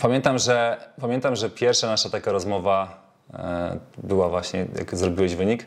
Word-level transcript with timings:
Pamiętam, 0.00 0.38
że, 0.38 0.76
pamiętam, 1.00 1.36
że 1.36 1.50
pierwsza 1.50 1.86
nasza 1.86 2.10
taka 2.10 2.32
rozmowa 2.32 3.02
e, 3.34 3.78
była 3.98 4.28
właśnie, 4.28 4.66
jak 4.78 4.96
zrobiłeś 4.96 5.34
wynik 5.34 5.66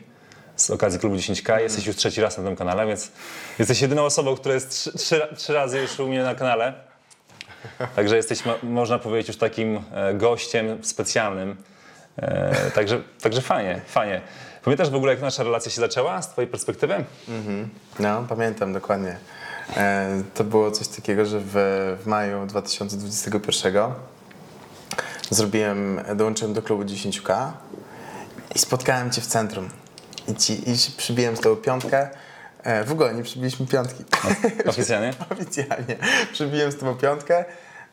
z 0.56 0.70
okazji 0.70 0.98
klubu 1.00 1.16
10K. 1.16 1.60
Jesteś 1.60 1.86
już 1.86 1.96
trzeci 1.96 2.20
raz 2.20 2.38
na 2.38 2.44
tym 2.44 2.56
kanale, 2.56 2.86
więc 2.86 3.12
jesteś 3.58 3.82
jedyną 3.82 4.02
osobą, 4.04 4.34
która 4.36 4.54
jest 4.54 4.70
trzy, 4.70 4.98
trzy, 4.98 5.28
trzy 5.36 5.52
razy 5.52 5.78
już 5.80 6.00
u 6.00 6.08
mnie 6.08 6.22
na 6.22 6.34
kanale. 6.34 6.74
Także 7.96 8.16
jesteś, 8.16 8.44
mo- 8.44 8.58
można 8.62 8.98
powiedzieć, 8.98 9.28
już 9.28 9.36
takim 9.36 9.82
e, 9.94 10.14
gościem 10.14 10.84
specjalnym. 10.84 11.56
E, 12.16 12.70
także, 12.70 13.02
także 13.22 13.40
fajnie, 13.40 13.80
fajnie. 13.86 14.20
Pamiętasz 14.64 14.90
w 14.90 14.94
ogóle, 14.94 15.12
jak 15.12 15.22
nasza 15.22 15.42
relacja 15.42 15.72
się 15.72 15.80
zaczęła 15.80 16.22
z 16.22 16.28
twojej 16.28 16.50
perspektywy? 16.50 17.04
No, 17.98 18.24
pamiętam 18.28 18.72
dokładnie. 18.72 19.16
To 20.34 20.44
było 20.44 20.70
coś 20.70 20.88
takiego, 20.88 21.26
że 21.26 21.40
w, 21.40 21.52
w 22.02 22.06
maju 22.06 22.46
2021 22.46 23.74
zrobiłem, 25.30 26.00
dołączyłem 26.14 26.54
do 26.54 26.62
klubu 26.62 26.82
10K 26.82 27.50
i 28.54 28.58
spotkałem 28.58 29.10
Cię 29.10 29.20
w 29.20 29.26
centrum. 29.26 29.68
I, 30.28 30.34
ci, 30.34 30.70
i 30.70 30.74
przybiłem 30.96 31.36
z 31.36 31.40
tobą 31.40 31.56
piątkę. 31.56 32.08
E, 32.62 32.84
w 32.84 32.92
ogóle 32.92 33.14
nie 33.14 33.22
przybiliśmy 33.22 33.66
piątki. 33.66 34.04
Oficjalnie? 34.66 35.14
Oficjalnie. 35.32 35.96
Przybiłem 36.32 36.72
z 36.72 36.76
tobą 36.76 36.94
piątkę. 36.94 37.44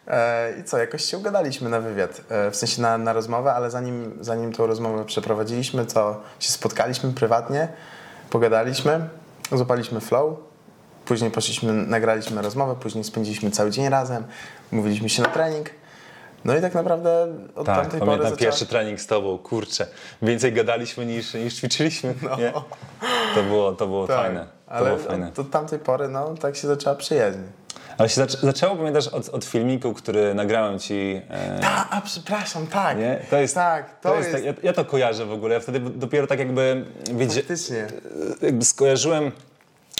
E, 0.07 0.53
I 0.59 0.63
co, 0.63 0.77
jakoś 0.77 1.05
się 1.05 1.17
ugadaliśmy 1.17 1.69
na 1.69 1.79
wywiad, 1.79 2.21
e, 2.29 2.51
w 2.51 2.55
sensie 2.55 2.81
na, 2.81 2.97
na 2.97 3.13
rozmowę, 3.13 3.53
ale 3.53 3.71
zanim, 3.71 4.17
zanim 4.21 4.53
tą 4.53 4.67
rozmowę 4.67 5.05
przeprowadziliśmy, 5.05 5.85
to 5.85 6.23
się 6.39 6.51
spotkaliśmy 6.51 7.13
prywatnie, 7.13 7.67
pogadaliśmy, 8.29 9.09
złapaliśmy 9.51 9.99
flow, 9.99 10.39
później 11.05 11.31
poszliśmy, 11.31 11.73
nagraliśmy 11.73 12.41
rozmowę, 12.41 12.75
później 12.75 13.03
spędziliśmy 13.03 13.51
cały 13.51 13.71
dzień 13.71 13.89
razem, 13.89 14.23
mówiliśmy 14.71 15.09
się 15.09 15.21
na 15.21 15.29
trening. 15.29 15.69
No 16.45 16.57
i 16.57 16.61
tak 16.61 16.73
naprawdę 16.73 17.27
od 17.55 17.65
Tak, 17.65 17.75
tamtej 17.75 17.99
pory 17.99 18.11
pamiętam 18.11 18.29
zaczęła... 18.31 18.37
pierwszy 18.37 18.65
trening 18.65 19.01
z 19.01 19.07
tobą, 19.07 19.37
kurczę. 19.37 19.87
Więcej 20.21 20.53
gadaliśmy 20.53 21.05
niż, 21.05 21.33
niż 21.33 21.53
ćwiczyliśmy. 21.55 22.13
Nie? 22.39 22.53
To 23.35 23.43
było, 23.43 23.71
to 23.71 23.87
było 23.87 24.01
No. 24.01 24.07
Tak, 24.07 24.17
fajne. 24.17 24.39
To 24.67 24.71
ale 24.71 24.85
było 24.85 24.97
fajne. 24.97 25.27
od, 25.27 25.39
od 25.39 25.49
tamtej 25.49 25.79
pory, 25.79 26.07
no, 26.07 26.33
tak 26.41 26.55
się 26.55 26.67
zaczęła 26.67 26.95
przyjaźń. 26.95 27.39
Ale 27.97 28.09
się 28.09 28.15
zaczę, 28.15 28.37
zaczęło, 28.41 28.75
pamiętasz, 28.75 29.07
od, 29.07 29.29
od 29.29 29.45
filmiku, 29.45 29.93
który 29.93 30.33
nagrałem 30.33 30.79
ci. 30.79 31.21
E, 31.29 31.59
A, 31.63 31.89
a 31.97 32.01
przepraszam, 32.01 32.67
tak. 32.67 32.97
nie? 32.97 33.19
To 33.29 33.37
jest, 33.37 33.55
Tak, 33.55 33.99
to, 33.99 34.15
jest... 34.15 34.31
tak, 34.31 34.43
ja, 34.43 34.53
ja 34.63 34.73
to 34.73 34.85
kojarzę 34.85 35.25
w 35.25 35.31
ogóle. 35.31 35.53
Ja 35.53 35.59
wtedy 35.59 35.79
dopiero 35.79 36.27
tak 36.27 36.39
jakby, 36.39 36.85
wiedzie, 37.13 37.39
Faktycznie. 37.39 37.87
jakby 38.41 38.65
skojarzyłem. 38.65 39.31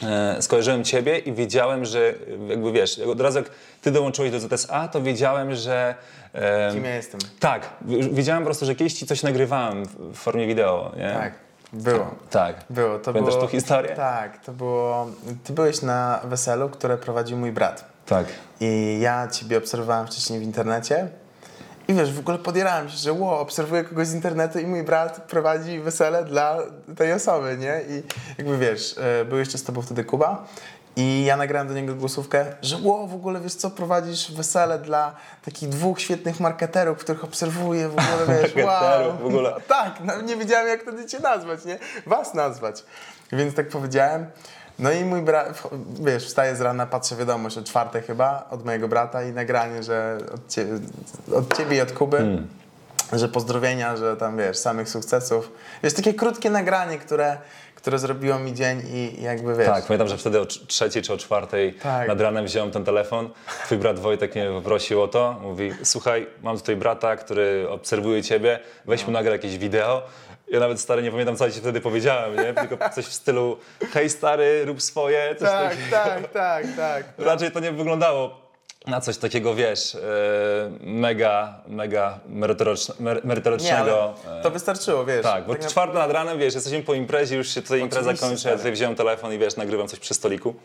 E, 0.03 0.41
skojarzyłem 0.41 0.83
ciebie 0.83 1.17
i 1.19 1.33
wiedziałem, 1.33 1.85
że 1.85 2.13
jakby 2.47 2.71
wiesz, 2.71 2.99
od 2.99 3.21
razu 3.21 3.37
jak 3.37 3.49
ty 3.81 3.91
dołączyłeś 3.91 4.31
do 4.31 4.39
ZSA, 4.39 4.87
to 4.87 5.01
wiedziałem, 5.01 5.55
że 5.55 5.95
e, 6.33 6.71
Kim 6.73 6.83
ja 6.85 6.95
jestem? 6.95 7.19
tak, 7.39 7.69
wiedziałem 8.11 8.43
po 8.43 8.45
prostu, 8.45 8.65
że 8.65 8.75
kiedyś 8.75 8.93
ci 8.93 9.05
coś 9.07 9.23
nagrywałem 9.23 9.85
w- 9.85 9.95
w 9.95 10.15
formie 10.15 10.47
wideo, 10.47 10.91
nie? 10.97 11.13
Tak, 11.13 11.33
było. 11.73 12.15
Tak. 12.29 12.55
Było, 12.69 12.99
to 12.99 13.13
Pamiętasz 13.13 13.33
było, 13.35 13.45
tą 13.45 13.51
historię? 13.51 13.95
Tak, 13.95 14.45
to 14.45 14.51
było. 14.51 15.07
Ty 15.43 15.53
byłeś 15.53 15.81
na 15.81 16.19
weselu, 16.23 16.69
które 16.69 16.97
prowadził 16.97 17.37
mój 17.37 17.51
brat. 17.51 17.85
Tak. 18.05 18.25
I 18.59 18.97
ja 19.01 19.27
ciebie 19.27 19.57
obserwowałem 19.57 20.07
wcześniej 20.07 20.39
w 20.39 20.43
internecie. 20.43 21.07
I 21.91 21.93
wiesz, 21.93 22.13
w 22.13 22.19
ogóle 22.19 22.37
podierałem 22.37 22.89
się, 22.89 22.97
że 22.97 23.13
wow, 23.13 23.39
obserwuję 23.39 23.83
kogoś 23.83 24.07
z 24.07 24.13
internetu 24.13 24.59
i 24.59 24.67
mój 24.67 24.83
brat 24.83 25.21
prowadzi 25.29 25.79
wesele 25.79 26.25
dla 26.25 26.57
tej 26.97 27.13
osoby, 27.13 27.57
nie? 27.57 27.81
I 27.89 28.03
jakby 28.37 28.57
wiesz, 28.57 28.95
e, 29.21 29.25
był 29.25 29.37
jeszcze 29.37 29.57
z 29.57 29.63
tobą 29.63 29.81
wtedy 29.81 30.03
Kuba. 30.03 30.47
I 30.95 31.25
ja 31.25 31.37
nagrałem 31.37 31.67
do 31.67 31.73
niego 31.73 31.95
głosówkę, 31.95 32.45
że 32.61 32.77
wow, 32.83 33.07
w 33.07 33.13
ogóle 33.13 33.39
wiesz 33.39 33.55
co, 33.55 33.69
prowadzisz 33.69 34.31
wesele 34.31 34.79
dla 34.79 35.15
takich 35.45 35.69
dwóch 35.69 36.01
świetnych 36.01 36.39
marketerów, 36.39 36.97
których 36.97 37.23
obserwuję, 37.23 37.89
w 37.89 37.91
ogóle 37.91 38.41
wiesz, 38.41 38.55
wow. 38.65 39.17
W 39.17 39.25
ogóle. 39.25 39.51
No, 39.51 39.57
tak, 39.75 39.93
no, 40.03 40.21
nie 40.21 40.35
wiedziałem 40.35 40.67
jak 40.67 40.81
wtedy 40.81 41.05
cię 41.05 41.19
nazwać, 41.19 41.65
nie? 41.65 41.79
Was 42.05 42.33
nazwać. 42.33 42.83
Więc 43.31 43.55
tak 43.55 43.69
powiedziałem. 43.69 44.25
No 44.79 44.91
i 44.91 45.05
mój 45.05 45.21
brat, 45.21 45.63
wiesz, 46.01 46.25
wstaję 46.25 46.55
z 46.55 46.61
rana, 46.61 46.85
patrzę 46.85 47.15
wiadomość 47.15 47.57
o 47.57 47.63
czwartej 47.63 48.01
chyba 48.01 48.47
od 48.51 48.65
mojego 48.65 48.87
brata 48.87 49.23
i 49.23 49.31
nagranie, 49.31 49.83
że 49.83 50.17
od 50.33 50.47
ciebie, 50.49 50.73
od 51.35 51.57
ciebie 51.57 51.77
i 51.77 51.81
od 51.81 51.91
Kuby, 51.91 52.17
Hmm. 52.17 52.47
że 53.13 53.27
pozdrowienia, 53.29 53.97
że 53.97 54.17
tam 54.17 54.37
wiesz, 54.37 54.57
samych 54.57 54.89
sukcesów. 54.89 55.51
Wiesz, 55.83 55.93
takie 55.93 56.13
krótkie 56.13 56.49
nagranie, 56.49 56.97
które, 56.97 57.37
które 57.75 57.99
zrobiło 57.99 58.39
mi 58.39 58.53
dzień 58.53 58.81
i 58.93 59.21
jakby 59.23 59.55
wiesz. 59.55 59.67
Tak, 59.67 59.85
pamiętam, 59.85 60.07
że 60.07 60.17
wtedy 60.17 60.39
o 60.39 60.43
trz- 60.45 60.67
trzeciej 60.67 61.03
czy 61.03 61.13
o 61.13 61.17
czwartej 61.17 61.73
Tak. 61.73 62.07
nad 62.07 62.21
ranem 62.21 62.45
wziąłem 62.45 62.71
ten 62.71 62.83
telefon. 62.83 63.29
Twój 63.65 63.77
brat 63.77 63.99
Wojtek 63.99 64.35
mnie 64.35 64.49
poprosił 64.49 65.01
o 65.01 65.07
to. 65.07 65.39
Mówi, 65.41 65.71
słuchaj, 65.83 66.27
mam 66.43 66.57
tutaj 66.57 66.75
brata, 66.75 67.15
który 67.15 67.67
obserwuje 67.69 68.23
ciebie, 68.23 68.59
weź 68.85 69.05
mu 69.07 69.11
nagraj 69.11 69.33
jakieś 69.35 69.57
wideo. 69.57 70.01
Ja 70.51 70.59
nawet 70.59 70.79
stary 70.79 71.03
nie 71.03 71.11
pamiętam, 71.11 71.35
co 71.37 71.45
ja 71.45 71.51
ci 71.51 71.59
wtedy 71.59 71.81
powiedziałem, 71.81 72.35
nie? 72.35 72.53
Tylko 72.53 72.89
coś 72.89 73.05
w 73.05 73.13
stylu, 73.13 73.57
hej 73.93 74.09
stary, 74.09 74.65
rób 74.65 74.81
swoje. 74.81 75.35
Coś 75.35 75.49
tak, 75.49 75.69
takiego. 75.69 75.91
tak, 75.91 76.31
tak, 76.31 76.65
tak. 76.77 77.03
Raczej 77.17 77.51
to 77.51 77.59
nie 77.59 77.71
wyglądało 77.71 78.41
na 78.87 79.01
coś 79.01 79.17
takiego, 79.17 79.55
wiesz, 79.55 79.95
e, 79.95 79.99
mega, 80.81 81.53
mega 81.67 82.19
merytorycz- 82.29 82.93
mer- 82.99 83.15
Nie, 83.23 83.27
merytorycznego. 83.27 84.13
ale 84.27 84.39
e, 84.39 84.43
to 84.43 84.51
wystarczyło, 84.51 85.05
wiesz. 85.05 85.23
tak, 85.23 85.45
bo 85.45 85.55
czwarta 85.55 85.93
nad 85.99 86.11
ranem, 86.11 86.39
wiesz, 86.39 86.53
jesteśmy 86.55 86.83
po 86.83 86.93
imprezie, 86.93 87.35
już 87.35 87.49
się 87.49 87.61
tutaj 87.61 87.79
impreza 87.79 88.13
kończy, 88.13 88.25
ja 88.33 88.37
stary. 88.37 88.57
tutaj 88.57 88.71
wziąłem 88.71 88.95
telefon 88.95 89.33
i 89.33 89.37
wiesz, 89.37 89.55
nagrywam 89.55 89.87
coś 89.87 89.99
przy 89.99 90.13
stoliku. 90.13 90.55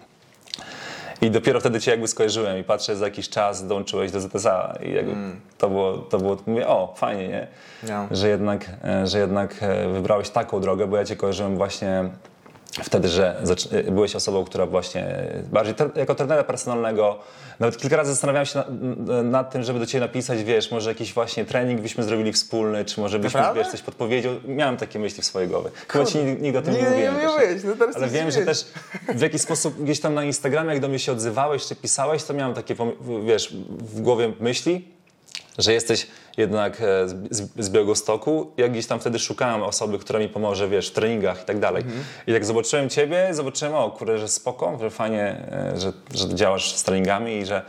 I 1.20 1.30
dopiero 1.30 1.60
wtedy 1.60 1.80
cię 1.80 1.90
jakby 1.90 2.08
skojarzyłem 2.08 2.58
i 2.58 2.64
patrzę, 2.64 2.96
za 2.96 3.04
jakiś 3.04 3.28
czas 3.28 3.66
dołączyłeś 3.66 4.10
do 4.12 4.20
ZSA 4.20 4.78
i 4.82 4.92
jakby 4.92 5.14
to 5.58 5.68
było, 5.68 5.98
to 5.98 6.18
było, 6.18 6.36
mówię, 6.46 6.68
o, 6.68 6.94
fajnie, 6.96 7.28
nie? 7.28 7.46
No. 7.82 8.06
Że 8.10 8.28
jednak, 8.28 8.70
e, 8.84 9.06
że 9.06 9.18
jednak 9.18 9.56
e, 9.60 9.88
wybrałeś 9.88 10.30
taką 10.30 10.60
drogę, 10.60 10.86
bo 10.86 10.96
ja 10.96 11.04
cię 11.04 11.16
kojarzyłem 11.16 11.56
właśnie 11.56 12.10
wtedy, 12.82 13.08
że 13.08 13.42
e, 13.72 13.82
byłeś 13.92 14.16
osobą, 14.16 14.44
która 14.44 14.66
właśnie 14.66 15.16
bardziej 15.52 15.74
tre- 15.74 15.90
jako 15.96 16.14
trenera 16.14 16.44
personalnego, 16.44 17.18
nawet 17.60 17.76
kilka 17.76 17.96
razy 17.96 18.10
zastanawiałem 18.10 18.46
się 18.46 18.58
na, 18.58 18.64
n- 18.66 19.30
nad 19.30 19.50
tym, 19.50 19.62
żeby 19.62 19.78
do 19.78 19.86
ciebie 19.86 20.00
napisać, 20.00 20.42
wiesz, 20.44 20.70
może 20.70 20.90
jakiś 20.90 21.12
właśnie 21.14 21.44
trening 21.44 21.80
byśmy 21.80 22.04
zrobili 22.04 22.32
wspólny, 22.32 22.84
czy 22.84 23.00
może 23.00 23.18
byśmy, 23.18 23.40
Naprawdę? 23.40 23.62
wiesz, 23.62 23.70
coś 23.72 23.82
podpowiedział. 23.82 24.32
Miałem 24.48 24.76
takie 24.76 24.98
myśli 24.98 25.22
w 25.22 25.26
swojej 25.26 25.48
głowie. 25.48 25.70
Chyba 25.88 26.04
ci 26.04 26.18
nigdy, 26.18 26.58
o 26.58 26.62
tym 26.62 26.74
nie, 26.74 26.80
Nie, 26.82 26.86
nie 26.90 26.90
mówiłem. 26.90 27.14
też, 27.16 27.32
mówiłeś, 27.32 27.64
no 27.64 27.76
teraz 27.76 27.96
Ale 27.96 28.08
wiem, 28.08 28.30
że 28.30 28.42
też 28.42 28.64
w 29.08 29.20
jakiś 29.20 29.40
sposób 29.42 29.82
gdzieś 29.82 30.00
tam 30.00 30.14
na 30.14 30.24
Instagramie, 30.24 30.70
jak 30.72 30.80
do 30.80 30.88
mnie 30.88 30.98
się 30.98 31.12
odzywałeś, 31.12 31.66
czy 31.66 31.76
pisałeś, 31.76 32.24
to 32.24 32.34
miałem 32.34 32.54
takie, 32.54 32.76
wiesz, 33.26 33.56
w 33.80 34.00
głowie 34.00 34.32
myśli, 34.40 34.88
że 35.58 35.72
jesteś 35.72 36.06
jednak 36.36 36.80
e, 36.80 37.08
z, 37.08 37.50
z, 37.58 37.70
Białegostoku. 37.70 38.52
Ja 38.56 38.68
gdzieś 38.68 38.86
tam 38.86 39.00
wtedy 39.00 39.18
szukałem 39.18 39.62
osoby, 39.62 39.98
która 39.98 40.18
mi 40.18 40.28
pomoże, 40.28 40.68
wiesz, 40.68 40.90
w 40.90 40.92
treningach 40.92 41.42
i 41.42 41.44
tak 41.44 41.58
dalej. 41.58 41.84
I 42.26 42.32
jak 42.32 42.44
zobaczyłem 42.44 42.88
ciebie, 42.88 43.28
zobaczyłem, 43.30 43.74
o 43.74 43.90
kurde, 43.90 44.18
że 44.18 44.28
spoko, 44.28 44.78
że 44.80 44.90
fajnie, 44.90 45.48
e, 45.52 45.80
że, 45.80 45.92
że 46.14 46.34
działasz 46.34 46.74
z 46.74 46.82
treningami 46.82 47.36
i 47.36 47.46
że 47.46 47.62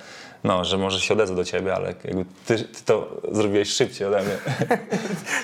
no, 0.43 0.65
że 0.65 0.77
może 0.77 0.99
się 0.99 1.13
odezwę 1.13 1.35
do 1.35 1.43
ciebie, 1.43 1.75
ale 1.75 1.93
jakby 2.03 2.25
ty, 2.45 2.57
ty 2.57 2.83
to 2.85 3.21
zrobiłeś 3.31 3.69
szybciej 3.69 4.07
ode 4.07 4.21
mnie. 4.21 4.37
tak, 4.69 4.79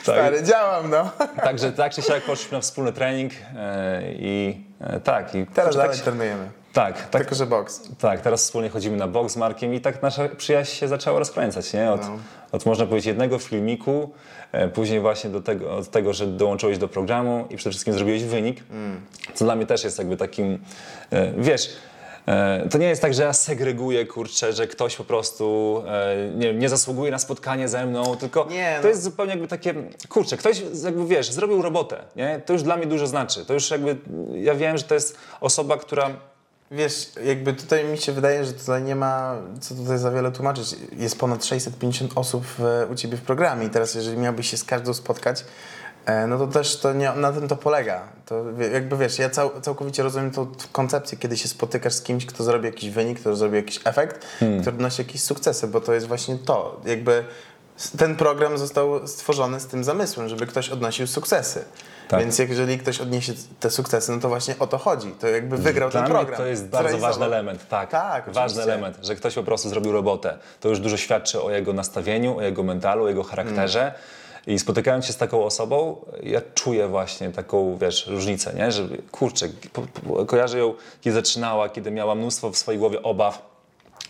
Stary, 0.01 0.43
działam, 0.43 0.89
no. 0.89 1.11
także 1.43 1.71
tak 1.71 1.93
czy 1.93 2.01
siak 2.01 2.23
poszliśmy 2.23 2.57
na 2.57 2.61
wspólny 2.61 2.93
trening 2.93 3.31
e, 3.55 4.01
i 4.13 4.63
tak. 5.03 5.35
I 5.35 5.45
Teraz 5.45 5.75
tak, 5.75 5.83
dalej 5.83 5.99
trenujemy. 5.99 6.62
Tak, 6.73 7.09
tak, 7.09 7.21
Tylko, 7.21 7.35
że 7.35 7.45
boks. 7.45 7.81
tak, 7.99 8.21
teraz 8.21 8.41
wspólnie 8.43 8.69
chodzimy 8.69 8.97
na 8.97 9.07
boks 9.07 9.33
z 9.33 9.37
Markiem 9.37 9.73
i 9.73 9.81
tak 9.81 10.01
nasza 10.01 10.29
przyjaźń 10.37 10.71
się 10.75 10.87
zaczęła 10.87 11.19
rozkręcać, 11.19 11.73
nie? 11.73 11.91
Od, 11.91 12.01
No. 12.01 12.17
od 12.51 12.65
można 12.65 12.85
powiedzieć 12.85 13.05
jednego 13.05 13.39
filmiku, 13.39 14.09
e, 14.51 14.67
później 14.67 14.99
właśnie 14.99 15.29
do 15.29 15.41
tego, 15.41 15.75
od 15.77 15.89
tego, 15.91 16.13
że 16.13 16.27
dołączyłeś 16.27 16.77
do 16.77 16.87
programu 16.87 17.45
i 17.49 17.55
przede 17.55 17.69
wszystkim 17.71 17.93
zrobiłeś 17.93 18.23
wynik, 18.23 18.63
Mm. 18.71 19.01
co 19.33 19.45
dla 19.45 19.55
mnie 19.55 19.65
też 19.65 19.83
jest 19.83 19.97
jakby 19.97 20.17
takim, 20.17 20.59
e, 21.11 21.31
wiesz, 21.37 21.69
e, 22.27 22.67
to 22.71 22.77
nie 22.77 22.87
jest 22.87 23.01
tak, 23.01 23.13
że 23.13 23.23
ja 23.23 23.33
segreguję, 23.33 24.05
kurczę, 24.05 24.53
że 24.53 24.67
ktoś 24.67 24.95
po 24.95 25.03
prostu 25.03 25.83
e, 25.87 26.15
nie, 26.35 26.47
wiem, 26.47 26.59
nie 26.59 26.69
zasługuje 26.69 27.11
na 27.11 27.19
spotkanie 27.19 27.67
ze 27.67 27.85
mną, 27.85 28.15
tylko 28.17 28.47
Nie, 28.49 28.75
to 28.77 28.83
no. 28.83 28.89
jest 28.89 29.03
zupełnie 29.03 29.31
jakby 29.31 29.47
takie, 29.47 29.73
kurczę, 30.09 30.37
ktoś 30.37 30.61
jakby, 30.83 31.05
wiesz, 31.07 31.31
zrobił 31.31 31.61
robotę, 31.61 31.97
nie? 32.15 32.41
To 32.45 32.53
już 32.53 32.63
dla 32.63 32.77
mnie 32.77 32.85
dużo 32.85 33.07
znaczy. 33.07 33.45
To 33.45 33.53
już 33.53 33.71
jakby, 33.71 33.95
ja 34.33 34.55
wiem, 34.55 34.77
że 34.77 34.83
to 34.83 34.93
jest 34.93 35.17
osoba, 35.41 35.77
która 35.77 36.09
Wiesz, 36.73 37.11
jakby 37.23 37.53
tutaj 37.53 37.85
mi 37.85 37.97
się 37.97 38.11
wydaje, 38.11 38.45
że 38.45 38.53
tutaj 38.53 38.83
nie 38.83 38.95
ma 38.95 39.35
co 39.61 39.75
tutaj 39.75 39.97
za 39.97 40.11
wiele 40.11 40.31
tłumaczyć. 40.31 40.75
Jest 40.97 41.19
ponad 41.19 41.45
650 41.45 42.11
osób 42.15 42.45
w, 42.57 42.85
u 42.91 42.95
Ciebie 42.95 43.17
w 43.17 43.21
programie 43.21 43.65
i 43.65 43.69
teraz 43.69 43.95
jeżeli 43.95 44.17
miałbyś 44.17 44.49
się 44.49 44.57
z 44.57 44.63
każdą 44.63 44.93
spotkać, 44.93 45.45
e, 46.05 46.27
no 46.27 46.37
to 46.37 46.47
też 46.47 46.77
to 46.77 46.93
nie, 46.93 47.11
na 47.11 47.31
tym 47.31 47.47
to 47.47 47.55
polega. 47.55 48.01
To 48.25 48.45
jakby 48.73 48.97
wiesz, 48.97 49.19
ja 49.19 49.29
cał, 49.29 49.61
całkowicie 49.61 50.03
rozumiem 50.03 50.31
tą 50.31 50.47
koncepcję, 50.71 51.17
kiedy 51.17 51.37
się 51.37 51.47
spotykasz 51.47 51.93
z 51.93 52.01
kimś, 52.01 52.25
kto 52.25 52.43
zrobi 52.43 52.65
jakiś 52.65 52.89
wynik, 52.89 53.19
kto 53.19 53.35
zrobi 53.35 53.55
jakiś 53.55 53.79
efekt, 53.83 54.25
który 54.35 54.77
przynosi 54.77 55.01
jakieś 55.01 55.23
sukcesy, 55.23 55.67
bo 55.67 55.81
to 55.81 55.93
jest 55.93 56.07
właśnie 56.07 56.37
to. 56.37 56.81
Jakby 56.85 57.23
ten 57.97 58.15
program 58.15 58.57
został 58.57 59.07
stworzony 59.07 59.59
z 59.59 59.67
tym 59.67 59.83
zamysłem, 59.83 60.29
żeby 60.29 60.47
ktoś 60.47 60.69
odnosił 60.69 61.07
sukcesy. 61.07 61.65
Tak. 62.07 62.19
Więc 62.19 62.39
jeżeli 62.39 62.77
ktoś 62.77 63.01
odniesie 63.01 63.33
te 63.59 63.69
sukcesy, 63.69 64.11
no 64.11 64.19
to 64.19 64.29
właśnie 64.29 64.55
o 64.59 64.67
to 64.67 64.77
chodzi. 64.77 65.11
To 65.11 65.27
jakby 65.27 65.57
wygrał 65.57 65.89
Dla 65.89 66.01
ten 66.01 66.11
program. 66.11 66.37
to 66.37 66.45
jest 66.45 66.67
bardzo 66.67 66.97
ważny 66.97 67.25
element, 67.25 67.67
tak. 67.67 67.91
Tak, 67.91 68.25
ważny 68.25 68.41
oczywiście. 68.43 68.63
element, 68.63 68.97
że 69.01 69.15
ktoś 69.15 69.35
po 69.35 69.43
prostu 69.43 69.69
zrobił 69.69 69.91
robotę. 69.91 70.37
To 70.59 70.69
już 70.69 70.79
dużo 70.79 70.97
świadczy 70.97 71.41
o 71.41 71.51
jego 71.51 71.73
nastawieniu, 71.73 72.37
o 72.37 72.41
jego 72.41 72.63
mentalu, 72.63 73.03
o 73.03 73.07
jego 73.07 73.23
charakterze. 73.23 73.81
Mm. 73.81 73.93
I 74.47 74.59
spotykając 74.59 75.05
się 75.05 75.13
z 75.13 75.17
taką 75.17 75.43
osobą, 75.43 76.05
ja 76.23 76.41
czuję 76.53 76.87
właśnie 76.87 77.29
taką, 77.29 77.77
wiesz, 77.77 78.07
różnicę, 78.07 78.53
nie? 78.53 78.71
Że 78.71 78.87
kurczę, 79.11 79.49
po, 79.73 79.81
po, 79.81 80.25
kojarzę 80.25 80.57
ją, 80.57 80.73
kiedy 81.01 81.13
zaczynała, 81.13 81.69
kiedy 81.69 81.91
miała 81.91 82.15
mnóstwo 82.15 82.51
w 82.51 82.57
swojej 82.57 82.79
głowie 82.79 83.03
obaw, 83.03 83.52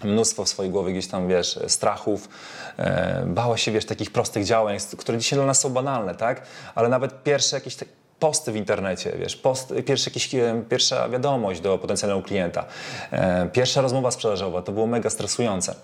mnóstwo 0.03 0.45
w 0.45 0.49
swojej 0.49 0.71
głowie 0.71 0.91
gdzieś 0.91 1.07
tam, 1.07 1.27
wiesz, 1.27 1.59
strachów, 1.67 2.29
e, 2.77 3.23
bała 3.27 3.57
się, 3.57 3.71
wiesz, 3.71 3.85
takich 3.85 4.11
prostych 4.11 4.45
działań, 4.45 4.77
które 4.97 5.17
dzisiaj 5.17 5.37
dla 5.37 5.45
nas 5.45 5.59
są 5.59 5.69
banalne, 5.69 6.15
tak? 6.15 6.41
Ale 6.75 6.89
nawet 6.89 7.23
pierwsze 7.23 7.55
jakieś 7.55 7.75
te 7.75 7.85
posty 8.19 8.51
w 8.51 8.55
internecie, 8.55 9.13
wiesz, 9.19 9.35
post, 9.35 9.73
pierwszy 9.85 10.09
jakiś, 10.09 10.35
e, 10.35 10.63
pierwsza 10.69 11.09
wiadomość 11.09 11.61
do 11.61 11.77
potencjalnego 11.77 12.21
klienta, 12.21 12.65
e, 13.11 13.49
pierwsza 13.53 13.81
rozmowa 13.81 14.11
sprzedażowa, 14.11 14.61
to 14.61 14.71
było 14.71 14.87
mega 14.87 15.09
stresujące. 15.09 15.75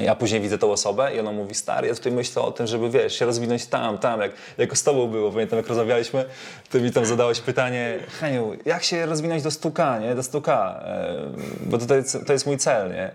Ja 0.00 0.14
później 0.14 0.40
widzę 0.40 0.58
tą 0.58 0.72
osobę 0.72 1.14
i 1.14 1.20
ona 1.20 1.32
mówi, 1.32 1.54
stary, 1.54 1.88
ja 1.88 1.94
tutaj 1.94 2.12
myślę 2.12 2.42
o 2.42 2.52
tym, 2.52 2.66
żeby, 2.66 2.90
wiesz, 2.90 3.18
się 3.18 3.26
rozwinąć 3.26 3.66
tam, 3.66 3.98
tam, 3.98 4.20
jak, 4.20 4.32
jako 4.58 4.76
z 4.76 4.82
tobą 4.82 5.06
było, 5.06 5.30
pamiętam, 5.30 5.56
jak 5.56 5.68
rozmawialiśmy, 5.68 6.24
ty 6.70 6.80
mi 6.80 6.92
tam 6.92 7.06
zadałeś 7.06 7.40
pytanie, 7.40 7.98
Heniu, 8.20 8.52
jak 8.66 8.84
się 8.84 9.06
rozwinąć 9.06 9.42
do 9.42 9.50
100K, 9.50 10.00
nie, 10.00 10.14
do 10.14 10.22
100K, 10.22 10.50
e, 10.50 11.14
bo 11.60 11.78
to, 11.78 11.86
to, 11.86 11.94
jest, 11.94 12.18
to 12.26 12.32
jest 12.32 12.46
mój 12.46 12.58
cel, 12.58 12.92
nie. 12.92 13.10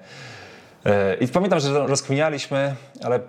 E, 0.86 1.15
I 1.15 1.27
pamiętam, 1.27 1.60
że 1.60 1.88
rozkminialiśmy, 1.88 2.75
ale 3.04 3.19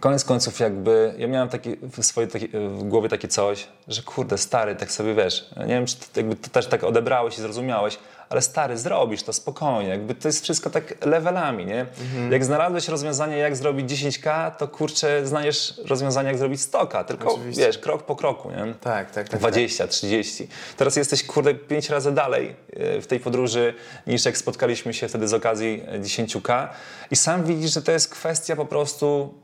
koniec 0.00 0.24
końców 0.24 0.60
jakby, 0.60 1.14
ja 1.18 1.28
miałem 1.28 1.48
taki, 1.48 1.76
w 1.92 2.04
swojej 2.04 2.30
taki, 2.30 2.48
w 2.48 2.82
głowie 2.82 3.08
takie 3.08 3.28
coś, 3.28 3.68
że 3.88 4.02
kurde, 4.02 4.38
stary, 4.38 4.76
tak 4.76 4.92
sobie 4.92 5.14
wiesz, 5.14 5.50
nie 5.56 5.66
wiem, 5.66 5.86
czy 5.86 5.96
to, 5.96 6.04
jakby 6.16 6.36
to 6.36 6.50
też 6.50 6.66
tak 6.66 6.84
odebrałeś 6.84 7.38
i 7.38 7.40
zrozumiałeś, 7.40 7.98
ale 8.30 8.42
stary, 8.42 8.78
zrobisz 8.78 9.22
to 9.22 9.32
spokojnie, 9.32 9.88
jakby 9.88 10.14
to 10.14 10.28
jest 10.28 10.42
wszystko 10.42 10.70
tak 10.70 11.06
levelami, 11.06 11.66
nie? 11.66 11.86
Jak 12.30 12.44
znalazłeś 12.44 12.88
rozwiązanie, 12.88 13.36
jak 13.36 13.56
zrobić 13.56 13.90
10K, 13.92 14.56
to 14.56 14.68
kurczę, 14.68 15.26
znajesz 15.26 15.80
rozwiązanie, 15.84 16.28
jak 16.28 16.38
zrobić 16.38 16.60
100K, 16.60 17.04
tylko 17.04 17.34
Oczywiście. 17.34 17.66
wiesz, 17.66 17.78
krok 17.78 18.02
po 18.02 18.16
kroku, 18.16 18.50
nie? 18.50 18.74
Tak, 18.80 19.10
tak, 19.10 19.28
tak. 19.28 19.40
20, 19.40 19.86
30. 19.88 20.48
Teraz 20.76 20.96
jesteś, 20.96 21.24
kurde, 21.24 21.54
pięć 21.54 21.90
razy 21.90 22.12
dalej 22.12 22.56
e, 22.72 23.00
w 23.00 23.06
tej 23.06 23.20
podróży 23.20 23.74
niż 24.06 24.24
jak 24.24 24.36
spotkaliśmy 24.36 24.94
się 24.94 25.08
wtedy 25.08 25.28
z 25.28 25.34
okazji 25.34 25.82
e, 25.86 26.00
10K 26.00 26.68
i 27.10 27.16
sam 27.16 27.44
widzisz, 27.44 27.74
że 27.74 27.82
to 27.82 27.92
jest 27.92 28.08
kwestia 28.08 28.56
po 28.56 28.66
prostu, 28.66 29.34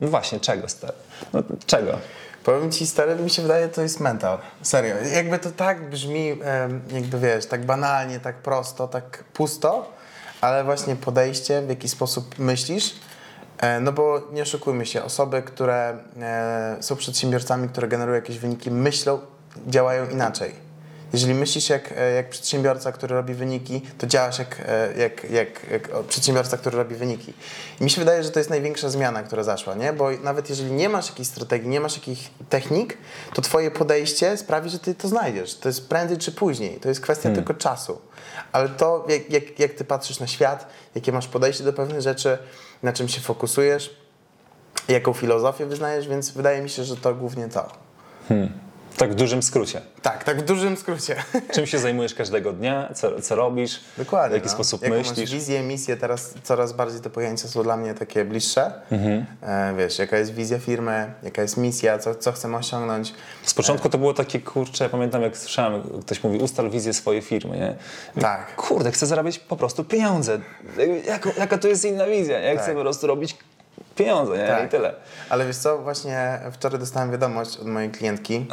no 0.00 0.08
właśnie, 0.08 0.40
czego, 0.40 0.68
stary? 0.68 0.92
No, 1.32 1.42
czego? 1.66 1.98
Powiem 2.44 2.70
ci 2.72 2.86
stary, 2.86 3.16
mi 3.16 3.30
się 3.30 3.42
wydaje, 3.42 3.68
to 3.68 3.82
jest 3.82 4.00
mental. 4.00 4.38
Serio. 4.62 4.94
Jakby 5.14 5.38
to 5.38 5.50
tak 5.50 5.90
brzmi, 5.90 6.38
jakby 6.92 7.18
wiesz, 7.18 7.46
tak 7.46 7.64
banalnie, 7.66 8.20
tak 8.20 8.36
prosto, 8.36 8.88
tak 8.88 9.24
pusto, 9.24 9.92
ale 10.40 10.64
właśnie 10.64 10.96
podejście, 10.96 11.62
w 11.62 11.68
jaki 11.68 11.88
sposób 11.88 12.38
myślisz. 12.38 12.94
E, 13.58 13.80
No 13.80 13.92
bo 13.92 14.22
nie 14.32 14.42
oszukujmy 14.42 14.86
się, 14.86 15.02
osoby, 15.02 15.42
które 15.42 15.98
e, 16.20 16.76
są 16.80 16.96
przedsiębiorcami, 16.96 17.68
które 17.68 17.88
generują 17.88 18.16
jakieś 18.16 18.38
wyniki, 18.38 18.70
myślą, 18.70 19.20
działają 19.66 20.08
inaczej. 20.10 20.63
Jeżeli 21.14 21.34
myślisz 21.34 21.68
jak, 21.68 21.94
e, 21.96 22.12
jak 22.12 22.28
przedsiębiorca, 22.28 22.92
który 22.92 23.14
robi 23.14 23.34
wyniki, 23.34 23.82
to 23.98 24.06
działasz 24.06 24.38
jak, 24.38 24.60
e, 24.66 24.98
jak, 24.98 25.30
jak, 25.30 25.70
jak 25.70 25.88
przedsiębiorca, 26.08 26.56
który 26.56 26.76
robi 26.76 26.94
wyniki. 26.94 27.32
I 27.80 27.84
mi 27.84 27.90
się 27.90 28.00
wydaje, 28.00 28.22
że 28.22 28.30
to 28.30 28.40
jest 28.40 28.50
największa 28.50 28.90
zmiana, 28.90 29.22
która 29.22 29.42
zaszła, 29.42 29.74
nie? 29.74 29.92
Bo 29.92 30.10
nawet 30.10 30.50
jeżeli 30.50 30.72
nie 30.72 30.88
masz 30.88 31.08
jakiejś 31.08 31.28
strategii, 31.28 31.68
nie 31.68 31.80
masz 31.80 31.94
jakichś 31.94 32.30
technik, 32.48 32.98
to 33.34 33.42
twoje 33.42 33.70
podejście 33.70 34.36
sprawi, 34.36 34.70
że 34.70 34.78
ty 34.78 34.94
to 34.94 35.08
znajdziesz. 35.08 35.54
To 35.54 35.68
jest 35.68 35.88
prędzej 35.88 36.18
czy 36.18 36.32
później. 36.32 36.80
To 36.80 36.88
jest 36.88 37.00
kwestia 37.00 37.30
tylko 37.34 37.54
czasu. 37.54 38.00
Ale 38.52 38.68
to, 38.68 39.06
jak, 39.08 39.30
jak, 39.30 39.58
jak 39.58 39.72
ty 39.72 39.84
patrzysz 39.84 40.20
na 40.20 40.26
świat, 40.26 40.66
jakie 40.94 41.12
masz 41.12 41.28
podejście 41.28 41.64
do 41.64 41.72
pewnych 41.72 42.00
rzeczy, 42.00 42.38
na 42.82 42.92
czym 42.92 43.08
się 43.08 43.20
fokusujesz, 43.20 43.96
jaką 44.88 45.12
filozofię 45.12 45.66
wyznajesz, 45.66 46.08
więc 46.08 46.30
wydaje 46.30 46.62
mi 46.62 46.70
się, 46.70 46.84
że 46.84 46.96
to 46.96 47.14
głównie 47.14 47.48
to. 47.48 47.72
Tak 48.96 49.12
w 49.12 49.14
dużym 49.14 49.42
skrócie. 49.42 49.80
Tak, 50.02 50.24
tak 50.24 50.38
w 50.38 50.44
dużym 50.44 50.76
skrócie. 50.76 51.16
Czym 51.54 51.66
się 51.66 51.78
zajmujesz 51.78 52.14
każdego 52.14 52.52
dnia? 52.52 52.90
Co, 52.94 53.20
co 53.20 53.34
robisz? 53.34 53.80
Dokładnie. 53.98 54.30
W 54.30 54.32
jaki 54.32 54.46
no. 54.46 54.52
sposób 54.52 54.82
Jaką 54.82 54.94
myślisz? 54.94 55.18
Masz 55.18 55.30
wizję, 55.30 55.62
misję, 55.62 55.96
teraz 55.96 56.34
coraz 56.42 56.72
bardziej 56.72 57.00
te 57.00 57.10
pojęcia 57.10 57.48
są 57.48 57.62
dla 57.62 57.76
mnie 57.76 57.94
takie 57.94 58.24
bliższe. 58.24 58.72
Mhm. 58.90 59.26
E, 59.42 59.74
wiesz, 59.78 59.98
jaka 59.98 60.18
jest 60.18 60.34
wizja 60.34 60.58
firmy, 60.58 61.14
jaka 61.22 61.42
jest 61.42 61.56
misja, 61.56 61.98
co, 61.98 62.14
co 62.14 62.32
chcemy 62.32 62.56
osiągnąć. 62.56 63.14
Z 63.42 63.54
początku 63.54 63.88
to 63.88 63.98
było 63.98 64.14
takie, 64.14 64.40
kurczę, 64.40 64.88
pamiętam 64.88 65.22
jak 65.22 65.36
słyszałem, 65.36 65.82
ktoś 66.06 66.24
mówi, 66.24 66.38
ustal 66.38 66.70
wizję 66.70 66.92
swojej 66.94 67.22
firmy, 67.22 67.58
nie? 67.58 67.74
Tak. 68.22 68.56
Kurde, 68.56 68.92
chcę 68.92 69.06
zarabiać 69.06 69.38
po 69.38 69.56
prostu 69.56 69.84
pieniądze. 69.84 70.40
Jako, 71.06 71.30
jaka 71.38 71.58
to 71.58 71.68
jest 71.68 71.84
inna 71.84 72.06
wizja, 72.06 72.40
nie? 72.40 72.56
Chcę 72.56 72.66
Tak. 72.66 72.74
po 72.74 72.80
prostu 72.80 73.06
robić 73.06 73.36
pieniądze, 73.96 74.38
nie? 74.38 74.46
Tak. 74.46 74.64
I 74.66 74.68
tyle. 74.68 74.94
Ale 75.28 75.46
wiesz 75.46 75.56
co, 75.56 75.78
właśnie 75.78 76.40
wczoraj 76.52 76.78
dostałem 76.80 77.10
wiadomość 77.10 77.56
od 77.56 77.66
mojej 77.66 77.90
klientki, 77.90 78.46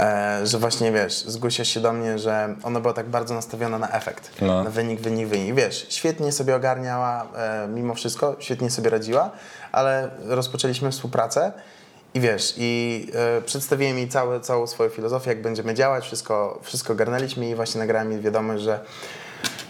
e, 0.00 0.40
że 0.46 0.58
właśnie 0.58 0.92
wiesz, 0.92 1.24
zgłosiła 1.24 1.64
się 1.64 1.80
do 1.80 1.92
mnie, 1.92 2.18
że 2.18 2.54
ona 2.62 2.80
była 2.80 2.94
tak 2.94 3.08
bardzo 3.08 3.34
nastawiona 3.34 3.78
na 3.78 3.88
efekt, 3.90 4.30
No. 4.40 4.64
na 4.64 4.70
wynik, 4.70 5.00
wynik, 5.00 5.28
wynik. 5.28 5.54
Wiesz, 5.54 5.86
świetnie 5.88 6.32
sobie 6.32 6.56
ogarniała 6.56 7.26
e, 7.36 7.68
mimo 7.68 7.94
wszystko, 7.94 8.36
świetnie 8.38 8.70
sobie 8.70 8.90
radziła, 8.90 9.30
ale 9.72 10.10
rozpoczęliśmy 10.26 10.90
współpracę 10.90 11.52
i 12.14 12.20
wiesz, 12.20 12.54
i 12.56 13.06
e, 13.38 13.42
przedstawiłem 13.42 13.98
jej 13.98 14.08
całą 14.42 14.66
swoją 14.66 14.90
filozofię, 14.90 15.30
jak 15.30 15.42
będziemy 15.42 15.74
działać, 15.74 16.04
wszystko, 16.04 16.58
wszystko 16.62 16.92
ogarnęliśmy 16.92 17.50
i 17.50 17.54
właśnie 17.54 17.78
nagrałem 17.78 18.12
jej 18.12 18.20
wiadomość, 18.20 18.62
że 18.62 18.80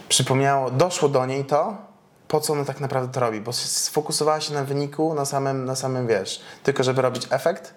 przypomniało, 0.09 0.71
doszło 0.71 1.09
do 1.09 1.25
niej 1.25 1.45
to, 1.45 1.77
po 2.27 2.39
co 2.39 2.53
ona 2.53 2.65
tak 2.65 2.79
naprawdę 2.79 3.13
to 3.13 3.19
robi, 3.19 3.41
bo 3.41 3.53
sfokusowała 3.53 4.41
się 4.41 4.53
na 4.53 4.63
wyniku, 4.63 5.13
na 5.13 5.25
samym, 5.25 5.65
na 5.65 5.75
samym 5.75 6.07
wiesz, 6.07 6.41
tylko 6.63 6.83
żeby 6.83 7.01
robić 7.01 7.27
efekt, 7.29 7.73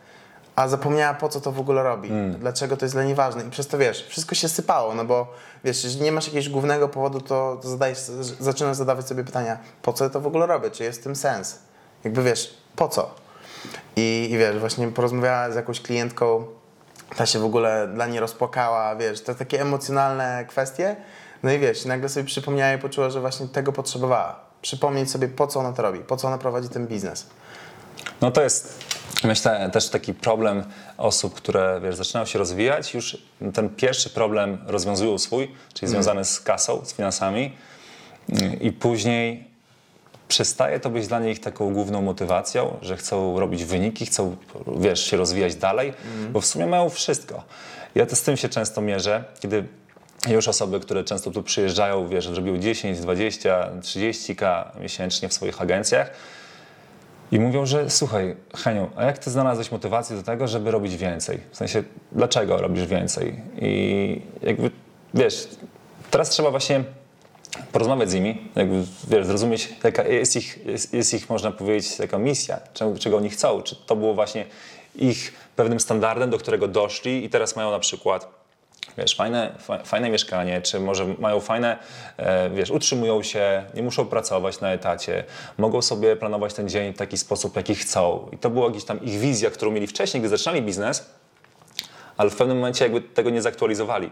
a 0.57 0.69
zapomniała 0.69 1.15
po 1.15 1.29
co 1.29 1.41
to 1.41 1.53
w 1.53 1.61
ogóle 1.61 1.83
robi, 1.83 2.11
dlaczego 2.39 2.77
to 2.77 2.85
jest 2.85 2.95
dla 2.95 3.05
niej 3.05 3.15
ważne 3.15 3.45
i 3.45 3.51
przez 3.51 3.67
to 3.67 3.79
wiesz, 3.79 4.07
wszystko 4.09 4.35
się 4.35 4.49
sypało, 4.49 4.95
no 4.95 5.05
bo 5.05 5.27
wiesz, 5.65 5.85
jeżeli 5.85 6.05
nie 6.05 6.13
masz 6.13 6.27
jakiegoś 6.27 6.49
głównego 6.49 6.89
powodu, 6.89 7.21
to, 7.21 7.59
to 7.63 7.69
zadajesz, 7.69 7.99
zaczynasz 8.41 8.77
zadawać 8.77 9.09
sobie 9.09 9.25
pytania, 9.25 9.59
po 9.83 9.93
co 9.93 10.11
to 10.11 10.21
w 10.21 10.27
ogóle 10.27 10.47
robię, 10.47 10.71
czy 10.71 10.85
jest 10.85 11.01
w 11.01 11.03
tym 11.03 11.17
sens, 11.17 11.59
jakby 12.05 12.23
wiesz, 12.23 12.55
po 12.77 12.89
co? 12.89 13.15
I, 13.97 14.29
i 14.31 14.39
wiesz, 14.39 14.59
właśnie 14.59 14.89
porozmawiała 14.89 15.51
z 15.51 15.55
jakąś 15.55 15.81
klientką, 15.81 16.47
ta 17.17 17.27
się 17.27 17.39
w 17.39 17.45
ogóle 17.45 17.89
dla 17.95 18.07
niej 18.07 18.21
rozpłakała, 18.21 18.97
wiesz, 18.97 19.23
to 19.23 19.35
takie 19.35 19.61
emocjonalne 19.61 20.45
kwestie. 20.49 20.97
No 21.43 21.53
i 21.53 21.59
wiesz, 21.59 21.85
nagle 21.85 22.09
sobie 22.09 22.27
przypomniała 22.27 22.73
i 22.73 22.79
poczuła, 22.79 23.11
że 23.11 23.21
właśnie 23.21 23.49
tego 23.49 23.73
potrzebowała. 23.73 24.41
Przypomnieć 24.63 25.11
sobie, 25.11 25.29
po 25.29 25.47
co 25.47 25.61
ona 25.61 25.73
to 25.73 25.83
robi, 25.83 25.99
po 25.99 26.17
co 26.17 26.29
ona 26.29 26.39
prowadzi 26.39 26.69
ten 26.69 26.87
biznes. 26.87 27.27
No 28.21 28.31
to 28.31 28.43
jest, 28.43 28.85
myślę, 29.25 29.71
też 29.73 29.89
taki 29.89 30.15
problem 30.15 30.65
osób, 30.97 31.35
które 31.35 31.81
wiesz, 31.85 31.97
zaczynają 31.97 32.27
się 32.27 32.39
rozwijać, 32.39 32.95
już 32.95 33.23
ten 33.55 33.69
pierwszy 33.69 34.11
problem 34.11 34.59
rozwiązują 34.67 35.19
swój, 35.19 35.55
czyli 35.75 35.91
związany 35.91 36.25
z 36.25 36.41
kasą, 36.41 36.85
z 36.85 36.93
finansami 36.93 37.53
i 38.61 38.73
później 38.73 39.49
przestaje 40.29 40.81
to 40.81 40.91
być 40.91 41.07
dla 41.07 41.21
nich 41.21 41.41
taką 41.41 41.75
główną 41.75 42.03
motywacją, 42.03 42.77
że 42.83 42.97
chcą 42.97 43.41
robić 43.41 43.65
wyniki, 43.65 44.07
chcą, 44.07 44.37
wiesz, 44.77 45.05
się 45.05 45.17
rozwijać 45.17 45.55
dalej, 45.55 45.93
bo 46.31 46.41
w 46.41 46.47
sumie 46.47 46.67
mają 46.67 46.91
wszystko. 46.91 47.43
Ja 47.95 48.07
to 48.07 48.17
z 48.17 48.23
tym 48.23 48.37
się 48.37 48.49
często 48.49 48.81
mierzę, 48.81 49.25
kiedy 49.41 49.65
już 50.27 50.49
osoby, 50.49 50.81
które 50.81 51.05
często 51.05 51.31
tu 51.31 51.43
przyjeżdżają, 51.43 52.09
wiesz, 52.09 52.29
zrobiły 52.29 52.59
10, 52.59 53.01
20, 53.01 53.71
30k 53.81 54.65
miesięcznie 54.81 55.29
w 55.29 55.33
swoich 55.33 55.63
agencjach, 55.63 56.11
i 57.33 57.41
mówią, 57.41 57.67
że 57.67 57.91
słuchaj, 57.91 58.37
Heniu, 58.57 58.91
a 58.97 59.05
jak 59.05 59.19
ty 59.19 59.31
znalazłeś 59.31 59.71
motywację 59.73 60.17
do 60.17 60.23
tego, 60.23 60.49
żeby 60.49 60.71
robić 60.71 60.97
więcej? 60.97 61.41
W 61.51 61.57
sensie, 61.57 61.83
dlaczego 62.13 62.57
robisz 62.57 62.87
więcej? 62.87 63.41
I 63.61 64.23
jakby, 64.43 64.71
wiesz, 65.15 65.49
teraz 66.11 66.31
trzeba 66.31 66.51
właśnie 66.51 66.85
porozmawiać 67.73 68.11
z 68.11 68.15
nimi, 68.15 68.51
jakby, 68.57 68.85
wiesz, 69.09 69.27
zrozumieć, 69.27 69.69
jaka 69.85 70.03
jest 70.03 70.37
ich, 70.37 70.67
jest, 70.67 70.95
jest 70.95 71.15
ich, 71.15 71.31
można 71.31 71.51
powiedzieć, 71.51 71.99
jaka 71.99 72.19
misja, 72.19 72.61
czego, 72.73 72.99
czego 72.99 73.17
oni 73.17 73.31
chcą. 73.31 73.63
Czy 73.63 73.77
to 73.87 73.97
było 73.97 74.15
właśnie 74.15 74.45
ich 74.95 75.33
pewnym 75.57 75.81
standardem, 75.81 76.31
do 76.31 76.39
którego 76.39 76.69
doszli 76.69 77.25
i 77.25 77.31
teraz 77.31 77.57
mają 77.57 77.71
na 77.71 77.79
przykład 77.79 78.38
wiesz, 78.99 79.17
fajne, 79.17 79.55
fa- 79.59 79.85
fajne 79.85 80.11
mieszkanie, 80.11 80.63
czy 80.63 80.81
może 80.81 81.07
mają 81.19 81.41
fajne, 81.41 81.77
e, 82.17 82.51
wiesz, 82.51 82.71
utrzymują 82.71 83.23
się, 83.23 83.65
nie 83.75 83.83
muszą 83.83 84.07
pracować 84.07 84.61
na 84.61 84.73
etacie, 84.73 85.25
mogą 85.59 85.83
sobie 85.83 86.17
planować 86.17 86.55
ten 86.55 86.69
dzień 86.69 86.93
w 86.95 86.97
taki 86.97 87.19
sposób, 87.19 87.57
jaki 87.57 87.75
chcą. 87.75 88.29
I 88.33 88.39
to 88.39 88.51
była 88.51 88.71
gdzieś 88.71 88.85
tam 88.85 89.03
ich 89.05 89.19
wizja, 89.19 89.51
którą 89.51 89.71
mieli 89.71 89.87
wcześniej, 89.87 90.21
gdy 90.21 90.29
zaczynali 90.29 90.63
biznes, 90.63 91.11
ale 92.17 92.31
w 92.31 92.37
pewnym 92.37 92.57
momencie 92.57 92.85
jakby 92.85 93.01
tego 93.01 93.31
nie 93.31 93.43
zaktualizowali. 93.43 94.11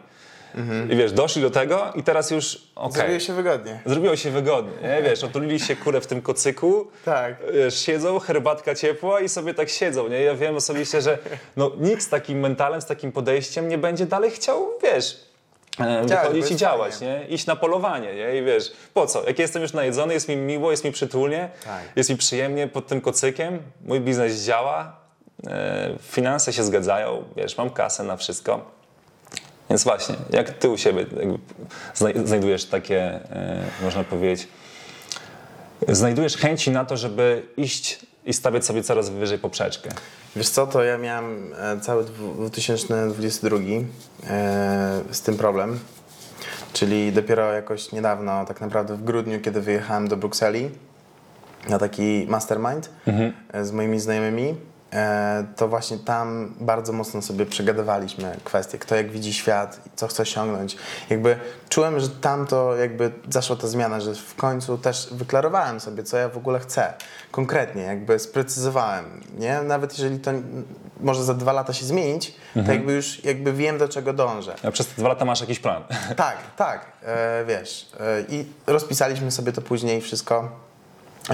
I 0.91 0.97
wiesz, 0.97 1.13
doszli 1.13 1.43
do 1.43 1.51
tego 1.51 1.93
i 1.95 2.03
teraz 2.03 2.31
już 2.31 2.63
okej. 2.75 2.93
Zrobiło 2.93 3.21
się 3.21 3.33
wygodnie. 3.33 3.81
Zrobiło 3.87 4.17
się 4.17 4.31
wygodnie, 4.31 4.73
nie? 4.89 5.03
Wiesz, 5.03 5.25
otulili 5.25 5.61
się 5.61 5.77
kurę 5.77 6.01
w 6.01 6.07
tym 6.07 6.23
kocyku, 6.23 6.87
Tak. 7.05 7.35
wiesz, 7.55 7.79
siedzą, 7.79 8.19
herbatka 8.19 8.75
ciepła 8.75 9.21
i 9.21 9.29
sobie 9.29 9.55
tak 9.55 9.69
siedzą, 9.69 10.09
nie? 10.09 10.23
Ja 10.23 10.35
wiem 10.35 10.57
osobiście, 10.57 11.03
że 11.03 11.19
no, 11.57 11.71
nikt 11.81 12.03
z 12.03 12.09
takim 12.09 12.41
mentalem, 12.41 12.81
z 12.81 12.87
takim 12.87 13.13
podejściem 13.13 13.69
nie 13.69 13.79
będzie 13.79 14.07
dalej 14.07 14.31
chciał, 14.31 14.69
wiesz, 14.83 15.21
e, 15.81 16.05
wychodzić 16.07 16.51
i 16.51 16.57
działać, 16.57 16.95
fajnie. 16.95 17.15
nie? 17.21 17.29
Iść 17.29 17.47
na 17.47 17.57
polowanie, 17.57 18.15
nie? 18.15 18.39
I 18.39 18.45
wiesz, 18.45 18.73
po 18.95 19.07
co? 19.07 19.27
Jak 19.27 19.39
jestem 19.39 19.63
już 19.63 19.73
najedzony, 19.73 20.15
jest 20.15 20.29
mi 20.29 20.37
miło, 20.37 20.71
jest 20.71 20.85
mi 20.85 20.93
przytulnie, 20.93 21.51
Tak. 21.65 21.83
jest 21.97 22.11
mi 22.11 22.17
przyjemnie 22.17 22.69
pod 22.69 22.87
tym 22.87 23.01
kocykiem, 23.01 23.59
mój 23.85 24.01
biznes 24.01 24.45
działa, 24.45 24.97
e, 25.47 25.91
finanse 26.03 26.53
się 26.53 26.65
zgadzają, 26.65 27.25
wiesz, 27.37 27.59
mam 27.59 27.71
kasę 27.71 28.03
na 28.05 28.17
wszystko. 28.17 28.76
Więc 29.71 29.85
właśnie, 29.85 30.15
jak 30.31 30.51
ty 30.51 30.69
u 30.69 30.79
siebie 30.79 31.07
znajdujesz 32.25 32.65
takie, 32.65 33.01
e, 33.03 33.65
można 33.83 34.05
powiedzieć, 34.05 34.49
znajdujesz 35.89 36.37
chęci 36.37 36.71
na 36.71 36.85
to, 36.85 36.97
żeby 36.97 37.43
iść 37.57 38.07
i 38.25 38.33
stawiać 38.33 38.65
sobie 38.65 38.83
coraz 38.83 39.09
wyżej 39.11 39.39
poprzeczkę. 39.39 39.91
Wiesz 40.37 40.49
co, 40.49 40.67
to 40.67 40.85
ja 40.85 40.99
miałem 40.99 41.55
e, 41.59 41.81
cały 41.81 42.05
dwu- 42.05 42.35
2022 42.35 43.57
e, 43.57 45.01
z 45.11 45.21
tym 45.21 45.37
problem. 45.37 45.79
Czyli 46.73 47.13
dopiero 47.13 47.53
jakoś 47.53 47.93
niedawno, 47.93 48.45
tak 48.45 48.61
naprawdę 48.61 48.97
w 48.97 49.05
grudniu, 49.05 49.41
kiedy 49.41 49.61
wyjechałem 49.61 50.09
do 50.09 50.17
Brukseli 50.17 50.71
na 51.69 51.79
taki 51.79 52.27
mastermind 52.29 52.91
e, 53.53 53.65
z 53.65 53.73
moimi 53.73 54.01
znajomymi, 54.01 54.55
to 55.57 55.69
właśnie 55.69 55.99
tam 55.99 56.55
bardzo 56.61 56.93
mocno 56.93 57.23
sobie 57.23 57.47
przegadywaliśmy 57.47 58.37
kwestie, 58.45 58.79
kto 58.79 58.95
jak 58.95 59.11
widzi 59.11 59.35
świat, 59.35 59.81
co 59.97 60.07
chce 60.07 60.23
osiągnąć. 60.23 60.77
Jakby 61.11 61.39
czułem, 61.69 62.01
że 62.01 62.09
tam 62.09 62.47
to 62.47 62.77
jakby 62.77 63.13
zaszła 63.31 63.57
ta 63.57 63.67
zmiana, 63.67 64.01
że 64.01 64.15
w 64.15 64.35
końcu 64.35 64.79
też 64.79 65.09
wyklarowałem 65.13 65.81
sobie, 65.81 66.03
co 66.03 66.17
ja 66.17 66.29
w 66.29 66.37
ogóle 66.37 66.59
chcę. 66.59 66.95
Konkretnie, 67.31 67.83
jakby 67.83 68.19
sprecyzowałem, 68.19 69.05
nie? 69.39 69.63
Nawet 69.63 69.99
jeżeli 69.99 70.19
to 70.19 70.31
może 71.01 71.25
za 71.25 71.35
dwa 71.35 71.53
lata 71.53 71.73
się 71.73 71.87
zmienić, 71.87 72.35
to 72.67 72.73
jakby 72.73 72.93
już 72.93 73.25
jakby 73.25 73.53
wiem, 73.53 73.79
do 73.79 73.89
czego 73.89 74.13
dążę. 74.13 74.55
A 74.63 74.71
przez 74.71 74.87
te 74.87 74.95
dwa 74.97 75.09
lata 75.09 75.25
masz 75.25 75.41
jakiś 75.41 75.59
plan. 75.59 75.83
Tak, 76.17 76.37
tak, 76.57 76.87
e, 77.03 77.45
wiesz. 77.45 77.89
E, 78.01 78.21
I 78.29 78.47
rozpisaliśmy 78.67 79.31
sobie 79.31 79.53
to 79.53 79.63
później 79.63 80.01
wszystko. 80.01 80.51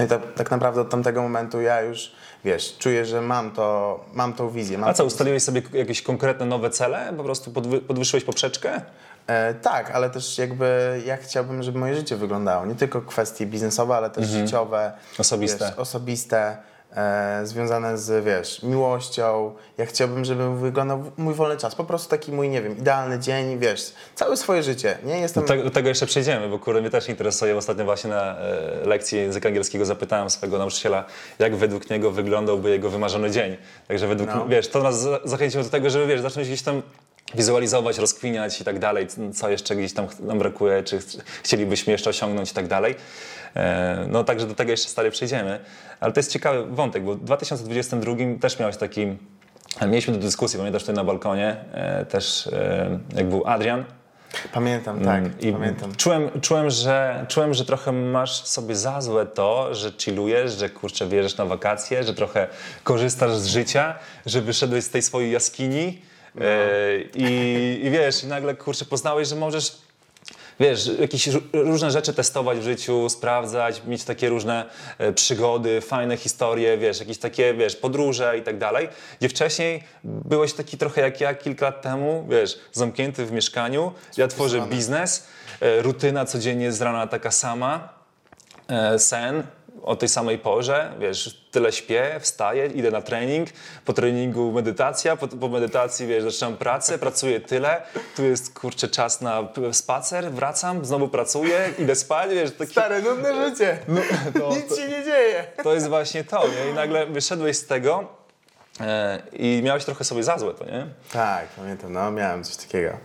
I 0.05 0.07
tak, 0.07 0.21
tak 0.35 0.51
naprawdę 0.51 0.81
od 0.81 0.89
tamtego 0.89 1.21
momentu 1.21 1.61
ja 1.61 1.81
już, 1.81 2.11
wiesz, 2.45 2.75
czuję, 2.77 3.05
że 3.05 3.21
mam 3.21 3.51
to, 3.51 3.99
mam 4.13 4.33
tą 4.33 4.49
wizję. 4.49 4.77
Mam 4.77 4.89
A 4.89 4.93
co, 4.93 5.05
ustaliłeś 5.05 5.43
sobie 5.43 5.61
jakieś 5.73 6.01
konkretne 6.01 6.45
nowe 6.45 6.69
cele? 6.69 7.13
Po 7.17 7.23
prostu 7.23 7.51
podwy, 7.51 7.81
podwyższyłeś 7.81 8.23
poprzeczkę? 8.23 8.81
E, 9.27 9.53
tak, 9.53 9.91
ale 9.91 10.09
też 10.09 10.37
jakby 10.37 11.01
ja 11.05 11.17
chciałbym, 11.17 11.63
żeby 11.63 11.79
moje 11.79 11.95
życie 11.95 12.15
wyglądało. 12.15 12.65
Nie 12.65 12.75
tylko 12.75 13.01
kwestie 13.01 13.45
biznesowe, 13.45 13.95
ale 13.95 14.09
też 14.09 14.27
życiowe. 14.27 14.93
Osobiste. 15.19 15.65
Wiesz, 15.65 15.79
osobiste, 15.79 16.57
e, 16.95 17.41
związane 17.43 17.97
z, 17.97 18.25
wiesz, 18.25 18.63
miłością. 18.63 19.53
Ja 19.77 19.85
chciałbym, 19.85 20.25
żeby 20.25 20.55
wyglądał 20.59 21.03
mój 21.17 21.33
wolny 21.33 21.57
czas. 21.57 21.75
Po 21.75 21.83
prostu 21.83 22.09
taki 22.09 22.31
mój, 22.31 22.49
nie 22.49 22.61
wiem, 22.61 22.77
idealny 22.77 23.19
dzień, 23.19 23.59
wiesz, 23.59 23.93
całe 24.15 24.37
swoje 24.37 24.63
życie. 24.63 24.97
Nie 25.03 25.19
jestem... 25.19 25.43
Do 25.43 25.47
tego, 25.47 25.63
do 25.63 25.69
tego 25.71 25.89
jeszcze 25.89 26.05
przejdziemy, 26.05 26.49
bo 26.49 26.59
kurde 26.59 26.81
mnie 26.81 26.89
też 26.89 27.09
interesuje. 27.09 27.57
Ostatnio 27.57 27.85
właśnie 27.85 28.09
na 28.09 28.37
e, 28.37 28.85
lekcji 28.85 29.17
języka 29.19 29.49
angielskiego 29.49 29.85
zapytałem 29.85 30.29
swojego 30.29 30.57
nauczyciela, 30.57 31.05
jak 31.39 31.55
według 31.55 31.89
niego 31.89 32.11
wyglądałby 32.11 32.69
jego 32.69 32.89
wymarzony 32.89 33.31
dzień. 33.31 33.57
Także 33.87 34.07
według, 34.07 34.29
No. 34.35 34.45
wiesz, 34.47 34.67
to 34.67 34.83
nas 34.83 35.01
za- 35.01 35.19
zachęciło 35.23 35.63
do 35.63 35.69
tego, 35.69 35.89
żeby, 35.89 36.07
wiesz, 36.07 36.21
zacząć 36.21 36.47
gdzieś 36.47 36.61
tam 36.61 36.81
wizualizować, 37.35 37.97
rozkwiniać 37.97 38.61
i 38.61 38.63
tak 38.63 38.79
dalej, 38.79 39.07
co 39.33 39.49
jeszcze 39.49 39.75
gdzieś 39.75 39.93
tam 39.93 40.07
nam 40.19 40.39
brakuje, 40.39 40.83
czy 40.83 40.99
ch- 40.99 41.03
chcielibyśmy 41.43 41.91
jeszcze 41.93 42.09
osiągnąć 42.09 42.51
i 42.51 42.53
tak 42.53 42.67
dalej. 42.67 42.95
E, 43.55 44.05
No 44.09 44.23
także 44.23 44.47
do 44.47 44.55
tego 44.55 44.71
jeszcze 44.71 44.89
stale 44.89 45.11
przejdziemy. 45.11 45.59
Ale 45.99 46.13
to 46.13 46.19
jest 46.19 46.31
ciekawy 46.31 46.65
wątek, 46.65 47.03
bo 47.03 47.15
w 47.15 47.23
2022 47.23 48.15
też 48.41 48.59
miałeś 48.59 48.77
taki, 48.77 49.17
mieliśmy 49.81 50.13
tę 50.13 50.19
dyskusję, 50.19 50.57
pamiętasz 50.59 50.81
tutaj 50.83 50.95
na 50.95 51.03
balkonie, 51.03 51.55
e, 51.73 52.05
też 52.05 52.47
e, 52.47 52.99
jak 53.15 53.29
był 53.29 53.47
Adrian, 53.47 53.83
Pamiętam, 54.53 54.99
tak, 54.99 55.17
Mm, 55.19 55.39
I 55.39 55.51
pamiętam. 55.53 55.95
Czułem, 55.95 56.29
czułem, 56.41 56.69
że, 56.69 57.25
czułem, 57.29 57.53
że 57.53 57.65
trochę 57.65 57.91
masz 57.91 58.43
sobie 58.45 58.75
za 58.75 59.01
złe 59.01 59.25
to, 59.25 59.75
że 59.75 59.91
chillujesz, 59.99 60.51
że 60.53 60.69
kurczę 60.69 61.07
wjeżdżasz 61.07 61.37
na 61.37 61.45
wakacje, 61.45 62.03
że 62.03 62.13
trochę 62.13 62.47
korzystasz 62.83 63.31
z 63.35 63.45
życia, 63.45 63.95
że 64.25 64.41
wyszedłeś 64.41 64.83
z 64.83 64.89
tej 64.89 65.01
swojej 65.01 65.31
jaskini 65.31 66.01
No. 66.35 66.45
e, 66.45 66.99
i, 67.15 67.79
i 67.85 67.89
wiesz, 67.89 68.23
i 68.23 68.27
nagle 68.27 68.55
kurczę 68.55 68.85
poznałeś, 68.85 69.27
że 69.27 69.35
możesz 69.35 69.77
wiesz, 70.59 70.91
jakieś 70.99 71.27
ró- 71.27 71.41
różne 71.53 71.91
rzeczy 71.91 72.13
testować 72.13 72.59
w 72.59 72.63
życiu, 72.63 73.09
sprawdzać, 73.09 73.81
mieć 73.87 74.03
takie 74.03 74.29
różne 74.29 74.65
e, 74.97 75.13
przygody, 75.13 75.81
fajne 75.81 76.17
historie, 76.17 76.77
wiesz, 76.77 76.99
jakieś 76.99 77.17
takie, 77.17 77.53
wiesz, 77.53 77.75
podróże 77.75 78.37
i 78.37 78.41
tak 78.41 78.57
dalej, 78.57 78.89
gdzie 79.19 79.29
wcześniej 79.29 79.83
byłeś 80.03 80.53
taki 80.53 80.77
trochę 80.77 81.01
jak 81.01 81.21
ja 81.21 81.35
kilka 81.35 81.65
lat 81.65 81.81
temu, 81.81 82.27
wiesz, 82.29 82.59
zamknięty 82.71 83.25
w 83.25 83.31
mieszkaniu, 83.31 83.91
ja 84.17 84.27
tworzę 84.27 84.61
biznes, 84.61 85.27
e, 85.61 85.81
rutyna 85.81 86.25
codziennie 86.25 86.71
z 86.71 86.81
rana 86.81 87.07
taka 87.07 87.31
sama, 87.31 87.89
sen 88.97 89.43
o 89.83 89.95
tej 89.95 90.09
samej 90.09 90.37
porze, 90.39 90.93
wiesz, 90.99 91.37
tyle 91.51 91.71
śpię, 91.71 92.15
wstaję, 92.19 92.65
idę 92.67 92.91
na 92.91 93.01
trening, 93.01 93.49
po 93.85 93.93
treningu 93.93 94.51
medytacja, 94.51 95.15
po, 95.15 95.27
po 95.27 95.47
medytacji, 95.49 96.07
wiesz, 96.07 96.23
zaczynam 96.23 96.57
pracę, 96.57 96.97
pracuję 96.97 97.39
tyle, 97.41 97.81
tu 98.15 98.23
jest, 98.23 98.53
kurczę, 98.59 98.87
czas 98.87 99.21
na 99.21 99.47
spacer, 99.71 100.31
wracam, 100.31 100.85
znowu 100.85 101.07
pracuję, 101.07 101.69
idę 101.79 101.95
spać, 101.95 102.29
wiesz, 102.31 102.51
taki, 102.51 102.71
Stare, 102.71 103.01
nudne 103.01 103.49
życie. 103.49 103.77
no, 103.87 104.49
Nic 104.55 104.67
to- 104.69 104.75
się 104.75 104.87
nie 104.87 105.03
dzieje. 105.03 105.45
to 105.63 105.73
jest 105.73 105.87
właśnie 105.87 106.23
to, 106.23 106.43
nie? 106.47 106.71
I 106.71 106.73
nagle 106.73 107.05
wyszedłeś 107.05 107.57
z 107.57 107.65
tego 107.67 108.07
e, 108.79 109.21
i 109.33 109.61
miałeś 109.63 109.85
trochę 109.85 110.03
sobie 110.03 110.23
za 110.23 110.37
złe 110.37 110.53
to, 110.53 110.65
nie? 110.65 110.85
Tak, 111.13 111.47
pamiętam, 111.47 111.93
no 111.93 112.11
miałem 112.11 112.43
coś 112.43 112.55
takiego. 112.57 112.97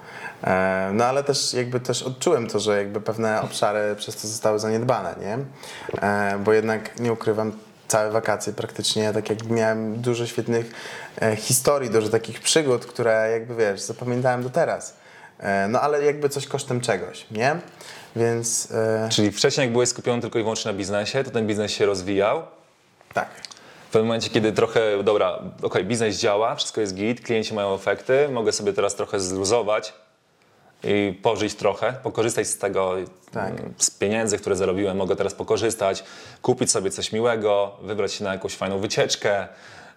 E, 0.45 0.91
no 0.93 1.05
ale 1.05 1.25
też 1.25 1.55
jakby 1.55 1.81
też 1.81 2.03
odczułem 2.03 2.47
to, 2.47 2.61
że 2.61 2.79
jakby 2.79 3.01
pewne 3.01 3.43
obszary 3.43 3.97
przez 3.97 4.17
to 4.17 4.29
zostały 4.29 4.59
zaniedbane, 4.59 5.15
nie? 5.21 5.39
E, 6.03 6.39
bo 6.39 6.53
jednak 6.53 7.01
nie 7.01 7.13
ukrywam, 7.13 7.53
całe 7.89 8.11
wakacje 8.11 8.53
praktycznie, 8.53 9.13
tak 9.13 9.31
jakby 9.31 9.55
miałem 9.55 10.01
dużo 10.01 10.27
świetnych 10.27 10.73
e, 11.21 11.37
historii, 11.37 11.91
dużo 11.91 12.09
takich 12.09 12.41
przygód, 12.41 12.87
które 12.87 13.31
jakby 13.33 13.55
wiesz, 13.55 13.81
zapamiętałem 13.81 14.43
do 14.43 14.51
teraz. 14.51 14.97
No 15.69 15.81
ale 15.81 16.05
jakby 16.05 16.29
coś 16.29 16.47
kosztem 16.47 16.81
czegoś, 16.81 17.27
nie? 17.31 17.57
Więc 18.17 18.69
Czyli 19.11 19.31
wcześniej 19.31 19.65
jak 19.65 19.73
byłeś 19.73 19.89
skupiony 19.89 20.23
tylko 20.23 20.39
i 20.39 20.43
wyłącznie 20.43 20.73
na 20.73 20.79
biznesie, 20.79 21.25
to 21.25 21.31
ten 21.31 21.47
biznes 21.47 21.71
się 21.71 21.87
rozwijał, 21.87 22.43
tak. 23.15 23.29
W 23.89 23.91
pewnym 23.91 24.07
momencie, 24.07 24.31
kiedy 24.31 24.53
trochę, 24.53 25.03
dobra, 25.05 25.39
okej, 25.63 25.85
biznes 25.85 26.17
działa, 26.17 26.55
wszystko 26.55 26.81
jest 26.81 26.95
git, 26.95 27.21
klienci 27.21 27.55
mają 27.55 27.75
efekty, 27.75 28.29
mogę 28.29 28.53
sobie 28.53 28.73
teraz 28.73 28.95
trochę 28.95 29.21
zluzować 29.21 29.93
i 30.85 31.19
pożyć 31.23 31.55
trochę, 31.55 31.93
pokorzystać 31.93 32.47
z 32.47 32.59
tego, 32.59 32.95
Tak. 33.33 33.51
mm, 33.51 33.75
z 33.79 33.91
pieniędzy, 33.91 34.39
które 34.39 34.57
zarobiłem, 34.57 34.97
mogę 34.97 35.17
teraz 35.17 35.35
pokorzystać, 35.35 36.05
kupić 36.43 36.71
sobie 36.71 36.91
coś 36.91 37.13
miłego, 37.13 37.77
wybrać 37.83 38.13
się 38.13 38.25
na 38.25 38.33
jakąś 38.33 38.57
fajną 38.57 38.79
wycieczkę, 38.79 39.49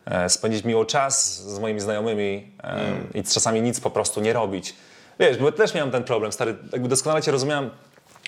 e, 0.06 0.30
spędzić 0.30 0.66
miło 0.66 0.86
czas 0.86 1.42
z 1.42 1.60
moimi 1.60 1.80
znajomymi 1.80 2.52
e, 2.64 2.80
i 3.14 3.24
czasami 3.24 3.62
nic 3.62 3.80
po 3.80 3.90
prostu 3.90 4.22
nie 4.22 4.34
robić. 4.34 4.76
Wiesz, 5.20 5.38
bo 5.38 5.52
też 5.52 5.74
miałem 5.74 5.92
ten 5.92 6.04
problem, 6.04 6.32
stary, 6.32 6.56
jakby 6.72 6.88
doskonale 6.88 7.22
cię 7.22 7.32
rozumiałem 7.32 7.70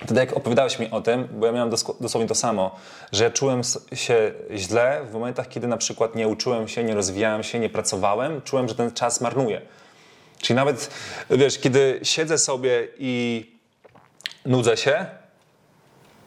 Wtedy 0.02 0.20
jak 0.20 0.36
opowiadałeś 0.36 0.78
mi 0.78 0.90
o 0.90 1.00
tym, 1.00 1.28
bo 1.32 1.46
ja 1.46 1.52
miałem 1.52 1.70
dosłownie 2.00 2.28
to 2.28 2.34
samo, 2.34 2.76
że 3.12 3.24
ja 3.24 3.30
czułem 3.30 3.60
się 3.92 4.32
źle 4.54 5.00
w 5.10 5.12
momentach, 5.12 5.48
kiedy 5.48 5.66
na 5.66 5.76
przykład 5.76 6.14
nie 6.14 6.28
uczyłem 6.28 6.68
się, 6.68 6.84
nie 6.84 6.94
rozwijałem 6.94 7.42
się, 7.42 7.58
nie 7.58 7.70
pracowałem, 7.70 8.42
czułem, 8.42 8.68
że 8.68 8.74
ten 8.74 8.92
czas 8.92 9.20
marnuję. 9.20 9.60
Czyli 10.44 10.56
nawet, 10.56 10.90
wiesz, 11.30 11.58
kiedy 11.58 12.00
siedzę 12.02 12.38
sobie 12.38 12.88
i 12.98 13.44
nudzę 14.46 14.76
się 14.76 15.06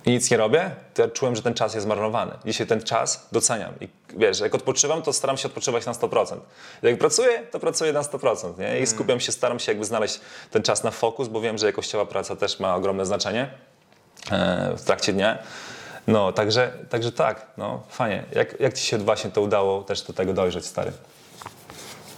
i 0.06 0.12
nic 0.12 0.32
nie 0.32 0.38
robię, 0.38 0.72
to 0.94 1.02
ja 1.02 1.08
czułem, 1.08 1.36
że 1.36 1.42
ten 1.42 1.54
czas 1.54 1.74
jest 1.74 1.84
zmarnowany. 1.84 2.32
Dzisiaj 2.46 2.68
ten 2.68 2.82
czas 2.82 3.28
doceniam. 3.32 3.74
I 3.82 3.88
wiesz, 4.18 4.40
jak 4.40 4.56
odpoczywam, 4.56 5.02
to 5.02 5.14
staram 5.14 5.38
się 5.38 5.48
odpoczywać 5.48 5.86
na 5.86 5.92
100%. 5.92 6.38
Jak 6.82 6.98
pracuję, 6.98 7.44
to 7.52 7.60
pracuję 7.60 7.94
na 7.94 8.02
100%. 8.02 8.60
Nie? 8.60 8.80
I 8.80 8.88
skupiam 8.88 9.20
się, 9.20 9.32
staram 9.32 9.60
się 9.60 9.72
jakby 9.72 9.86
znaleźć 9.86 10.20
ten 10.52 10.64
czas 10.64 10.84
na 10.84 10.92
fokus, 10.92 11.28
bo 11.28 11.42
wiem, 11.42 11.58
że 11.58 11.66
jakościowa 11.66 12.06
praca 12.06 12.36
też 12.36 12.60
ma 12.60 12.76
ogromne 12.76 13.06
znaczenie 13.06 13.50
e, 14.32 14.74
w 14.78 14.82
trakcie 14.82 15.14
dnia. 15.14 15.38
No, 16.08 16.32
także, 16.32 16.74
także 16.90 17.12
tak, 17.12 17.48
no, 17.58 17.84
fajnie. 17.90 18.24
Jak, 18.32 18.60
jak 18.60 18.74
ci 18.74 18.86
się 18.86 18.98
właśnie 18.98 19.32
to 19.32 19.42
udało 19.42 19.84
też 19.84 20.02
do 20.02 20.14
tego 20.14 20.34
dojrzeć, 20.34 20.66
stary? 20.66 20.92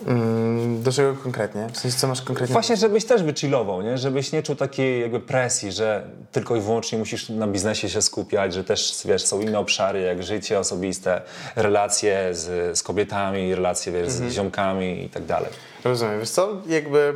Mm, 0.08 0.84
do 0.84 0.92
czego 0.92 1.14
konkretnie? 1.14 1.68
W 1.74 1.78
sensie, 1.78 1.98
co 1.98 2.08
masz 2.08 2.22
konkretnie? 2.22 2.54
Właśnie, 2.54 2.78
żebyś 2.78 3.06
też 3.06 3.24
wychillował, 3.24 3.82
nie? 3.82 3.98
Żebyś 3.98 4.32
nie 4.32 4.44
czuł 4.44 4.56
takiej 4.56 5.02
jakby 5.02 5.20
presji, 5.20 5.72
że 5.72 6.08
tylko 6.32 6.56
i 6.56 6.62
wyłącznie 6.62 7.00
musisz 7.00 7.30
na 7.30 7.48
biznesie 7.48 7.90
się 7.90 8.02
skupiać, 8.02 8.54
że 8.54 8.64
też, 8.64 9.02
wiesz, 9.06 9.26
są 9.26 9.42
inne 9.42 9.60
obszary, 9.60 10.02
jak 10.02 10.24
życie 10.24 10.60
osobiste, 10.60 11.22
relacje 11.56 12.30
z, 12.32 12.78
z 12.78 12.84
kobietami, 12.84 13.56
relacje, 13.56 13.92
wiesz, 13.94 14.10
z 14.10 14.34
ziomkami 14.34 15.04
i 15.04 15.10
tak 15.10 15.26
dalej. 15.26 15.50
Rozumiem. 15.84 16.20
Wiesz 16.20 16.30
co, 16.30 16.50
jakby 16.68 17.14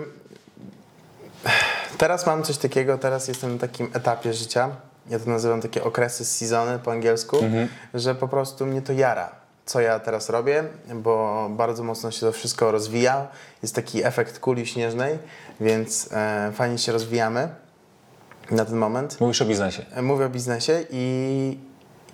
Teraz 1.98 2.26
mam 2.26 2.44
coś 2.44 2.58
takiego, 2.58 2.98
teraz 2.98 3.28
jestem 3.28 3.54
na 3.54 3.60
takim 3.60 3.90
etapie 3.94 4.34
życia, 4.34 4.70
ja 5.10 5.20
to 5.20 5.30
nazywam 5.30 5.62
takie 5.62 5.84
okresy 5.84 6.26
sezony 6.26 6.80
po 6.80 6.92
angielsku, 6.92 7.38
że 7.94 8.16
po 8.16 8.28
prostu 8.28 8.66
mnie 8.66 8.82
to 8.82 8.94
jara, 8.94 9.32
co 9.66 9.82
ja 9.82 10.00
teraz 10.00 10.30
robię, 10.30 10.64
bo 10.96 11.48
bardzo 11.50 11.84
mocno 11.84 12.12
się 12.12 12.20
to 12.20 12.32
wszystko 12.32 12.72
rozwija. 12.72 13.28
Jest 13.62 13.76
taki 13.76 14.04
efekt 14.06 14.40
kuli 14.40 14.68
śnieżnej, 14.68 15.20
więc 15.60 16.10
e, 16.12 16.52
fajnie 16.56 16.78
się 16.78 16.92
rozwijamy 16.92 17.50
na 18.52 18.66
ten 18.66 18.78
moment. 18.78 19.22
Mówisz 19.22 19.42
o 19.42 19.46
biznesie. 19.46 19.86
Mówię 20.02 20.26
o 20.26 20.30
biznesie 20.30 20.86
i, 20.90 21.58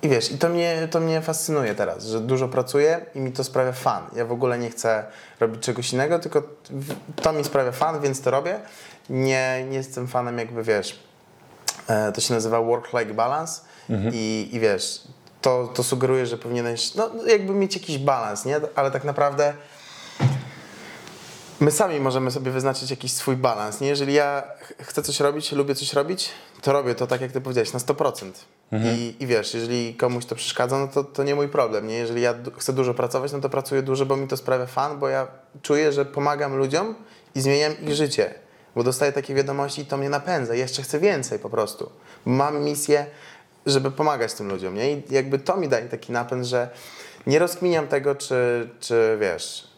i 0.02 0.08
wiesz, 0.08 0.32
i 0.32 0.38
to 0.38 0.48
mnie, 0.48 0.88
to 0.90 1.00
mnie 1.00 1.20
fascynuje 1.20 1.74
teraz, 1.74 2.04
że 2.04 2.20
dużo 2.20 2.48
pracuję 2.48 3.00
i 3.14 3.20
mi 3.20 3.32
to 3.32 3.44
sprawia 3.44 3.72
fan. 3.72 4.02
Ja 4.16 4.24
w 4.24 4.32
ogóle 4.32 4.58
nie 4.58 4.70
chcę 4.70 5.04
robić 5.40 5.62
czegoś 5.62 5.92
innego, 5.92 6.18
tylko 6.18 6.42
to 7.22 7.32
mi 7.32 7.44
sprawia 7.44 7.72
fan, 7.72 8.00
więc 8.00 8.20
to 8.20 8.30
robię. 8.30 8.60
Nie, 9.10 9.66
nie 9.70 9.76
jestem 9.76 10.08
fanem 10.08 10.38
jakby, 10.38 10.62
wiesz, 10.62 11.00
e, 11.88 12.12
to 12.12 12.20
się 12.20 12.34
nazywa 12.34 12.60
work-life 12.60 13.14
balance 13.14 13.60
i, 14.12 14.48
i 14.52 14.60
wiesz, 14.60 15.02
to, 15.42 15.70
to 15.74 15.82
sugeruje, 15.82 16.26
że 16.26 16.38
powinieneś, 16.38 16.94
no 16.94 17.10
jakby 17.26 17.54
mieć 17.54 17.74
jakiś 17.74 17.98
balans, 17.98 18.44
nie? 18.44 18.60
Ale 18.74 18.90
tak 18.90 19.04
naprawdę 19.04 19.54
My 21.60 21.70
sami 21.70 22.00
możemy 22.00 22.30
sobie 22.30 22.50
wyznaczyć 22.50 22.90
jakiś 22.90 23.12
swój 23.12 23.36
balans. 23.36 23.80
Nie? 23.80 23.88
Jeżeli 23.88 24.14
ja 24.14 24.42
ch- 24.60 24.72
chcę 24.86 25.02
coś 25.02 25.20
robić, 25.20 25.52
lubię 25.52 25.74
coś 25.74 25.92
robić, 25.92 26.28
to 26.62 26.72
robię 26.72 26.94
to 26.94 27.06
tak, 27.06 27.20
jak 27.20 27.32
ty 27.32 27.40
powiedziałeś, 27.40 27.72
na 27.72 27.78
100%. 27.78 28.30
I, 28.96 29.16
I 29.20 29.26
wiesz, 29.26 29.54
jeżeli 29.54 29.94
komuś 29.94 30.24
to 30.26 30.34
przeszkadza, 30.34 30.78
no 30.78 30.88
to, 30.88 31.04
to 31.04 31.22
nie 31.24 31.34
mój 31.34 31.48
problem. 31.48 31.86
Nie? 31.86 31.94
Jeżeli 31.94 32.22
ja 32.22 32.34
chcę 32.58 32.72
dużo 32.72 32.94
pracować, 32.94 33.32
no 33.32 33.40
to 33.40 33.48
pracuję 33.50 33.82
dużo, 33.82 34.06
bo 34.06 34.16
mi 34.16 34.28
to 34.28 34.36
sprawia 34.36 34.66
fan, 34.66 34.98
bo 34.98 35.08
ja 35.08 35.26
czuję, 35.62 35.92
że 35.92 36.04
pomagam 36.04 36.56
ludziom 36.56 36.94
i 37.34 37.40
zmieniam 37.40 37.72
ich 37.80 37.94
życie. 37.94 38.34
Bo 38.76 38.82
dostaję 38.82 39.12
takie 39.12 39.34
wiadomości 39.34 39.82
i 39.82 39.86
to 39.86 39.96
mnie 39.96 40.08
napędza. 40.10 40.54
Jeszcze 40.54 40.82
chcę 40.82 40.98
więcej 40.98 41.38
po 41.38 41.50
prostu. 41.50 41.90
Mam 42.24 42.60
misję, 42.64 43.06
żeby 43.66 43.90
pomagać 43.90 44.34
tym 44.34 44.48
ludziom. 44.48 44.74
Nie? 44.74 44.92
I 44.92 45.02
jakby 45.10 45.38
to 45.38 45.56
mi 45.56 45.68
daje 45.68 45.88
taki 45.88 46.12
napęd, 46.12 46.46
że 46.46 46.68
nie 47.26 47.38
rozkminiam 47.38 47.88
tego, 47.88 48.14
czy, 48.14 48.68
czy 48.80 49.18
wiesz, 49.20 49.68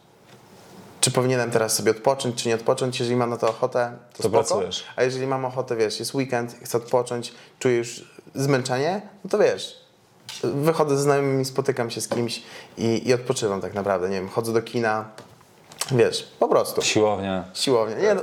czy 1.01 1.11
powinienem 1.11 1.51
teraz 1.51 1.75
sobie 1.75 1.91
odpocząć, 1.91 2.43
czy 2.43 2.47
nie 2.49 2.55
odpocząć. 2.55 2.99
Jeżeli 2.99 3.15
mam 3.17 3.29
na 3.29 3.37
to 3.37 3.49
ochotę, 3.49 3.97
to, 4.13 4.17
To 4.23 4.29
spoko. 4.29 4.37
pracujesz. 4.37 4.83
A 4.95 5.03
jeżeli 5.03 5.27
mam 5.27 5.45
ochotę, 5.45 5.75
wiesz, 5.75 5.99
jest 5.99 6.13
weekend, 6.13 6.55
chcę 6.63 6.77
odpocząć, 6.77 7.33
czuję 7.59 7.77
już 7.77 8.13
zmęczenie, 8.35 9.01
no 9.23 9.29
to 9.29 9.37
wiesz, 9.37 9.83
wychodzę 10.43 10.97
ze 10.97 11.03
znajomymi, 11.03 11.45
spotykam 11.45 11.89
się 11.91 12.01
z 12.01 12.07
kimś 12.07 12.43
i, 12.77 13.07
i 13.09 13.13
odpoczywam 13.13 13.61
tak 13.61 13.73
naprawdę. 13.73 14.09
Nie 14.09 14.15
wiem, 14.15 14.29
chodzę 14.29 14.53
do 14.53 14.61
kina, 14.61 15.09
wiesz, 15.91 16.27
po 16.39 16.47
prostu. 16.47 16.81
Siłownia. 16.81 17.43
Siłownia. 17.53 17.97
Nie, 17.97 18.15
no, 18.15 18.21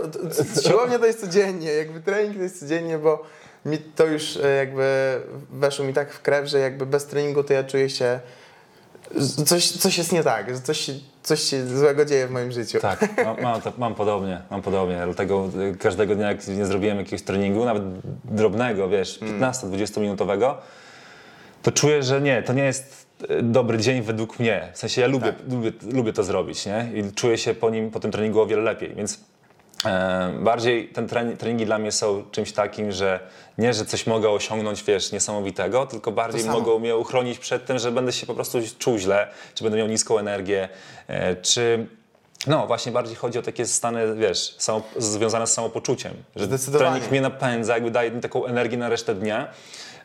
siłownia 0.63 0.99
to 0.99 1.07
jest 1.07 1.21
codziennie, 1.21 1.73
jakby 1.73 2.01
trening 2.01 2.37
to 2.37 2.43
jest 2.43 2.61
codziennie, 2.61 2.99
bo 2.99 3.23
mi 3.65 3.79
to 3.79 4.07
już 4.07 4.37
e, 4.37 4.57
jakby 4.57 5.21
weszło 5.51 5.85
mi 5.85 5.95
tak 5.95 6.13
w 6.13 6.23
krew, 6.23 6.47
że 6.47 6.59
jakby 6.59 6.87
bez 6.87 7.07
treningu 7.07 7.45
to 7.45 7.53
ja 7.53 7.65
czuję 7.65 7.91
się, 7.91 8.21
że 9.17 9.45
coś, 9.45 9.71
coś 9.71 9.99
jest 9.99 10.13
nie 10.13 10.23
tak, 10.23 10.55
że 10.55 10.61
coś 10.61 10.81
się, 10.81 10.93
coś 11.23 11.41
się 11.41 11.67
złego 11.67 12.05
dzieje 12.05 12.27
w 12.27 12.31
moim 12.31 12.53
życiu. 12.53 12.81
Tak, 12.81 13.25
mam, 13.43 13.61
to, 13.61 13.73
mam 13.79 13.95
podobnie, 13.95 14.43
mam 14.51 14.63
podobnie. 14.63 15.01
Dlatego 15.05 15.51
y, 15.73 15.77
każdego 15.77 16.15
dnia, 16.15 16.29
jak 16.29 16.49
nie 16.49 16.67
zrobiłem 16.67 16.99
jakiegoś 16.99 17.23
treningu, 17.23 17.65
nawet 17.65 17.83
drobnego, 18.25 18.89
wiesz, 18.89 19.21
15-20 19.21 20.01
minutowego, 20.01 20.59
to 21.63 21.73
czuję, 21.73 22.03
że 22.03 22.21
nie, 22.21 22.43
to 22.43 22.53
nie 22.53 22.65
jest 22.65 23.07
y, 23.31 23.43
dobry 23.43 23.79
dzień 23.79 24.03
według 24.03 24.39
mnie. 24.39 24.69
W 24.73 24.79
sensie 24.79 25.01
ja 25.01 25.07
lubię, 25.07 25.35
lubię, 25.49 25.73
lubię 25.93 26.13
to 26.13 26.23
zrobić, 26.23 26.67
nie? 26.67 26.91
I 26.95 27.13
czuję 27.13 27.39
się 27.39 27.55
po 27.55 27.71
nim, 27.71 27.91
po 27.91 28.01
tym 28.01 28.11
treningu 28.11 28.41
o 28.41 28.47
wiele 28.47 28.63
lepiej, 28.63 28.95
więc 28.95 29.15
e, 29.15 29.19
bardziej 30.41 30.89
ten 30.89 31.09
trening, 31.09 31.41
treningi 31.41 31.67
dla 31.67 31.79
mnie 31.79 31.93
są 31.93 32.25
czymś 32.31 32.53
takim, 32.53 32.93
że 32.93 33.21
nie, 33.59 33.75
że 33.75 33.85
coś 33.85 34.07
mogę 34.07 34.31
osiągnąć, 34.31 34.85
wiesz, 34.85 35.13
niesamowitego, 35.13 35.87
tylko 35.87 36.13
bardziej 36.13 36.45
mogą 36.45 36.79
mnie 36.79 36.97
uchronić 36.97 37.39
przed 37.39 37.67
tym, 37.67 37.79
że 37.79 37.93
będę 37.93 38.13
się 38.13 38.27
po 38.27 38.35
prostu 38.35 38.59
czuł 38.79 38.99
źle, 38.99 39.29
czy 39.55 39.65
będę 39.65 39.79
miał 39.79 39.87
niską 39.87 40.19
energię, 40.19 40.69
e, 41.09 41.37
czy 41.37 41.87
no, 42.47 42.67
właśnie 42.67 42.93
bardziej 42.93 43.17
chodzi 43.17 43.39
o 43.39 43.43
takie 43.43 43.67
stany, 43.67 44.15
wiesz, 44.15 44.55
samo, 44.59 44.83
związane 44.97 45.47
z 45.47 45.53
samopoczuciem. 45.53 46.13
Że 46.37 46.49
trening 46.79 47.11
mnie 47.11 47.21
napędza, 47.21 47.75
jakby 47.75 47.91
daje 47.91 48.11
mi 48.11 48.21
taką 48.21 48.47
energię 48.47 48.77
na 48.77 48.89
resztę 48.89 49.15
dnia. 49.15 49.49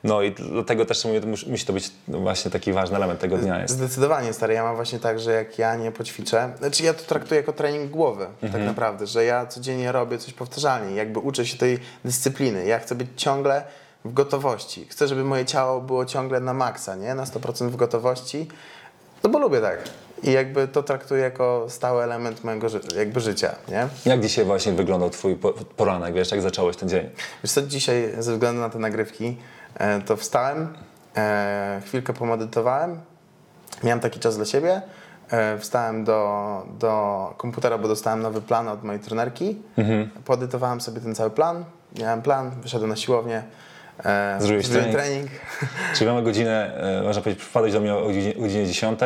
No 0.05 0.21
i 0.21 0.31
dlatego 0.31 0.85
też 0.85 1.05
mówię, 1.05 1.21
musi 1.47 1.65
to 1.65 1.73
być 1.73 1.91
no, 2.07 2.19
właśnie 2.19 2.51
taki 2.51 2.73
ważny 2.73 2.95
element 2.97 3.19
tego 3.19 3.37
dnia 3.37 3.61
jest. 3.61 3.73
Zdecydowanie, 3.73 4.33
stary. 4.33 4.53
Ja 4.53 4.63
mam 4.63 4.75
właśnie 4.75 4.99
tak, 4.99 5.19
że 5.19 5.31
jak 5.33 5.59
ja 5.59 5.75
nie 5.75 5.91
poćwiczę, 5.91 6.53
znaczy 6.59 6.83
ja 6.83 6.93
to 6.93 7.03
traktuję 7.03 7.39
jako 7.41 7.53
trening 7.53 7.91
głowy, 7.91 8.25
tak 8.25 8.43
Mhm. 8.43 8.65
naprawdę, 8.65 9.07
że 9.07 9.25
ja 9.25 9.45
codziennie 9.45 9.91
robię 9.91 10.17
coś 10.17 10.33
powtarzalnie, 10.33 10.95
jakby 10.95 11.19
uczę 11.19 11.45
się 11.45 11.57
tej 11.57 11.79
dyscypliny. 12.05 12.65
Ja 12.65 12.79
chcę 12.79 12.95
być 12.95 13.07
ciągle 13.15 13.63
w 14.05 14.13
gotowości. 14.13 14.87
Chcę, 14.89 15.07
żeby 15.07 15.23
moje 15.23 15.45
ciało 15.45 15.81
było 15.81 16.05
ciągle 16.05 16.39
na 16.39 16.53
maksa, 16.53 16.95
nie? 16.95 17.15
Na 17.15 17.23
100% 17.25 17.69
w 17.69 17.75
gotowości, 17.75 18.47
no 19.23 19.29
bo 19.29 19.39
lubię 19.39 19.61
tak. 19.61 19.79
I 20.23 20.31
jakby 20.31 20.67
to 20.67 20.83
traktuję 20.83 21.21
jako 21.21 21.65
stały 21.69 22.03
element 22.03 22.43
mojego 22.43 22.69
ży- 22.69 22.79
jakby 22.97 23.19
życia, 23.19 23.55
nie? 23.67 23.87
Jak 24.05 24.21
dzisiaj 24.21 24.45
właśnie 24.45 24.71
wyglądał 24.73 25.09
twój 25.09 25.35
po- 25.35 25.53
poranek, 25.53 26.13
wiesz, 26.13 26.31
jak 26.31 26.41
zacząłeś 26.41 26.77
ten 26.77 26.89
dzień? 26.89 27.09
Wiesz 27.43 27.51
co, 27.51 27.61
dzisiaj 27.61 28.13
ze 28.19 28.31
względu 28.33 28.61
na 28.61 28.69
te 28.69 28.79
nagrywki, 28.79 29.37
to 30.05 30.17
wstałem, 30.17 30.73
e, 31.17 31.81
chwilkę 31.85 32.13
pomedytowałem, 32.13 32.99
miałem 33.83 33.99
taki 33.99 34.19
czas 34.19 34.35
dla 34.35 34.45
siebie, 34.45 34.81
e, 35.31 35.59
wstałem 35.59 36.03
do, 36.03 36.65
do 36.79 37.33
komputera, 37.37 37.77
bo 37.77 37.87
dostałem 37.87 38.21
nowy 38.21 38.41
plan 38.41 38.67
od 38.67 38.83
mojej 38.83 39.01
trenerki, 39.01 39.61
poedytowałem 40.25 40.81
sobie 40.81 41.01
ten 41.01 41.15
cały 41.15 41.29
plan, 41.29 41.65
miałem 41.99 42.21
plan, 42.21 42.51
wyszedłem 42.61 42.89
na 42.89 42.95
siłownię, 42.95 43.43
e, 44.05 44.35
Zrobiłeś 44.39 44.67
zrobiłem 44.67 44.95
trening? 44.95 45.31
Czyli 45.95 46.09
mamy 46.09 46.23
godzinę, 46.23 46.77
e, 46.99 47.03
można 47.03 47.21
powiedzieć, 47.21 47.43
wpadłeś 47.43 47.73
do 47.73 47.79
mnie 47.79 47.95
o 47.95 48.05
godzinie, 48.05 48.37
o 48.37 48.41
godzinie 48.41 48.67
10, 48.67 48.99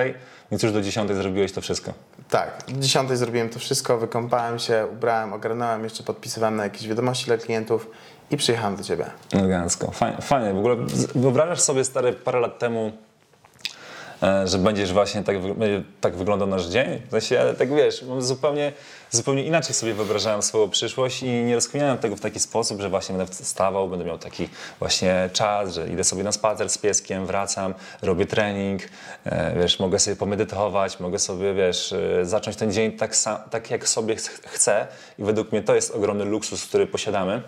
więc 0.51 0.63
już 0.63 0.71
do 0.71 0.81
10 0.81 1.11
zrobiłeś 1.15 1.51
to 1.51 1.61
wszystko. 1.61 1.93
Tak, 2.29 2.51
do 2.67 2.81
10 2.81 3.17
zrobiłem 3.17 3.49
to 3.49 3.59
wszystko, 3.59 3.97
wykąpałem 3.97 4.59
się, 4.59 4.87
ubrałem, 4.91 5.33
ogarnąłem, 5.33 5.83
jeszcze 5.83 6.03
podpisywałem 6.03 6.55
na 6.55 6.63
jakieś 6.63 6.87
wiadomości 6.87 7.25
dla 7.25 7.37
klientów 7.37 7.91
i 8.31 8.37
przyjechałem 8.37 8.75
do 8.75 8.83
Ciebie. 8.83 9.05
Elegancko. 9.31 9.91
Fajnie, 9.91 10.17
fajnie. 10.21 10.53
W 10.53 10.57
ogóle 10.57 10.75
wyobrażasz 11.15 11.59
sobie 11.61 11.83
stary 11.85 12.13
parę 12.13 12.39
lat 12.39 12.59
temu, 12.59 12.91
e, 14.23 14.47
że 14.47 14.57
będziesz 14.57 14.93
właśnie 14.93 15.23
tak, 15.23 15.35
tak 16.01 16.15
wyglądał 16.15 16.47
nasz 16.47 16.65
dzień? 16.65 17.01
W 17.07 17.11
sensie, 17.11 17.39
ale 17.41 17.53
tak 17.53 17.75
wiesz, 17.75 18.05
zupełnie, 18.19 18.71
zupełnie 19.11 19.43
inaczej 19.43 19.75
sobie 19.75 19.93
wyobrażałem 19.93 20.41
swoją 20.41 20.69
przyszłość 20.69 21.23
i 21.23 21.29
nie 21.29 21.55
rozkminiałem 21.55 21.97
tego 21.97 22.15
w 22.15 22.19
taki 22.19 22.39
sposób, 22.39 22.81
że 22.81 22.89
właśnie 22.89 23.17
będę 23.17 23.33
wstawał, 23.33 23.87
będę 23.89 24.05
miał 24.05 24.17
taki 24.17 24.49
właśnie 24.79 25.29
czas, 25.33 25.73
że 25.73 25.87
idę 25.87 26.03
sobie 26.03 26.23
na 26.23 26.31
spacer 26.31 26.69
z 26.69 26.77
pieskiem, 26.77 27.25
wracam, 27.25 27.73
robię 28.01 28.25
trening, 28.25 28.81
e, 29.25 29.55
wiesz, 29.61 29.79
mogę 29.79 29.99
sobie 29.99 30.15
pomedytować, 30.15 30.99
mogę 30.99 31.19
sobie, 31.19 31.53
wiesz, 31.53 31.93
e, 31.93 32.25
zacząć 32.25 32.55
ten 32.57 32.71
dzień 32.71 32.91
tak, 32.91 33.15
tak 33.49 33.71
jak 33.71 33.87
sobie 33.89 34.15
ch- 34.15 34.41
chcę 34.45 34.87
i 35.19 35.23
według 35.23 35.51
mnie 35.51 35.61
to 35.61 35.75
jest 35.75 35.91
ogromny 35.95 36.25
luksus, 36.25 36.65
który 36.65 36.87
posiadamy. 36.87 37.41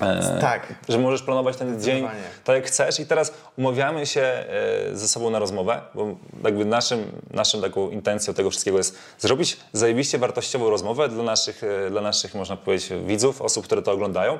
E, 0.00 0.38
Tak. 0.40 0.74
że 0.88 0.98
możesz 0.98 1.22
planować 1.22 1.56
ten 1.56 1.82
dzień 1.82 2.08
tak 2.44 2.56
jak 2.56 2.66
chcesz 2.66 3.00
i 3.00 3.06
teraz 3.06 3.32
umawiamy 3.58 4.06
się 4.06 4.20
e, 4.20 4.46
ze 4.92 5.08
sobą 5.08 5.30
na 5.30 5.38
rozmowę, 5.38 5.80
bo 5.94 6.16
jakby 6.44 6.64
naszym, 6.64 7.12
naszym 7.30 7.60
taką 7.60 7.90
intencją 7.90 8.34
tego 8.34 8.50
wszystkiego 8.50 8.78
jest 8.78 8.98
zrobić 9.18 9.56
zajebiście 9.72 10.18
wartościową 10.18 10.70
rozmowę 10.70 11.08
dla 11.08 11.22
naszych, 11.24 11.64
e, 11.64 11.90
dla 11.90 12.00
naszych, 12.00 12.34
można 12.34 12.56
powiedzieć, 12.56 12.92
widzów, 13.06 13.42
osób, 13.42 13.64
które 13.64 13.82
to 13.82 13.92
oglądają. 13.92 14.38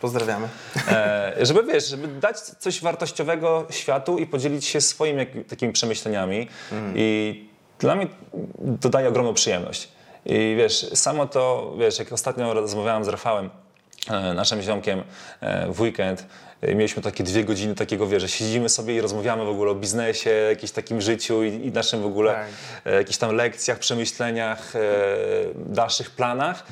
Pozdrawiamy. 0.00 0.48
E, 0.88 1.32
żeby 1.40 1.62
wiesz, 1.64 1.88
żeby 1.88 2.08
dać 2.08 2.40
coś 2.40 2.80
wartościowego 2.82 3.66
światu 3.70 4.18
i 4.18 4.26
podzielić 4.26 4.64
się 4.64 4.80
swoimi 4.80 5.26
takimi 5.26 5.72
przemyśleniami. 5.72 6.48
I 6.94 7.48
dla 7.78 7.94
mnie 7.94 8.06
to 8.80 8.88
daje 8.88 9.08
ogromną 9.08 9.34
przyjemność. 9.34 9.88
I 10.26 10.54
wiesz, 10.58 10.90
samo 10.94 11.26
to, 11.26 11.74
wiesz, 11.78 11.98
jak 11.98 12.12
ostatnio 12.12 12.54
rozmawiałem 12.54 13.04
z 13.04 13.08
Rafałem, 13.08 13.50
naszym 14.34 14.62
ziomkiem, 14.62 15.02
e, 15.40 15.72
w 15.72 15.80
weekend, 15.80 16.26
e, 16.60 16.74
mieliśmy 16.74 17.02
takie 17.02 17.24
dwie 17.24 17.44
godziny 17.44 17.74
takiego, 17.74 18.06
wiesz, 18.06 18.22
że 18.22 18.28
siedzimy 18.28 18.68
sobie 18.68 18.94
i 18.96 19.00
rozmawiamy 19.00 19.44
w 19.44 19.48
ogóle 19.48 19.70
o 19.70 19.74
biznesie, 19.74 20.30
jakimś 20.30 20.70
takim 20.72 21.00
życiu 21.00 21.42
i, 21.42 21.48
i 21.66 21.72
naszym 21.72 22.02
w 22.02 22.06
ogóle 22.06 22.32
Tak. 22.32 22.46
e, 22.84 22.94
jakichś 22.96 23.18
tam 23.18 23.36
lekcjach, 23.36 23.78
przemyśleniach, 23.78 24.76
e, 24.76 24.80
dalszych 25.54 26.10
planach 26.10 26.64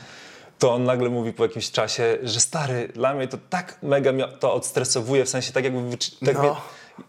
to 0.58 0.74
on 0.74 0.84
nagle 0.84 1.08
mówi 1.08 1.32
po 1.32 1.42
jakimś 1.42 1.70
czasie, 1.70 2.18
że 2.22 2.40
stary, 2.40 2.88
dla 2.94 3.14
mnie 3.14 3.28
to 3.28 3.38
tak 3.50 3.78
mega 3.82 4.12
mnie 4.12 4.24
to 4.40 4.54
odstresowuje, 4.54 5.24
w 5.24 5.28
sensie 5.28 5.52
tak 5.52 5.64
jakby 5.64 5.96
tak 6.26 6.34
No. 6.34 6.40
mnie, 6.42 6.50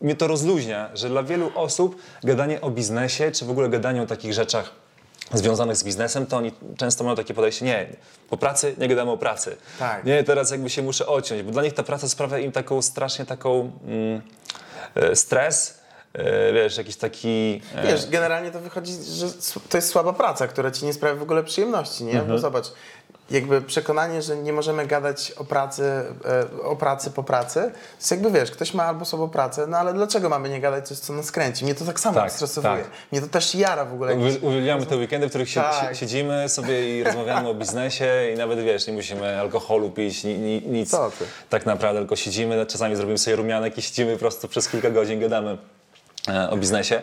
mnie 0.02 0.16
to 0.16 0.28
rozluźnia, 0.28 0.90
że 0.94 1.10
dla 1.10 1.24
wielu 1.24 1.52
osób 1.56 2.02
gadanie 2.24 2.62
o 2.62 2.70
biznesie, 2.70 3.32
czy 3.32 3.46
w 3.46 3.50
ogóle 3.50 3.70
gadanie 3.70 4.02
o 4.02 4.06
takich 4.06 4.34
rzeczach 4.34 4.72
związanych 5.34 5.78
z 5.78 5.84
biznesem, 5.84 6.26
to 6.26 6.38
oni 6.38 6.52
często 6.78 7.04
mają 7.04 7.16
takie 7.16 7.34
podejście, 7.34 7.66
nie, 7.66 7.88
po 8.30 8.38
pracy 8.38 8.76
nie 8.78 8.88
gadamy 8.88 9.12
o 9.12 9.18
pracy. 9.18 9.58
Tak. 9.80 10.06
Nie, 10.06 10.24
teraz 10.24 10.52
jakby 10.52 10.70
się 10.70 10.82
muszę 10.82 11.08
ociąć, 11.08 11.44
bo 11.44 11.52
dla 11.52 11.64
nich 11.64 11.74
ta 11.74 11.84
praca 11.84 12.10
sprawia 12.10 12.40
im 12.40 12.52
taką 12.52 12.82
strasznie 12.82 13.26
taką 13.26 13.72
mm, 13.86 14.22
e, 14.96 15.16
stres, 15.16 15.80
e, 16.14 16.54
wiesz, 16.54 16.78
jakiś 16.78 16.96
taki... 16.96 17.62
e, 17.76 17.88
Wiesz, 17.88 18.08
generalnie 18.10 18.52
to 18.52 18.60
wychodzi, 18.60 18.94
że 18.94 19.28
to 19.70 19.78
jest 19.78 19.90
słaba 19.90 20.14
praca, 20.14 20.48
która 20.48 20.72
ci 20.72 20.86
nie 20.86 20.94
sprawia 20.94 21.16
w 21.16 21.24
ogóle 21.24 21.44
przyjemności, 21.44 22.04
nie? 22.04 22.12
Mhm. 22.12 22.28
Bo 22.28 22.40
zobacz, 22.40 22.66
jakby 23.32 23.62
przekonanie, 23.62 24.22
że 24.22 24.36
nie 24.38 24.54
możemy 24.54 24.86
gadać 24.88 25.32
o 25.32 25.44
pracy, 25.44 25.84
e, 26.26 26.64
o 26.64 26.76
pracy 26.76 27.12
po 27.12 27.24
pracy, 27.24 27.72
jest 27.98 28.12
jakby, 28.12 28.32
wiesz, 28.32 28.52
ktoś 28.52 28.74
ma 28.74 28.84
albo 28.84 29.06
słabą 29.06 29.30
pracę, 29.30 29.68
no 29.68 29.78
ale 29.78 29.94
dlaczego 29.94 30.30
mamy 30.30 30.50
nie 30.50 30.62
gadać 30.62 30.88
coś, 30.88 30.98
co 30.98 31.14
nas 31.14 31.32
kręci? 31.32 31.66
Mnie 31.66 31.76
to 31.76 31.86
tak 31.86 32.00
samo 32.00 32.16
Tak, 32.16 32.32
stresowuje. 32.32 32.74
tak. 32.84 32.92
Mnie 33.12 33.22
to 33.22 33.28
też 33.28 33.56
jara 33.56 33.86
w 33.86 33.94
ogóle. 33.94 34.16
Uwi- 34.16 34.44
Uwielbiamy 34.46 34.86
te 34.86 34.98
weekendy, 34.98 35.28
w 35.28 35.30
których 35.30 35.54
Tak. 35.54 35.90
si- 35.90 36.00
siedzimy 36.00 36.50
sobie 36.50 36.98
i 37.00 37.04
rozmawiamy 37.10 37.50
o 37.50 37.54
biznesie 37.54 38.32
i 38.34 38.38
nawet 38.38 38.60
wiesz, 38.64 38.88
nie 38.88 38.94
musimy 38.94 39.40
alkoholu 39.40 39.90
pić, 39.92 40.24
ni, 40.24 40.40
ni, 40.40 40.62
nic. 40.68 40.92
Tak 41.50 41.66
naprawdę, 41.66 42.02
tylko 42.02 42.16
siedzimy, 42.16 42.66
czasami 42.66 42.96
zrobimy 42.96 43.18
sobie 43.18 43.36
rumianek 43.36 43.78
i 43.78 43.82
siedzimy 43.82 44.14
po 44.14 44.20
prostu 44.20 44.48
przez 44.48 44.68
kilka 44.70 44.90
godzin, 44.90 45.20
gadamy 45.20 45.58
e, 46.28 46.50
o 46.50 46.58
biznesie. 46.58 47.02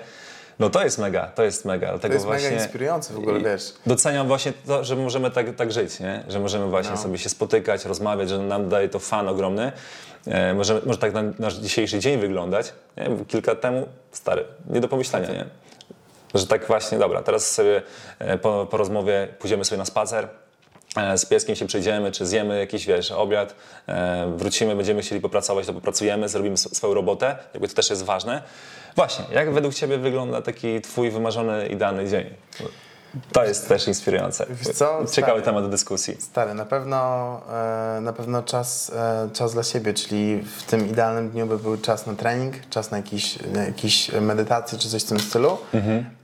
No 0.58 0.70
to 0.70 0.84
jest 0.84 0.98
mega, 0.98 1.26
to 1.26 1.42
jest 1.42 1.64
mega. 1.64 1.86
Dlatego 1.88 2.08
To 2.08 2.14
jest 2.14 2.26
właśnie 2.26 2.50
mega 2.50 2.62
inspirujące 2.62 3.14
w 3.14 3.18
ogóle, 3.18 3.40
wiesz. 3.40 3.72
Doceniam 3.86 4.26
właśnie 4.26 4.52
to, 4.66 4.84
że 4.84 4.96
możemy 4.96 5.30
tak, 5.30 5.54
tak 5.56 5.72
żyć, 5.72 6.00
nie? 6.00 6.22
że 6.28 6.40
możemy 6.40 6.66
właśnie 6.66 6.90
No. 6.92 6.96
sobie 6.96 7.18
się 7.18 7.28
spotykać, 7.28 7.84
rozmawiać, 7.84 8.28
że 8.28 8.38
nam 8.38 8.68
daje 8.68 8.88
to 8.88 8.98
fan 8.98 9.28
ogromny. 9.28 9.72
E, 10.26 10.54
może, 10.54 10.80
może 10.86 10.98
tak 10.98 11.12
na, 11.12 11.22
nasz 11.38 11.54
dzisiejszy 11.54 11.98
dzień 11.98 12.20
wyglądać. 12.20 12.72
Nie? 12.96 13.10
Kilka 13.28 13.52
lat 13.52 13.60
temu, 13.60 13.86
stary, 14.12 14.44
nie 14.70 14.80
do 14.80 14.88
pomyślenia, 14.88 15.32
nie? 15.32 15.44
Że 16.34 16.46
tak 16.46 16.66
właśnie, 16.66 16.98
dobra, 16.98 17.22
teraz 17.22 17.52
sobie 17.52 17.82
e, 18.18 18.38
po, 18.38 18.66
po 18.70 18.76
rozmowie 18.76 19.28
pójdziemy 19.38 19.64
sobie 19.64 19.78
na 19.78 19.84
spacer, 19.84 20.28
z 21.16 21.26
pieskiem 21.26 21.56
się 21.56 21.66
przejdziemy, 21.66 22.12
czy 22.12 22.26
zjemy 22.26 22.58
jakiś, 22.58 22.86
wiesz, 22.86 23.12
obiad, 23.12 23.54
e, 23.88 24.32
wrócimy, 24.36 24.76
będziemy 24.76 25.02
chcieli 25.02 25.20
popracować, 25.20 25.66
to 25.66 25.72
popracujemy, 25.72 26.28
zrobimy 26.28 26.56
swoją 26.56 26.94
robotę, 26.94 27.36
jakby 27.54 27.68
to 27.68 27.74
też 27.74 27.90
jest 27.90 28.04
ważne. 28.04 28.42
Właśnie, 28.96 29.24
jak 29.32 29.52
według 29.52 29.74
Ciebie 29.74 29.98
wygląda 29.98 30.42
taki 30.42 30.80
Twój 30.80 31.10
wymarzony, 31.10 31.66
idealny 31.66 32.08
dzień? 32.08 32.34
To 33.32 33.44
jest 33.44 33.68
też 33.68 33.88
inspirujące. 33.88 34.46
Ciekawy 34.46 35.06
stary. 35.12 35.42
temat 35.42 35.64
do 35.64 35.68
dyskusji. 35.68 36.16
Stary, 36.20 36.54
na 36.54 36.64
pewno, 36.64 36.96
e, 37.96 38.00
na 38.00 38.12
pewno 38.12 38.42
czas, 38.42 38.92
e, 38.96 39.28
czas 39.32 39.52
dla 39.52 39.62
siebie, 39.62 39.94
czyli 39.94 40.42
w 40.58 40.62
tym 40.62 40.88
idealnym 40.88 41.30
dniu 41.30 41.46
by 41.46 41.58
był 41.58 41.76
czas 41.76 42.06
na 42.06 42.14
trening, 42.14 42.54
czas 42.70 42.90
na 42.90 42.96
jakiś, 42.96 43.38
na 43.52 43.64
jakiś 43.64 44.12
medytację 44.12 44.78
czy 44.78 44.88
coś 44.88 45.02
w 45.02 45.06
tym 45.08 45.20
stylu. 45.20 45.58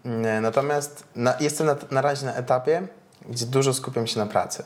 E, 0.04 0.40
Natomiast 0.40 1.04
na, 1.16 1.34
jestem 1.40 1.66
na, 1.66 1.76
na 1.90 2.00
razie 2.02 2.26
na 2.26 2.34
etapie, 2.34 2.82
gdzie 3.30 3.46
dużo 3.46 3.74
skupiam 3.74 4.06
się 4.06 4.20
na 4.20 4.26
pracy. 4.26 4.64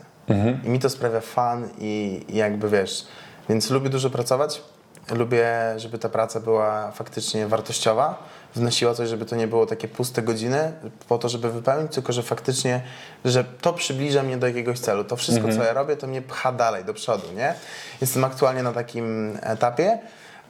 I 0.64 0.69
mi 0.69 0.79
to 0.79 0.90
sprawia 0.90 1.21
fan 1.21 1.69
i, 1.79 2.25
i 2.29 2.37
jakby 2.37 2.71
wiesz, 2.71 3.07
więc 3.49 3.71
lubię 3.71 3.90
dużo 3.90 4.11
pracować. 4.11 4.62
Lubię, 5.11 5.49
żeby 5.77 5.99
ta 5.99 6.09
praca 6.09 6.40
była 6.40 6.90
faktycznie 6.90 7.47
wartościowa, 7.47 8.23
wnosiła 8.55 8.95
coś, 8.95 9.09
żeby 9.09 9.25
to 9.25 9.37
nie 9.37 9.49
było 9.49 9.66
takie 9.66 9.88
puste 9.88 10.23
godziny 10.23 10.73
po 11.09 11.19
to, 11.19 11.29
żeby 11.29 11.53
wypełnić, 11.53 11.92
tylko 11.92 12.12
że 12.12 12.23
faktycznie, 12.23 12.83
że 13.25 13.45
to 13.45 13.73
przybliża 13.73 14.23
mnie 14.23 14.37
do 14.37 14.47
jakiegoś 14.47 14.79
celu. 14.79 15.05
To 15.05 15.16
wszystko, 15.16 15.49
co 15.49 15.62
ja 15.62 15.73
robię, 15.73 15.97
to 15.97 16.07
mnie 16.07 16.23
pcha 16.23 16.53
dalej, 16.53 16.85
do 16.85 16.95
przodu, 16.95 17.27
nie? 17.37 17.55
Jestem 18.01 18.25
aktualnie 18.25 18.62
na 18.62 18.73
takim 18.73 19.38
etapie. 19.42 19.99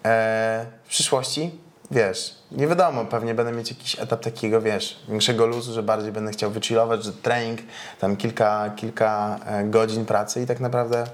E, 0.05 0.67
w 0.85 0.89
przyszłości, 0.89 1.59
wiesz, 1.91 2.35
nie 2.53 2.67
wiadomo, 2.67 3.05
pewnie 3.05 3.35
będę 3.35 3.53
mieć 3.53 3.71
jakiś 3.71 4.01
etap 4.01 4.21
takiego, 4.21 4.61
wiesz, 4.61 5.03
większego 5.09 5.47
luzu, 5.47 5.73
że 5.73 5.83
bardziej 5.83 6.13
będę 6.13 6.33
chciał 6.33 6.51
wychillować, 6.51 7.05
że 7.05 7.13
trening, 7.13 7.61
tam 8.01 8.17
kilka, 8.17 8.71
kilka 8.77 9.39
e, 9.47 9.65
godzin 9.65 10.07
pracy 10.07 10.43
i 10.43 10.47
tak 10.47 10.61
naprawdę 10.61 11.05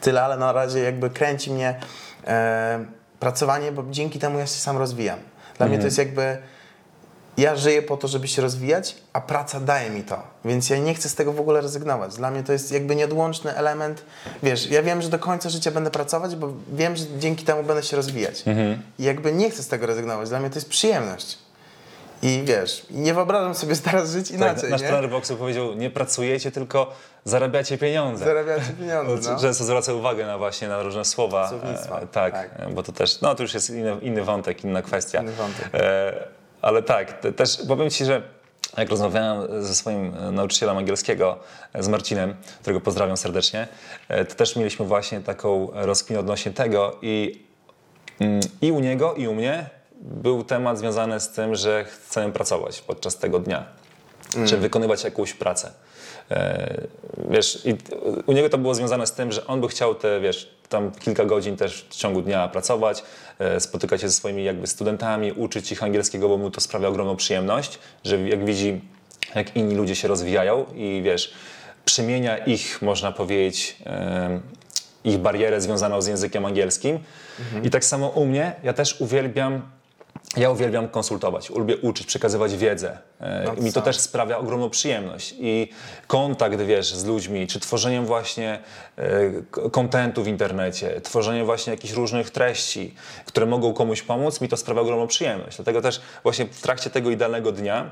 tyle, 0.00 0.22
ale 0.22 0.36
na 0.36 0.52
razie 0.52 0.78
jakby 0.78 1.10
kręci 1.10 1.50
mnie 1.50 1.80
e, 2.26 2.84
pracowanie, 3.20 3.72
bo 3.72 3.84
dzięki 3.90 4.18
temu 4.18 4.38
ja 4.38 4.46
się 4.46 4.52
sam 4.52 4.78
rozwijam. 4.78 5.18
Dla 5.58 5.66
mnie 5.66 5.78
to 5.78 5.84
jest 5.84 5.98
jakby 5.98 6.38
ja 7.36 7.56
żyję 7.56 7.82
po 7.82 7.96
to, 7.96 8.08
żeby 8.08 8.28
się 8.28 8.42
rozwijać, 8.42 8.96
a 9.12 9.20
praca 9.20 9.60
daje 9.60 9.90
mi 9.90 10.02
to. 10.02 10.22
Więc 10.44 10.70
ja 10.70 10.78
nie 10.78 10.94
chcę 10.94 11.08
z 11.08 11.14
tego 11.14 11.32
w 11.32 11.40
ogóle 11.40 11.60
rezygnować. 11.60 12.16
Dla 12.16 12.30
mnie 12.30 12.42
to 12.42 12.52
jest 12.52 12.72
jakby 12.72 12.96
nieodłączny 12.96 13.56
element. 13.56 14.04
Wiesz, 14.42 14.70
ja 14.70 14.82
wiem, 14.82 15.02
że 15.02 15.08
do 15.08 15.18
końca 15.18 15.48
życia 15.48 15.70
będę 15.70 15.90
pracować, 15.90 16.36
bo 16.36 16.52
wiem, 16.72 16.96
że 16.96 17.04
dzięki 17.18 17.44
temu 17.44 17.62
będę 17.62 17.82
się 17.82 17.96
rozwijać. 17.96 18.44
I 18.98 19.04
jakby 19.04 19.32
nie 19.32 19.50
chcę 19.50 19.62
z 19.62 19.68
tego 19.68 19.86
rezygnować. 19.86 20.28
Dla 20.28 20.40
mnie 20.40 20.50
to 20.50 20.56
jest 20.56 20.68
przyjemność. 20.68 21.38
I 22.22 22.42
wiesz, 22.44 22.86
nie 22.90 23.14
wyobrażam 23.14 23.54
sobie 23.54 23.76
teraz 23.90 24.10
żyć 24.10 24.28
Tak, 24.28 24.36
inaczej, 24.36 24.70
nasz 24.70 24.80
nie? 24.80 24.88
trener 24.88 25.10
boksu 25.10 25.36
powiedział, 25.36 25.74
nie 25.74 25.90
pracujecie, 25.90 26.50
tylko 26.50 26.94
zarabiacie 27.24 27.78
pieniądze. 27.78 28.24
Zarabiacie 28.24 28.72
pieniądze, 28.80 29.30
no. 29.32 29.40
Często 29.40 29.64
zwraca 29.64 29.92
uwagę 29.92 30.26
na 30.26 30.38
właśnie 30.38 30.68
na 30.68 30.82
różne 30.82 31.04
słowa. 31.04 31.50
E, 32.02 32.06
tak, 32.06 32.32
tak. 32.32 32.74
bo 32.74 32.82
to 32.82 32.92
też, 32.92 33.20
no 33.20 33.34
to 33.34 33.42
już 33.42 33.54
jest 33.54 33.70
inny, 33.70 33.96
inny 34.02 34.24
wątek, 34.24 34.64
inna 34.64 34.82
kwestia. 34.82 35.22
Inny 35.22 35.32
wątek. 35.32 35.68
E, 35.74 36.39
ale 36.62 36.82
tak, 36.82 37.20
te, 37.20 37.32
też 37.32 37.58
powiem 37.68 37.90
Ci, 37.90 38.04
że 38.04 38.22
jak 38.76 38.90
rozmawiałem 38.90 39.64
ze 39.64 39.74
swoim 39.74 40.14
e, 40.14 40.32
nauczycielem 40.32 40.76
angielskiego, 40.76 41.38
e, 41.72 41.82
z 41.82 41.88
Marcinem, 41.88 42.34
którego 42.60 42.80
pozdrawiam 42.80 43.16
serdecznie, 43.16 43.68
e, 44.08 44.24
to 44.24 44.34
też 44.34 44.56
mieliśmy 44.56 44.86
właśnie 44.86 45.20
taką 45.20 45.68
rozkminę 45.72 46.20
odnośnie 46.20 46.52
tego 46.52 46.98
i 47.02 47.50
Mm, 48.20 48.40
I 48.62 48.72
u 48.72 48.80
niego, 48.80 49.14
i 49.14 49.28
u 49.28 49.34
mnie 49.34 49.66
był 50.00 50.44
temat 50.44 50.78
związany 50.78 51.20
z 51.20 51.28
tym, 51.28 51.54
że 51.54 51.84
chcemy 51.84 52.32
pracować 52.32 52.80
podczas 52.80 53.16
tego 53.16 53.38
dnia, 53.38 53.64
czy 54.46 54.56
wykonywać 54.56 55.04
jakąś 55.04 55.34
pracę. 55.34 55.72
Wiesz, 57.30 57.66
i 57.66 57.76
u 58.26 58.32
niego 58.32 58.48
to 58.48 58.58
było 58.58 58.74
związane 58.74 59.06
z 59.06 59.12
tym, 59.12 59.32
że 59.32 59.46
on 59.46 59.60
by 59.60 59.68
chciał 59.68 59.94
te, 59.94 60.20
wiesz, 60.20 60.54
tam 60.68 60.90
kilka 60.90 61.24
godzin 61.24 61.56
też 61.56 61.86
w 61.90 61.96
ciągu 61.96 62.22
dnia 62.22 62.48
pracować, 62.48 63.02
spotykać 63.58 64.00
się 64.00 64.08
ze 64.08 64.14
swoimi 64.14 64.44
jakby 64.44 64.66
studentami, 64.66 65.32
uczyć 65.32 65.72
ich 65.72 65.82
angielskiego, 65.82 66.28
bo 66.28 66.38
mu 66.38 66.50
to 66.50 66.60
sprawia 66.60 66.88
ogromną 66.88 67.16
przyjemność, 67.16 67.78
że 68.04 68.28
jak 68.28 68.44
widzi, 68.44 68.80
jak 69.34 69.56
inni 69.56 69.74
ludzie 69.74 69.94
się 69.94 70.08
rozwijają 70.08 70.66
i 70.74 71.02
wiesz, 71.04 71.32
przemienia 71.84 72.38
ich, 72.38 72.82
można 72.82 73.12
powiedzieć, 73.12 73.76
em, 73.84 74.42
ich 75.04 75.18
barierę 75.18 75.60
związaną 75.60 76.02
z 76.02 76.06
językiem 76.06 76.44
angielskim. 76.44 76.98
I 77.64 77.70
tak 77.70 77.84
samo 77.84 78.08
u 78.08 78.26
mnie, 78.26 78.52
ja 78.62 78.72
też 78.72 79.00
uwielbiam, 79.00 79.62
ja 80.36 80.50
uwielbiam 80.50 80.88
konsultować, 80.88 81.50
lubię 81.50 81.76
uczyć, 81.76 82.06
przekazywać 82.06 82.56
wiedzę. 82.56 82.98
E, 83.20 83.42
No 83.46 83.54
I 83.54 83.62
mi 83.62 83.72
to 83.72 83.80
też 83.82 83.96
sprawia 83.96 84.38
ogromną 84.38 84.70
przyjemność. 84.70 85.34
I 85.38 85.68
kontakt, 86.06 86.60
wiesz, 86.60 86.94
z 86.94 87.04
ludźmi, 87.04 87.46
czy 87.46 87.60
tworzeniem 87.60 88.06
właśnie 88.06 88.58
e, 88.96 89.70
kontentu 89.70 90.22
w 90.22 90.26
internecie, 90.26 91.00
tworzeniem 91.00 91.46
właśnie 91.46 91.70
jakichś 91.70 91.94
różnych 91.94 92.30
treści, 92.30 92.94
które 93.26 93.46
mogą 93.46 93.72
komuś 93.72 94.02
pomóc, 94.02 94.40
mi 94.40 94.48
to 94.48 94.56
sprawia 94.56 94.80
ogromną 94.80 95.06
przyjemność. 95.06 95.56
Dlatego 95.56 95.82
też 95.82 96.00
właśnie 96.22 96.46
w 96.46 96.60
trakcie 96.60 96.90
tego 96.90 97.10
idealnego 97.10 97.52
dnia 97.52 97.90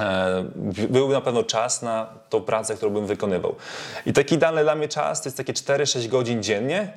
E, 0.00 0.44
Był 0.90 1.08
na 1.08 1.20
pewno 1.20 1.42
czas 1.42 1.82
na 1.82 2.06
tą 2.30 2.40
pracę, 2.40 2.74
którą 2.76 2.92
bym 2.92 3.06
wykonywał. 3.06 3.54
I 4.06 4.12
taki 4.12 4.34
idealny 4.34 4.62
dla 4.62 4.74
mnie 4.74 4.88
czas 4.88 5.22
to 5.22 5.28
jest 5.28 5.36
takie 5.36 5.52
4-6 5.52 6.08
godzin 6.08 6.42
dziennie, 6.42 6.92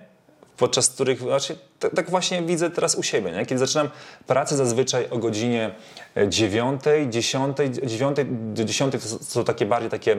podczas 0.62 0.90
których 0.90 1.20
znaczy, 1.22 1.58
tak, 1.80 1.96
tak 1.96 2.10
właśnie 2.10 2.42
widzę 2.42 2.70
teraz 2.70 2.96
u 2.96 3.04
siebie. 3.04 3.32
Nie? 3.32 3.46
Kiedy 3.46 3.60
zaczynam 3.60 3.90
pracę 4.28 4.56
zazwyczaj 4.58 5.08
o 5.10 5.18
godzinie 5.18 5.72
9, 6.28 6.82
10, 7.10 7.58
9 7.84 8.18
do 8.54 8.64
10 8.66 8.94
to 8.94 9.00
są- 9.26 9.44
takie 9.44 9.66
bardziej 9.66 9.90
takie 9.90 10.18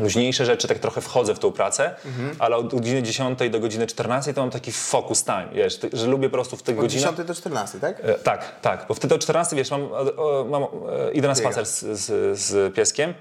luźniejsze 0.00 0.44
rzeczy, 0.44 0.68
tak 0.68 0.78
trochę 0.78 1.00
wchodzę 1.00 1.34
w 1.34 1.38
tą 1.38 1.52
pracę, 1.52 1.94
ale 2.38 2.56
od 2.56 2.74
godziny 2.74 3.02
10 3.02 3.38
do 3.50 3.60
godziny 3.60 3.86
14 3.86 4.34
to 4.34 4.40
mam 4.40 4.50
taki 4.50 4.72
focus 4.72 5.24
time, 5.24 5.48
wiesz, 5.52 5.80
że 5.92 6.06
lubię 6.06 6.28
po 6.28 6.32
prostu 6.32 6.56
w 6.56 6.62
tych 6.62 6.76
Od 6.78 6.82
godzinach... 6.84 7.10
10 7.14 7.28
do 7.28 7.34
14, 7.34 7.80
tak? 7.80 8.00
E, 8.04 8.14
Tak, 8.14 8.60
tak, 8.60 8.84
bo 8.88 8.94
wtedy 8.94 9.14
o 9.14 9.18
14, 9.18 9.56
wiesz, 9.56 9.70
mam, 9.70 9.82
o, 10.16 10.46
mam, 10.50 10.62
e, 10.62 10.66
idę 11.12 11.28
na 11.28 11.34
spacer 11.34 11.66
z, 11.66 11.80
z, 12.00 12.38
z 12.38 12.74
pieskiem, 12.74 13.14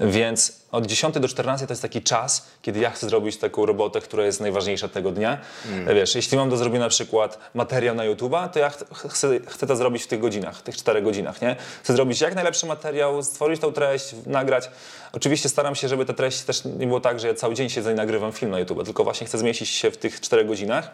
więc 0.00 0.52
od 0.72 0.86
10 0.86 1.14
do 1.14 1.28
14 1.28 1.66
to 1.66 1.72
jest 1.72 1.82
taki 1.82 2.02
czas, 2.02 2.46
kiedy 2.62 2.80
ja 2.80 2.90
chcę 2.90 3.08
zrobić 3.08 3.36
taką 3.36 3.66
robotę, 3.66 4.00
która 4.00 4.24
jest 4.24 4.40
najważniejsza 4.40 4.88
tego 4.88 5.10
dnia. 5.10 5.38
E, 5.86 5.94
Wiesz, 5.94 6.14
jeśli 6.14 6.36
mam 6.36 6.50
do 6.50 6.56
zrobienia 6.56 6.84
na 6.84 6.88
przykład 6.88 7.38
materiał 7.54 7.94
na 7.94 8.04
YouTube'a, 8.04 8.48
to 8.48 8.58
ja 8.58 8.70
ch 8.70 9.06
chcę, 9.10 9.40
chcę 9.46 9.66
to 9.66 9.76
zrobić 9.76 10.02
w 10.02 10.06
tych 10.06 10.20
godzinach, 10.20 10.56
w 10.56 10.62
tych 10.62 10.76
4 10.76 11.02
godzinach, 11.02 11.42
nie? 11.42 11.56
Chcę 11.82 11.92
zrobić 11.92 12.20
jak 12.20 12.34
najlepszy 12.34 12.66
materiał, 12.66 13.22
stworzyć 13.22 13.60
tą 13.60 13.72
treść, 13.72 14.14
nagrać. 14.26 14.70
Oczywiście 15.12 15.48
staram 15.48 15.74
się, 15.74 15.88
żeby 15.88 16.06
ta 16.06 16.12
treść 16.12 16.42
też 16.42 16.64
nie 16.64 16.86
było 16.86 17.00
tak, 17.00 17.20
że 17.20 17.28
ja 17.28 17.34
cały 17.34 17.54
dzień 17.54 17.70
siedzę 17.70 17.92
i 17.92 17.94
nagrywam 17.94 18.32
film 18.32 18.50
na 18.50 18.58
YouTube, 18.58 18.84
tylko 18.84 19.04
właśnie 19.04 19.26
chcę 19.26 19.38
zmieścić 19.38 19.68
się 19.68 19.90
w 19.90 19.96
tych 19.96 20.20
4 20.20 20.44
godzinach. 20.44 20.90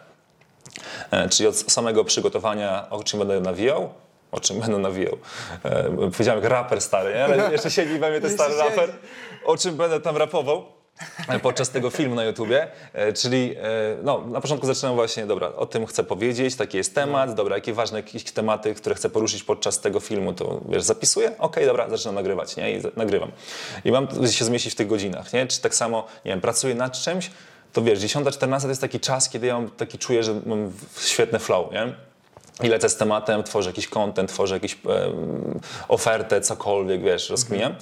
E, 1.11 1.29
czyli 1.29 1.49
od 1.49 1.57
samego 1.57 2.05
przygotowania, 2.05 2.91
o 2.91 3.05
czym 3.05 3.19
będę 3.19 3.41
nawijał, 3.41 3.91
o 4.33 4.40
czym 4.40 4.61
będę 4.61 4.79
nawijał. 4.79 5.18
E, 5.64 6.11
powiedziałem 6.12 6.42
jak 6.42 6.53
raper 6.53 6.81
stary, 6.81 7.14
nie? 7.14 7.25
ale 7.25 7.53
jeszcze 7.53 7.71
siedzi 7.71 7.99
we 7.99 8.11
mnie 8.11 8.21
ten 8.21 8.31
stary 8.31 8.57
raper, 8.57 8.92
o 9.45 9.57
czym 9.57 9.77
będę 9.77 10.01
tam 10.01 10.16
rapował 10.16 10.64
e, 11.29 11.38
podczas 11.38 11.71
tego 11.71 11.90
filmu 11.90 12.14
na 12.14 12.25
YouTubie. 12.25 12.68
E, 12.92 13.12
czyli 13.12 13.55
e, 13.57 13.62
no, 14.03 14.27
na 14.27 14.40
początku 14.40 14.66
zaczynam 14.66 14.95
właśnie, 14.95 15.27
dobra, 15.27 15.53
o 15.57 15.66
tym 15.66 15.87
chcę 15.87 16.05
powiedzieć, 16.05 16.57
taki 16.57 16.77
jest 16.77 16.95
temat, 16.95 17.35
dobra, 17.35 17.57
jakie 17.57 17.73
ważne 17.73 17.99
jakieś 17.99 18.25
tematy, 18.25 18.75
które 18.75 18.95
chcę 18.95 19.11
poruszyć 19.11 19.45
podczas 19.45 19.81
tego 19.81 20.01
filmu, 20.01 20.33
to 20.33 20.61
wiesz, 20.68 20.83
zapisuję, 20.83 21.33
okej, 21.38 21.66
dobra, 21.66 21.88
zaczynam 21.90 22.14
nagrywać, 22.14 22.57
nie? 22.57 22.73
I 22.73 22.81
za- 22.81 22.90
nagrywam. 22.97 23.33
I 23.85 23.92
mam 23.92 24.09
się 24.31 24.45
zmieścić 24.45 24.73
w 24.73 24.77
tych 24.77 24.87
godzinach, 24.87 25.33
nie? 25.33 25.47
Czy 25.47 25.61
tak 25.61 25.75
samo, 25.75 26.07
nie 26.25 26.31
wiem, 26.31 26.40
pracuję 26.40 26.75
nad 26.75 26.92
czymś, 27.01 27.31
to 27.73 27.83
wiesz, 27.83 27.99
10-14 27.99 28.62
to 28.62 28.68
jest 28.68 28.81
taki 28.81 29.01
czas, 29.01 29.29
kiedy 29.29 29.47
ja 29.47 29.55
mam 29.55 29.71
taki 29.71 29.99
czuję, 29.99 30.23
że 30.23 30.40
mam 30.47 30.73
świetny 31.01 31.38
flow, 31.38 31.73
nie? 31.73 32.12
I 32.62 32.69
lecę 32.69 32.88
z 32.88 32.97
tematem, 32.97 33.43
tworzę 33.43 33.71
jakiś 33.71 33.88
content, 33.88 34.33
tworzę 34.33 34.55
jakąś 34.55 34.79
ofertę, 35.88 36.41
cokolwiek, 36.41 37.03
wiesz, 37.03 37.31
rozkminiam. 37.31 37.75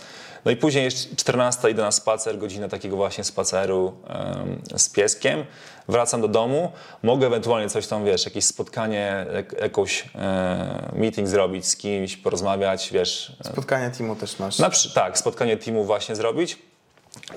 No 0.44 0.50
i 0.50 0.56
później 0.56 0.84
jest 0.84 1.16
14, 1.16 1.70
idę 1.70 1.82
na 1.82 1.92
spacer, 1.92 2.38
godzinę 2.38 2.68
takiego 2.68 2.96
właśnie 2.96 3.24
spaceru 3.24 3.92
em, 4.08 4.62
z 4.76 4.88
pieskiem. 4.88 5.44
Wracam 5.88 6.20
do 6.20 6.28
domu, 6.28 6.72
mogę 7.02 7.26
ewentualnie 7.26 7.68
coś 7.68 7.86
tam, 7.86 8.04
wiesz, 8.04 8.24
jakieś 8.24 8.44
spotkanie, 8.44 9.26
jak, 9.34 9.60
jakąś 9.60 10.04
e, 10.14 10.92
meeting 10.92 11.28
zrobić 11.28 11.66
z 11.66 11.76
kimś, 11.76 12.16
porozmawiać, 12.16 12.90
wiesz. 12.92 13.36
Spotkania 13.42 13.90
teamu 13.90 14.16
też 14.16 14.38
masz. 14.38 14.58
Na, 14.58 14.70
tak, 14.94 15.18
spotkanie 15.18 15.56
teamu 15.56 15.84
właśnie 15.84 16.16
zrobić. 16.16 16.58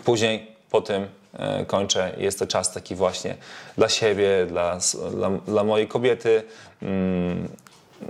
Później 0.05 0.52
po 0.73 0.81
tym 0.81 1.07
e, 1.33 1.65
kończę. 1.65 2.15
Jest 2.17 2.39
to 2.39 2.47
czas 2.47 2.73
taki 2.73 2.95
właśnie 2.95 3.35
dla 3.77 3.89
siebie, 3.89 4.45
dla, 4.45 4.77
dla, 5.11 5.29
dla 5.29 5.63
mojej 5.63 5.87
kobiety. 5.87 6.43
Mm, 6.81 7.49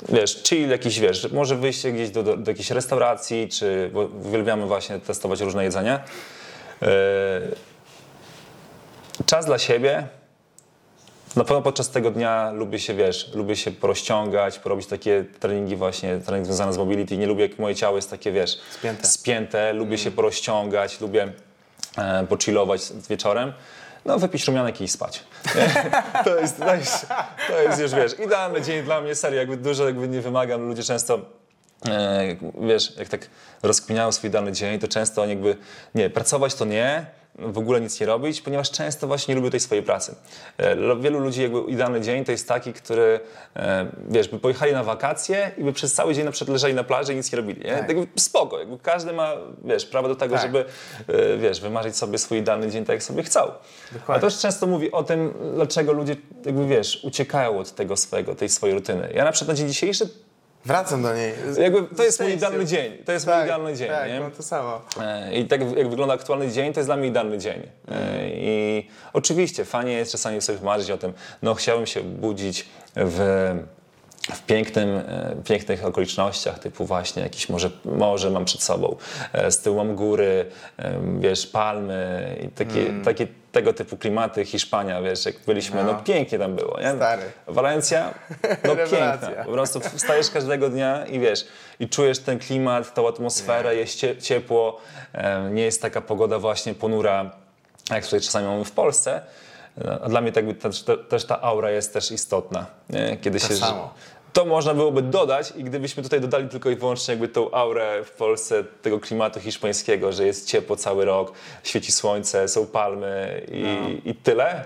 wiesz, 0.09 0.43
chill 0.43 0.69
jakiś, 0.69 0.99
wiesz, 0.99 1.31
może 1.31 1.55
wyjście 1.55 1.91
gdzieś 1.91 2.09
do, 2.09 2.23
do, 2.23 2.37
do 2.37 2.51
jakiejś 2.51 2.71
restauracji, 2.71 3.49
czy 3.49 3.89
bo 3.93 4.01
uwielbiamy 4.01 4.65
właśnie 4.65 4.99
testować 4.99 5.41
różne 5.41 5.63
jedzenia. 5.63 6.03
E, 6.81 6.87
czas 9.25 9.45
dla 9.45 9.59
siebie. 9.59 10.07
Na 11.35 11.43
pewno 11.43 11.61
podczas 11.61 11.89
tego 11.89 12.11
dnia 12.11 12.51
lubię 12.51 12.79
się, 12.79 12.93
wiesz, 12.93 13.33
lubię 13.33 13.55
się 13.55 13.71
porozciągać, 13.71 14.59
porobić 14.59 14.87
takie 14.87 15.25
treningi 15.39 15.75
właśnie, 15.75 16.17
trening 16.17 16.45
związany 16.45 16.73
z 16.73 16.77
mobility. 16.77 17.17
Nie 17.17 17.27
lubię, 17.27 17.47
jak 17.47 17.59
moje 17.59 17.75
ciało 17.75 17.95
jest 17.95 18.09
takie, 18.09 18.31
wiesz, 18.31 18.59
Spięte. 18.71 19.07
spięte. 19.07 19.73
Lubię 19.73 19.97
się 19.97 20.11
porozciągać, 20.11 21.01
lubię 21.01 21.33
e, 21.97 22.27
pochillować 22.27 22.81
wieczorem. 23.09 23.53
No, 24.05 24.19
wypić 24.19 24.47
rumianek 24.47 24.81
i 24.81 24.87
spać. 24.87 25.23
To 26.23 26.39
jest, 26.39 26.57
to 26.57 26.75
jest, 26.75 27.07
to 27.47 27.61
jest 27.61 27.81
już, 27.81 27.91
wiesz, 27.91 28.19
idealny 28.19 28.61
dzień 28.61 28.83
dla 28.83 29.01
mnie, 29.01 29.15
serio, 29.15 29.39
jakby 29.39 29.57
dużo 29.57 29.85
jakby 29.85 30.07
nie 30.07 30.21
wymagam. 30.21 30.67
Ludzie 30.67 30.83
często, 30.83 31.19
e, 31.89 32.35
wiesz, 32.61 32.97
jak 32.97 33.09
tak 33.09 33.29
rozkminiają 33.63 34.11
swój 34.11 34.29
dany 34.29 34.51
dzień, 34.51 34.79
to 34.79 34.87
często 34.87 35.21
oni 35.21 35.29
jakby, 35.29 35.57
nie, 35.95 36.09
pracować 36.09 36.55
to 36.55 36.65
nie, 36.65 37.05
w 37.39 37.57
ogóle 37.57 37.81
nic 37.81 37.99
nie 37.99 38.05
robić, 38.05 38.41
ponieważ 38.41 38.71
często 38.71 39.07
właśnie 39.07 39.33
nie 39.33 39.39
lubią 39.41 39.51
tej 39.51 39.59
swojej 39.59 39.83
pracy. 39.83 40.15
E, 40.57 40.95
Wielu 40.99 41.19
ludzi 41.19 41.41
jakby 41.41 41.59
idealny 41.59 42.01
dzień 42.01 42.25
to 42.25 42.31
jest 42.31 42.47
taki, 42.47 42.73
który, 42.73 43.19
e, 43.55 43.87
wiesz, 44.09 44.27
by 44.27 44.39
pojechali 44.39 44.73
na 44.73 44.83
wakacje 44.83 45.51
i 45.57 45.63
by 45.63 45.73
przez 45.73 45.93
cały 45.93 46.13
dzień 46.13 46.25
na 46.25 46.31
przykład 46.31 46.53
leżeli 46.53 46.73
na 46.73 46.83
plaży 46.83 47.13
i 47.13 47.15
nic 47.15 47.31
nie 47.31 47.37
robili, 47.37 47.61
nie? 47.65 47.77
Tak. 47.77 47.89
Jakby 47.89 48.07
spoko, 48.19 48.59
jakby 48.59 48.77
każdy 48.77 49.13
ma, 49.13 49.31
wiesz, 49.65 49.85
prawo 49.85 50.07
do 50.07 50.15
tego, 50.15 50.35
Tak. 50.35 50.43
żeby, 50.43 50.65
e, 51.07 51.37
wiesz, 51.37 51.61
wymarzyć 51.61 51.95
sobie 51.97 52.17
swój 52.17 52.37
idealny 52.37 52.71
dzień 52.71 52.85
tak, 52.85 52.93
jak 52.93 53.03
sobie 53.03 53.23
chcą. 53.23 53.39
Dokładnie. 53.91 54.15
A 54.15 54.19
też 54.19 54.39
często 54.39 54.67
mówi 54.67 54.91
o 54.91 55.03
tym, 55.03 55.33
dlaczego 55.55 55.93
ludzie, 55.93 56.15
jakby 56.45 56.67
wiesz, 56.67 56.99
uciekają 57.03 57.59
od 57.59 57.71
tego 57.75 57.97
swojego, 57.97 58.35
tej 58.35 58.49
swojej 58.49 58.75
rutyny. 58.75 59.11
Ja 59.15 59.23
na 59.23 59.31
przykład 59.31 59.47
na 59.47 59.53
dzień 59.59 59.67
dzisiejszy, 59.67 60.09
Wracam 60.65 61.01
do 61.03 61.15
niej. 61.15 61.33
jakby 61.61 61.95
to 61.95 62.03
jest 62.03 62.19
mój 62.21 62.33
idealny 62.33 62.65
dzień. 62.65 62.97
To 63.05 63.11
jest 63.11 63.25
mój 63.25 63.33
Tak, 63.35 63.43
idealny 63.45 63.75
dzień, 63.75 63.87
tak, 63.89 64.09
nie? 64.09 64.19
mam 64.19 64.31
to 64.31 64.43
samo. 64.43 64.81
E, 65.01 65.33
I 65.35 65.45
tak 65.47 65.61
jak 65.77 65.89
wygląda 65.89 66.13
aktualny 66.13 66.51
dzień, 66.51 66.73
to 66.73 66.79
jest 66.79 66.87
dla 66.87 66.95
mnie 66.97 67.07
idealny 67.07 67.37
dzień. 67.37 67.61
E, 67.91 68.27
I 68.29 68.87
oczywiście 69.13 69.65
fajnie 69.65 69.91
jest 69.93 70.11
czasami 70.11 70.41
sobie 70.41 70.59
marzyć 70.61 70.91
o 70.91 70.97
tym, 70.97 71.13
no 71.41 71.53
chciałbym 71.53 71.85
się 71.85 72.01
budzić 72.01 72.65
w, 72.95 73.51
w 74.31 74.41
pięknym, 74.45 74.89
e, 74.97 75.35
pięknych 75.45 75.85
okolicznościach, 75.85 76.59
typu 76.59 76.85
właśnie 76.85 77.23
jakieś 77.23 77.49
może 77.49 77.69
morze 77.85 78.29
mam 78.29 78.45
przed 78.45 78.63
sobą, 78.63 78.95
e, 79.33 79.51
z 79.51 79.59
tyłu 79.59 79.77
mam 79.77 79.95
góry, 79.95 80.45
wiesz, 81.19 81.47
palmy 81.47 82.35
i 82.43 82.47
takie, 82.47 82.93
takie 83.05 83.27
tego 83.51 83.73
typu 83.73 83.97
klimaty, 83.97 84.45
Hiszpania, 84.45 85.01
wiesz, 85.01 85.25
jak 85.25 85.35
byliśmy, 85.45 85.83
no, 85.83 85.91
No. 85.93 85.99
pięknie 86.03 86.39
tam 86.39 86.55
było, 86.55 86.79
nie? 86.79 86.95
Stary. 86.95 87.23
Walencja, 87.47 88.13
no 88.67 88.75
piękna. 88.75 89.29
Po 89.45 89.51
prostu 89.51 89.79
wstajesz 89.79 90.29
każdego 90.29 90.69
dnia 90.69 91.05
i 91.05 91.19
wiesz, 91.19 91.47
i 91.79 91.89
czujesz 91.89 92.19
ten 92.19 92.39
klimat, 92.39 92.93
tą 92.93 93.07
atmosferę, 93.07 93.75
jest 93.75 93.95
cie, 93.95 94.17
ciepło, 94.17 94.77
nie 95.51 95.63
jest 95.63 95.81
taka 95.81 96.01
pogoda 96.01 96.39
właśnie 96.39 96.73
ponura, 96.73 97.31
jak 97.89 98.03
tutaj 98.05 98.21
czasami 98.21 98.47
mamy 98.47 98.65
w 98.65 98.71
Polsce. 98.71 99.21
A 100.01 100.09
dla 100.09 100.21
mnie 100.21 100.31
tak, 100.31 100.45
też, 100.61 100.85
też 101.09 101.25
ta 101.25 101.41
aura 101.41 101.71
jest 101.71 101.93
też 101.93 102.11
istotna. 102.11 102.65
Nie? 102.89 103.17
Kiedy 103.21 103.39
Tak 103.39 103.49
się, 103.49 103.55
samo. 103.55 103.93
To 104.33 104.45
można 104.45 104.73
byłoby 104.73 105.01
dodać 105.01 105.53
i 105.57 105.63
gdybyśmy 105.63 106.03
tutaj 106.03 106.21
dodali 106.21 106.49
tylko 106.49 106.69
i 106.69 106.75
wyłącznie 106.75 107.11
jakby 107.11 107.27
tą 107.27 107.51
aurę 107.51 108.03
w 108.05 108.11
Polsce 108.11 108.63
tego 108.81 108.99
klimatu 108.99 109.39
hiszpańskiego, 109.39 110.11
że 110.11 110.25
jest 110.25 110.47
ciepło 110.47 110.75
cały 110.75 111.05
rok, 111.05 111.33
świeci 111.63 111.91
słońce, 111.91 112.47
są 112.47 112.65
palmy 112.67 113.41
i, 113.51 113.61
No. 113.63 113.89
i 114.11 114.15
tyle. 114.15 114.65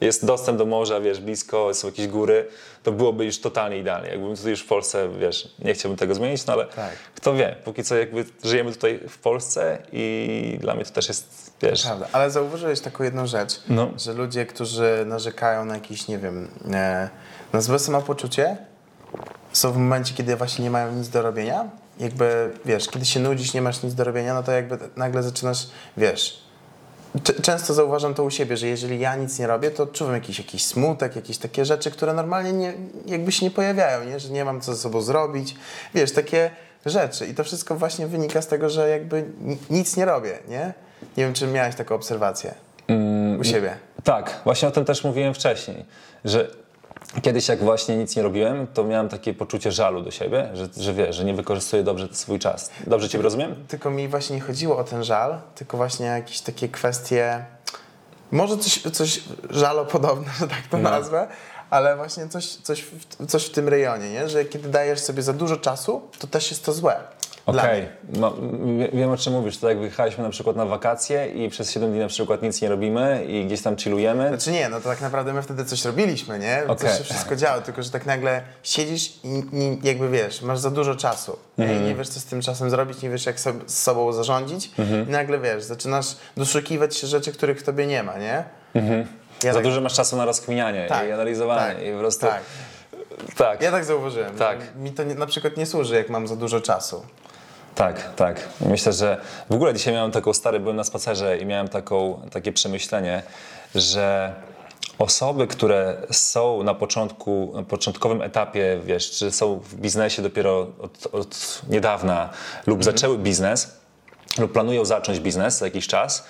Jest 0.00 0.26
dostęp 0.26 0.58
do 0.58 0.66
morza, 0.66 1.00
wiesz, 1.00 1.20
blisko, 1.20 1.74
są 1.74 1.88
jakieś 1.88 2.06
góry, 2.08 2.48
to 2.82 2.92
byłoby 2.92 3.24
już 3.24 3.40
totalnie 3.40 3.78
idealnie. 3.78 4.08
Jakbym 4.08 4.36
tutaj 4.36 4.50
już 4.50 4.60
w 4.62 4.66
Polsce, 4.66 5.08
wiesz, 5.18 5.48
nie 5.58 5.74
chciałbym 5.74 5.96
tego 5.98 6.14
zmienić, 6.14 6.46
no 6.46 6.52
ale 6.52 6.66
Tak. 6.66 6.92
kto 7.14 7.34
wie, 7.34 7.56
póki 7.64 7.84
co 7.84 7.96
jakby 7.96 8.24
żyjemy 8.44 8.72
tutaj 8.72 9.00
w 9.08 9.18
Polsce 9.18 9.78
i 9.92 10.58
dla 10.60 10.74
mnie 10.74 10.84
to 10.84 10.90
też 10.90 11.08
jest, 11.08 11.52
wiesz, 11.62 11.82
Prawda, 11.82 12.06
ale 12.12 12.30
zauważyłeś 12.30 12.80
taką 12.80 13.04
jedną 13.04 13.26
rzecz, 13.26 13.60
No. 13.68 13.90
że 13.98 14.12
ludzie, 14.12 14.46
którzy 14.46 15.04
narzekają 15.06 15.64
na 15.64 15.74
jakiś, 15.74 16.08
nie 16.08 16.18
wiem, 16.18 16.48
e, 16.72 17.08
na 17.52 17.60
złe 17.60 17.78
samopoczucie, 17.78 18.56
są 19.52 19.72
w 19.72 19.76
momencie, 19.76 20.14
kiedy 20.14 20.36
właśnie 20.36 20.64
nie 20.64 20.70
mają 20.70 20.92
nic 20.92 21.08
do 21.08 21.22
robienia. 21.22 21.64
Jakby, 22.00 22.50
wiesz, 22.64 22.88
kiedy 22.88 23.06
się 23.06 23.20
nudzisz, 23.20 23.54
nie 23.54 23.62
masz 23.62 23.82
nic 23.82 23.94
do 23.94 24.04
robienia, 24.04 24.34
no 24.34 24.42
to 24.42 24.52
jakby 24.52 24.78
nagle 24.96 25.22
zaczynasz, 25.22 25.66
wiesz, 25.96 26.42
Często 27.42 27.74
zauważam 27.74 28.14
to 28.14 28.24
u 28.24 28.30
siebie, 28.30 28.56
że 28.56 28.66
jeżeli 28.66 29.00
ja 29.00 29.16
nic 29.16 29.38
nie 29.38 29.46
robię, 29.46 29.70
to 29.70 29.82
odczuwam 29.82 30.14
jakiś, 30.14 30.38
jakiś 30.38 30.64
smutek, 30.64 31.16
jakieś 31.16 31.38
takie 31.38 31.64
rzeczy, 31.64 31.90
które 31.90 32.14
normalnie 32.14 32.52
nie, 32.52 32.72
jakby 33.06 33.32
się 33.32 33.46
nie 33.46 33.50
pojawiają, 33.50 34.04
nie? 34.04 34.20
że 34.20 34.28
nie 34.28 34.44
mam 34.44 34.60
co 34.60 34.74
ze 34.74 34.80
sobą 34.80 35.00
zrobić. 35.00 35.54
Wiesz, 35.94 36.12
takie 36.12 36.50
rzeczy. 36.86 37.26
I 37.26 37.34
to 37.34 37.44
wszystko 37.44 37.74
właśnie 37.74 38.06
wynika 38.06 38.42
z 38.42 38.46
tego, 38.46 38.70
że 38.70 38.88
jakby 38.88 39.24
ni- 39.40 39.58
nic 39.70 39.96
nie 39.96 40.04
robię, 40.04 40.38
nie? 40.48 40.74
Nie 41.16 41.24
wiem, 41.24 41.32
czy 41.34 41.46
miałeś 41.46 41.74
taką 41.74 41.94
obserwację 41.94 42.54
u 43.40 43.44
siebie. 43.44 43.76
Tak, 44.04 44.40
właśnie 44.44 44.68
o 44.68 44.70
tym 44.70 44.84
też 44.84 45.04
mówiłem 45.04 45.34
wcześniej, 45.34 45.84
że 46.24 46.50
kiedyś 47.22 47.48
jak 47.48 47.58
właśnie 47.64 47.96
nic 47.96 48.16
nie 48.16 48.22
robiłem, 48.22 48.66
to 48.66 48.84
miałem 48.84 49.08
takie 49.08 49.34
poczucie 49.34 49.72
żalu 49.72 50.02
do 50.02 50.10
siebie, 50.10 50.48
że, 50.54 50.68
że 50.76 50.94
wiesz, 50.94 51.16
że 51.16 51.24
nie 51.24 51.34
wykorzystuję 51.34 51.82
dobrze 51.82 52.08
swój 52.12 52.38
czas. 52.38 52.70
Dobrze 52.86 53.08
Cię 53.08 53.22
rozumiem? 53.22 53.54
Tylko 53.68 53.90
mi 53.90 54.08
właśnie 54.08 54.36
nie 54.36 54.42
chodziło 54.42 54.76
o 54.78 54.84
ten 54.84 55.04
żal, 55.04 55.40
tylko 55.54 55.76
właśnie 55.76 56.06
jakieś 56.06 56.40
takie 56.40 56.68
kwestie, 56.68 57.44
może 58.30 58.58
coś, 58.58 58.82
coś 58.82 59.20
żalopodobne, 59.50 60.26
że 60.40 60.48
tak 60.48 60.62
to 60.70 60.78
No. 60.78 60.90
nazwę, 60.90 61.28
ale 61.70 61.96
właśnie 61.96 62.28
coś, 62.28 62.46
coś, 62.56 62.82
w, 62.82 63.26
coś 63.26 63.44
w 63.46 63.50
tym 63.50 63.68
rejonie, 63.68 64.10
nie? 64.10 64.28
że 64.28 64.44
kiedy 64.44 64.68
dajesz 64.68 65.00
sobie 65.00 65.22
za 65.22 65.32
dużo 65.32 65.56
czasu, 65.56 66.02
to 66.18 66.26
też 66.26 66.50
jest 66.50 66.64
to 66.64 66.72
złe. 66.72 67.00
Okej, 67.46 67.80
mnie. 67.82 68.20
no, 68.20 68.34
wie- 68.78 68.88
wiem 69.00 69.10
o 69.10 69.16
czym 69.16 69.32
mówisz. 69.32 69.56
To 69.58 69.68
jak 69.68 69.78
wyjechaliśmy 69.78 70.24
na 70.24 70.30
przykład 70.30 70.56
na 70.56 70.66
wakacje 70.66 71.26
i 71.26 71.48
przez 71.50 71.70
7 71.70 71.90
dni 71.90 72.00
na 72.00 72.08
przykład 72.08 72.42
nic 72.42 72.62
nie 72.62 72.68
robimy 72.68 73.24
i 73.28 73.46
gdzieś 73.46 73.62
tam 73.62 73.76
chillujemy. 73.76 74.28
Znaczy 74.28 74.50
nie, 74.52 74.68
no 74.68 74.80
to 74.80 74.88
tak 74.88 75.00
naprawdę 75.00 75.32
my 75.32 75.42
wtedy 75.42 75.64
coś 75.64 75.84
robiliśmy, 75.84 76.38
nie? 76.38 76.62
Coś 76.78 76.98
się 76.98 77.04
wszystko 77.04 77.36
działo, 77.36 77.60
tylko 77.60 77.82
że 77.82 77.90
tak 77.90 78.06
nagle 78.06 78.42
siedzisz 78.62 79.12
i, 79.24 79.28
i 79.52 79.78
jakby 79.82 80.08
wiesz, 80.10 80.42
masz 80.42 80.58
za 80.58 80.70
dużo 80.70 80.94
czasu? 80.94 81.36
Mhm. 81.58 81.78
i 81.82 81.86
nie 81.86 81.94
wiesz, 81.94 82.08
co 82.08 82.20
z 82.20 82.24
tym 82.24 82.40
czasem 82.40 82.70
zrobić, 82.70 83.02
nie 83.02 83.10
wiesz, 83.10 83.26
jak 83.26 83.40
sobie, 83.40 83.60
z 83.66 83.82
sobą 83.82 84.12
zarządzić 84.12 84.70
Mhm. 84.78 85.08
i 85.08 85.10
nagle 85.10 85.38
wiesz, 85.38 85.62
zaczynasz 85.64 86.06
doszukiwać 86.36 86.96
się 86.96 87.06
rzeczy, 87.06 87.32
których 87.32 87.60
w 87.60 87.62
tobie 87.62 87.86
nie 87.86 88.02
ma, 88.02 88.18
nie? 88.18 88.44
Ja 88.74 88.80
Mhm. 88.80 89.06
Za 89.42 89.52
tak, 89.54 89.62
dużo 89.62 89.80
masz 89.80 89.94
czasu 89.94 90.16
na 90.16 90.24
rozkminianie 90.24 90.86
Tak, 90.88 91.08
i 91.08 91.12
analizowanie 91.12 91.74
tak, 91.74 91.86
i 91.86 91.92
po 91.92 91.98
prostu... 91.98 92.26
tak. 92.26 92.40
tak. 93.36 93.62
Ja 93.62 93.70
tak 93.70 93.84
zauważyłem. 93.84 94.34
Tak. 94.36 94.58
Mi 94.76 94.90
to 94.90 95.04
nie, 95.04 95.14
na 95.14 95.26
przykład 95.26 95.56
nie 95.56 95.66
służy, 95.66 95.94
jak 95.96 96.08
mam 96.10 96.28
za 96.28 96.36
dużo 96.36 96.60
czasu. 96.60 97.02
Tak, 97.74 98.14
tak. 98.14 98.48
Myślę, 98.60 98.92
że 98.92 99.20
w 99.50 99.54
ogóle 99.54 99.74
dzisiaj 99.74 99.94
miałem 99.94 100.10
taką 100.10 100.32
stary, 100.32 100.60
byłem 100.60 100.76
na 100.76 100.84
spacerze 100.84 101.38
i 101.38 101.46
miałem 101.46 101.68
taką, 101.68 102.20
takie 102.30 102.52
przemyślenie, 102.52 103.22
że 103.74 104.34
osoby, 104.98 105.46
które 105.46 105.96
są 106.10 106.62
na 106.62 106.74
początku, 106.74 107.52
na 107.54 107.62
początkowym 107.62 108.22
etapie, 108.22 108.80
wiesz, 108.84 109.10
czy 109.10 109.32
są 109.32 109.58
w 109.58 109.74
biznesie 109.74 110.22
dopiero 110.22 110.66
od, 110.78 111.08
od 111.12 111.62
niedawna 111.68 112.30
lub 112.66 112.84
zaczęły 112.84 113.18
biznes 113.18 113.82
lub 114.38 114.52
planują 114.52 114.84
zacząć 114.84 115.20
biznes 115.20 115.58
za 115.58 115.64
jakiś 115.64 115.86
czas, 115.86 116.26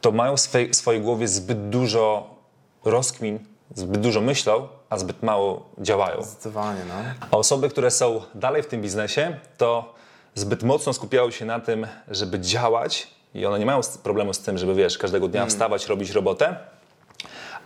to 0.00 0.12
mają 0.12 0.36
w 0.36 0.40
swej, 0.40 0.74
swojej 0.74 1.00
głowie 1.00 1.28
zbyt 1.28 1.68
dużo 1.68 2.34
rozkmin, 2.84 3.38
zbyt 3.74 4.00
dużo 4.00 4.20
myślą, 4.20 4.68
a 4.90 4.98
zbyt 4.98 5.22
mało 5.22 5.68
działają. 5.78 6.22
Zdecydowanie, 6.22 6.80
no. 6.88 6.94
A 7.30 7.36
osoby, 7.36 7.68
które 7.68 7.90
są 7.90 8.20
dalej 8.34 8.62
w 8.62 8.66
tym 8.66 8.82
biznesie, 8.82 9.38
to 9.58 9.97
zbyt 10.38 10.62
mocno 10.62 10.92
skupiają 10.92 11.30
się 11.30 11.44
na 11.44 11.60
tym, 11.60 11.86
żeby 12.08 12.40
działać 12.40 13.06
i 13.34 13.46
one 13.46 13.58
nie 13.58 13.66
mają 13.66 13.80
problemu 14.02 14.34
z 14.34 14.38
tym, 14.38 14.58
żeby 14.58 14.74
wiesz, 14.74 14.98
każdego 14.98 15.28
dnia 15.28 15.46
wstawać, 15.46 15.86
robić 15.86 16.10
robotę, 16.10 16.56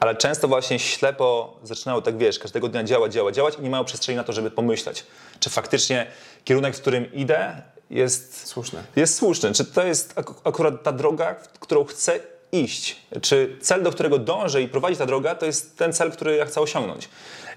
ale 0.01 0.15
często 0.17 0.49
właśnie 0.49 0.79
ślepo 0.79 1.57
zaczynają 1.63 2.03
tak, 2.03 2.19
wiesz, 2.19 2.39
każdego 2.39 2.69
dnia 2.69 2.85
działać, 2.85 3.13
działać, 3.13 3.35
działać 3.35 3.55
i 3.59 3.63
nie 3.63 3.71
mają 3.71 3.85
przestrzeni 3.85 4.17
na 4.17 4.25
to, 4.25 4.33
żeby 4.33 4.51
pomyśleć, 4.51 5.07
czy 5.41 5.51
faktycznie 5.51 6.07
kierunek, 6.45 6.77
w 6.77 6.81
którym 6.81 7.13
idę 7.13 7.63
jest 7.91 8.47
Słuszne. 8.47 8.83
jest 8.97 9.17
słuszny. 9.19 9.53
Czy 9.53 9.65
to 9.65 9.83
jest 9.87 10.13
ak- 10.19 10.35
akurat 10.45 10.83
ta 10.83 10.93
droga, 10.93 11.35
którą 11.61 11.85
chcę 11.85 12.21
iść, 12.53 12.97
czy 13.23 13.57
cel, 13.61 13.83
do 13.83 13.91
którego 13.91 14.19
dążę 14.19 14.63
i 14.63 14.69
prowadzi 14.69 14.97
ta 14.97 15.07
droga, 15.07 15.35
to 15.35 15.47
jest 15.47 15.77
ten 15.79 15.93
cel, 15.93 16.13
który 16.13 16.37
ja 16.37 16.47
chcę 16.47 16.61
osiągnąć. 16.61 17.09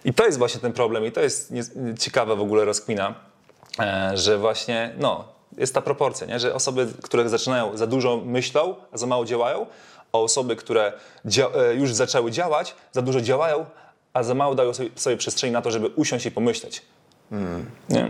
I 0.05 0.13
to 0.13 0.25
jest 0.25 0.37
właśnie 0.37 0.61
ten 0.61 0.73
problem 0.73 1.05
i 1.05 1.11
to 1.11 1.21
jest 1.21 1.53
ciekawa 1.99 2.35
w 2.35 2.41
ogóle 2.41 2.65
rozkmina, 2.65 3.15
że 4.13 4.37
właśnie, 4.37 4.93
no, 4.97 5.23
jest 5.57 5.73
ta 5.73 5.81
proporcja, 5.81 6.27
nie? 6.27 6.39
że 6.39 6.53
osoby, 6.53 6.87
które 7.01 7.29
zaczynają 7.29 7.77
za 7.77 7.87
dużo 7.87 8.17
myślą, 8.25 8.75
a 8.91 8.97
za 8.97 9.07
mało 9.07 9.25
działają, 9.25 9.65
a 10.11 10.17
osoby, 10.17 10.55
które 10.55 10.93
e, 11.55 11.73
już 11.73 11.93
zaczęły 11.93 12.31
działać, 12.31 12.75
za 12.91 13.01
dużo 13.01 13.21
działają, 13.21 13.65
a 14.13 14.23
za 14.23 14.33
mało 14.33 14.55
dają 14.55 14.73
sobie, 14.73 14.89
sobie 14.95 15.17
przestrzeni 15.17 15.53
na 15.53 15.61
to, 15.61 15.71
żeby 15.71 15.87
usiąść 15.87 16.25
i 16.25 16.31
pomyśleć. 16.31 16.81
Nie? 17.89 18.07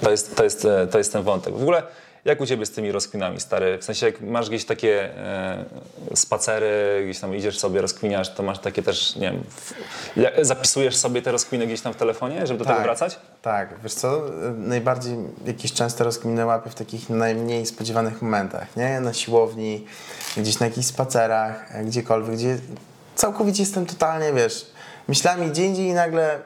To 0.00 0.10
jest, 0.10 0.36
to, 0.36 0.44
jest, 0.44 0.64
e, 0.64 0.86
to 0.86 0.98
jest 0.98 1.12
ten 1.12 1.22
wątek. 1.22 1.54
W 1.54 1.62
ogóle 1.62 1.82
jak 2.24 2.40
u 2.40 2.46
ciebie 2.46 2.66
z 2.66 2.70
tymi 2.70 2.92
rozkminami, 2.92 3.40
stary? 3.40 3.78
W 3.78 3.84
sensie 3.84 4.06
jak 4.06 4.20
masz 4.20 4.48
gdzieś 4.48 4.64
takie 4.64 5.16
e, 5.16 5.64
spacery, 6.14 7.02
gdzieś 7.04 7.20
tam 7.20 7.36
idziesz 7.36 7.58
sobie, 7.58 7.80
rozkminiasz, 7.80 8.34
to 8.34 8.42
masz 8.42 8.58
takie 8.58 8.82
też, 8.82 9.16
nie 9.16 9.30
wiem, 9.30 9.44
w, 9.48 9.74
zapisujesz 10.40 10.96
sobie 10.96 11.22
te 11.22 11.32
rozkminy 11.32 11.66
gdzieś 11.66 11.80
tam 11.80 11.92
w 11.92 11.96
telefonie, 11.96 12.46
żeby 12.46 12.58
do 12.58 12.64
tego 12.64 12.80
wracać? 12.80 13.18
Tak, 13.42 13.74
wiesz 13.82 13.94
co, 13.94 14.22
najbardziej 14.56 15.16
jakieś 15.46 15.72
częste 15.72 16.04
rozkminy 16.04 16.46
łapię 16.46 16.70
w 16.70 16.74
takich 16.74 17.10
najmniej 17.10 17.66
spodziewanych 17.66 18.22
momentach, 18.22 18.76
nie? 18.76 19.00
Na 19.00 19.12
siłowni, 19.12 19.86
gdzieś 20.36 20.58
na 20.58 20.66
jakichś 20.66 20.86
spacerach, 20.86 21.84
gdziekolwiek, 21.84 22.34
gdzie 22.34 22.58
całkowicie 23.14 23.62
jestem 23.62 23.86
totalnie, 23.86 24.32
wiesz, 24.32 24.66
myślami 25.08 25.46
gdzie 25.50 25.66
indziej 25.66 25.86
i 25.86 25.92
nagle 25.92 26.38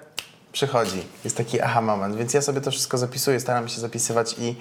przychodzi. 0.52 1.02
Jest 1.24 1.36
taki 1.36 1.60
aha 1.60 1.80
moment, 1.80 2.16
więc 2.16 2.34
ja 2.34 2.42
sobie 2.42 2.60
to 2.60 2.70
wszystko 2.70 2.98
zapisuję, 2.98 3.40
staram 3.40 3.68
się 3.68 3.80
zapisywać 3.80 4.36
i 4.38 4.48
e, 4.48 4.54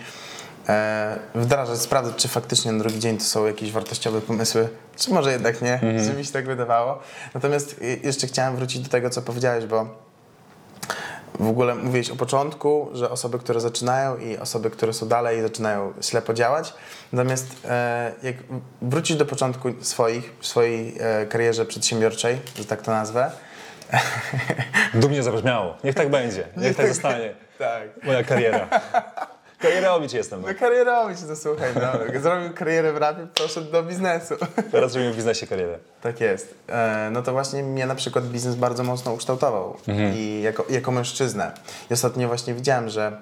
wdrażać, 1.36 1.80
sprawdzać, 1.80 2.16
czy 2.16 2.28
faktycznie 2.28 2.72
na 2.72 2.80
drugi 2.80 3.00
dzień 3.00 3.18
to 3.18 3.24
są 3.24 3.46
jakieś 3.46 3.72
wartościowe 3.72 4.22
pomysły, 4.22 4.70
czy 4.98 5.14
może 5.14 5.32
jednak 5.32 5.62
nie, 5.62 5.80
że 6.04 6.14
mi 6.14 6.26
się 6.26 6.32
tak 6.32 6.46
wydawało. 6.46 7.00
Natomiast 7.34 7.82
jeszcze 8.04 8.28
chciałem 8.28 8.56
wrócić 8.56 8.82
do 8.82 8.90
tego, 8.90 9.10
co 9.10 9.22
powiedziałeś, 9.22 9.66
bo 9.66 10.06
w 11.40 11.48
ogóle 11.48 11.76
mówiłeś 11.76 12.10
o 12.10 12.16
początku, 12.16 12.90
że 12.94 13.10
osoby, 13.10 13.40
które 13.40 13.60
zaczynają 13.60 14.18
i 14.18 14.38
osoby, 14.38 14.70
które 14.70 14.94
są 14.94 15.08
dalej 15.08 15.42
zaczynają 15.42 15.94
ślepo 16.02 16.34
działać. 16.34 16.74
Natomiast 17.14 17.48
e, 17.66 18.12
jak 18.24 18.36
wrócić 18.82 19.18
do 19.18 19.26
początku 19.26 19.70
swoich, 19.82 20.34
w 20.40 20.48
swojej 20.48 20.96
e, 21.00 21.26
karierze 21.26 21.66
przedsiębiorczej, 21.66 22.40
że 22.58 22.66
tak 22.66 22.82
to 22.82 22.92
nazwę. 22.92 23.32
Dumnie 24.94 25.24
zabrzmiało. 25.24 25.78
Niech 25.84 25.96
tak 25.96 26.10
będzie. 26.10 26.48
Niech 26.58 26.78
tak 26.78 26.88
zostanie. 26.88 27.36
Tak. 27.58 28.04
Moja 28.04 28.24
kariera. 28.24 28.70
Karierowicz 29.60 30.14
jestem. 30.14 30.42
No. 30.42 30.48
No 30.48 30.54
karierowy 30.60 31.18
się 31.18 31.28
to 31.28 31.36
słuchaj, 31.36 31.70
no. 31.76 31.92
Zrobił 32.22 32.54
karierę 32.54 32.94
w 32.94 32.98
rapie, 32.98 33.28
poszedł 33.36 33.72
do 33.72 33.84
biznesu. 33.84 34.36
Teraz 34.72 34.94
robimy 34.94 35.14
w 35.14 35.16
biznesie 35.16 35.48
karierę. 35.48 35.80
Tak 36.02 36.22
jest. 36.22 36.56
E, 36.70 37.10
no 37.12 37.22
to 37.22 37.32
właśnie 37.32 37.64
mnie 37.64 37.86
na 37.86 37.96
przykład 37.96 38.26
biznes 38.26 38.56
bardzo 38.56 38.84
mocno 38.84 39.14
ukształtował 39.14 39.78
i 40.16 40.42
jako, 40.42 40.66
jako 40.70 40.92
mężczyznę. 40.92 41.52
I 41.90 41.94
ostatnio 41.94 42.28
właśnie 42.28 42.54
widziałem, 42.54 42.90
że 42.90 43.22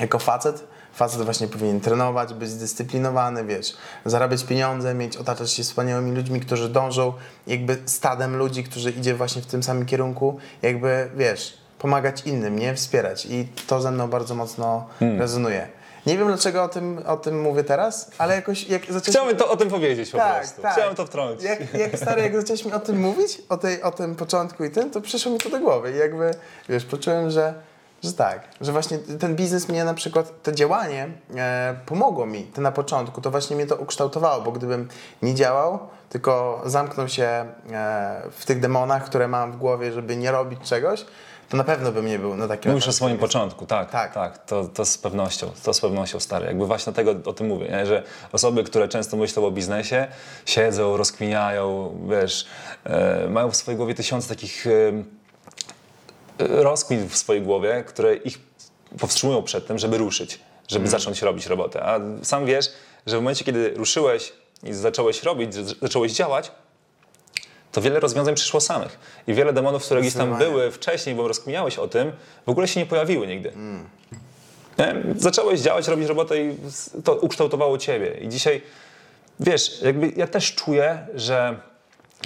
jako 0.00 0.18
facet, 0.18 0.64
facet 0.94 1.22
właśnie 1.22 1.48
powinien 1.48 1.80
trenować, 1.80 2.34
być 2.34 2.48
zdyscyplinowany, 2.48 3.44
wiesz, 3.44 3.76
zarabiać 4.04 4.44
pieniądze, 4.44 4.94
mieć, 4.94 5.16
otaczać 5.16 5.52
się 5.52 5.62
wspaniałymi 5.62 6.16
ludźmi, 6.16 6.40
którzy 6.40 6.68
dążą 6.68 7.12
jakby 7.46 7.78
stadem 7.86 8.36
ludzi, 8.36 8.64
którzy 8.64 8.90
idzie 8.90 9.14
właśnie 9.14 9.42
w 9.42 9.46
tym 9.46 9.62
samym 9.62 9.86
kierunku, 9.86 10.38
jakby, 10.62 11.10
wiesz, 11.16 11.58
pomagać 11.78 12.22
innym, 12.26 12.58
nie? 12.58 12.74
Wspierać. 12.74 13.26
I 13.26 13.48
to 13.66 13.80
ze 13.80 13.90
mną 13.90 14.08
bardzo 14.08 14.34
mocno 14.34 14.86
rezonuje. 15.00 15.68
Nie 16.06 16.18
wiem, 16.18 16.26
dlaczego 16.26 16.62
o 16.62 16.68
tym, 16.68 17.02
o 17.06 17.16
tym 17.16 17.40
mówię 17.40 17.64
teraz, 17.64 18.10
ale 18.18 18.34
jakoś 18.34 18.68
jak 18.68 18.82
zacząłem... 18.82 19.02
Chciałbym 19.02 19.36
to 19.36 19.50
o 19.50 19.56
tym 19.56 19.68
powiedzieć 19.70 20.10
po 20.10 20.18
Tak, 20.18 20.38
prostu. 20.38 20.62
tak. 20.62 20.72
Chciałem 20.72 20.94
to 20.94 21.06
wtrącić. 21.06 21.42
Jak, 21.44 21.74
jak 21.74 21.96
stary, 21.98 22.22
jak 22.22 22.36
zacząłeś 22.36 22.64
mi 22.64 22.72
o 22.72 22.80
tym 22.80 23.00
mówić, 23.00 23.42
o, 23.48 23.56
tej, 23.56 23.82
o 23.82 23.90
tym 23.90 24.14
początku 24.16 24.64
i 24.64 24.70
tym, 24.70 24.90
to 24.90 25.00
przyszło 25.00 25.32
mi 25.32 25.38
to 25.38 25.50
do 25.50 25.60
głowy 25.60 25.92
i 25.92 25.96
jakby, 25.96 26.30
wiesz, 26.68 26.84
poczułem, 26.84 27.30
że, 27.30 27.54
że 28.04 28.12
tak, 28.12 28.40
że 28.60 28.72
właśnie 28.72 28.98
ten 28.98 29.36
biznes 29.36 29.68
mnie 29.68 29.84
na 29.84 29.94
przykład, 29.94 30.42
to 30.42 30.52
działanie 30.52 31.08
e, 31.36 31.76
pomogło 31.86 32.26
mi, 32.26 32.42
to 32.44 32.60
na 32.60 32.72
początku, 32.72 33.20
to 33.20 33.30
właśnie 33.30 33.56
mnie 33.56 33.66
to 33.66 33.76
ukształtowało, 33.76 34.42
bo 34.42 34.52
gdybym 34.52 34.88
nie 35.22 35.34
działał, 35.34 35.78
tylko 36.10 36.62
zamknął 36.66 37.08
się 37.08 37.24
e, 37.24 37.46
w 38.30 38.44
tych 38.46 38.60
demonach, 38.60 39.04
które 39.04 39.28
mam 39.28 39.52
w 39.52 39.56
głowie, 39.56 39.92
żeby 39.92 40.16
nie 40.16 40.30
robić 40.30 40.60
czegoś, 40.60 41.06
to 41.48 41.56
na 41.56 41.64
pewno 41.64 41.92
bym 41.92 42.06
nie 42.06 42.18
był 42.18 42.36
na 42.36 42.48
takim 42.48 42.72
Mówisz 42.72 42.88
o 42.88 42.92
swoim 42.92 43.18
początku, 43.18 43.66
tak, 43.66 43.90
Tak. 43.90 44.14
tak, 44.14 44.46
to, 44.46 44.64
to 44.64 44.84
z 44.84 44.98
pewnością, 44.98 45.50
to 45.64 45.74
z 45.74 45.80
pewnością 45.80 46.20
stary. 46.20 46.46
Jakby 46.46 46.66
właśnie 46.66 46.92
dlatego 46.92 47.30
o 47.30 47.32
tym 47.32 47.46
mówię, 47.46 47.68
nie? 47.68 47.86
że 47.86 48.02
osoby, 48.32 48.64
które 48.64 48.88
często 48.88 49.16
myślą 49.16 49.46
o 49.46 49.50
biznesie, 49.50 50.06
siedzą, 50.46 50.96
rozkminiają, 50.96 51.96
wiesz, 52.10 52.46
e, 52.84 53.28
mają 53.28 53.50
w 53.50 53.56
swojej 53.56 53.76
głowie 53.76 53.94
tysiące 53.94 54.28
takich 54.28 54.66
e, 54.66 54.70
e, 54.70 56.62
rozkmin 56.62 57.08
w 57.08 57.16
swojej 57.16 57.42
głowie, 57.42 57.84
które 57.86 58.14
ich 58.16 58.38
powstrzymują 58.98 59.42
przed 59.42 59.66
tym, 59.66 59.78
żeby 59.78 59.98
ruszyć, 59.98 60.40
żeby 60.68 60.88
zacząć 60.88 61.22
robić 61.22 61.46
robotę. 61.46 61.82
A 61.82 62.00
sam 62.22 62.46
wiesz, 62.46 62.72
że 63.06 63.16
w 63.16 63.20
momencie, 63.20 63.44
kiedy 63.44 63.70
ruszyłeś 63.70 64.32
i 64.62 64.72
zacząłeś 64.72 65.22
robić, 65.22 65.54
zacząłeś 65.82 66.12
działać, 66.12 66.50
to 67.76 67.80
wiele 67.80 68.00
rozwiązań 68.00 68.34
przyszło 68.34 68.60
samych. 68.60 68.98
I 69.26 69.34
wiele 69.34 69.52
demonów, 69.52 69.84
które 69.84 70.00
gdzieś 70.00 70.14
tam 70.14 70.38
były 70.38 70.70
wcześniej, 70.70 71.14
bo 71.14 71.28
rozkminiałeś 71.28 71.78
o 71.78 71.88
tym, 71.88 72.12
w 72.46 72.48
ogóle 72.50 72.68
się 72.68 72.80
nie 72.80 72.86
pojawiły 72.86 73.26
nigdy. 73.26 73.52
Nie? 74.78 74.94
Zacząłeś 75.16 75.60
działać, 75.60 75.88
robić 75.88 76.08
robotę 76.08 76.42
i 76.44 76.56
to 77.04 77.14
ukształtowało 77.14 77.78
ciebie. 77.78 78.16
I 78.20 78.28
dzisiaj, 78.28 78.62
wiesz, 79.40 79.82
jakby 79.82 80.12
ja 80.16 80.26
też 80.26 80.54
czuję, 80.54 81.06
że 81.14 81.56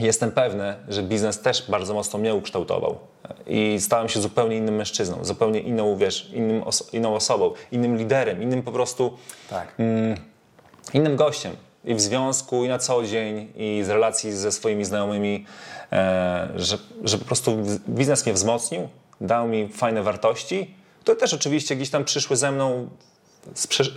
jestem 0.01 0.31
pewny, 0.33 0.75
że 0.89 1.03
biznes 1.03 1.41
też 1.41 1.71
bardzo 1.71 1.95
mocno 1.95 2.19
mnie 2.19 2.35
ukształtował. 2.35 2.99
I 3.47 3.77
stałem 3.81 4.09
się 4.09 4.21
zupełnie 4.21 4.57
innym 4.57 4.75
mężczyzną, 4.77 5.25
zupełnie 5.25 5.61
inną, 5.61 5.97
wiesz, 5.97 6.31
innym 6.33 6.63
oso- 6.63 6.95
inną 6.95 7.15
osobą, 7.15 7.53
innym 7.73 7.97
liderem, 7.97 8.43
innym 8.43 8.63
po 8.63 8.73
prostu 8.73 9.19
Tak. 9.51 9.75
innym 10.95 11.17
gościem 11.17 11.57
i 11.85 11.95
w 11.95 12.01
związku, 12.01 12.65
i 12.65 12.69
na 12.69 12.79
co 12.79 13.05
dzień, 13.05 13.53
i 13.57 13.83
z 13.85 13.89
relacji 13.89 14.33
ze 14.33 14.53
swoimi 14.53 14.85
znajomymi, 14.85 15.47
e, 15.93 16.49
że, 16.57 16.79
że 17.05 17.19
po 17.19 17.25
prostu 17.25 17.59
biznes 17.89 18.27
mnie 18.27 18.35
wzmocnił, 18.35 18.89
dał 19.21 19.49
mi 19.49 19.69
fajne 19.69 20.03
wartości, 20.03 20.75
które 21.01 21.17
też 21.17 21.35
oczywiście 21.35 21.77
gdzieś 21.77 21.91
tam 21.91 22.05
przyszły 22.05 22.37
ze 22.37 22.53
mną 22.53 22.89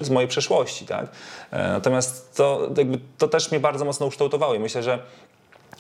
z, 0.02 0.10
mojej 0.10 0.28
przeszłości, 0.30 0.86
tak? 0.86 1.08
E, 1.52 1.68
natomiast 1.68 2.36
to, 2.36 2.70
jakby, 2.78 3.00
to 3.18 3.28
też 3.28 3.52
mnie 3.52 3.60
bardzo 3.60 3.86
mocno 3.86 4.06
ukształtowało 4.06 4.54
i 4.54 4.60
myślę, 4.60 4.84
że 4.84 5.00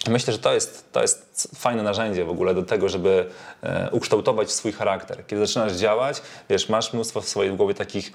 Myślę, 0.07 0.33
że 0.33 0.39
to 0.39 0.53
jest, 0.53 0.91
to 0.91 1.01
jest 1.01 1.49
fajne 1.55 1.83
narzędzie 1.83 2.25
w 2.25 2.29
ogóle 2.29 2.53
do 2.53 2.63
tego, 2.63 2.89
żeby 2.89 3.29
e, 3.61 3.89
ukształtować 3.91 4.51
swój 4.51 4.71
charakter. 4.71 5.27
Kiedy 5.27 5.47
zaczynasz 5.47 5.73
działać, 5.73 6.21
wiesz, 6.49 6.69
masz 6.69 6.93
mnóstwo 6.93 7.21
w 7.21 7.29
swojej 7.29 7.55
głowie 7.55 7.73
takich, 7.73 8.11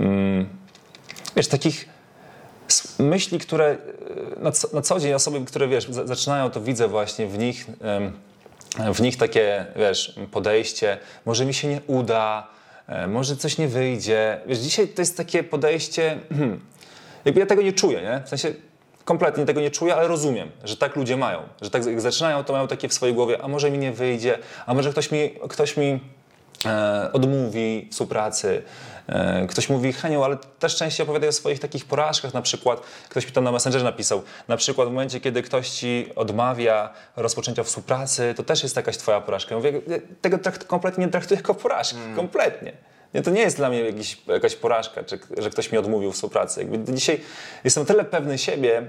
mm, 0.00 0.48
wiesz, 1.36 1.48
takich 1.48 1.88
myśli, 2.98 3.38
które 3.38 3.66
e, 3.66 4.40
na 4.40 4.52
co, 4.52 4.68
na 4.72 4.82
co 4.82 5.00
dzień 5.00 5.12
osoby, 5.12 5.44
które 5.44 5.68
wiesz, 5.68 5.88
za- 5.88 6.06
zaczynają, 6.06 6.50
to 6.50 6.60
widzę 6.60 6.88
właśnie 6.88 7.26
w 7.26 7.38
nich, 7.38 7.66
w 8.94 9.00
nich 9.00 9.16
takie, 9.16 9.66
wiesz, 9.76 10.14
podejście, 10.32 10.98
może 11.26 11.44
mi 11.46 11.54
się 11.54 11.68
nie 11.68 11.80
uda, 11.86 12.46
e, 12.86 13.06
może 13.06 13.36
coś 13.36 13.58
nie 13.58 13.68
wyjdzie. 13.68 14.40
Wiesz, 14.46 14.58
dzisiaj 14.58 14.88
to 14.88 15.02
jest 15.02 15.16
takie 15.16 15.42
podejście, 15.44 16.18
hmm, 16.30 16.60
jakby 17.24 17.40
ja 17.40 17.46
tego 17.46 17.62
nie 17.62 17.72
czuję, 17.72 18.02
nie? 18.02 18.22
W 18.24 18.28
sensie 18.28 18.54
kompletnie 19.04 19.44
tego 19.44 19.60
nie 19.60 19.70
czuję, 19.70 19.94
ale 19.96 20.08
rozumiem, 20.08 20.50
że 20.64 20.76
tak 20.76 20.96
ludzie 20.96 21.16
mają, 21.16 21.42
że 21.62 21.70
tak 21.70 21.86
jak 21.86 22.00
zaczynają, 22.00 22.44
to 22.44 22.52
mają 22.52 22.68
takie 22.68 22.88
w 22.88 22.94
swojej 22.94 23.14
głowie, 23.14 23.42
a 23.42 23.48
może 23.48 23.70
mi 23.70 23.78
nie 23.78 23.92
wyjdzie, 23.92 24.38
a 24.66 24.74
może 24.74 24.90
ktoś 24.90 25.10
mi, 25.10 25.30
ktoś 25.48 25.76
mi 25.76 26.00
odmówi 27.12 27.88
współpracy. 27.92 28.62
E, 29.06 29.46
ktoś 29.46 29.68
mówi, 29.68 29.92
Heniu, 29.92 30.22
ale 30.22 30.36
też 30.58 30.76
częściej 30.76 31.04
opowiadaj 31.04 31.28
o 31.28 31.32
swoich 31.32 31.60
takich 31.60 31.84
porażkach, 31.84 32.34
na 32.34 32.42
przykład 32.42 32.80
ktoś 33.08 33.26
mi 33.26 33.32
tam 33.32 33.44
na 33.44 33.52
Messengerze 33.52 33.84
napisał, 33.84 34.22
na 34.48 34.56
przykład 34.56 34.88
w 34.88 34.90
momencie, 34.90 35.20
kiedy 35.20 35.42
ktoś 35.42 35.70
ci 35.70 36.08
odmawia 36.16 36.92
rozpoczęcia 37.16 37.64
współpracy, 37.64 38.34
to 38.36 38.42
też 38.42 38.62
jest 38.62 38.76
jakaś 38.76 38.96
twoja 38.96 39.20
porażka. 39.20 39.54
Ja 39.54 39.56
mówię, 39.56 39.80
tego 40.20 40.38
trakt, 40.38 40.64
kompletnie 40.64 41.04
nie 41.06 41.10
traktuję 41.10 41.40
jako 41.40 41.54
porażki, 41.54 41.98
kompletnie. 42.16 42.72
Nie, 43.14 43.22
to 43.22 43.30
nie 43.30 43.40
jest 43.40 43.56
dla 43.56 43.68
mnie 43.68 43.80
jakiś, 43.80 44.22
jakaś 44.26 44.56
porażka, 44.56 45.04
czy, 45.04 45.18
że 45.38 45.50
ktoś 45.50 45.72
mi 45.72 45.78
odmówił 45.78 46.12
współpracy. 46.12 46.60
Jakby 46.60 46.94
dzisiaj 46.94 47.20
jestem 47.64 47.86
tyle 47.86 48.04
pewny 48.04 48.38
siebie, 48.38 48.86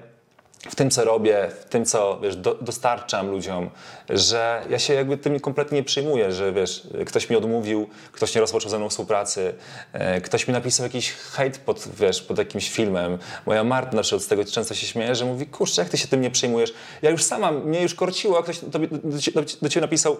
w 0.69 0.75
tym, 0.75 0.89
co 0.89 1.06
robię, 1.06 1.51
w 1.62 1.65
tym, 1.65 1.86
co 1.86 2.19
wiesz, 2.23 2.36
do, 2.36 2.56
dostarczam 2.56 3.32
ludziom, 3.32 3.69
że 4.10 4.62
ja 4.69 4.80
się 4.80 4.93
jakby 4.93 5.17
tym 5.17 5.39
kompletnie 5.39 5.78
nie 5.78 5.84
przyjmuję, 5.84 6.32
że 6.32 6.54
wiesz, 6.54 6.88
ktoś 7.06 7.30
mi 7.30 7.36
odmówił, 7.36 7.89
ktoś 8.12 8.36
nie 8.36 8.41
rozpoczął 8.41 8.69
ze 8.69 8.78
mną 8.80 8.89
współpracy, 8.89 9.54
e, 9.93 10.21
ktoś 10.21 10.47
mi 10.47 10.54
napisał 10.54 10.84
jakiś 10.84 11.12
hejt 11.12 11.58
pod, 11.58 11.88
wiesz, 11.99 12.21
pod 12.21 12.38
jakimś 12.38 12.69
filmem. 12.71 13.17
Moja 13.45 13.63
Marta 13.63 14.04
z 14.04 14.28
tego 14.28 14.45
często 14.45 14.75
się 14.75 14.88
śmieje, 14.88 15.15
że 15.15 15.25
mówi, 15.25 15.45
kurczę, 15.45 15.82
jak 15.82 15.89
ty 15.89 15.97
się 15.97 16.08
tym 16.08 16.21
nie 16.21 16.32
przyjmujesz? 16.32 16.73
Ja 17.01 17.10
już 17.10 17.23
sama, 17.23 17.51
mnie 17.51 17.82
już 17.82 17.93
korciło, 17.93 18.39
a 18.39 18.43
ktoś 18.43 18.60
do, 18.60 18.80
do, 18.80 19.41
do 19.62 19.69
ciebie 19.69 19.82
napisał 19.82 20.17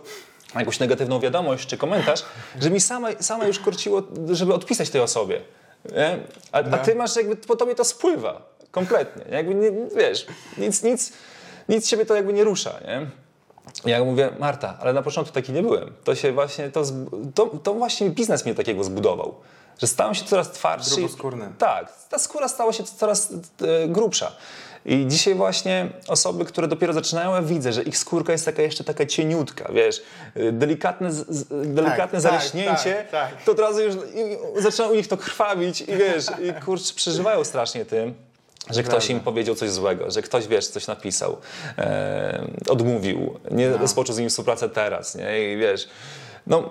jakąś 0.56 0.80
negatywną 0.80 1.20
wiadomość 1.20 1.68
czy 1.68 1.78
komentarz, 1.78 2.24
że 2.62 2.70
mi 2.70 2.82
sama, 2.82 3.10
sama 3.20 3.48
już 3.48 3.60
korciło, 3.60 4.04
żeby 4.32 4.54
odpisać 4.54 4.90
tej 4.90 5.02
osobie. 5.02 5.42
A, 6.52 6.58
a 6.58 6.78
ty 6.78 6.96
masz 6.96 7.16
jakby, 7.16 7.36
po 7.36 7.56
tobie 7.56 7.76
to 7.76 7.84
spływa 7.84 8.55
kompletnie. 8.76 9.26
Jakby 9.32 9.56
nie, 9.56 9.72
wiesz, 9.96 10.26
nic, 10.58 10.84
nic, 10.84 11.14
nic 11.70 11.88
ciebie 11.88 12.06
to 12.06 12.16
jakby 12.16 12.34
nie 12.34 12.44
rusza, 12.44 12.80
nie? 12.88 13.08
Ja 13.86 14.04
mówię, 14.04 14.30
Marta, 14.40 14.78
ale 14.82 14.94
na 14.94 15.02
początku 15.02 15.34
taki 15.34 15.52
nie 15.52 15.62
byłem. 15.62 15.94
To 16.04 16.16
się 16.16 16.32
właśnie, 16.32 16.70
to, 16.70 16.84
to, 17.36 17.46
to 17.46 17.74
właśnie 17.74 18.10
biznes 18.10 18.46
mnie 18.46 18.56
takiego 18.56 18.84
zbudował. 18.84 19.36
Że 19.78 19.88
stałem 19.88 20.16
się 20.16 20.26
coraz 20.26 20.52
twardszy. 20.52 20.96
Gruboskórny. 20.96 21.50
Tak, 21.58 21.94
ta 22.10 22.20
skóra 22.20 22.48
stała 22.48 22.74
się 22.74 22.84
coraz 22.84 23.32
e, 23.32 23.88
grubsza. 23.88 24.32
I 24.86 25.08
dzisiaj 25.08 25.36
właśnie 25.36 25.90
osoby, 26.08 26.46
które 26.46 26.68
dopiero 26.68 26.94
zaczynają, 26.94 27.36
ja 27.36 27.42
widzę, 27.42 27.74
że 27.74 27.84
ich 27.84 27.98
skórka 27.98 28.32
jest 28.32 28.46
taka 28.46 28.62
jeszcze 28.62 28.84
taka 28.84 29.06
cieniutka, 29.06 29.72
wiesz, 29.74 30.02
e, 30.36 30.52
delikatne, 30.52 31.12
z, 31.12 31.48
delikatne 31.50 32.22
tak, 32.22 32.22
zaleśnięcie, 32.22 33.06
tak, 33.12 33.32
tak. 33.32 33.44
to 33.44 33.52
od 33.52 33.60
razu 33.60 33.82
już 33.82 33.96
i, 33.96 34.62
zaczyna 34.62 34.88
u 34.88 34.96
nich 34.96 35.08
to 35.08 35.18
krwawić 35.18 35.82
i 35.82 35.86
wiesz, 35.86 36.26
i 36.44 36.66
kurczę, 36.66 36.94
przeżywają 36.94 37.44
strasznie 37.44 37.86
tym. 37.86 38.25
Że 38.70 38.84
ktoś 38.84 39.10
im 39.10 39.20
powiedział 39.20 39.56
coś 39.56 39.70
złego, 39.72 40.12
że 40.12 40.22
ktoś, 40.22 40.48
wiesz, 40.48 40.68
coś 40.68 40.88
napisał, 40.88 41.38
e, 41.78 42.48
odmówił, 42.70 43.40
nie 43.52 43.70
No. 43.70 43.78
rozpoczął 43.78 44.16
z 44.16 44.20
nim 44.20 44.30
współpracę 44.30 44.70
teraz, 44.70 45.16
nie? 45.16 45.54
I 45.54 45.58
wiesz, 45.58 45.88
no, 46.48 46.70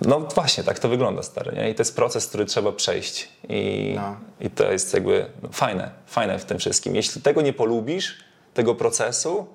no 0.00 0.20
właśnie, 0.20 0.64
tak 0.64 0.78
to 0.78 0.88
wygląda, 0.88 1.22
stary, 1.22 1.52
nie? 1.56 1.70
I 1.70 1.74
to 1.74 1.80
jest 1.80 1.96
proces, 1.96 2.26
który 2.26 2.44
trzeba 2.44 2.72
przejść. 2.72 3.28
I, 3.48 3.92
No. 3.96 4.16
i 4.40 4.50
to 4.50 4.72
jest 4.72 4.94
jakby 4.94 5.26
fajne, 5.52 5.90
fajne 6.06 6.38
w 6.38 6.44
tym 6.44 6.58
wszystkim. 6.58 6.96
Jeśli 6.96 7.22
tego 7.22 7.42
nie 7.42 7.52
polubisz, 7.52 8.18
tego 8.54 8.74
procesu 8.74 9.46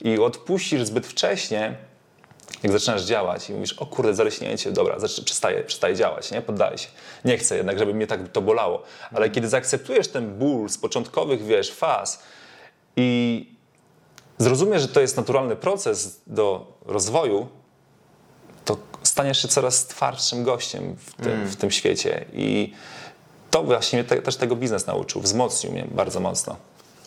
i 0.00 0.18
odpuścisz 0.18 0.82
zbyt 0.84 1.06
wcześnie, 1.06 1.76
jak 2.62 2.72
zaczynasz 2.72 3.02
działać 3.02 3.50
i 3.50 3.52
mówisz, 3.52 3.72
o 3.72 3.86
kurde, 3.86 4.14
zaleśnięcie, 4.14 4.72
dobra, 4.72 4.96
przestaje, 5.24 5.64
przestaje 5.64 5.94
działać, 5.94 6.30
nie? 6.30 6.42
Poddaję 6.42 6.78
się. 6.78 6.88
Nie 7.24 7.38
chcę 7.38 7.56
jednak, 7.56 7.78
żeby 7.78 7.94
mnie 7.94 8.06
tak 8.06 8.28
to 8.28 8.42
bolało. 8.42 8.82
Ale 9.14 9.30
kiedy 9.30 9.48
zaakceptujesz 9.48 10.08
ten 10.08 10.38
ból 10.38 10.68
z 10.68 10.78
początkowych, 10.78 11.44
wiesz, 11.44 11.72
faz 11.72 12.22
i 12.96 13.46
zrozumiesz, 14.38 14.82
że 14.82 14.88
to 14.88 15.00
jest 15.00 15.16
naturalny 15.16 15.56
proces 15.56 16.20
do 16.26 16.72
rozwoju, 16.86 17.48
to 18.64 18.76
staniesz 19.02 19.42
się 19.42 19.48
coraz 19.48 19.86
twardszym 19.86 20.44
gościem 20.44 20.96
w 20.98 21.14
tym, 21.24 21.46
w 21.46 21.56
tym 21.56 21.70
świecie. 21.70 22.24
I 22.32 22.72
to 23.50 23.62
właśnie 23.62 23.98
mnie 23.98 24.08
te, 24.08 24.22
też 24.22 24.36
tego 24.36 24.56
biznes 24.56 24.86
nauczył, 24.86 25.20
wzmocnił 25.22 25.72
mnie 25.72 25.86
bardzo 25.90 26.20
mocno. 26.20 26.56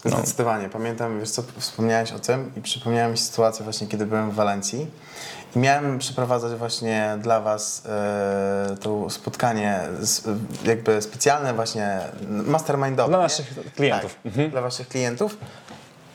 No. 0.06 0.18
Zdecydowanie. 0.18 0.70
Pamiętam, 0.70 1.20
wiesz 1.20 1.30
co, 1.30 1.43
wspomniałeś 1.58 2.12
o 2.12 2.20
tym 2.20 2.52
i 2.58 2.62
przypomniała 2.62 3.10
mi 3.10 3.18
się 3.18 3.24
sytuacja 3.24 3.64
właśnie, 3.64 3.88
kiedy 3.88 4.06
byłem 4.06 4.32
w 4.32 4.36
Walencji 4.36 4.88
miałem 5.56 5.99
przeprowadzać 5.99 6.56
właśnie 6.60 7.18
dla 7.22 7.39
Was 7.39 7.84
e, 7.86 8.76
to 8.82 9.10
spotkanie 9.10 9.80
z, 9.99 10.24
jakby 10.66 11.02
specjalne 11.02 11.54
właśnie 11.54 11.99
mastermindowe. 12.28 13.10
Dla 13.10 13.20
naszych 13.20 13.74
klientów. 13.76 14.18
Tak, 14.24 14.49
dla 14.52 14.62
Waszych 14.62 14.88
klientów. 14.88 15.38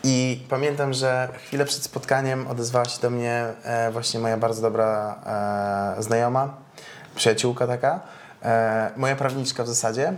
I 0.05 0.41
pamiętam, 0.49 0.93
że 0.93 1.29
chwilę 1.47 1.65
przed 1.65 1.83
spotkaniem 1.83 2.47
odezwała 2.47 2.85
się 2.85 3.01
do 3.01 3.11
mnie 3.11 3.45
e, 3.65 3.91
właśnie 3.91 4.21
moja 4.21 4.37
bardzo 4.37 4.63
dobra 4.63 5.19
e, 5.99 6.03
znajoma, 6.03 6.55
przyjaciółka 7.15 7.67
taka, 7.67 8.01
e, 8.43 8.91
moja 8.97 9.17
prawniczka 9.17 9.65
w 9.65 9.69
zasadzie. 9.69 10.13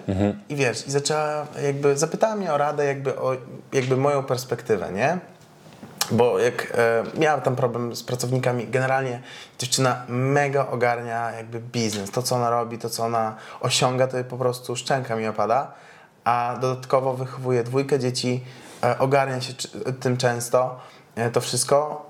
I 0.49 0.57
wiesz, 0.57 0.87
i 0.87 0.91
zaczęła 0.91 1.47
jakby, 1.62 1.99
zapytała 1.99 2.37
mnie 2.37 2.53
o 2.53 2.59
radę 2.59 2.85
jakby 2.85 3.19
o 3.19 3.37
jakby 3.73 3.97
moją 3.97 4.23
perspektywę, 4.23 4.93
nie? 4.93 5.19
Bo 6.11 6.39
jak 6.39 6.73
e, 6.75 7.05
miała 7.19 7.41
tam 7.41 7.57
problem 7.57 7.97
z 7.97 8.03
pracownikami, 8.03 8.69
generalnie 8.69 9.23
dziewczyna 9.59 10.03
mega 10.09 10.69
ogarnia 10.69 11.33
jakby 11.33 11.61
biznes. 11.61 12.11
To, 12.11 12.23
co 12.23 12.37
ona 12.37 12.51
robi, 12.51 12.79
to, 12.79 12.91
co 12.91 13.05
ona 13.05 13.37
osiąga, 13.61 14.07
to 14.07 14.25
po 14.25 14.37
prostu 14.37 14.77
szczęka 14.77 15.17
mi 15.17 15.27
opada. 15.27 15.73
A 16.25 16.57
dodatkowo 16.61 17.15
wychowuje 17.15 17.65
dwójkę 17.65 17.99
dzieci, 17.99 18.45
e, 18.85 18.99
ogarnia 18.99 19.41
się 19.41 19.53
tym 20.01 20.17
często, 20.17 20.81
e, 21.17 21.31
to 21.31 21.41
wszystko. 21.41 22.09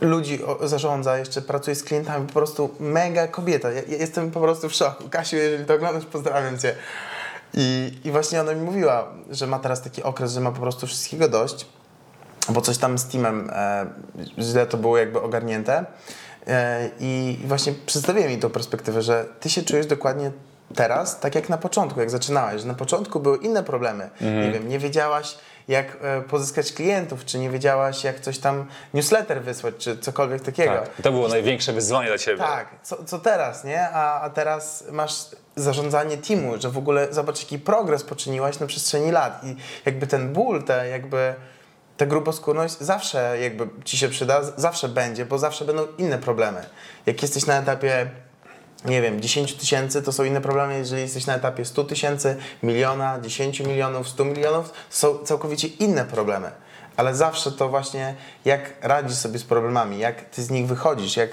Ludzi 0.00 0.38
zarządza, 0.64 1.18
jeszcze 1.18 1.42
pracuje 1.42 1.74
z 1.74 1.84
klientami, 1.84 2.26
po 2.26 2.32
prostu 2.32 2.70
mega 2.80 3.28
kobieta. 3.28 3.70
Ja, 3.70 3.82
ja 3.88 3.96
jestem 3.96 4.30
po 4.30 4.40
prostu 4.40 4.68
w 4.68 4.72
szoku. 4.72 5.08
Kasiu, 5.10 5.36
jeżeli 5.36 5.64
to 5.64 5.74
oglądasz, 5.74 6.04
pozdrawiam 6.04 6.58
Cię. 6.58 6.74
I, 7.54 7.98
I 8.04 8.10
właśnie 8.10 8.40
ona 8.40 8.54
mi 8.54 8.60
mówiła, 8.60 9.06
że 9.30 9.46
ma 9.46 9.58
teraz 9.58 9.82
taki 9.82 10.02
okres, 10.02 10.32
że 10.32 10.40
ma 10.40 10.52
po 10.52 10.60
prostu 10.60 10.86
wszystkiego 10.86 11.28
dość 11.28 11.66
bo 12.48 12.60
coś 12.60 12.78
tam 12.78 12.98
z 12.98 13.06
teamem 13.06 13.50
e, 13.52 13.86
źle 14.38 14.66
to 14.66 14.76
było 14.76 14.98
jakby 14.98 15.20
ogarnięte. 15.20 15.84
E, 16.46 16.90
I 17.00 17.38
właśnie 17.44 17.72
przedstawiłem 17.86 18.30
mi 18.30 18.38
tą 18.38 18.50
perspektywę, 18.50 19.02
że 19.02 19.24
ty 19.40 19.50
się 19.50 19.62
czujesz 19.62 19.86
dokładnie 19.86 20.30
teraz, 20.74 21.20
tak 21.20 21.34
jak 21.34 21.48
na 21.48 21.58
początku, 21.58 22.00
jak 22.00 22.10
zaczynałeś, 22.10 22.62
że 22.62 22.68
na 22.68 22.74
początku 22.74 23.20
były 23.20 23.36
inne 23.36 23.62
problemy. 23.62 24.10
Nie 24.20 24.52
wiem, 24.52 24.68
nie 24.68 24.78
wiedziałaś 24.78 25.36
jak 25.68 25.96
e, 26.02 26.22
pozyskać 26.22 26.72
klientów, 26.72 27.24
czy 27.24 27.38
nie 27.38 27.50
wiedziałaś 27.50 28.04
jak 28.04 28.20
coś 28.20 28.38
tam 28.38 28.66
newsletter 28.94 29.42
wysłać, 29.42 29.74
czy 29.78 29.98
cokolwiek 29.98 30.42
takiego. 30.42 30.72
Tak. 30.72 30.90
To 31.02 31.12
było 31.12 31.28
największe 31.28 31.72
wyzwanie 31.72 32.08
dla 32.08 32.18
ciebie. 32.18 32.38
Tak, 32.38 32.68
co, 32.82 33.04
co 33.04 33.18
teraz, 33.18 33.64
nie? 33.64 33.88
A, 33.88 34.20
a 34.20 34.30
teraz 34.30 34.84
masz 34.92 35.12
zarządzanie 35.56 36.16
teamu, 36.16 36.52
że 36.60 36.70
w 36.70 36.78
ogóle 36.78 37.08
zobacz, 37.10 37.40
jaki 37.40 37.58
progres 37.58 38.04
poczyniłaś 38.04 38.58
na 38.58 38.66
przestrzeni 38.66 39.10
lat 39.10 39.44
i 39.44 39.56
jakby 39.86 40.06
ten 40.06 40.32
ból, 40.32 40.62
te 40.62 40.88
jakby 40.88 41.34
ta 41.96 42.06
gruboskórność 42.06 42.78
zawsze 42.78 43.38
jakby 43.40 43.68
ci 43.84 43.98
się 43.98 44.08
przyda, 44.08 44.40
zawsze 44.56 44.88
będzie, 44.88 45.26
bo 45.26 45.38
zawsze 45.38 45.64
będą 45.64 45.86
inne 45.98 46.18
problemy. 46.18 46.66
Jak 47.06 47.22
jesteś 47.22 47.46
na 47.46 47.58
etapie 47.58 48.10
nie 48.84 49.02
wiem, 49.02 49.20
10 49.20 49.54
tysięcy 49.54 50.02
to 50.02 50.12
są 50.12 50.24
inne 50.24 50.40
problemy, 50.40 50.78
jeżeli 50.78 51.02
jesteś 51.02 51.26
na 51.26 51.34
etapie 51.34 51.64
100 51.64 51.84
tysięcy, 51.84 52.36
miliona, 52.62 53.20
10 53.20 53.60
milionów, 53.60 54.08
100 54.08 54.24
milionów, 54.24 54.72
są 54.90 55.18
całkowicie 55.18 55.68
inne 55.68 56.04
problemy. 56.04 56.50
Ale 56.96 57.14
zawsze 57.14 57.52
to 57.52 57.68
właśnie 57.68 58.14
jak 58.44 58.72
radzisz 58.80 59.16
sobie 59.16 59.38
z 59.38 59.44
problemami, 59.44 59.98
jak 59.98 60.24
ty 60.24 60.42
z 60.42 60.50
nich 60.50 60.66
wychodzisz, 60.66 61.16
jak 61.16 61.30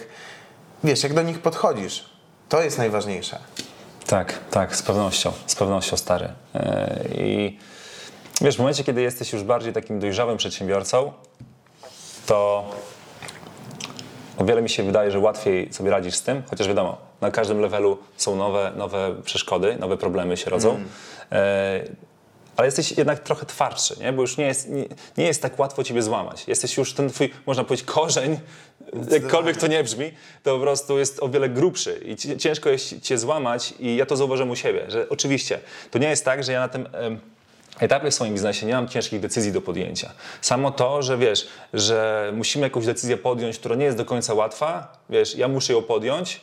wiesz, 0.84 1.03
jak 1.03 1.14
do 1.14 1.22
nich 1.22 1.39
podchodzisz. 1.39 2.09
To 2.49 2.64
jest 2.64 2.78
najważniejsze. 2.78 3.39
Tak, 4.07 4.34
tak, 4.51 4.76
z 4.76 4.82
pewnością, 4.82 5.32
z 5.47 5.55
pewnością 5.55 5.97
stary. 5.97 6.30
E, 6.55 6.99
I 7.16 7.59
wiesz, 8.42 8.56
w 8.56 8.60
momencie, 8.60 8.84
kiedy 8.84 9.02
jesteś 9.02 9.34
już 9.34 9.44
bardziej 9.44 9.74
takim 9.74 10.00
dojrzałym 10.00 10.38
przedsiębiorcą, 10.38 11.14
to 12.26 12.66
o 14.38 14.46
wiele 14.46 14.62
mi 14.62 14.70
się 14.70 14.84
wydaje, 14.84 15.12
że 15.12 15.20
łatwiej 15.20 15.74
sobie 15.74 15.92
radzisz 15.92 16.16
z 16.16 16.22
tym, 16.22 16.44
chociaż 16.50 16.68
wiadomo, 16.68 16.98
na 17.22 17.32
każdym 17.32 17.60
levelu 17.62 17.98
są 18.18 18.36
nowe, 18.36 18.72
nowe 18.76 19.16
przeszkody, 19.26 19.76
nowe 19.80 19.98
problemy 19.98 20.38
się 20.38 20.50
rodzą. 20.50 20.80
E, 21.32 21.84
ale 22.58 22.68
jesteś 22.68 22.92
jednak 22.98 23.20
trochę 23.20 23.46
twardszy, 23.46 23.96
nie? 24.00 24.14
bo 24.14 24.22
już 24.22 24.38
nie 24.38 24.46
jest, 24.46 24.70
nie, 24.70 24.86
nie 25.18 25.26
jest 25.26 25.42
tak 25.42 25.60
łatwo 25.60 25.84
ciebie 25.84 26.02
złamać. 26.02 26.48
Jesteś 26.48 26.78
już 26.78 26.94
ten 26.94 27.10
twój, 27.10 27.34
można 27.46 27.64
powiedzieć, 27.64 27.86
korzeń, 27.86 28.40
jakkolwiek 29.12 29.58
to 29.58 29.68
nie 29.68 29.84
brzmi, 29.84 30.12
to 30.44 30.56
po 30.56 30.62
prostu 30.62 31.00
jest 31.00 31.24
o 31.24 31.30
wiele 31.30 31.50
grubszy 31.50 32.02
i 32.06 32.16
ci- 32.16 32.38
ciężko 32.38 32.70
jest 32.70 33.02
cię 33.02 33.18
złamać 33.18 33.74
i 33.80 33.96
ja 33.96 34.06
to 34.06 34.16
zauważyłem 34.16 34.50
u 34.50 34.56
siebie, 34.56 34.86
że 34.88 35.10
oczywiście 35.10 35.60
to 35.92 36.00
nie 36.00 36.10
jest 36.10 36.26
tak, 36.26 36.44
że 36.44 36.52
ja 36.52 36.60
na 36.60 36.68
tym 36.68 36.88
em, 36.94 37.20
etapie 37.82 38.12
w 38.12 38.14
swoim 38.14 38.34
biznesie 38.34 38.66
nie 38.66 38.74
mam 38.74 38.88
ciężkich 38.88 39.20
decyzji 39.20 39.52
do 39.52 39.62
podjęcia. 39.62 40.12
Samo 40.42 40.72
to, 40.72 41.02
że 41.02 41.18
wiesz, 41.18 41.48
że 41.74 42.32
musimy 42.36 42.66
jakąś 42.66 42.86
decyzję 42.86 43.18
podjąć, 43.18 43.60
która 43.60 43.76
nie 43.76 43.86
jest 43.86 43.98
do 43.98 44.06
końca 44.06 44.34
łatwa, 44.34 44.98
wiesz, 45.10 45.36
ja 45.36 45.48
muszę 45.48 45.74
ją 45.74 45.82
podjąć, 45.82 46.42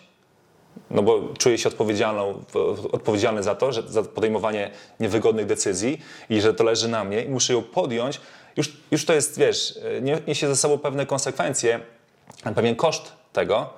no 0.90 1.02
bo 1.02 1.20
czuję 1.38 1.58
się 1.58 1.68
odpowiedzialną, 1.68 2.44
odpowiedzialny 2.92 3.42
za 3.42 3.54
to, 3.54 3.72
że 3.72 3.82
za 3.82 4.02
podejmowanie 4.02 4.70
niewygodnych 5.00 5.46
decyzji 5.46 6.00
i 6.30 6.40
że 6.40 6.54
to 6.54 6.64
leży 6.64 6.88
na 6.88 7.04
mnie 7.04 7.22
i 7.24 7.28
muszę 7.28 7.52
ją 7.52 7.62
podjąć. 7.62 8.20
Już, 8.56 8.72
już 8.90 9.04
to 9.04 9.12
jest, 9.14 9.38
wiesz, 9.38 9.78
nie- 10.02 10.18
niesie 10.26 10.48
ze 10.48 10.56
sobą 10.56 10.78
pewne 10.78 11.06
konsekwencje, 11.06 11.80
pewien 12.54 12.76
koszt 12.76 13.12
tego, 13.32 13.70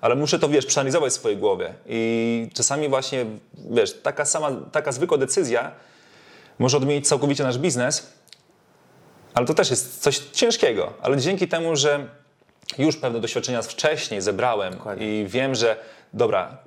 ale 0.00 0.14
muszę 0.14 0.38
to, 0.38 0.48
wiesz, 0.48 0.66
przeanalizować 0.66 1.12
w 1.12 1.16
swojej 1.16 1.38
głowie. 1.38 1.74
I 1.86 2.48
czasami 2.54 2.88
właśnie, 2.88 3.26
wiesz, 3.70 4.00
taka 4.02 4.24
sama, 4.24 4.50
taka 4.72 4.92
zwykła 4.92 5.18
decyzja 5.18 5.72
może 6.58 6.76
odmienić 6.76 7.08
całkowicie 7.08 7.44
nasz 7.44 7.58
biznes, 7.58 8.12
ale 9.34 9.46
to 9.46 9.54
też 9.54 9.70
jest 9.70 10.02
coś 10.02 10.18
ciężkiego. 10.18 10.92
Ale 11.02 11.16
dzięki 11.16 11.48
temu, 11.48 11.76
że 11.76 12.08
już 12.78 12.96
pewne 12.96 13.20
doświadczenia 13.20 13.62
wcześniej 13.62 14.20
zebrałem 14.20 14.74
Dokładnie. 14.74 15.22
i 15.22 15.26
wiem, 15.26 15.54
że 15.54 15.76
dobra, 16.12 16.58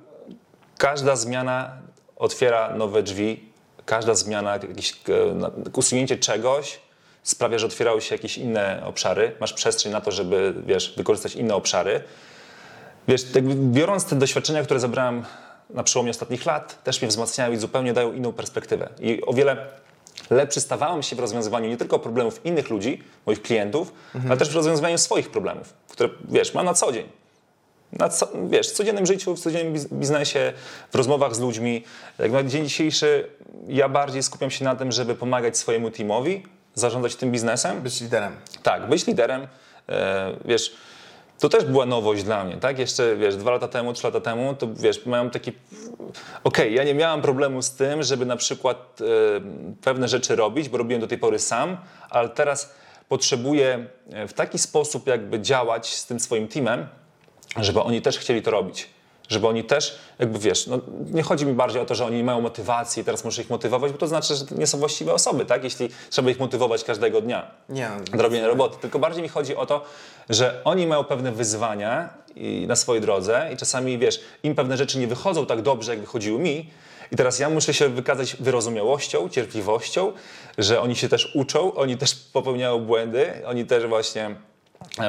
każda 0.78 1.16
zmiana 1.16 1.70
otwiera 2.16 2.74
nowe 2.76 3.02
drzwi, 3.02 3.50
każda 3.86 4.14
zmiana, 4.14 4.52
jakieś 4.52 4.92
e, 4.92 4.96
usunięcie 5.72 6.18
czegoś 6.18 6.80
sprawia, 7.22 7.58
że 7.58 7.66
otwierały 7.66 8.00
się 8.00 8.14
jakieś 8.14 8.38
inne 8.38 8.82
obszary, 8.84 9.36
masz 9.40 9.52
przestrzeń 9.52 9.92
na 9.92 10.00
to, 10.00 10.10
żeby, 10.10 10.54
wiesz, 10.66 10.94
wykorzystać 10.96 11.34
inne 11.34 11.54
obszary. 11.54 12.02
Wiesz, 13.08 13.24
biorąc 13.54 14.04
te 14.04 14.16
doświadczenia, 14.16 14.62
które 14.62 14.80
zebrałem 14.80 15.24
na 15.74 15.82
przełomie 15.82 16.10
ostatnich 16.10 16.46
lat, 16.46 16.84
też 16.84 17.02
mnie 17.02 17.08
wzmacniają 17.08 17.52
i 17.52 17.56
zupełnie 17.56 17.92
dają 17.92 18.12
inną 18.12 18.32
perspektywę. 18.32 18.88
I 19.00 19.22
o 19.26 19.32
wiele 19.32 19.66
lepszy 20.30 20.60
stawałem 20.60 21.02
się 21.02 21.16
w 21.16 21.18
rozwiązywaniu 21.18 21.68
nie 21.68 21.76
tylko 21.76 21.98
problemów 21.98 22.40
innych 22.46 22.70
ludzi, 22.70 23.02
moich 23.26 23.42
klientów, 23.42 23.92
ale 24.28 24.36
też 24.36 24.50
w 24.50 24.56
rozwiązywaniu 24.56 24.98
swoich 24.98 25.30
problemów, 25.30 25.74
które, 25.88 26.08
wiesz, 26.28 26.54
mam 26.54 26.64
na 26.64 26.74
co 26.74 26.92
dzień. 26.92 27.06
na 27.92 28.08
co, 28.08 28.28
wiesz, 28.50 28.68
w 28.68 28.72
codziennym 28.72 29.06
życiu, 29.06 29.36
w 29.36 29.40
codziennym 29.40 29.72
biz- 29.72 29.88
biznesie, 29.92 30.52
w 30.90 30.94
rozmowach 30.94 31.34
z 31.34 31.40
ludźmi. 31.40 31.84
Jak 32.18 32.32
na 32.32 32.42
dzień 32.42 32.64
dzisiejszy 32.64 33.30
ja 33.68 33.88
bardziej 33.88 34.22
skupiam 34.22 34.50
się 34.50 34.64
na 34.64 34.76
tym, 34.76 34.92
żeby 34.92 35.14
pomagać 35.14 35.58
swojemu 35.58 35.90
teamowi, 35.90 36.42
zarządzać 36.74 37.16
tym 37.16 37.32
biznesem. 37.32 37.80
Być 37.80 38.00
liderem. 38.00 38.36
Tak, 38.62 38.88
być 38.88 39.06
liderem, 39.06 39.46
e, 39.88 40.32
wiesz, 40.44 40.72
to 41.40 41.48
też 41.48 41.64
była 41.64 41.86
nowość 41.86 42.22
dla 42.22 42.44
mnie, 42.44 42.56
tak? 42.56 42.78
Jeszcze, 42.78 43.16
wiesz, 43.16 43.36
dwa 43.36 43.50
lata 43.50 43.68
temu, 43.68 43.92
trzy 43.92 44.06
lata 44.06 44.20
temu, 44.20 44.54
to 44.54 44.68
wiesz, 44.74 45.06
miałem 45.06 45.30
taki, 45.30 45.52
okej, 46.44 46.74
ja 46.74 46.84
nie 46.84 46.94
miałem 46.94 47.22
problemu 47.22 47.62
z 47.62 47.70
tym, 47.70 48.02
żeby 48.02 48.26
na 48.26 48.36
przykład 48.36 48.98
pewne 49.82 50.08
rzeczy 50.08 50.36
robić, 50.36 50.68
bo 50.68 50.78
robiłem 50.78 51.00
do 51.00 51.06
tej 51.06 51.18
pory 51.18 51.38
sam, 51.38 51.76
ale 52.10 52.28
teraz 52.28 52.74
potrzebuję 53.08 53.86
e, 54.12 54.28
w 54.28 54.32
taki 54.32 54.58
sposób 54.58 55.06
jakby 55.06 55.40
działać 55.40 55.94
z 55.94 56.06
tym 56.06 56.20
swoim 56.20 56.48
teamem, 56.48 56.86
żeby 57.56 57.82
oni 57.82 58.02
też 58.02 58.18
chcieli 58.18 58.42
to 58.42 58.50
robić. 58.50 58.88
Żeby 59.30 59.48
oni 59.48 59.64
też, 59.64 59.98
jakby 60.18 60.38
wiesz, 60.38 60.66
no, 60.66 60.80
nie 61.10 61.22
chodzi 61.22 61.46
mi 61.46 61.52
bardziej 61.52 61.82
o 61.82 61.84
to, 61.84 61.94
że 61.94 62.06
oni 62.06 62.16
nie 62.16 62.24
mają 62.24 62.40
motywacji 62.40 63.02
i 63.02 63.04
teraz 63.04 63.24
muszę 63.24 63.42
ich 63.42 63.50
motywować, 63.50 63.92
bo 63.92 63.98
to 63.98 64.06
znaczy, 64.06 64.36
że 64.36 64.46
to 64.46 64.54
nie 64.54 64.66
są 64.66 64.78
właściwe 64.78 65.14
osoby, 65.14 65.44
tak? 65.44 65.64
Jeśli 65.64 65.88
trzeba 66.10 66.30
ich 66.30 66.40
motywować 66.40 66.84
każdego 66.84 67.20
dnia 67.20 67.50
Nie 67.68 67.90
do 68.12 68.22
robienia 68.22 68.46
roboty. 68.46 68.78
Tylko 68.80 68.98
bardziej 68.98 69.22
mi 69.22 69.28
chodzi 69.28 69.56
o 69.56 69.66
to, 69.66 69.84
że 70.28 70.60
oni 70.64 70.86
mają 70.86 71.04
pewne 71.04 71.32
wyzwania 71.32 72.08
na 72.66 72.76
swojej 72.76 73.02
drodze 73.02 73.50
i 73.54 73.56
czasami, 73.56 73.98
wiesz, 73.98 74.20
im 74.42 74.54
pewne 74.54 74.76
rzeczy 74.76 74.98
nie 74.98 75.06
wychodzą 75.06 75.46
tak 75.46 75.62
dobrze, 75.62 75.90
jak 75.90 76.00
wychodziły 76.00 76.38
mi. 76.38 76.70
I 77.12 77.16
teraz 77.16 77.38
ja 77.38 77.50
muszę 77.50 77.74
się 77.74 77.88
wykazać 77.88 78.36
wyrozumiałością, 78.36 79.28
cierpliwością, 79.28 80.12
że 80.58 80.80
oni 80.80 80.96
się 80.96 81.08
też 81.08 81.34
uczą, 81.34 81.74
oni 81.74 81.96
też 81.96 82.14
popełniają 82.14 82.78
błędy, 82.78 83.32
oni 83.46 83.64
też 83.66 83.86
właśnie 83.86 84.34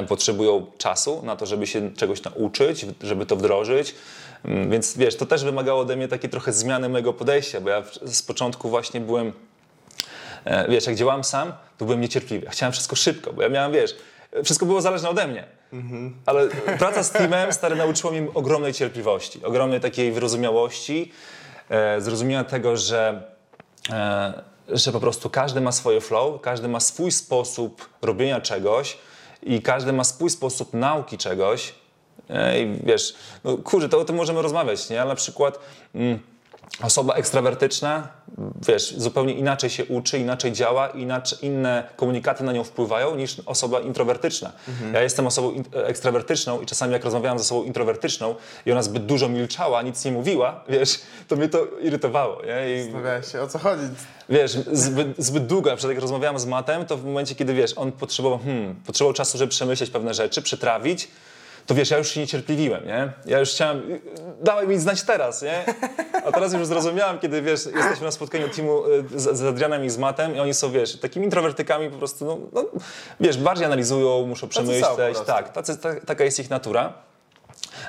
potrzebują 0.08 0.66
czasu 0.78 1.22
na 1.24 1.36
to, 1.36 1.46
żeby 1.46 1.66
się 1.66 1.94
czegoś 1.94 2.22
nauczyć, 2.22 2.86
żeby 3.02 3.26
to 3.26 3.36
wdrożyć. 3.36 3.94
Mm, 4.44 4.70
Więc 4.70 4.96
wiesz, 4.96 5.16
to 5.16 5.26
też 5.26 5.44
wymagało 5.44 5.80
ode 5.80 5.96
mnie 5.96 6.08
takiej 6.08 6.30
trochę 6.30 6.52
zmiany 6.52 6.88
mojego 6.88 7.12
podejścia, 7.12 7.60
bo 7.60 7.70
ja 7.70 7.82
z 8.04 8.22
początku 8.22 8.68
właśnie 8.68 9.00
byłem 9.00 9.32
E, 10.44 10.68
wiesz, 10.68 10.86
jak 10.86 10.96
działałem 10.96 11.24
sam, 11.24 11.52
to 11.78 11.84
byłem 11.84 12.00
niecierpliwy. 12.00 12.46
Chciałem 12.50 12.72
wszystko 12.72 12.96
szybko, 12.96 13.32
bo 13.32 13.42
ja 13.42 13.48
miałem, 13.48 13.72
wiesz, 13.72 13.96
wszystko 14.44 14.66
było 14.66 14.80
zależne 14.80 15.10
ode 15.10 15.28
mnie. 15.28 15.44
Ale 16.26 16.48
praca 16.78 17.02
z 17.02 17.10
teamem, 17.10 17.52
stary, 17.52 17.76
nauczyła 17.76 18.12
mnie 18.12 18.26
ogromnej 18.34 18.72
cierpliwości, 18.72 19.44
ogromnej 19.44 19.80
takiej 19.80 20.12
wyrozumiałości, 20.12 21.12
e, 21.70 22.00
zrozumienia 22.00 22.44
tego, 22.44 22.76
że, 22.76 23.22
e, 23.90 24.42
że 24.68 24.92
po 24.92 25.00
prostu 25.00 25.30
każdy 25.30 25.60
ma 25.60 25.72
swoje 25.72 26.00
flow, 26.00 26.40
każdy 26.40 26.68
ma 26.68 26.80
swój 26.80 27.12
sposób 27.12 27.88
robienia 28.02 28.40
czegoś 28.40 28.98
i 29.42 29.62
każdy 29.62 29.92
ma 29.92 30.04
swój 30.04 30.30
sposób 30.30 30.74
nauki 30.74 31.18
czegoś. 31.18 31.74
I 32.30 32.86
wiesz, 32.86 33.14
no 33.44 33.56
kurczę, 33.56 33.88
to 33.88 33.98
o 33.98 34.04
tym 34.04 34.16
możemy 34.16 34.42
rozmawiać, 34.42 34.90
nie? 34.90 35.00
Ale 35.00 35.08
na 35.08 35.14
przykład... 35.14 35.58
Mm, 35.94 36.31
Osoba 36.80 37.14
ekstrawertyczna, 37.14 38.08
wiesz, 38.68 38.94
zupełnie 38.96 39.34
inaczej 39.34 39.70
się 39.70 39.84
uczy, 39.84 40.18
inaczej 40.18 40.52
działa, 40.52 40.88
inaczej, 40.88 41.38
inne 41.42 41.88
komunikaty 41.96 42.44
na 42.44 42.52
nią 42.52 42.64
wpływają 42.64 43.14
niż 43.14 43.40
osoba 43.46 43.80
introwertyczna. 43.80 44.52
Ja 44.92 45.02
jestem 45.02 45.26
osobą 45.26 45.62
ekstrawertyczną 45.72 46.60
i 46.60 46.66
czasami 46.66 46.92
jak 46.92 47.04
rozmawiałam 47.04 47.38
z 47.38 47.42
osobą 47.42 47.62
introwertyczną 47.64 48.34
i 48.66 48.72
ona 48.72 48.82
zbyt 48.82 49.06
dużo 49.06 49.28
milczała, 49.28 49.82
nic 49.82 50.04
nie 50.04 50.12
mówiła, 50.12 50.64
wiesz, 50.68 51.00
to 51.28 51.36
mnie 51.36 51.48
to 51.48 51.66
irytowało. 51.82 52.42
Nie? 52.42 52.76
I, 52.76 52.82
Zastanawiałeś 52.82 53.32
się, 53.32 53.40
o 53.40 53.46
co 53.46 53.58
chodzi? 53.58 53.82
wiesz, 54.28 54.52
zbyt, 54.72 55.08
zbyt 55.18 55.46
długo, 55.46 55.70
na 55.70 55.76
przykład 55.76 55.94
jak 55.94 56.02
rozmawiałam 56.02 56.38
z 56.38 56.46
Matem, 56.46 56.86
to 56.86 56.96
w 56.96 57.04
momencie, 57.04 57.34
kiedy, 57.34 57.54
wiesz, 57.54 57.72
on 57.76 57.92
potrzebował, 57.92 58.38
hmm, 58.38 58.74
potrzebował 58.86 59.14
czasu, 59.14 59.38
żeby 59.38 59.50
przemyśleć 59.50 59.90
pewne 59.90 60.14
rzeczy, 60.14 60.42
przetrawić, 60.42 61.08
to 61.66 61.74
wiesz, 61.74 61.90
ja 61.90 61.98
już 61.98 62.08
się 62.08 62.20
niecierpliwiłem, 62.20 62.86
nie? 62.86 63.12
Ja 63.26 63.38
już 63.38 63.50
chciałem, 63.50 64.00
dawaj 64.40 64.68
mi 64.68 64.78
znać 64.78 65.02
teraz, 65.02 65.42
nie? 65.42 65.64
A 66.26 66.32
teraz 66.32 66.52
już 66.52 66.66
zrozumiałem, 66.66 67.18
kiedy, 67.18 67.42
wiesz, 67.42 67.66
jesteśmy 67.76 68.04
na 68.06 68.10
spotkaniu 68.10 68.48
teamu 68.48 68.86
y, 68.86 69.20
z, 69.20 69.38
z 69.38 69.42
Adrianem 69.42 69.84
i 69.84 69.90
z 69.90 69.98
Matem 69.98 70.36
i 70.36 70.40
oni 70.40 70.54
są, 70.54 70.72
wiesz, 70.72 70.96
takimi 70.96 71.24
introwertykami 71.24 71.90
po 71.90 71.98
prostu, 71.98 72.24
no, 72.24 72.38
no 72.52 72.64
wiesz, 73.20 73.38
bardziej 73.38 73.66
analizują, 73.66 74.26
muszą 74.26 74.48
przemyśleć, 74.48 75.18
tak, 75.26 75.52
tacy, 75.52 75.78
ta, 75.78 76.00
taka 76.00 76.24
jest 76.24 76.38
ich 76.40 76.50
natura. 76.50 76.92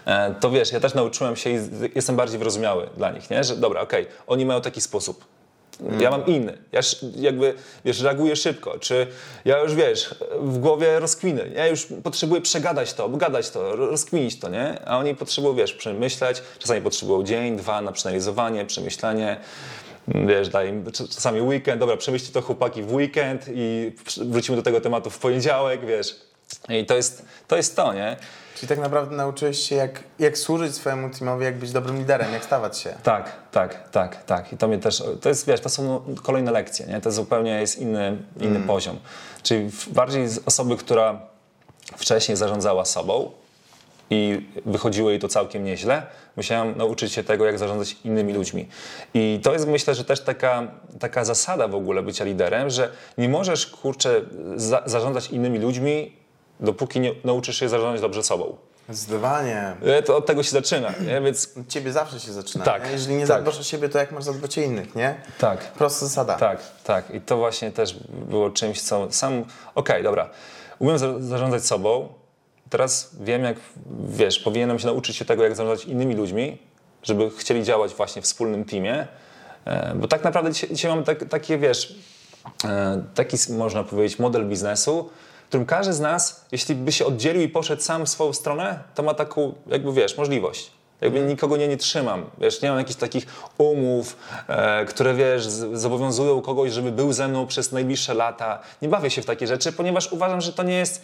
E, 0.05 0.35
to 0.39 0.51
wiesz, 0.51 0.71
ja 0.71 0.79
też 0.79 0.93
nauczyłem 0.93 1.35
się 1.35 1.49
i 1.49 1.59
jestem 1.95 2.15
bardziej 2.15 2.39
wyrozumiały 2.39 2.89
dla 2.97 3.11
nich, 3.11 3.29
nie? 3.29 3.43
że 3.43 3.55
dobra, 3.55 3.81
okej, 3.81 4.07
oni 4.27 4.45
mają 4.45 4.61
taki 4.61 4.81
sposób. 4.81 5.25
Ja 5.99 6.11
mam 6.11 6.25
inny. 6.25 6.57
Ja 6.71 6.81
jakby, 7.15 7.53
wiesz, 7.85 8.01
reaguję 8.01 8.35
szybko. 8.35 8.79
Czy 8.79 9.07
ja 9.45 9.59
już, 9.59 9.75
wiesz, 9.75 10.15
w 10.39 10.57
głowie 10.57 10.99
rozkwiny. 10.99 11.51
Ja 11.55 11.67
już 11.67 11.87
potrzebuję 12.03 12.41
przegadać 12.41 12.93
to, 12.93 13.05
obgadać 13.05 13.49
to, 13.49 13.75
ro- 13.75 13.85
rozkminić 13.87 14.39
to, 14.39 14.49
nie? 14.49 14.85
A 14.85 14.97
oni 14.97 15.15
potrzebują, 15.15 15.55
wiesz, 15.55 15.73
przemyśleć. 15.73 16.41
Czasami 16.59 16.81
potrzebują 16.81 17.23
dzień, 17.23 17.57
dwa 17.57 17.81
na 17.81 17.91
przeanalizowanie, 17.91 18.65
przemyślenie. 18.65 19.37
Wiesz, 20.07 20.49
daj 20.49 20.69
im 20.69 20.83
cz- 20.85 21.15
czasami 21.15 21.41
weekend. 21.41 21.79
Dobra, 21.79 21.97
przemyślcie 21.97 22.33
to 22.33 22.41
chłopaki 22.41 22.83
w 22.83 22.93
weekend 22.93 23.45
i 23.53 23.91
wrócimy 24.25 24.57
do 24.57 24.63
tego 24.63 24.81
tematu 24.81 25.09
w 25.09 25.19
poniedziałek, 25.19 25.85
wiesz. 25.85 26.15
I 26.69 26.85
to 26.85 26.95
jest 26.95 27.25
to, 27.47 27.55
jest 27.57 27.75
to 27.75 27.93
nie? 27.93 28.15
Czyli 28.63 28.69
tak 28.75 28.79
naprawdę 28.79 29.15
nauczyłeś 29.15 29.59
się, 29.59 29.75
jak, 29.75 30.03
jak 30.19 30.37
służyć 30.37 30.75
swojemu 30.75 31.09
teamowi, 31.09 31.45
jak 31.45 31.57
być 31.57 31.71
dobrym 31.71 31.97
liderem, 31.97 32.33
jak 32.33 32.43
stawać 32.45 32.77
się. 32.77 32.93
Tak, 33.03 33.31
tak, 33.51 33.89
tak, 33.89 34.23
tak. 34.23 34.53
I 34.53 34.57
to 34.57 34.67
mnie 34.67 34.77
też, 34.77 35.03
to 35.21 35.29
jest, 35.29 35.47
wiesz, 35.47 35.59
to 35.59 35.69
są 35.69 36.01
kolejne 36.23 36.51
lekcje, 36.51 36.85
nie? 36.85 37.01
To 37.01 37.11
zupełnie 37.11 37.51
jest 37.51 37.79
inny, 37.79 38.17
inny 38.39 38.59
poziom. 38.59 38.99
Czyli 39.43 39.69
bardziej 39.87 40.27
z 40.27 40.39
osoby, 40.45 40.77
która 40.77 41.21
wcześniej 41.97 42.37
zarządzała 42.37 42.85
sobą 42.85 43.31
i 44.09 44.47
wychodziło 44.65 45.09
jej 45.09 45.19
to 45.19 45.27
całkiem 45.27 45.63
nieźle, 45.63 46.03
musiałem 46.37 46.77
nauczyć 46.77 47.13
się 47.13 47.23
tego, 47.23 47.45
jak 47.45 47.59
zarządzać 47.59 47.95
innymi 48.03 48.33
ludźmi. 48.33 48.67
I 49.13 49.39
to 49.43 49.53
jest, 49.53 49.67
myślę, 49.67 49.95
że 49.95 50.05
też 50.05 50.21
taka, 50.21 50.67
taka 50.99 51.25
zasada 51.25 51.67
w 51.67 51.75
ogóle 51.75 52.03
bycia 52.03 52.25
liderem, 52.25 52.69
że 52.69 52.91
nie 53.17 53.29
możesz, 53.29 53.67
kurczę, 53.67 54.21
za, 54.55 54.83
zarządzać 54.85 55.29
innymi 55.29 55.59
ludźmi, 55.59 56.22
dopóki 56.63 56.99
nie 56.99 57.11
nauczysz 57.23 57.57
się 57.59 57.69
zarządzać 57.69 58.01
dobrze 58.01 58.23
sobą. 58.23 58.55
Zdecydowanie. 58.89 59.75
E, 59.85 60.03
To 60.03 60.17
od 60.17 60.25
tego 60.25 60.43
się 60.43 60.51
zaczyna, 60.51 60.93
nie? 61.07 61.21
Więc 61.21 61.49
Od 61.61 61.67
ciebie 61.67 61.91
zawsze 61.91 62.19
się 62.19 62.33
zaczyna. 62.33 62.65
Tak, 62.65 62.85
nie? 62.85 62.91
Jeżeli 62.91 63.13
nie 63.15 63.19
tak. 63.19 63.27
zadbasz 63.27 63.59
o 63.59 63.63
siebie, 63.63 63.89
to 63.89 63.97
jak 63.99 64.11
masz 64.11 64.23
zadbać 64.23 64.57
o 64.57 64.61
innych, 64.61 64.95
nie? 64.95 65.15
tak. 65.39 65.71
Prosta 65.71 66.05
zasada. 66.05 66.35
Tak, 66.35 66.59
tak. 66.83 67.09
I 67.13 67.21
to 67.21 67.37
właśnie 67.37 67.71
też 67.71 67.95
było 68.09 68.49
czymś, 68.49 68.81
co 68.81 69.07
sam. 69.11 69.45
Okej, 69.75 70.03
dobra. 70.03 70.29
Umiem 70.79 70.97
za- 70.97 71.19
zarządzać 71.19 71.65
sobą. 71.65 72.09
Teraz 72.69 73.09
wiem, 73.21 73.43
jak 73.43 73.57
wiesz, 74.09 74.39
powinienem 74.39 74.79
się 74.79 74.85
nauczyć 74.85 75.15
się 75.15 75.25
tego, 75.25 75.43
jak 75.43 75.55
zarządzać 75.55 75.85
innymi 75.85 76.15
ludźmi, 76.15 76.57
żeby 77.03 77.29
chcieli 77.37 77.63
działać 77.63 77.93
właśnie 77.93 78.21
w 78.21 78.25
wspólnym 78.25 78.65
teamie. 78.65 79.07
E, 79.65 79.95
Bo 79.95 80.07
tak 80.07 80.23
naprawdę 80.23 80.51
dzisiaj, 80.51 80.69
dzisiaj 80.69 80.91
mamy 80.91 81.03
tak, 81.03 81.23
takie, 81.29 81.57
wiesz, 81.57 81.95
e, 82.65 83.03
taki 83.15 83.37
można 83.49 83.83
powiedzieć 83.83 84.19
model 84.19 84.49
biznesu, 84.49 85.09
którym 85.53 85.65
każdy 85.65 85.93
z 85.93 85.99
nas, 85.99 86.45
jeśli 86.51 86.75
by 86.75 86.91
się 86.91 87.05
oddzielił 87.05 87.41
i 87.41 87.49
poszedł 87.49 87.81
sam 87.81 88.05
w 88.05 88.09
swoją 88.09 88.33
stronę, 88.33 88.79
to 88.95 89.03
ma 89.03 89.13
taką, 89.13 89.53
jakby 89.67 89.93
wiesz, 89.93 90.17
możliwość. 90.17 90.71
Jakby 91.01 91.21
nikogo 91.21 91.57
nie, 91.57 91.67
nie 91.67 91.77
trzymam. 91.77 92.25
Wiesz, 92.37 92.61
nie 92.61 92.69
mam 92.69 92.77
jakichś 92.77 92.99
takich 92.99 93.25
umów, 93.57 94.17
e, 94.47 94.85
które 94.85 95.13
wiesz, 95.13 95.45
zobowiązują 95.73 96.41
kogoś, 96.41 96.71
żeby 96.71 96.91
był 96.91 97.13
ze 97.13 97.27
mną 97.27 97.47
przez 97.47 97.71
najbliższe 97.71 98.13
lata. 98.13 98.59
Nie 98.81 98.87
bawię 98.87 99.09
się 99.09 99.21
w 99.21 99.25
takie 99.25 99.47
rzeczy, 99.47 99.71
ponieważ 99.71 100.11
uważam, 100.11 100.41
że 100.41 100.53
to 100.53 100.63
nie 100.63 100.73
jest. 100.73 101.01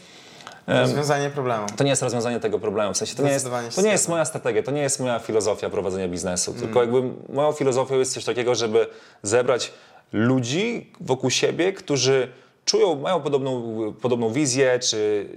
Rozwiązanie 0.67 1.29
problemu. 1.29 1.65
To 1.77 1.83
nie 1.83 1.89
jest 1.89 2.01
rozwiązanie 2.01 2.39
tego 2.39 2.59
problemu. 2.59 2.93
W 2.93 2.97
sensie 2.97 3.15
to 3.15 3.23
nie 3.23 3.31
jest, 3.31 3.47
to 3.75 3.81
nie 3.81 3.91
jest 3.91 4.09
moja 4.09 4.25
strategia, 4.25 4.63
to 4.63 4.71
nie 4.71 4.81
jest 4.81 4.99
moja 4.99 5.19
filozofia 5.19 5.69
prowadzenia 5.69 6.07
biznesu. 6.07 6.53
Tylko 6.53 6.81
jakby 6.81 7.01
moją 7.29 7.51
filozofią 7.51 7.99
jest 7.99 8.13
coś 8.13 8.25
takiego, 8.25 8.55
żeby 8.55 8.87
zebrać 9.23 9.71
ludzi 10.13 10.93
wokół 11.01 11.29
siebie, 11.29 11.73
którzy 11.73 12.31
czują, 12.65 12.95
mają 12.95 13.21
podobną, 13.21 13.63
podobną 14.01 14.33
wizję, 14.33 14.79
czy 14.79 15.29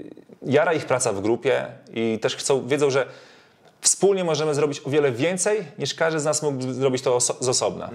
jara 0.47 0.73
ich 0.73 0.85
praca 0.87 1.13
w 1.13 1.21
grupie 1.21 1.67
i 1.95 2.19
też 2.23 2.37
chcą, 2.37 2.67
wiedzą, 2.67 2.91
że 2.91 3.07
wspólnie 3.81 4.25
możemy 4.25 4.55
zrobić 4.55 4.81
o 4.85 4.91
wiele 4.91 5.13
więcej, 5.13 5.65
niż 5.79 5.95
każdy 5.95 6.21
z 6.21 6.25
nas 6.25 6.43
mógł 6.43 6.63
zrobić 6.73 7.03
to 7.03 7.17
oso- 7.17 7.37
z 7.41 7.49
osobna. 7.49 7.91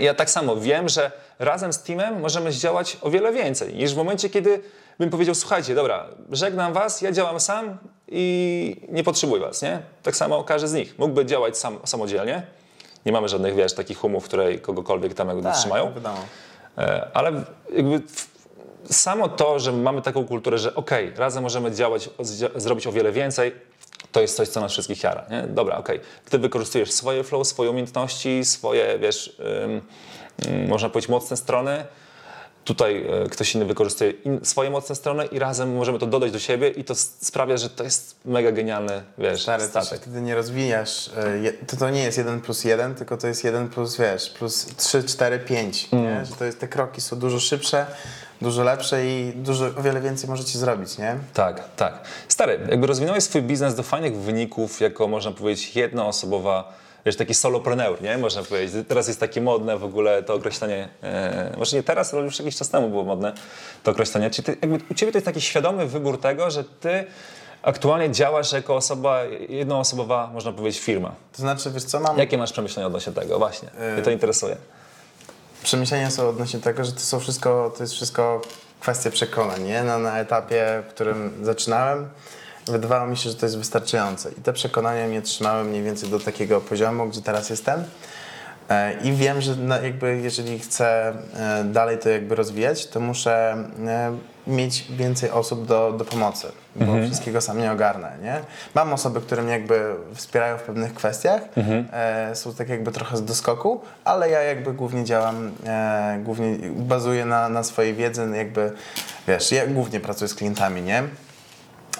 I 0.00 0.04
Ja 0.04 0.14
tak 0.14 0.30
samo 0.30 0.56
wiem, 0.56 0.88
że 0.88 1.10
razem 1.38 1.72
z 1.72 1.82
teamem 1.82 2.20
możemy 2.20 2.52
zdziałać 2.52 2.96
o 3.00 3.10
wiele 3.10 3.32
więcej 3.32 3.74
niż 3.74 3.94
w 3.94 3.96
momencie, 3.96 4.30
kiedy 4.30 4.60
bym 4.98 5.10
powiedział, 5.10 5.34
słuchajcie, 5.34 5.74
dobra, 5.74 6.06
żegnam 6.30 6.72
was, 6.72 7.02
ja 7.02 7.12
działam 7.12 7.40
sam 7.40 7.78
i 8.08 8.76
nie 8.88 9.04
potrzebuję 9.04 9.40
was, 9.42 9.62
nie? 9.62 9.78
Tak 10.02 10.16
samo 10.16 10.44
każdy 10.44 10.68
z 10.68 10.72
nich 10.72 10.98
mógłby 10.98 11.26
działać 11.26 11.58
sam, 11.58 11.78
samodzielnie. 11.84 12.42
Nie 13.06 13.12
mamy 13.12 13.28
żadnych, 13.28 13.54
wiesz, 13.54 13.74
takich 13.74 14.04
umów, 14.04 14.24
które 14.24 14.58
kogokolwiek 14.58 15.14
tam 15.14 15.28
jakby 15.28 15.42
Tak, 15.42 15.56
trzymają. 15.56 15.92
wiadomo. 15.94 16.18
E, 16.78 17.08
Ale 17.14 17.44
jakby 17.76 18.02
samo 18.90 19.28
to, 19.28 19.58
że 19.58 19.72
mamy 19.72 20.02
taką 20.02 20.26
kulturę, 20.26 20.58
że 20.58 20.74
okej, 20.74 21.12
razem 21.16 21.42
możemy 21.42 21.72
działać, 21.72 22.10
zrobić 22.56 22.86
o 22.86 22.92
wiele 22.92 23.12
więcej, 23.12 23.52
to 24.12 24.20
jest 24.20 24.36
coś, 24.36 24.48
co 24.48 24.60
nas 24.60 24.72
wszystkich 24.72 25.02
jara. 25.02 25.24
Nie? 25.30 25.42
Dobra, 25.42 25.76
okej. 25.76 26.00
Ty 26.30 26.38
wykorzystujesz 26.38 26.92
swoje 26.92 27.24
flow, 27.24 27.46
swoje 27.46 27.70
umiejętności, 27.70 28.44
swoje, 28.44 28.98
wiesz, 28.98 29.36
ym, 29.64 30.68
można 30.68 30.88
powiedzieć, 30.88 31.08
mocne 31.08 31.36
strony 31.36 31.84
tutaj 32.64 33.06
e, 33.24 33.28
ktoś 33.28 33.54
inny 33.54 33.64
wykorzystuje 33.64 34.10
in, 34.10 34.40
swoje 34.44 34.70
mocne 34.70 34.94
strony 34.94 35.26
i 35.26 35.38
razem 35.38 35.74
możemy 35.76 35.98
to 35.98 36.06
dodać 36.06 36.32
do 36.32 36.38
siebie 36.38 36.68
i 36.68 36.84
to 36.84 36.94
sprawia, 37.20 37.56
że 37.56 37.70
to 37.70 37.84
jest 37.84 38.16
mega 38.24 38.52
genialny, 38.52 39.02
wiesz, 39.18 39.42
Stary, 39.42 39.62
ty 39.62 39.68
statek. 39.68 40.00
wtedy 40.00 40.20
nie 40.22 40.34
rozwijasz. 40.34 41.10
e, 41.48 41.52
To, 41.66 41.76
to 41.76 41.90
nie 41.90 42.02
jest 42.02 42.18
1 42.18 42.40
plus 42.40 42.64
1, 42.64 42.94
tylko 42.94 43.16
to 43.16 43.26
jest 43.26 43.44
1 43.44 43.68
plus, 43.68 43.96
wiesz, 43.96 44.30
plus 44.30 44.66
3, 44.76 45.04
4, 45.04 45.38
5. 45.38 45.92
Nie? 45.92 46.24
Że 46.26 46.32
to 46.36 46.44
jest, 46.44 46.58
te 46.60 46.68
kroki 46.68 47.00
są 47.00 47.18
dużo 47.18 47.40
szybsze, 47.40 47.86
dużo 48.42 48.62
lepsze 48.62 49.06
i 49.06 49.32
dużo, 49.36 49.64
o 49.78 49.82
wiele 49.82 50.00
więcej 50.00 50.30
możecie 50.30 50.58
zrobić, 50.58 50.98
nie? 50.98 51.16
Tak, 51.34 51.74
tak. 51.76 51.98
Stary, 52.28 52.60
jakby 52.70 52.86
rozwinąłeś 52.86 53.24
swój 53.24 53.42
biznes 53.42 53.74
do 53.74 53.82
fajnych 53.82 54.16
wyników, 54.16 54.80
jako 54.80 55.08
można 55.08 55.30
powiedzieć 55.32 55.76
jednoosobowa, 55.76 56.72
wiesz, 57.06 57.16
taki 57.16 57.34
solopreneur, 57.34 58.02
nie? 58.02 58.18
Można 58.18 58.42
powiedzieć. 58.42 58.86
Teraz 58.88 59.08
jest 59.08 59.20
takie 59.20 59.40
modne 59.40 59.78
w 59.78 59.84
ogóle 59.84 60.22
to 60.22 60.34
określenie, 60.34 60.88
e, 61.02 61.54
może 61.58 61.76
nie 61.76 61.82
teraz, 61.82 62.14
ale 62.14 62.22
już 62.22 62.38
jakiś 62.38 62.56
czas 62.56 62.68
temu 62.68 62.88
było 62.88 63.04
modne 63.04 63.32
to 63.82 63.90
określenie. 63.90 64.30
Czy 64.30 64.42
ty, 64.42 64.56
jakby 64.62 64.78
u 64.90 64.94
Ciebie 64.94 65.12
to 65.12 65.18
jest 65.18 65.26
taki 65.26 65.40
świadomy 65.40 65.86
wybór 65.86 66.20
tego, 66.20 66.50
że 66.50 66.64
Ty 66.64 67.04
aktualnie 67.62 68.10
działasz 68.10 68.52
jako 68.52 68.76
osoba, 68.76 69.24
jednoosobowa, 69.48 70.30
można 70.34 70.52
powiedzieć, 70.52 70.80
firma. 70.80 71.14
To 71.32 71.42
znaczy, 71.42 71.70
wiesz 71.70 71.84
co, 71.84 72.00
mam... 72.00 72.18
Jakie 72.18 72.38
masz 72.38 72.52
przemyślenia 72.52 72.86
odnośnie 72.86 73.12
tego? 73.12 73.38
Właśnie, 73.38 73.68
mnie 73.94 74.02
to 74.02 74.10
interesuje. 74.10 74.56
Przemyślenia 75.62 76.10
są 76.10 76.28
odnośnie 76.28 76.60
tego, 76.60 76.84
że 76.84 76.92
to 76.92 77.00
są 77.00 77.20
wszystko, 77.20 77.72
to 77.76 77.82
jest 77.82 77.94
wszystko 77.94 78.42
kwestia 78.80 79.10
przekonań, 79.10 79.62
nie? 79.62 79.84
Na, 79.84 79.98
na 79.98 80.20
etapie, 80.20 80.82
w 80.88 80.90
którym 80.90 81.32
zaczynałem, 81.42 82.08
wydawało 82.66 83.06
mi 83.06 83.16
się, 83.16 83.30
że 83.30 83.36
to 83.36 83.46
jest 83.46 83.58
wystarczające. 83.58 84.30
I 84.38 84.42
te 84.42 84.52
przekonania 84.52 85.06
mnie 85.06 85.22
trzymały 85.22 85.64
mniej 85.64 85.82
więcej 85.82 86.08
do 86.08 86.20
takiego 86.20 86.60
poziomu, 86.60 87.08
gdzie 87.08 87.22
teraz 87.22 87.50
jestem. 87.50 87.84
E, 88.70 88.92
I 89.02 89.12
wiem, 89.12 89.40
że 89.40 89.56
jakby 89.82 90.20
jeżeli 90.22 90.58
chcę 90.58 91.12
e, 91.36 91.64
dalej 91.64 91.98
to 91.98 92.08
jakby 92.08 92.34
rozwijać, 92.34 92.86
to 92.86 93.00
muszę 93.00 93.56
e, 93.86 94.16
mieć 94.46 94.86
więcej 94.90 95.30
osób 95.30 95.66
do, 95.66 95.92
do 95.92 96.04
pomocy, 96.04 96.46
bo 96.76 97.02
wszystkiego 97.06 97.40
sam 97.40 97.58
nie 97.58 97.72
ogarnę, 97.72 98.12
nie? 98.22 98.40
Mam 98.74 98.92
osoby, 98.92 99.20
które 99.20 99.42
mnie 99.42 99.52
jakby 99.52 99.94
wspierają 100.14 100.58
w 100.58 100.62
pewnych 100.62 100.94
kwestiach, 100.94 101.42
e, 101.92 102.36
są 102.36 102.54
tak 102.54 102.68
jakby 102.68 102.92
trochę 102.92 103.16
z 103.16 103.24
doskoku, 103.24 103.80
ale 104.04 104.30
ja 104.30 104.42
jakby 104.42 104.72
głównie 104.72 105.04
działam, 105.04 105.52
głównie 106.24 106.56
bazuję 106.70 107.24
na, 107.24 107.48
na 107.48 107.62
swojej 107.62 107.94
wiedzy, 107.94 108.28
jakby, 108.34 108.72
wiesz, 109.28 109.52
ja 109.52 109.66
głównie 109.66 110.00
pracuję 110.00 110.28
z 110.28 110.34
klientami, 110.34 110.82
nie? 110.82 111.02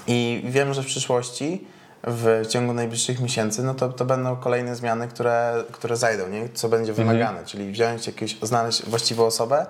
I 0.06 0.42
wiem, 0.44 0.74
że 0.74 0.82
w 0.82 0.86
przyszłości, 0.86 1.66
w 2.06 2.46
ciągu 2.48 2.72
najbliższych 2.72 3.20
miesięcy, 3.20 3.62
no 3.62 3.74
to, 3.74 3.88
to 3.88 4.04
będą 4.04 4.36
kolejne 4.36 4.76
zmiany, 4.76 5.08
które, 5.08 5.64
które 5.72 5.96
zajdą, 5.96 6.28
nie? 6.28 6.48
co 6.48 6.68
będzie 6.68 6.92
wymagane. 6.92 7.44
Czyli 7.44 7.72
wziąć 7.72 8.06
jakieś, 8.06 8.38
znaleźć 8.42 8.82
właściwą 8.86 9.26
osobę 9.26 9.66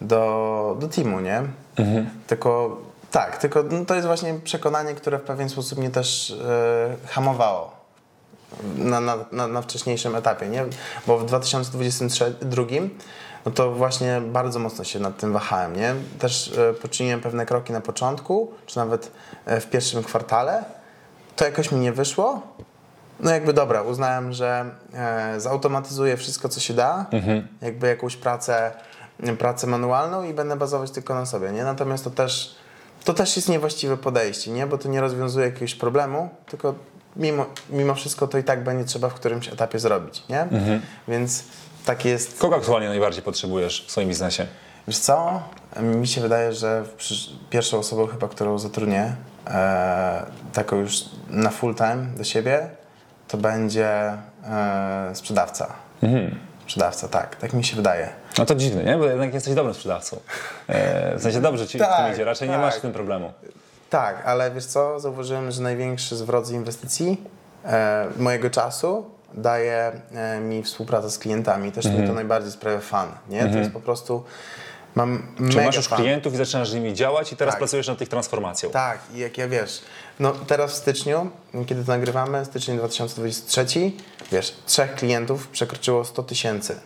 do, 0.00 0.76
do 0.80 0.88
teamu, 0.88 1.20
nie? 1.20 1.42
Tylko 2.26 2.80
tak, 3.10 3.38
tylko 3.38 3.62
no, 3.70 3.84
to 3.84 3.94
jest 3.94 4.06
właśnie 4.06 4.34
przekonanie, 4.44 4.94
które 4.94 5.18
w 5.18 5.22
pewien 5.22 5.48
sposób 5.48 5.78
mnie 5.78 5.90
też 5.90 6.30
e, 6.30 6.96
hamowało 7.06 7.76
na, 8.76 9.00
na, 9.00 9.16
na, 9.32 9.48
na 9.48 9.62
wcześniejszym 9.62 10.16
etapie, 10.16 10.48
nie? 10.48 10.64
Bo 11.06 11.18
w 11.18 11.26
2022 11.26 12.62
no 13.46 13.52
to 13.52 13.72
właśnie 13.72 14.20
bardzo 14.20 14.58
mocno 14.58 14.84
się 14.84 15.00
nad 15.00 15.16
tym 15.16 15.32
wahałem, 15.32 15.76
nie? 15.76 15.94
Też 16.18 16.52
e, 16.58 16.74
poczyniłem 16.74 17.20
pewne 17.20 17.46
kroki 17.46 17.72
na 17.72 17.80
początku, 17.80 18.52
czy 18.66 18.76
nawet 18.76 19.10
e, 19.46 19.60
w 19.60 19.70
pierwszym 19.70 20.02
kwartale. 20.02 20.64
To 21.36 21.44
jakoś 21.44 21.72
mi 21.72 21.78
nie 21.78 21.92
wyszło. 21.92 22.42
No 23.20 23.30
jakby 23.30 23.52
dobra, 23.52 23.82
uznałem, 23.82 24.32
że 24.32 24.64
e, 24.94 25.40
zautomatyzuję 25.40 26.16
wszystko, 26.16 26.48
co 26.48 26.60
się 26.60 26.74
da, 26.74 27.06
jakby 27.62 27.86
jakąś 27.86 28.16
pracę, 28.16 28.72
pracę 29.38 29.66
manualną 29.66 30.22
i 30.22 30.34
będę 30.34 30.56
bazować 30.56 30.90
tylko 30.90 31.14
na 31.14 31.26
sobie, 31.26 31.52
nie? 31.52 31.64
Natomiast 31.64 32.04
to 32.04 32.10
też, 32.10 32.54
to 33.04 33.14
też 33.14 33.36
jest 33.36 33.48
niewłaściwe 33.48 33.96
podejście, 33.96 34.50
nie? 34.50 34.66
Bo 34.66 34.78
to 34.78 34.88
nie 34.88 35.00
rozwiązuje 35.00 35.46
jakiegoś 35.46 35.74
problemu, 35.74 36.28
tylko 36.46 36.74
mimo, 37.16 37.46
mimo 37.70 37.94
wszystko 37.94 38.26
to 38.26 38.38
i 38.38 38.44
tak 38.44 38.64
będzie 38.64 38.84
trzeba 38.84 39.08
w 39.08 39.14
którymś 39.14 39.48
etapie 39.48 39.78
zrobić, 39.78 40.22
nie? 40.28 40.46
Więc 41.08 41.44
takie 41.86 42.08
jest 42.08 42.38
Kogo 42.40 42.56
aktualnie 42.56 42.88
najbardziej 42.88 43.22
potrzebujesz 43.22 43.84
w 43.86 43.90
swoim 43.90 44.08
biznesie? 44.08 44.46
Wiesz 44.88 44.98
co? 44.98 45.42
Mi 45.82 46.06
się 46.06 46.20
wydaje, 46.20 46.52
że 46.52 46.84
pierwszą 47.50 47.78
osobą 47.78 48.06
chyba, 48.06 48.28
którą 48.28 48.58
zatrudnię, 48.58 49.16
e, 49.46 50.26
taką 50.52 50.76
już 50.76 51.04
na 51.30 51.50
full 51.50 51.74
time 51.74 52.06
do 52.16 52.24
siebie, 52.24 52.68
to 53.28 53.36
będzie 53.36 53.88
e, 54.44 55.10
sprzedawca. 55.14 55.72
Sprzedawca, 56.62 57.08
tak. 57.08 57.36
Tak 57.36 57.52
mi 57.52 57.64
się 57.64 57.76
wydaje. 57.76 58.08
No 58.38 58.46
to 58.46 58.54
dziwne, 58.54 58.84
nie? 58.84 58.96
Bo 58.98 59.04
jednak 59.06 59.34
jesteś 59.34 59.54
dobrym 59.54 59.74
sprzedawcą. 59.74 60.16
E, 60.68 61.16
w 61.18 61.22
sensie 61.22 61.40
dobrze 61.40 61.66
ci 61.66 61.78
w 61.78 61.80
Tak, 61.80 62.04
tym 62.04 62.14
idzie, 62.14 62.24
raczej 62.24 62.48
nie 62.48 62.54
tak. 62.54 62.62
masz 62.62 62.74
z 62.74 62.80
tym 62.80 62.92
problemu. 62.92 63.32
Tak, 63.90 64.22
ale 64.26 64.50
wiesz 64.50 64.64
co? 64.66 65.00
Zauważyłem, 65.00 65.50
że 65.50 65.62
największy 65.62 66.16
zwrot 66.16 66.46
z 66.46 66.50
inwestycji 66.50 67.22
e, 67.64 68.06
mojego 68.16 68.50
czasu 68.50 69.10
daje 69.36 69.92
e, 70.14 70.40
mi 70.40 70.62
współpraca 70.62 71.10
z 71.10 71.18
klientami. 71.18 71.72
Też 71.72 71.84
mi 71.86 72.06
to 72.06 72.12
najbardziej 72.12 72.52
sprawia 72.52 72.80
fan, 72.80 73.08
nie? 73.28 73.46
To 73.48 73.58
jest 73.58 73.70
po 73.70 73.80
prostu... 73.80 74.24
Mam 74.94 75.22
mega 75.38 75.64
masz 75.64 75.76
już 75.76 75.86
fan. 75.88 75.98
klientów 75.98 76.34
i 76.34 76.36
zaczynasz 76.36 76.70
z 76.70 76.74
nimi 76.74 76.94
działać 76.94 77.32
i 77.32 77.36
teraz 77.36 77.52
Tak. 77.54 77.58
pracujesz 77.58 77.88
nad 77.88 78.00
ich 78.00 78.08
transformacją. 78.08 78.70
Tak, 78.70 78.98
i 79.14 79.18
jak 79.18 79.38
ja 79.38 79.48
wiesz, 79.48 79.82
no 80.20 80.32
teraz 80.32 80.72
w 80.72 80.74
styczniu, 80.74 81.30
kiedy 81.66 81.84
to 81.84 81.92
nagrywamy, 81.92 82.44
styczeń 82.44 82.76
2023, 82.78 83.66
wiesz, 84.32 84.54
trzech 84.66 84.94
klientów 84.94 85.48
przekroczyło 85.48 86.04
100 86.04 86.22
tysięcy 86.22 86.76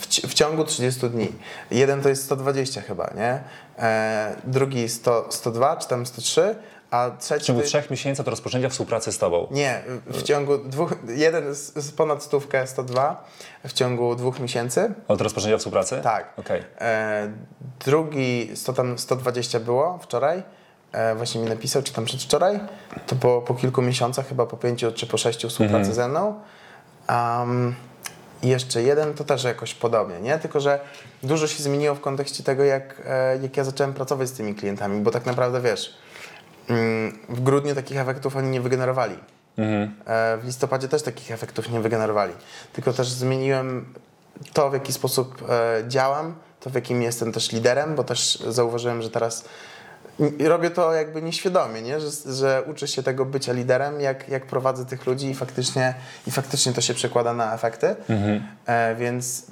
w, 0.00 0.06
ci- 0.06 0.28
w 0.28 0.34
ciągu 0.34 0.64
30 0.64 1.10
dni. 1.10 1.32
Jeden 1.70 2.02
to 2.02 2.08
jest 2.08 2.24
120 2.24 2.80
chyba, 2.80 3.10
nie? 3.16 3.40
E, 3.78 4.34
drugi 4.44 4.88
100, 4.88 5.26
102, 5.30 5.76
czy 5.76 5.88
tam 5.88 6.06
103, 6.06 6.54
a 6.94 7.10
trzeci... 7.18 7.44
W 7.44 7.46
ciągu 7.46 7.62
trzech 7.62 7.90
miesięcy 7.90 8.24
to 8.24 8.30
rozpoczęcia 8.30 8.68
współpracy 8.68 9.12
z 9.12 9.18
tobą. 9.18 9.46
Nie, 9.50 9.82
w 10.06 10.22
ciągu 10.22 10.58
dwóch, 10.58 10.94
jeden 11.08 11.54
z, 11.54 11.74
z 11.74 11.92
ponad 11.92 12.22
stówkę 12.22 12.66
102 12.66 13.24
w 13.66 13.72
ciągu 13.72 14.16
dwóch 14.16 14.40
miesięcy. 14.40 14.94
Od 15.08 15.20
rozpoczęcia 15.20 15.58
współpracy? 15.58 16.00
Tak. 16.02 16.32
Okej. 16.36 16.62
E, 16.80 17.32
drugi 17.84 18.50
100, 18.54 18.72
tam 18.72 18.98
120 18.98 19.60
było 19.60 19.98
wczoraj. 20.02 20.42
E, 20.92 21.14
właśnie 21.14 21.40
mi 21.40 21.48
napisał, 21.48 21.82
czy 21.82 21.92
tam 21.92 22.04
przedwczoraj. 22.04 22.60
To 23.06 23.16
po, 23.16 23.42
po 23.42 23.54
kilku 23.54 23.82
miesiącach, 23.82 24.28
chyba 24.28 24.46
po 24.46 24.56
pięciu 24.56 24.92
czy 24.92 25.06
po 25.06 25.18
sześciu 25.18 25.48
współpracy 25.48 25.94
ze 25.94 26.08
mną. 26.08 26.40
Um, 27.08 27.74
i 28.42 28.48
jeszcze 28.48 28.82
jeden 28.82 29.14
to 29.14 29.24
też 29.24 29.44
jakoś 29.44 29.74
podobnie, 29.74 30.20
nie? 30.20 30.38
Tylko, 30.38 30.60
że 30.60 30.80
dużo 31.22 31.46
się 31.46 31.62
zmieniło 31.62 31.94
w 31.94 32.00
kontekście 32.00 32.42
tego, 32.42 32.64
jak, 32.64 33.02
e, 33.06 33.38
jak 33.42 33.56
ja 33.56 33.64
zacząłem 33.64 33.94
pracować 33.94 34.28
z 34.28 34.32
tymi 34.32 34.54
klientami, 34.54 35.00
bo 35.00 35.10
tak 35.10 35.26
naprawdę 35.26 35.60
wiesz, 35.60 36.03
w 37.28 37.40
grudniu 37.40 37.74
takich 37.74 37.98
efektów 37.98 38.36
oni 38.36 38.48
nie 38.48 38.60
wygenerowali. 38.60 39.16
E, 40.06 40.38
W 40.38 40.44
listopadzie 40.44 40.88
też 40.88 41.02
takich 41.02 41.30
efektów 41.30 41.70
nie 41.70 41.80
wygenerowali. 41.80 42.32
Tylko 42.72 42.92
też 42.92 43.08
zmieniłem 43.08 43.94
to, 44.52 44.70
w 44.70 44.72
jaki 44.72 44.92
sposób 44.92 45.42
e, 45.50 45.88
działam, 45.88 46.34
to 46.60 46.70
w 46.70 46.74
jakim 46.74 47.02
jestem 47.02 47.32
też 47.32 47.52
liderem, 47.52 47.94
bo 47.94 48.04
też 48.04 48.38
zauważyłem, 48.48 49.02
że 49.02 49.10
teraz 49.10 49.44
robię 50.40 50.70
to 50.70 50.92
jakby 50.92 51.22
nieświadomie, 51.22 51.82
nie? 51.82 52.00
Że, 52.00 52.34
że 52.34 52.62
uczę 52.66 52.88
się 52.88 53.02
tego 53.02 53.24
bycia 53.24 53.52
liderem, 53.52 54.00
jak, 54.00 54.28
jak 54.28 54.46
prowadzę 54.46 54.86
tych 54.86 55.06
ludzi 55.06 55.30
i 55.30 55.34
faktycznie, 55.34 55.94
i 56.26 56.30
faktycznie 56.30 56.72
to 56.72 56.80
się 56.80 56.94
przekłada 56.94 57.32
na 57.34 57.54
efekty. 57.54 57.96
E, 58.66 58.94
więc 58.94 59.46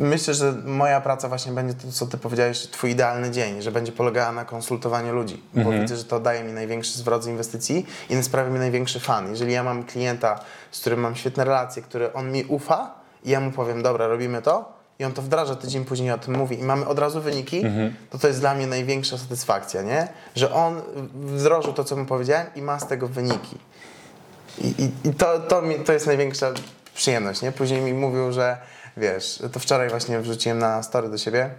myślę, 0.00 0.34
że 0.34 0.52
moja 0.64 1.00
praca 1.00 1.28
właśnie 1.28 1.52
będzie 1.52 1.74
to, 1.74 1.92
co 1.92 2.06
ty 2.06 2.18
powiedziałeś, 2.18 2.58
twój 2.58 2.90
idealny 2.90 3.30
dzień, 3.30 3.62
że 3.62 3.72
będzie 3.72 3.92
polegała 3.92 4.32
na 4.32 4.44
konsultowaniu 4.44 5.12
ludzi, 5.12 5.42
bo 5.54 5.70
widzę, 5.70 5.96
że 5.96 6.04
to 6.04 6.20
daje 6.20 6.44
mi 6.44 6.52
największy 6.52 6.98
zwrot 6.98 7.24
z 7.24 7.26
inwestycji 7.26 7.86
i 8.10 8.22
sprawia 8.22 8.50
mi 8.50 8.58
największy 8.58 9.00
fan. 9.00 9.30
Jeżeli 9.30 9.52
ja 9.52 9.62
mam 9.62 9.84
klienta, 9.84 10.40
z 10.70 10.80
którym 10.80 11.00
mam 11.00 11.16
świetne 11.16 11.44
relacje, 11.44 11.82
który 11.82 12.12
on 12.12 12.32
mi 12.32 12.44
ufa 12.44 12.94
i 13.24 13.30
ja 13.30 13.40
mu 13.40 13.52
powiem, 13.52 13.82
dobra, 13.82 14.06
robimy 14.06 14.42
to, 14.42 14.80
i 14.98 15.04
on 15.04 15.12
to 15.12 15.22
wdraża 15.22 15.56
tydzień 15.56 15.84
później 15.84 16.10
o 16.10 16.18
tym 16.18 16.36
mówi 16.36 16.60
i 16.60 16.62
mamy 16.62 16.86
od 16.86 16.98
razu 16.98 17.20
wyniki, 17.20 17.62
to 18.10 18.18
to 18.18 18.28
jest 18.28 18.40
dla 18.40 18.54
mnie 18.54 18.66
największa 18.66 19.18
satysfakcja, 19.18 19.82
nie? 19.82 20.08
Że 20.34 20.52
on 20.52 20.82
wdrożył 21.14 21.72
to, 21.72 21.84
co 21.84 21.96
mu 21.96 22.06
powiedziałem 22.06 22.46
i 22.54 22.62
ma 22.62 22.78
z 22.78 22.88
tego 22.88 23.08
wyniki. 23.08 23.58
I, 24.58 24.66
i, 24.68 25.08
i 25.08 25.14
to, 25.14 25.38
to, 25.38 25.62
mi, 25.62 25.74
to 25.74 25.92
jest 25.92 26.06
największa 26.06 26.52
przyjemność, 26.94 27.42
nie? 27.42 27.52
Później 27.52 27.80
mi 27.80 27.94
mówił, 27.94 28.32
że 28.32 28.58
wiesz, 28.96 29.42
to 29.52 29.60
wczoraj 29.60 29.88
właśnie 29.88 30.20
wrzuciłem 30.20 30.58
na 30.58 30.82
story 30.82 31.08
do 31.08 31.18
siebie, 31.18 31.50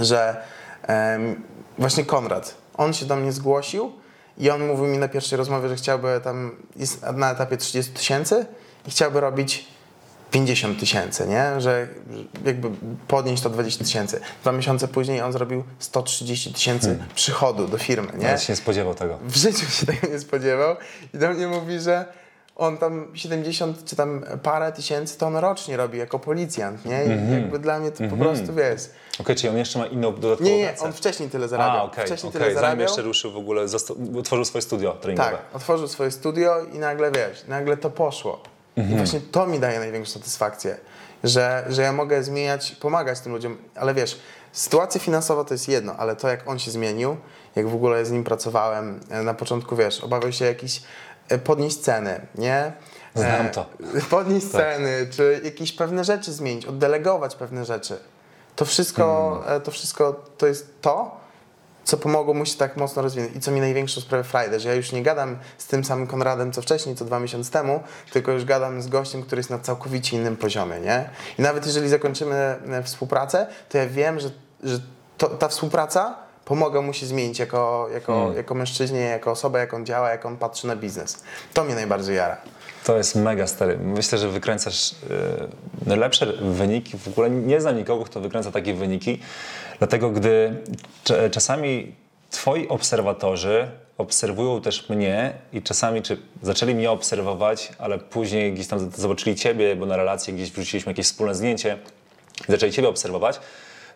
że 0.00 0.42
em, 0.82 1.42
właśnie 1.78 2.04
Konrad, 2.04 2.54
on 2.76 2.92
się 2.92 3.06
do 3.06 3.16
mnie 3.16 3.32
zgłosił 3.32 3.92
i 4.38 4.50
on 4.50 4.66
mówił 4.66 4.86
mi 4.86 4.98
na 4.98 5.08
pierwszej 5.08 5.38
rozmowie, 5.38 5.68
że 5.68 5.76
chciałby 5.76 6.20
tam, 6.24 6.56
jest 6.76 7.02
na 7.02 7.32
etapie 7.32 7.56
30 7.56 7.92
tysięcy 7.92 8.46
i 8.86 8.90
chciałby 8.90 9.20
robić 9.20 9.68
50 10.30 10.80
tysięcy, 10.80 11.26
nie? 11.26 11.60
Że 11.60 11.88
jakby 12.44 12.70
podnieść 13.08 13.42
to 13.42 13.50
20 13.50 13.84
tysięcy. 13.84 14.20
Dwa 14.42 14.52
miesiące 14.52 14.88
później 14.88 15.20
on 15.20 15.32
zrobił 15.32 15.64
130 15.78 16.52
tysięcy 16.52 16.98
przychodu 17.14 17.68
do 17.68 17.78
firmy, 17.78 18.12
nie? 18.18 18.26
Ja 18.26 18.38
się 18.38 18.52
nie 18.52 18.56
spodziewał 18.56 18.94
tego. 18.94 19.18
w 19.22 19.36
życiu 19.36 19.66
się 19.66 19.86
tego 19.86 20.06
nie 20.12 20.18
spodziewał 20.18 20.76
i 21.14 21.18
do 21.18 21.30
mnie 21.30 21.48
mówi, 21.48 21.80
że 21.80 22.04
on 22.58 22.78
tam 22.78 23.06
70 23.14 23.84
czy 23.84 23.96
tam 23.96 24.24
parę 24.42 24.72
tysięcy 24.72 25.18
to 25.18 25.26
on 25.26 25.36
rocznie 25.36 25.76
robi 25.76 25.98
jako 25.98 26.18
policjant, 26.18 26.84
nie? 26.84 27.04
I 27.04 27.12
Mhm. 27.12 27.32
jakby 27.42 27.58
dla 27.58 27.78
mnie 27.78 27.90
to 27.90 28.04
po 28.10 28.16
prostu, 28.16 28.54
wiesz... 28.54 28.82
Okej, 29.20 29.36
czyli 29.36 29.48
on 29.48 29.56
jeszcze 29.56 29.78
ma 29.78 29.86
inną 29.86 30.14
dodatkową 30.14 30.50
Nie, 30.50 30.58
nie, 30.58 30.66
pracę. 30.68 30.84
on 30.84 30.92
wcześniej 30.92 31.28
tyle 31.30 31.48
zarabiał. 31.48 31.76
A, 31.76 31.82
okej, 31.82 32.06
wcześniej 32.06 32.28
okej. 32.30 32.40
tyle 32.40 32.54
Zanim 32.54 32.60
zarabiał. 32.64 32.86
jeszcze 32.88 33.02
ruszył 33.02 33.32
w 33.32 33.36
ogóle, 33.36 33.62
otworzył 34.18 34.44
swoje 34.44 34.62
studio 34.62 34.92
treningowe. 34.92 35.30
Tak, 35.30 35.40
otworzył 35.56 35.88
swoje 35.88 36.10
studio 36.10 36.64
i 36.72 36.78
nagle 36.78 37.10
wiesz, 37.12 37.44
nagle 37.48 37.76
to 37.76 37.90
poszło. 37.90 38.40
Mhm. 38.76 38.94
I 38.94 38.98
właśnie 38.98 39.20
to 39.20 39.46
mi 39.46 39.60
daje 39.60 39.78
największą 39.78 40.12
satysfakcję, 40.12 40.76
że, 41.24 41.64
że 41.68 41.82
ja 41.82 41.92
mogę 41.92 42.22
zmieniać, 42.22 42.72
pomagać 42.72 43.20
tym 43.20 43.32
ludziom, 43.32 43.56
ale 43.74 43.94
wiesz, 43.94 44.18
sytuacja 44.52 45.00
finansowa 45.00 45.44
to 45.44 45.54
jest 45.54 45.68
jedno, 45.68 45.96
ale 45.96 46.16
to 46.16 46.28
jak 46.28 46.48
on 46.48 46.58
się 46.58 46.70
zmienił, 46.70 47.16
jak 47.56 47.68
w 47.68 47.74
ogóle 47.74 48.04
z 48.04 48.10
nim 48.10 48.24
pracowałem, 48.24 49.00
e, 49.10 49.22
na 49.22 49.34
początku 49.34 49.76
wiesz, 49.76 50.00
obawiał 50.04 50.32
się 50.32 50.44
jakiś 50.44 50.78
e, 50.78 50.82
podnieść 51.44 51.76
ceny, 51.76 52.20
nie? 52.34 52.72
Znam 53.14 53.46
E, 53.46 53.50
to. 53.50 53.66
Podnieść 54.10 54.46
ceny, 54.46 55.06
czy 55.10 55.40
jakieś 55.44 55.72
pewne 55.72 56.04
rzeczy 56.04 56.32
zmienić, 56.32 56.66
oddelegować 56.66 57.34
pewne 57.34 57.64
rzeczy. 57.64 57.98
To 58.56 58.64
wszystko, 58.64 59.36
Hmm. 59.44 59.56
e, 59.56 59.60
to 59.60 59.70
wszystko 59.70 60.24
to 60.38 60.46
jest 60.46 60.80
to, 60.80 61.16
co 61.84 61.96
pomogło 61.96 62.34
mu 62.34 62.46
się 62.46 62.58
tak 62.58 62.76
mocno 62.76 63.02
rozwinąć 63.02 63.36
i 63.36 63.40
co 63.40 63.50
mi 63.50 63.60
największą 63.60 64.00
sprawę 64.00 64.24
frajdę, 64.24 64.60
że 64.60 64.68
ja 64.68 64.74
już 64.74 64.92
nie 64.92 65.02
gadam 65.02 65.38
z 65.58 65.66
tym 65.66 65.84
samym 65.84 66.06
Konradem, 66.06 66.52
co 66.52 66.62
wcześniej, 66.62 66.96
co 66.96 67.04
dwa 67.04 67.20
miesiące 67.20 67.50
temu, 67.50 67.82
tylko 68.12 68.32
już 68.32 68.44
gadam 68.44 68.82
z 68.82 68.88
gościem, 68.88 69.22
który 69.22 69.40
jest 69.40 69.50
na 69.50 69.58
całkowicie 69.58 70.16
innym 70.16 70.36
poziomie, 70.36 70.80
nie? 70.80 71.10
I 71.38 71.42
nawet 71.42 71.66
jeżeli 71.66 71.88
zakończymy 71.88 72.34
e, 72.70 72.82
współpracę, 72.82 73.46
to 73.68 73.78
ja 73.78 73.86
wiem, 73.86 74.20
że, 74.20 74.30
że 74.62 74.80
to, 75.18 75.28
ta 75.28 75.48
współpraca 75.48 76.27
pomaga 76.48 76.80
mu 76.80 76.92
się 76.92 77.06
zmienić 77.06 77.38
jako, 77.38 77.88
jako, 77.92 78.32
jako 78.36 78.54
mężczyźnie, 78.54 79.00
jako 79.00 79.30
osobę, 79.30 79.58
jak 79.58 79.74
on 79.74 79.86
działa, 79.86 80.10
jak 80.10 80.26
on 80.26 80.36
patrzy 80.36 80.66
na 80.66 80.76
biznes. 80.76 81.22
To 81.54 81.64
mnie 81.64 81.74
najbardziej 81.74 82.16
jara. 82.16 82.36
To 82.84 82.96
jest 82.96 83.14
mega 83.16 83.46
stary. 83.46 83.78
Myślę, 83.78 84.18
że 84.18 84.28
wykręcasz 84.28 84.92
yy, 84.92 85.48
najlepsze 85.86 86.26
wyniki. 86.40 86.98
W 86.98 87.08
ogóle 87.08 87.30
nie 87.30 87.60
znam 87.60 87.76
nikogo, 87.76 88.04
kto 88.04 88.20
wykręca 88.20 88.50
takie 88.52 88.74
wyniki. 88.74 89.20
Dlatego, 89.78 90.10
gdy 90.10 90.56
cz- 91.04 91.30
czasami 91.30 91.94
twoi 92.30 92.68
obserwatorzy 92.68 93.68
obserwują 93.98 94.60
też 94.60 94.88
mnie 94.88 95.32
i 95.52 95.62
czasami 95.62 96.02
czy 96.02 96.18
zaczęli 96.42 96.74
mnie 96.74 96.90
obserwować, 96.90 97.72
ale 97.78 97.98
później 97.98 98.52
gdzieś 98.52 98.66
tam 98.66 98.90
zobaczyli 98.96 99.36
ciebie, 99.36 99.76
bo 99.76 99.86
na 99.86 99.96
relację 99.96 100.34
gdzieś 100.34 100.50
wrzuciliśmy 100.52 100.90
jakieś 100.90 101.06
wspólne 101.06 101.34
zdjęcie 101.34 101.78
i 102.48 102.52
zaczęli 102.52 102.72
ciebie 102.72 102.88
obserwować, 102.88 103.40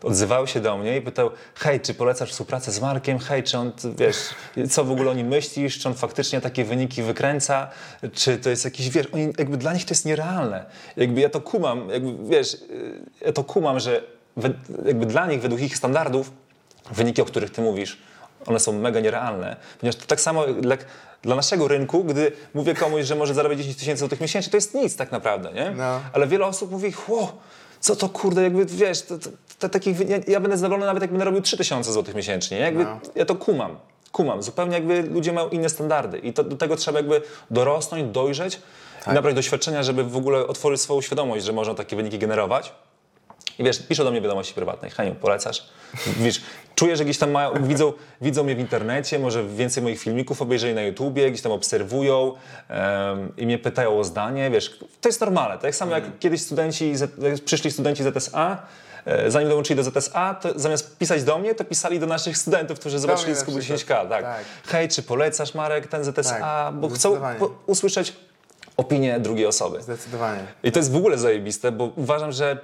odzywały 0.02 0.48
się 0.48 0.60
do 0.60 0.78
mnie 0.78 0.96
i 0.96 1.00
pytał, 1.00 1.30
hej, 1.54 1.80
czy 1.80 1.94
polecasz 1.94 2.30
współpracę 2.30 2.72
z 2.72 2.80
Markiem? 2.80 3.18
Hej, 3.18 3.42
czy 3.42 3.58
on, 3.58 3.72
wiesz, 3.98 4.16
co 4.70 4.84
w 4.84 4.90
ogóle 4.90 5.10
o 5.10 5.14
nim 5.14 5.26
myślisz? 5.26 5.78
Czy 5.78 5.88
on 5.88 5.94
faktycznie 5.94 6.40
takie 6.40 6.64
wyniki 6.64 7.02
wykręca? 7.02 7.68
Czy 8.12 8.38
to 8.38 8.50
jest 8.50 8.64
jakiś, 8.64 8.90
wiesz, 8.90 9.06
oni, 9.12 9.32
jakby 9.38 9.56
dla 9.56 9.72
nich 9.72 9.84
to 9.84 9.94
jest 9.94 10.04
nierealne. 10.04 10.64
Jakby 10.96 11.20
ja 11.20 11.28
to 11.28 11.40
kumam, 11.40 11.88
jakby, 11.90 12.28
wiesz, 12.28 12.56
ja 13.20 13.32
to 13.32 13.44
kumam, 13.44 13.80
że 13.80 14.02
jakby 14.86 15.06
dla 15.06 15.26
nich, 15.26 15.40
według 15.40 15.60
ich 15.60 15.76
standardów, 15.76 16.32
wyniki, 16.90 17.22
o 17.22 17.24
których 17.24 17.50
ty 17.50 17.62
mówisz, 17.62 17.98
one 18.46 18.60
są 18.60 18.72
mega 18.72 19.00
nierealne. 19.00 19.56
Ponieważ 19.80 19.96
to 19.96 20.06
tak 20.06 20.20
samo 20.20 20.44
jak 20.46 20.86
dla 21.22 21.36
naszego 21.36 21.68
rynku, 21.68 22.04
gdy 22.04 22.32
mówię 22.54 22.74
komuś, 22.74 23.04
że 23.04 23.14
może 23.14 23.34
zarabiać 23.34 23.58
10 23.58 23.76
tysięcy 23.76 23.98
złotych 23.98 24.20
miesięcznie, 24.20 24.50
to 24.50 24.56
jest 24.56 24.74
nic 24.74 24.96
tak 24.96 25.12
naprawdę, 25.12 25.52
nie? 25.52 25.70
No. 25.70 26.00
Ale 26.12 26.26
wiele 26.26 26.46
osób 26.46 26.70
mówi, 26.70 26.92
chło, 26.92 27.38
co 27.80 27.96
to 27.96 28.08
kurde, 28.08 28.42
jakby 28.42 28.66
wiesz, 28.66 29.02
to, 29.02 29.18
to, 29.18 29.30
to 29.62 29.68
takich, 29.68 30.08
ja, 30.08 30.18
ja 30.28 30.40
będę 30.40 30.56
zadowolony 30.56 30.86
nawet 30.86 31.02
jak 31.02 31.10
będę 31.10 31.24
robił 31.24 31.40
3000 31.40 31.92
złotych 31.92 32.14
miesięcznie, 32.14 32.56
nie? 32.58 32.64
Jakby, 32.64 32.84
No. 32.84 33.00
Ja 33.14 33.24
to 33.24 33.34
kumam, 33.34 33.76
kumam. 34.12 34.42
Zupełnie 34.42 34.74
jakby 34.74 35.02
ludzie 35.02 35.32
mają 35.32 35.48
inne 35.48 35.68
standardy 35.68 36.18
i 36.18 36.32
to, 36.32 36.44
do 36.44 36.56
tego 36.56 36.76
trzeba 36.76 36.98
jakby 36.98 37.22
dorosnąć, 37.50 38.12
dojrzeć 38.12 38.60
i 39.10 39.14
nabrać 39.14 39.34
doświadczenia, 39.34 39.82
żeby 39.82 40.04
w 40.04 40.16
ogóle 40.16 40.46
otworzyć 40.46 40.80
swoją 40.80 41.00
świadomość, 41.00 41.44
że 41.44 41.52
można 41.52 41.74
takie 41.74 41.96
wyniki 41.96 42.18
generować. 42.18 42.72
I 43.58 43.64
wiesz, 43.64 43.86
piszą 43.86 44.04
do 44.04 44.10
mnie 44.10 44.20
wiadomości 44.20 44.54
prywatnej. 44.54 44.90
Haniu, 44.90 45.14
polecasz? 45.14 45.68
Wiesz, 46.06 46.40
czuję, 46.74 46.96
że 46.96 47.04
gdzieś 47.04 47.18
tam 47.18 47.30
mają, 47.30 47.66
widzą, 47.66 47.92
widzą 48.20 48.44
mnie 48.44 48.54
w 48.54 48.58
internecie, 48.58 49.18
może 49.18 49.44
więcej 49.44 49.82
moich 49.82 50.00
filmików 50.00 50.42
obejrzeli 50.42 50.74
na 50.74 50.82
YouTubie, 50.82 51.30
gdzieś 51.30 51.42
tam 51.42 51.52
obserwują 51.52 52.34
em, 52.68 53.32
i 53.36 53.46
mnie 53.46 53.58
pytają 53.58 53.98
o 53.98 54.04
zdanie. 54.04 54.50
Wiesz, 54.50 54.78
to 55.00 55.08
jest 55.08 55.20
normalne. 55.20 55.58
Tak 55.58 55.74
samo 55.74 55.92
jak 55.92 56.18
kiedyś 56.18 56.42
studenci, 56.42 56.92
przyszli 57.44 57.70
studenci 57.70 58.02
ZSA, 58.02 58.62
zanim 59.28 59.48
dołączyli 59.48 59.82
do 59.84 60.00
ZSA, 60.00 60.34
to 60.34 60.58
zamiast 60.58 60.98
pisać 60.98 61.24
do 61.24 61.38
mnie, 61.38 61.54
to 61.54 61.64
pisali 61.64 62.00
do 62.00 62.06
naszych 62.06 62.38
studentów, 62.38 62.80
którzy 62.80 62.98
zobaczyli 62.98 63.34
przykład. 63.34 63.56
10K. 63.56 64.08
Tak. 64.08 64.08
Tak. 64.08 64.44
Hej, 64.66 64.88
czy 64.88 65.02
polecasz 65.02 65.54
Marek 65.54 65.86
ten 65.86 66.04
ZSA? 66.04 66.38
Tak, 66.38 66.74
bo 66.74 66.88
chcą 66.88 67.20
usłyszeć 67.66 68.16
opinię 68.76 69.20
drugiej 69.20 69.46
osoby. 69.46 69.82
Zdecydowanie. 69.82 70.40
I 70.62 70.72
to 70.72 70.78
jest 70.78 70.92
w 70.92 70.96
ogóle 70.96 71.18
zajebiste, 71.18 71.72
bo 71.72 71.92
uważam, 71.96 72.32
że 72.32 72.58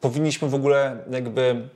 powinniśmy 0.00 0.48
w 0.48 0.54
ogóle 0.54 0.96
jakby 1.10 1.68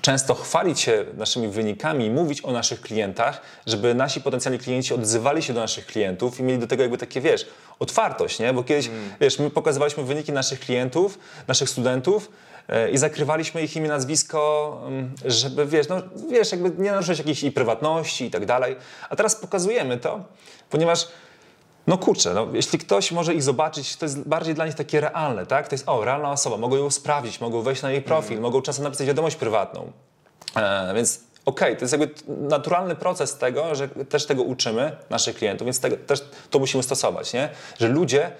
często 0.00 0.34
chwalić 0.34 0.80
się 0.80 1.04
naszymi 1.16 1.48
wynikami 1.48 2.06
i 2.06 2.10
mówić 2.10 2.44
o 2.44 2.52
naszych 2.52 2.80
klientach, 2.80 3.40
żeby 3.66 3.94
nasi 3.94 4.20
potencjalni 4.20 4.58
klienci 4.58 4.94
odzywali 4.94 5.42
się 5.42 5.52
do 5.52 5.60
naszych 5.60 5.86
klientów 5.86 6.40
i 6.40 6.42
mieli 6.42 6.58
do 6.58 6.66
tego 6.66 6.82
jakby 6.82 6.98
takie, 6.98 7.20
wiesz, 7.20 7.46
otwartość, 7.78 8.38
nie? 8.38 8.52
Bo 8.52 8.64
kiedyś, 8.64 8.90
wiesz, 9.20 9.38
my 9.38 9.50
pokazywaliśmy 9.50 10.02
wyniki 10.02 10.32
naszych 10.32 10.60
klientów, 10.60 11.18
naszych 11.48 11.70
studentów 11.70 12.30
e, 12.30 12.55
i 12.92 12.98
zakrywaliśmy 12.98 13.62
ich 13.62 13.76
imię, 13.76 13.88
nazwisko, 13.88 14.80
mm, 14.86 15.14
żeby, 15.24 15.66
wiesz, 15.66 15.88
no, 15.88 16.02
wiesz, 16.30 16.52
jakby 16.52 16.82
nie 16.82 16.90
naruszać 16.90 17.18
jakiejś 17.18 17.44
prywatności 17.54 18.24
i 18.24 18.30
tak 18.30 18.46
dalej. 18.46 18.76
A 19.10 19.16
teraz 19.16 19.36
pokazujemy 19.36 19.98
to, 19.98 20.24
ponieważ 20.70 21.08
no 21.86 21.98
kurczę, 21.98 22.34
no, 22.34 22.46
jeśli 22.52 22.78
ktoś 22.78 23.12
może 23.12 23.34
ich 23.34 23.42
zobaczyć, 23.42 23.96
to 23.96 24.04
jest 24.04 24.28
bardziej 24.28 24.54
dla 24.54 24.66
nich 24.66 24.74
takie 24.74 25.00
realne, 25.00 25.46
tak? 25.46 25.68
To 25.68 25.74
jest, 25.74 25.88
o, 25.88 26.04
realna 26.04 26.30
osoba, 26.30 26.56
mogą 26.56 26.76
ją 26.76 26.90
sprawdzić, 26.90 27.40
mogą 27.40 27.62
wejść 27.62 27.82
na 27.82 27.90
jej 27.90 28.02
profil, 28.02 28.40
mogą 28.40 28.62
czasem 28.62 28.84
napisać 28.84 29.06
wiadomość 29.06 29.36
prywatną. 29.36 29.92
E, 30.56 30.94
więc 30.94 31.20
okej, 31.44 31.76
to 31.76 31.84
jest 31.84 31.92
jakby 31.92 32.10
naturalny 32.26 32.96
proces 32.96 33.38
tego, 33.38 33.74
że 33.74 33.88
też 33.88 34.26
tego 34.26 34.42
uczymy 34.42 34.96
naszych 35.10 35.36
klientów, 35.36 35.64
więc 35.64 35.80
tego, 35.80 35.96
też 36.06 36.24
to 36.50 36.58
musimy 36.58 36.82
stosować, 36.82 37.32
nie? 37.32 37.48
Że 37.78 37.88
ludzie 37.88 38.30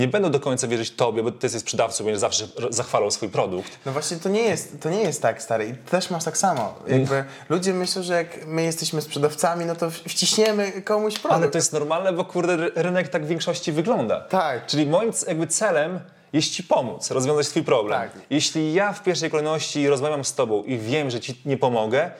nie 0.00 0.08
będą 0.08 0.30
do 0.30 0.40
końca 0.40 0.68
wierzyć 0.68 0.90
tobie, 0.90 1.22
bo 1.22 1.30
ty 1.30 1.38
jesteś 1.42 1.62
sprzedawcą, 1.62 2.04
będziesz 2.04 2.20
zawsze 2.20 2.48
zachwalał 2.70 3.10
swój 3.10 3.28
produkt. 3.28 3.78
No 3.86 3.92
właśnie 3.92 4.16
to 4.16 4.28
nie 4.28 4.42
jest, 4.42 4.80
to 4.82 4.90
nie 4.90 5.00
jest 5.02 5.22
tak, 5.22 5.42
stary. 5.42 5.68
I 5.68 5.90
też 5.90 6.10
masz 6.10 6.24
tak 6.24 6.38
samo. 6.38 6.74
Jakby 6.86 7.24
ludzie 7.48 7.72
myślą, 7.74 8.02
że 8.02 8.14
jak 8.14 8.46
my 8.46 8.62
jesteśmy 8.62 9.02
sprzedawcami, 9.02 9.64
no 9.64 9.76
to 9.76 9.90
wciśniemy 9.90 10.82
komuś 10.82 11.14
produkt. 11.18 11.42
Ale 11.42 11.50
to 11.50 11.58
jest 11.58 11.72
normalne, 11.72 12.12
bo 12.12 12.24
kurde, 12.24 12.56
ry- 12.56 12.72
rynek 12.74 13.08
tak 13.08 13.24
w 13.24 13.28
większości 13.28 13.72
wygląda. 13.72 14.20
Tak. 14.20 14.66
Czyli 14.66 14.86
moim 14.86 15.12
jakby 15.28 15.46
celem 15.46 16.00
jest 16.32 16.50
ci 16.50 16.64
pomóc, 16.64 17.10
rozwiązać 17.10 17.48
twój 17.48 17.62
problem. 17.62 18.00
Tak. 18.00 18.10
Jeśli 18.30 18.72
ja 18.74 18.92
w 18.92 19.02
pierwszej 19.02 19.30
kolejności 19.30 19.88
rozmawiam 19.88 20.24
z 20.24 20.34
tobą 20.34 20.62
i 20.62 20.78
wiem, 20.78 21.10
że 21.10 21.20
ci 21.20 21.40
nie 21.44 21.56
pomogę, 21.56 22.10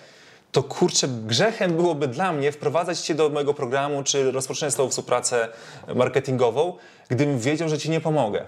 to 0.53 0.62
kurczę, 0.62 1.09
grzechem 1.09 1.72
byłoby 1.76 2.09
dla 2.09 2.33
mnie 2.33 2.53
wprowadzać 2.53 3.01
cię 3.01 3.14
do 3.14 3.28
mojego 3.28 3.55
programu, 3.55 4.03
czy 4.03 4.33
rozpoczynać 4.33 4.72
z 4.74 4.76
tobą 4.76 4.91
współpracę 4.91 5.49
marketingową, 5.95 6.76
gdybym 7.11 7.39
wiedział, 7.39 7.69
że 7.69 7.79
ci 7.79 7.91
nie 7.91 8.01
pomogę. 8.01 8.45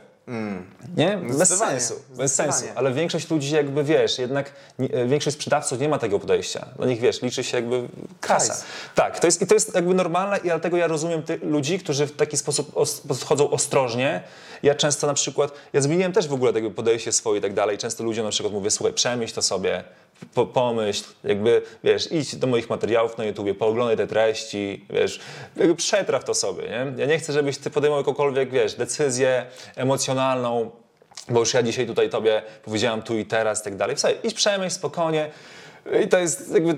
Nie? 0.96 1.18
Bez 1.38 1.58
sensu. 1.58 1.94
Bez 2.16 2.34
sensu. 2.34 2.64
Ale 2.74 2.92
większość 2.92 3.30
ludzi 3.30 3.54
jakby, 3.54 3.84
wiesz, 3.84 4.18
jednak 4.18 4.52
nie, 4.78 4.88
większość 5.06 5.36
sprzedawców 5.36 5.80
nie 5.80 5.88
ma 5.88 5.98
tego 5.98 6.18
podejścia. 6.18 6.66
Dla 6.76 6.86
nich, 6.86 7.00
wiesz, 7.00 7.22
liczy 7.22 7.44
się 7.44 7.56
jakby 7.56 7.88
kasa. 8.20 8.52
Hajs. 8.52 8.64
Tak, 8.94 9.18
to 9.18 9.26
jest, 9.26 9.42
i 9.42 9.46
to 9.46 9.54
jest 9.54 9.74
jakby 9.74 9.94
normalne 9.94 10.38
i 10.38 10.42
dlatego 10.42 10.76
ja 10.76 10.86
rozumiem 10.86 11.22
tych 11.22 11.42
ludzi, 11.42 11.78
którzy 11.78 12.06
w 12.06 12.16
taki 12.16 12.36
sposób 12.36 12.76
os, 12.76 13.00
podchodzą 13.00 13.50
ostrożnie. 13.50 14.22
Ja 14.62 14.74
często 14.74 15.06
na 15.06 15.14
przykład, 15.14 15.52
ja 15.72 15.80
zmieniłem 15.80 16.12
też 16.12 16.28
w 16.28 16.32
ogóle 16.32 16.52
tego 16.52 16.70
podejście 16.70 17.12
swoje 17.12 17.38
i 17.38 17.42
tak 17.42 17.54
dalej. 17.54 17.78
Często 17.78 18.04
ludziom 18.04 18.24
na 18.24 18.30
przykład 18.30 18.52
mówię, 18.52 18.70
słuchaj, 18.70 18.92
przemyśl 18.92 19.34
to 19.34 19.42
sobie, 19.42 19.84
po, 20.34 20.46
pomyśl, 20.46 21.04
jakby, 21.24 21.62
wiesz, 21.84 22.12
idź 22.12 22.36
do 22.36 22.46
moich 22.46 22.70
materiałów 22.70 23.18
na 23.18 23.24
YouTubie, 23.24 23.54
pooglądaj 23.54 23.96
te 23.96 24.06
treści, 24.06 24.84
wiesz, 24.90 25.20
jakby 25.56 25.74
przetraw 25.74 26.24
to 26.24 26.34
sobie, 26.34 26.62
nie? 26.62 26.92
Ja 26.96 27.06
nie 27.06 27.18
chcę, 27.18 27.32
żebyś 27.32 27.58
ty 27.58 27.70
podejmował 27.70 28.00
jakąkolwiek, 28.00 28.50
wiesz, 28.50 28.74
decyzję 28.74 29.46
emocjonalną, 29.76 30.70
bo 31.28 31.40
już 31.40 31.54
ja 31.54 31.62
dzisiaj 31.62 31.86
tutaj 31.86 32.10
tobie 32.10 32.42
powiedziałam 32.64 33.02
tu 33.02 33.18
i 33.18 33.24
teraz 33.24 33.60
i 33.60 33.64
tak 33.64 33.76
dalej. 33.76 33.96
Słuchaj, 33.96 34.18
idź 34.22 34.34
przemyśl 34.34 34.74
spokojnie. 34.74 35.30
I 36.04 36.08
to 36.08 36.18
jest 36.18 36.54
jakby 36.54 36.76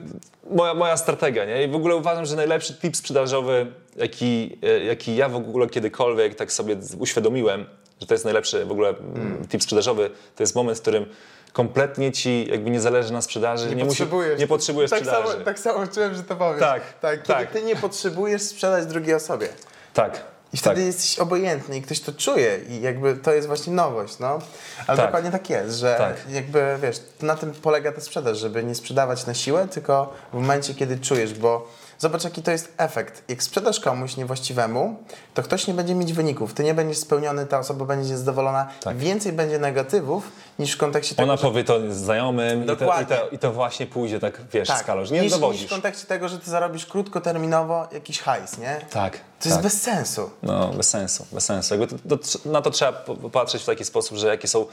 moja, 0.50 0.74
moja 0.74 0.96
strategia, 0.96 1.44
nie? 1.44 1.64
I 1.64 1.68
w 1.68 1.74
ogóle 1.74 1.96
uważam, 1.96 2.26
że 2.26 2.36
najlepszy 2.36 2.74
tip 2.74 2.96
sprzedażowy, 2.96 3.66
jaki, 3.96 4.58
e, 4.62 4.84
jaki 4.84 5.16
ja 5.16 5.28
w 5.28 5.36
ogóle 5.36 5.68
kiedykolwiek 5.68 6.34
tak 6.34 6.52
sobie 6.52 6.76
uświadomiłem, 6.98 7.66
że 8.00 8.06
to 8.06 8.14
jest 8.14 8.24
najlepszy 8.24 8.64
w 8.64 8.72
ogóle 8.72 8.88
mm. 8.88 9.48
tip 9.48 9.62
sprzedażowy, 9.62 10.10
to 10.36 10.42
jest 10.42 10.54
moment, 10.54 10.78
w 10.78 10.80
którym 10.80 11.06
kompletnie 11.52 12.12
ci 12.12 12.46
jakby 12.50 12.70
nie 12.70 12.80
zależy 12.80 13.12
na 13.12 13.22
sprzedaży, 13.22 13.68
nie, 13.68 13.74
musi, 13.74 13.86
potrzebujesz. 13.86 14.40
nie 14.40 14.46
potrzebujesz 14.46 14.90
tak 14.90 15.00
sprzedaży. 15.00 15.32
Samo, 15.32 15.44
tak 15.44 15.58
samo 15.58 15.86
czułem, 15.86 16.14
że 16.14 16.22
to 16.22 16.36
powiesz. 16.36 16.60
Tak, 16.60 16.82
tak. 17.00 17.22
Kiedy 17.22 17.34
tak. 17.34 17.50
ty 17.50 17.62
nie 17.62 17.76
potrzebujesz 17.76 18.42
sprzedać 18.42 18.86
drugiej 18.86 19.14
osobie. 19.14 19.48
tak. 19.94 20.34
I 20.52 20.56
wtedy 20.56 20.76
tak. 20.76 20.84
jesteś 20.86 21.18
obojętny 21.18 21.76
i 21.76 21.82
ktoś 21.82 22.00
to 22.00 22.12
czuje 22.12 22.60
i 22.68 22.80
jakby 22.80 23.16
to 23.16 23.32
jest 23.32 23.46
właśnie 23.46 23.72
nowość, 23.72 24.18
no. 24.18 24.38
Ale 24.86 24.96
Tak. 24.96 25.06
dokładnie 25.06 25.30
tak 25.30 25.50
jest, 25.50 25.78
że 25.78 25.94
Tak. 25.98 26.16
jakby, 26.30 26.78
wiesz, 26.82 27.00
na 27.22 27.36
tym 27.36 27.52
polega 27.52 27.92
ta 27.92 28.00
sprzedaż, 28.00 28.38
żeby 28.38 28.64
nie 28.64 28.74
sprzedawać 28.74 29.26
na 29.26 29.34
siłę, 29.34 29.68
tylko 29.70 30.14
w 30.32 30.34
momencie, 30.34 30.74
kiedy 30.74 30.98
czujesz, 30.98 31.34
bo 31.34 31.68
zobacz 31.98 32.24
jaki 32.24 32.42
to 32.42 32.50
jest 32.50 32.74
efekt. 32.78 33.22
Jak 33.28 33.42
sprzedasz 33.42 33.80
komuś 33.80 34.16
niewłaściwemu, 34.16 34.96
to 35.34 35.42
ktoś 35.42 35.66
nie 35.66 35.74
będzie 35.74 35.94
mieć 35.94 36.12
wyników. 36.12 36.54
Ty 36.54 36.64
nie 36.64 36.74
będziesz 36.74 36.98
spełniony, 36.98 37.46
ta 37.46 37.58
osoba 37.58 37.84
będzie 37.84 38.10
niezadowolona. 38.10 38.68
Tak. 38.80 38.96
Więcej 38.96 39.32
będzie 39.32 39.58
negatywów 39.58 40.32
niż 40.58 40.72
w 40.72 40.76
kontekście 40.78 41.14
tego, 41.14 41.24
Ona 41.24 41.36
że 41.36 41.42
powie 41.42 41.64
to 41.64 41.94
znajomym 41.94 42.64
i 42.64 42.66
to, 42.66 43.00
i, 43.02 43.06
to, 43.06 43.28
i 43.32 43.38
to 43.38 43.52
właśnie 43.52 43.86
pójdzie 43.86 44.20
tak, 44.20 44.40
wiesz, 44.52 44.68
tak, 44.68 44.78
skalą, 44.78 45.02
nie 45.10 45.20
niż, 45.20 45.32
niż 45.40 45.66
w 45.66 45.70
kontekście 45.70 46.06
tego, 46.06 46.28
że 46.28 46.38
ty 46.38 46.50
zarobisz 46.50 46.86
krótkoterminowo 46.86 47.88
jakiś 47.92 48.20
hajs, 48.20 48.58
nie? 48.58 48.80
Tak, 48.90 49.12
To 49.12 49.18
tak. 49.38 49.46
jest 49.46 49.60
bez 49.60 49.82
sensu. 49.82 50.30
No, 50.42 50.68
bez 50.68 50.88
sensu, 50.88 51.26
bez 51.32 51.44
sensu. 51.44 51.74
Jakby 51.74 51.98
to, 51.98 52.18
to, 52.18 52.48
na 52.48 52.62
to 52.62 52.70
trzeba 52.70 52.92
popatrzeć 52.92 53.62
w 53.62 53.66
taki 53.66 53.84
sposób, 53.84 54.18
że 54.18 54.26
jakie 54.28 54.48
są, 54.48 54.66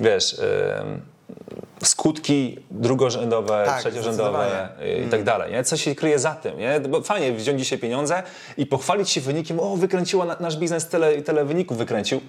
wiesz, 0.00 0.36
em, 0.78 1.00
skutki 1.82 2.58
drugorzędowe, 2.70 3.62
Tak, 3.66 3.80
trzeciorzędowe 3.80 4.68
i 5.06 5.08
tak 5.08 5.22
dalej, 5.22 5.52
nie? 5.52 5.64
Co 5.64 5.76
się 5.76 5.94
kryje 5.94 6.18
za 6.18 6.34
tym, 6.34 6.58
nie? 6.58 6.80
Bo 6.80 7.00
fajnie 7.00 7.32
wziąć 7.32 7.58
dzisiaj 7.58 7.78
pieniądze 7.78 8.22
i 8.56 8.66
pochwalić 8.66 9.10
się 9.10 9.20
wynikiem, 9.20 9.60
o, 9.60 9.76
wykręciło 9.76 10.24
na, 10.24 10.36
nasz 10.40 10.56
biznes 10.56 10.88
tyle 10.88 11.14
i 11.14 11.22
tyle 11.22 11.44
wyników 11.44 11.78
wykręcił. 11.78 12.20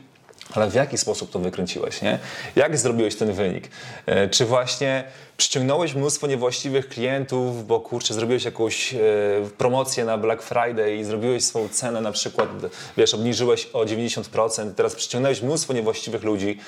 Ale 0.56 0.70
w 0.70 0.74
jaki 0.74 0.98
sposób 0.98 1.32
to 1.32 1.40
wykręciłeś, 1.40 2.02
nie? 2.02 2.20
Jak 2.56 2.78
zrobiłeś 2.78 3.16
ten 3.16 3.34
wynik? 3.34 3.70
E, 4.06 4.30
Czy 4.30 4.46
właśnie 4.46 5.04
przyciągnąłeś 5.38 5.94
mnóstwo 5.96 6.28
niewłaściwych 6.28 6.90
klientów, 6.90 7.68
bo 7.68 7.80
kurczę, 7.80 8.14
zrobiłeś 8.14 8.44
jakąś 8.44 8.94
e, 8.94 8.98
promocję 9.58 10.06
na 10.06 10.18
Black 10.18 10.44
Friday 10.44 10.96
i 10.96 11.04
zrobiłeś 11.04 11.44
swoją 11.44 11.70
cenę 11.70 12.02
na 12.02 12.12
przykład, 12.12 12.50
wiesz, 12.98 13.14
obniżyłeś 13.14 13.70
o 13.74 13.80
90%, 13.86 14.74
teraz 14.74 14.96
przyciągnąłeś 14.96 15.42
mnóstwo 15.42 15.74
niewłaściwych 15.74 16.24
ludzi 16.24 16.60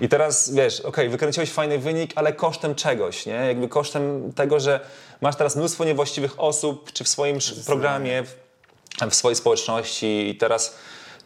i 0.00 0.08
teraz, 0.08 0.54
wiesz, 0.54 0.80
okej, 0.80 1.08
wykręciłeś 1.08 1.50
fajny 1.50 1.78
wynik, 1.78 2.12
ale 2.14 2.32
kosztem 2.32 2.74
czegoś, 2.74 3.26
nie? 3.26 3.32
Jakby 3.34 3.68
kosztem 3.68 4.32
tego, 4.32 4.60
że 4.60 4.80
masz 5.20 5.36
teraz 5.36 5.56
mnóstwo 5.56 5.84
niewłaściwych 5.84 6.40
osób, 6.40 6.92
czy 6.92 7.04
w 7.04 7.08
swoim 7.08 7.38
programie, 7.66 8.24
w 9.10 9.14
swojej 9.14 9.36
społeczności 9.36 10.28
i 10.28 10.34
teraz 10.36 10.74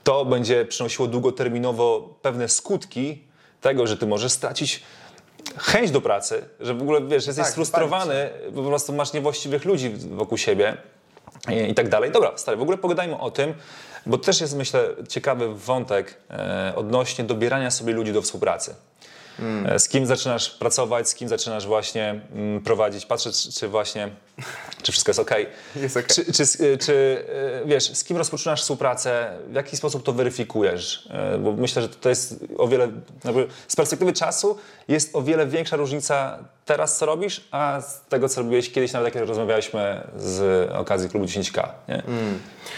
to 0.06 0.24
będzie 0.24 0.64
przynosiło 0.64 1.08
długoterminowo 1.08 2.14
pewne 2.22 2.48
skutki 2.48 3.22
tego, 3.60 3.86
że 3.86 3.96
ty 3.96 4.06
możesz 4.06 4.32
stracić 4.32 4.82
chęć 5.56 5.90
do 5.90 6.00
pracy, 6.00 6.44
że 6.60 6.74
w 6.74 6.82
ogóle 6.82 7.00
wiesz, 7.00 7.26
jesteś 7.26 7.44
Tak, 7.44 7.52
sfrustrowany, 7.52 8.30
po 8.54 8.62
prostu 8.62 8.92
masz 8.92 9.12
niewłaściwych 9.12 9.64
ludzi 9.64 9.90
wokół 10.10 10.38
siebie 10.38 10.76
i, 11.48 11.70
i 11.70 11.74
tak 11.74 11.88
dalej. 11.88 12.10
Dobra, 12.10 12.32
stary, 12.36 12.56
w 12.56 12.62
ogóle 12.62 12.78
pogadajmy 12.78 13.18
o 13.18 13.30
tym, 13.30 13.54
bo 14.06 14.18
też 14.18 14.40
jest 14.40 14.56
myślę 14.56 14.88
ciekawy 15.08 15.54
wątek 15.54 16.18
e, 16.30 16.72
odnośnie 16.76 17.24
dobierania 17.24 17.70
sobie 17.70 17.92
ludzi 17.92 18.12
do 18.12 18.22
współpracy. 18.22 18.74
E, 19.66 19.78
Z 19.78 19.88
kim 19.88 20.06
zaczynasz 20.06 20.50
pracować, 20.50 21.08
z 21.08 21.14
kim 21.14 21.28
zaczynasz 21.28 21.66
właśnie 21.66 22.20
mm, 22.34 22.60
prowadzić, 22.62 23.06
patrzę, 23.06 23.32
czy, 23.32 23.52
czy 23.52 23.68
właśnie, 23.68 24.08
czy 24.82 24.92
wszystko 24.92 25.10
jest 25.10 25.20
ok. 25.20 25.30
Jest 25.76 25.96
okej. 25.96 26.08
Czy, 26.08 26.32
czy, 26.32 26.78
czy 26.78 27.24
e, 27.62 27.68
wiesz, 27.68 27.92
z 27.92 28.04
kim 28.04 28.16
rozpoczynasz 28.16 28.62
współpracę, 28.62 29.38
w 29.50 29.54
jaki 29.54 29.76
sposób 29.76 30.02
to 30.02 30.12
weryfikujesz? 30.12 31.08
E, 31.10 31.38
Bo 31.38 31.52
myślę, 31.52 31.82
że 31.82 31.88
to 31.88 32.08
jest 32.08 32.44
o 32.58 32.68
wiele, 32.68 32.88
z 33.68 33.76
perspektywy 33.76 34.12
czasu 34.12 34.58
jest 34.88 35.16
o 35.16 35.22
wiele 35.22 35.46
większa 35.46 35.76
różnica 35.76 36.38
teraz, 36.64 36.96
co 36.98 37.06
robisz, 37.06 37.48
a 37.50 37.80
z 37.80 38.00
tego, 38.08 38.28
co 38.28 38.42
robiłeś 38.42 38.72
kiedyś, 38.72 38.92
nawet 38.92 39.14
jak 39.14 39.28
rozmawialiśmy 39.28 40.06
z 40.16 40.70
okazji 40.72 41.08
klubu 41.08 41.26
10K. 41.26 41.68
Nie? 41.88 42.02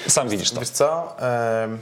Sam 0.08 0.28
widzisz 0.28 0.50
to. 0.50 0.60
Wiesz 0.60 0.68
co? 0.68 1.16
Em, 1.20 1.78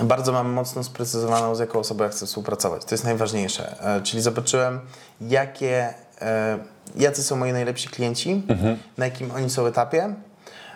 bardzo 0.00 0.32
mam 0.32 0.50
mocno 0.50 0.84
sprecyzowaną, 0.84 1.54
z 1.54 1.58
jaką 1.58 1.78
osobą 1.78 2.04
ja 2.04 2.10
chcę 2.10 2.26
współpracować. 2.26 2.84
To 2.84 2.94
jest 2.94 3.04
najważniejsze. 3.04 3.76
E, 3.96 4.02
czyli 4.02 4.22
zobaczyłem, 4.22 4.80
jakie, 5.20 5.94
e, 6.20 6.58
jacy 6.96 7.22
są 7.22 7.36
moi 7.36 7.52
najlepsi 7.52 7.88
klienci, 7.88 8.42
na 8.98 9.04
jakim 9.04 9.30
oni 9.30 9.50
są 9.50 9.66
etapie, 9.66 10.14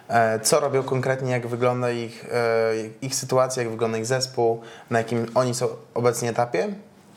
e, 0.08 0.40
co 0.40 0.60
robią 0.60 0.82
konkretnie, 0.82 1.32
jak 1.32 1.46
wygląda 1.46 1.90
ich, 1.90 2.26
ich 3.02 3.14
sytuacja, 3.14 3.62
jak 3.62 3.72
wygląda 3.72 3.98
ich 3.98 4.06
zespół, 4.06 4.60
na 4.90 4.98
jakim 4.98 5.26
oni 5.34 5.54
są 5.54 5.68
obecnie 5.94 6.30
etapie. 6.30 6.68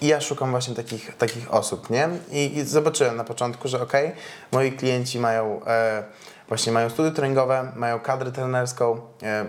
I 0.01 0.07
ja 0.07 0.21
szukam 0.21 0.51
właśnie 0.51 0.75
takich, 0.75 1.17
takich 1.17 1.53
osób, 1.53 1.89
nie? 1.89 2.09
I, 2.31 2.57
I 2.57 2.63
zobaczyłem 2.63 3.17
na 3.17 3.23
początku, 3.23 3.67
że 3.67 3.81
okej, 3.81 4.11
moi 4.51 4.71
klienci 4.71 5.19
mają 5.19 5.61
właśnie 6.49 6.71
mają 6.71 6.89
studia 6.89 7.11
treningowe, 7.11 7.71
mają 7.75 7.99
kadrę 7.99 8.31
trenerską, 8.31 9.01
e, 9.23 9.45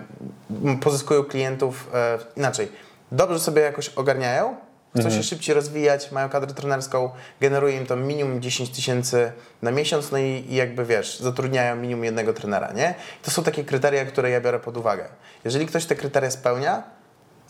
pozyskują 0.81 1.23
klientów 1.23 1.89
e, 1.93 2.19
inaczej. 2.37 2.71
Dobrze 3.11 3.39
sobie 3.39 3.61
jakoś 3.61 3.89
ogarniają, 3.89 4.55
chcą 4.99 5.09
się 5.09 5.23
szybciej 5.23 5.55
rozwijać, 5.55 6.11
mają 6.11 6.29
kadrę 6.29 6.53
trenerską, 6.53 7.09
generuje 7.41 7.77
im 7.77 7.85
to 7.85 7.95
minimum 7.95 8.41
10 8.41 8.69
tysięcy 8.69 9.31
na 9.61 9.71
miesiąc, 9.71 10.11
no 10.11 10.17
i, 10.17 10.45
i 10.49 10.55
jakby 10.55 10.85
wiesz, 10.85 11.19
zatrudniają 11.19 11.75
minimum 11.75 12.05
jednego 12.05 12.33
trenera, 12.33 12.71
nie? 12.71 12.95
To 13.23 13.31
są 13.31 13.43
takie 13.43 13.63
kryteria, 13.63 14.05
które 14.05 14.29
ja 14.29 14.41
biorę 14.41 14.59
pod 14.59 14.77
uwagę. 14.77 15.05
Jeżeli 15.45 15.65
ktoś 15.67 15.85
te 15.85 15.95
kryteria 15.95 16.31
spełnia, 16.31 16.83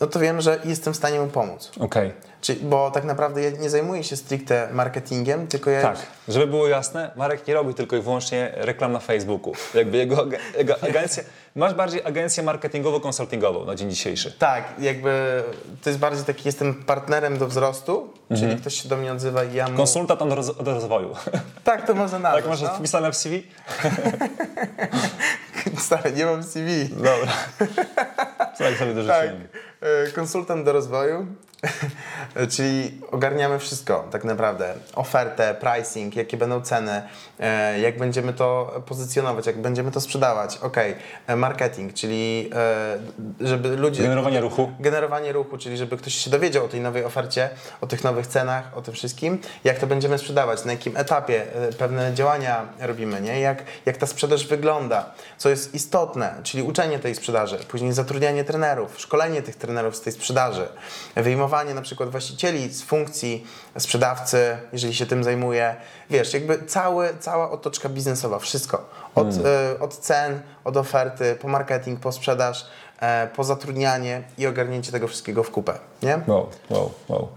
no 0.00 0.06
to 0.06 0.20
wiem, 0.20 0.40
że 0.40 0.58
jestem 0.64 0.92
w 0.92 0.96
stanie 0.96 1.20
mu 1.20 1.26
pomóc. 1.26 1.70
Okej. 1.80 2.12
Czyli, 2.40 2.60
bo 2.60 2.90
tak 2.90 3.04
naprawdę 3.04 3.42
ja 3.42 3.50
nie 3.50 3.70
zajmuję 3.70 4.04
się 4.04 4.16
stricte 4.16 4.68
marketingiem, 4.72 5.46
tylko 5.46 5.70
ja 5.70 5.82
Tak, 5.82 5.96
żeby 6.28 6.46
było 6.46 6.68
jasne, 6.68 7.10
Marek 7.16 7.46
nie 7.46 7.54
robi 7.54 7.74
tylko 7.74 7.96
i 7.96 8.00
wyłącznie 8.00 8.52
reklam 8.56 8.92
na 8.92 8.98
Facebooku. 8.98 9.52
Jakby 9.74 9.96
jego, 9.96 10.26
jego 10.58 10.74
agencja, 10.82 11.22
masz 11.56 11.74
bardziej 11.74 12.04
agencję 12.04 12.42
marketingowo-konsultingową 12.44 13.66
na 13.66 13.74
dzień 13.74 13.90
dzisiejszy. 13.90 14.32
Tak, 14.32 14.64
jakby 14.78 15.42
to 15.82 15.90
jest 15.90 16.00
bardziej 16.00 16.24
taki, 16.24 16.42
jestem 16.48 16.74
partnerem 16.74 17.38
do 17.38 17.46
wzrostu, 17.48 18.08
Mhm. 18.30 18.50
czyli 18.50 18.60
ktoś 18.60 18.82
się 18.82 18.88
do 18.88 18.96
mnie 18.96 19.12
odzywa 19.12 19.44
i 19.44 19.54
ja 19.54 19.68
mu... 19.68 19.76
Konsultant 19.76 20.22
od, 20.22 20.32
roz, 20.32 20.48
od 20.48 20.68
rozwoju. 20.68 21.14
Tak, 21.64 21.86
to 21.86 21.94
można 21.94 22.18
nazwać. 22.28 22.42
Tak 22.42 22.50
masz 22.50 22.62
no. 22.62 22.68
wpisane 22.68 23.12
w 23.12 23.16
CV? 23.16 23.42
Stary, 25.78 26.12
nie 26.12 26.24
mam 26.26 26.42
CV. 26.44 26.88
Dobra. 26.90 27.32
Tak 28.58 28.58
sobie 28.58 28.74
Tak, 28.76 28.94
dorzuciłem. 28.94 29.48
e, 29.80 30.10
konsultant 30.14 30.64
do 30.64 30.72
rozwoju, 30.72 31.26
czyli 32.52 33.00
ogarniamy 33.10 33.58
wszystko 33.58 34.04
tak 34.10 34.24
naprawdę. 34.24 34.74
Ofertę, 34.94 35.54
pricing, 35.54 36.16
jakie 36.16 36.36
będą 36.36 36.60
ceny, 36.60 37.02
e, 37.40 37.80
jak 37.80 37.98
będziemy 37.98 38.32
to 38.32 38.82
pozycjonować, 38.86 39.46
jak 39.46 39.58
będziemy 39.58 39.90
to 39.90 40.00
sprzedawać. 40.00 40.58
Ok, 40.62 40.76
marketing, 41.36 41.94
czyli 41.94 42.50
e, 43.40 43.48
żeby 43.48 43.76
ludzie... 43.76 44.02
Generowanie 44.02 44.40
ruchu. 44.40 44.72
generowanie 44.80 45.32
ruchu, 45.32 45.58
czyli 45.58 45.76
żeby 45.76 45.96
ktoś 45.96 46.14
się 46.14 46.30
dowiedział 46.30 46.64
o 46.64 46.68
tej 46.68 46.80
nowej 46.80 47.04
ofercie, 47.04 47.50
o 47.80 47.86
tych 47.86 48.04
nowych 48.04 48.26
cenach, 48.26 48.76
o 48.76 48.82
tym 48.82 48.94
wszystkim, 48.94 49.38
jak 49.64 49.78
to 49.78 49.86
będziemy 49.86 50.18
sprzedawać, 50.18 50.64
na 50.64 50.72
jakim 50.72 50.96
etapie 50.96 51.54
e, 51.54 51.72
pewne 51.72 52.14
działania 52.14 52.66
robimy, 52.80 53.20
nie? 53.20 53.40
Jak, 53.40 53.62
jak 53.86 53.96
ta 53.96 54.06
sprzedaż 54.06 54.46
wygląda, 54.46 55.10
co 55.38 55.48
jest 55.48 55.74
istotne, 55.74 56.34
czyli 56.42 56.62
uczenie 56.62 56.98
tej 56.98 57.14
sprzedaży, 57.14 57.58
później 57.58 57.92
zatrudnianie 57.92 58.44
trenerów, 58.44 59.00
szkolenie 59.00 59.42
tych 59.42 59.56
trenerów 59.56 59.96
z 59.96 60.00
tej 60.00 60.12
sprzedaży, 60.12 60.68
wyjmowanie 61.16 61.51
na 61.74 61.82
przykład 61.82 62.10
właścicieli 62.10 62.68
z 62.68 62.82
funkcji 62.82 63.46
sprzedawcy, 63.78 64.56
jeżeli 64.72 64.94
się 64.94 65.06
tym 65.06 65.24
zajmuje, 65.24 65.76
wiesz, 66.10 66.34
jakby 66.34 66.66
cały, 66.66 67.08
cała 67.20 67.50
otoczka 67.50 67.88
biznesowa, 67.88 68.38
wszystko, 68.38 68.88
od, 69.14 69.26
e, 69.26 69.80
od 69.80 69.98
cen, 69.98 70.40
od 70.64 70.76
oferty, 70.76 71.36
po 71.40 71.48
marketing, 71.48 72.00
po 72.00 72.12
sprzedaż, 72.12 72.66
e, 73.00 73.28
po 73.36 73.44
zatrudnianie 73.44 74.22
i 74.38 74.46
ogarnięcie 74.46 74.92
tego 74.92 75.08
wszystkiego 75.08 75.42
w 75.42 75.50
kupę, 75.50 75.78
nie? 76.02 76.20
Wow, 76.26 76.48
wow, 76.70 76.92
wow. 77.08 77.28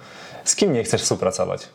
Z 0.44 0.56
kim 0.56 0.74
nie 0.74 0.84
chcesz 0.84 1.02
współpracować? 1.02 1.70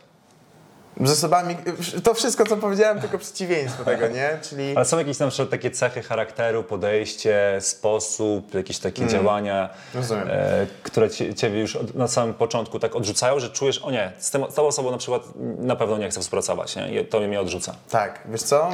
Z 0.99 1.11
osobami, 1.11 1.55
to 2.03 2.13
wszystko, 2.13 2.45
co 2.45 2.57
powiedziałem, 2.57 3.01
tylko 3.01 3.17
przeciwieństwo 3.17 3.83
tego, 3.83 4.07
nie? 4.07 4.39
Czyli 4.49 4.75
Ale 4.75 4.85
są 4.85 4.97
jakieś 4.97 5.19
na 5.19 5.27
przykład 5.27 5.49
takie 5.49 5.71
cechy 5.71 6.01
charakteru, 6.01 6.63
podejście, 6.63 7.57
sposób, 7.59 8.53
jakieś 8.53 8.79
takie 8.79 9.07
działania, 9.07 9.69
Rozumiem. 9.93 10.27
e, 10.31 10.67
które 10.83 11.09
cie, 11.09 11.33
Ciebie 11.35 11.59
już 11.59 11.75
od, 11.75 11.95
na 11.95 12.07
samym 12.07 12.33
początku 12.33 12.79
tak 12.79 12.95
odrzucają, 12.95 13.39
że 13.39 13.49
czujesz, 13.49 13.77
o 13.79 13.91
nie, 13.91 14.11
z, 14.19 14.31
tym, 14.31 14.45
z 14.51 14.53
tą 14.53 14.67
osobą 14.67 14.91
na 14.91 14.97
przykład 14.97 15.23
na 15.57 15.75
pewno 15.75 15.97
nie 15.97 16.09
chcę 16.09 16.21
współpracować, 16.21 16.75
nie? 16.75 17.01
I 17.01 17.05
to 17.05 17.19
mnie 17.19 17.41
odrzuca. 17.41 17.75
tak, 17.89 18.19
wiesz 18.31 18.43
co, 18.43 18.69
e, 18.69 18.73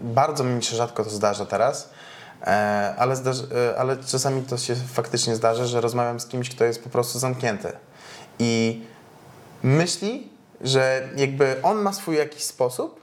bardzo 0.00 0.44
mi 0.44 0.62
się 0.64 0.76
rzadko 0.76 1.04
to 1.04 1.10
zdarza 1.10 1.46
teraz, 1.46 1.90
e, 2.42 2.94
ale, 2.98 3.16
zdarzy, 3.16 3.42
e, 3.72 3.78
ale 3.78 3.96
czasami 3.96 4.42
to 4.42 4.58
się 4.58 4.74
faktycznie 4.92 5.34
zdarza, 5.36 5.66
że 5.66 5.80
rozmawiam 5.80 6.20
z 6.20 6.26
kimś, 6.26 6.50
kto 6.50 6.64
jest 6.64 6.84
po 6.84 6.90
prostu 6.90 7.18
zamknięty 7.18 7.72
i 8.38 8.82
myśli, 9.62 10.29
że 10.60 11.08
jakby 11.16 11.56
on 11.62 11.78
ma 11.78 11.92
swój 11.92 12.16
jakiś 12.16 12.42
sposób 12.42 13.00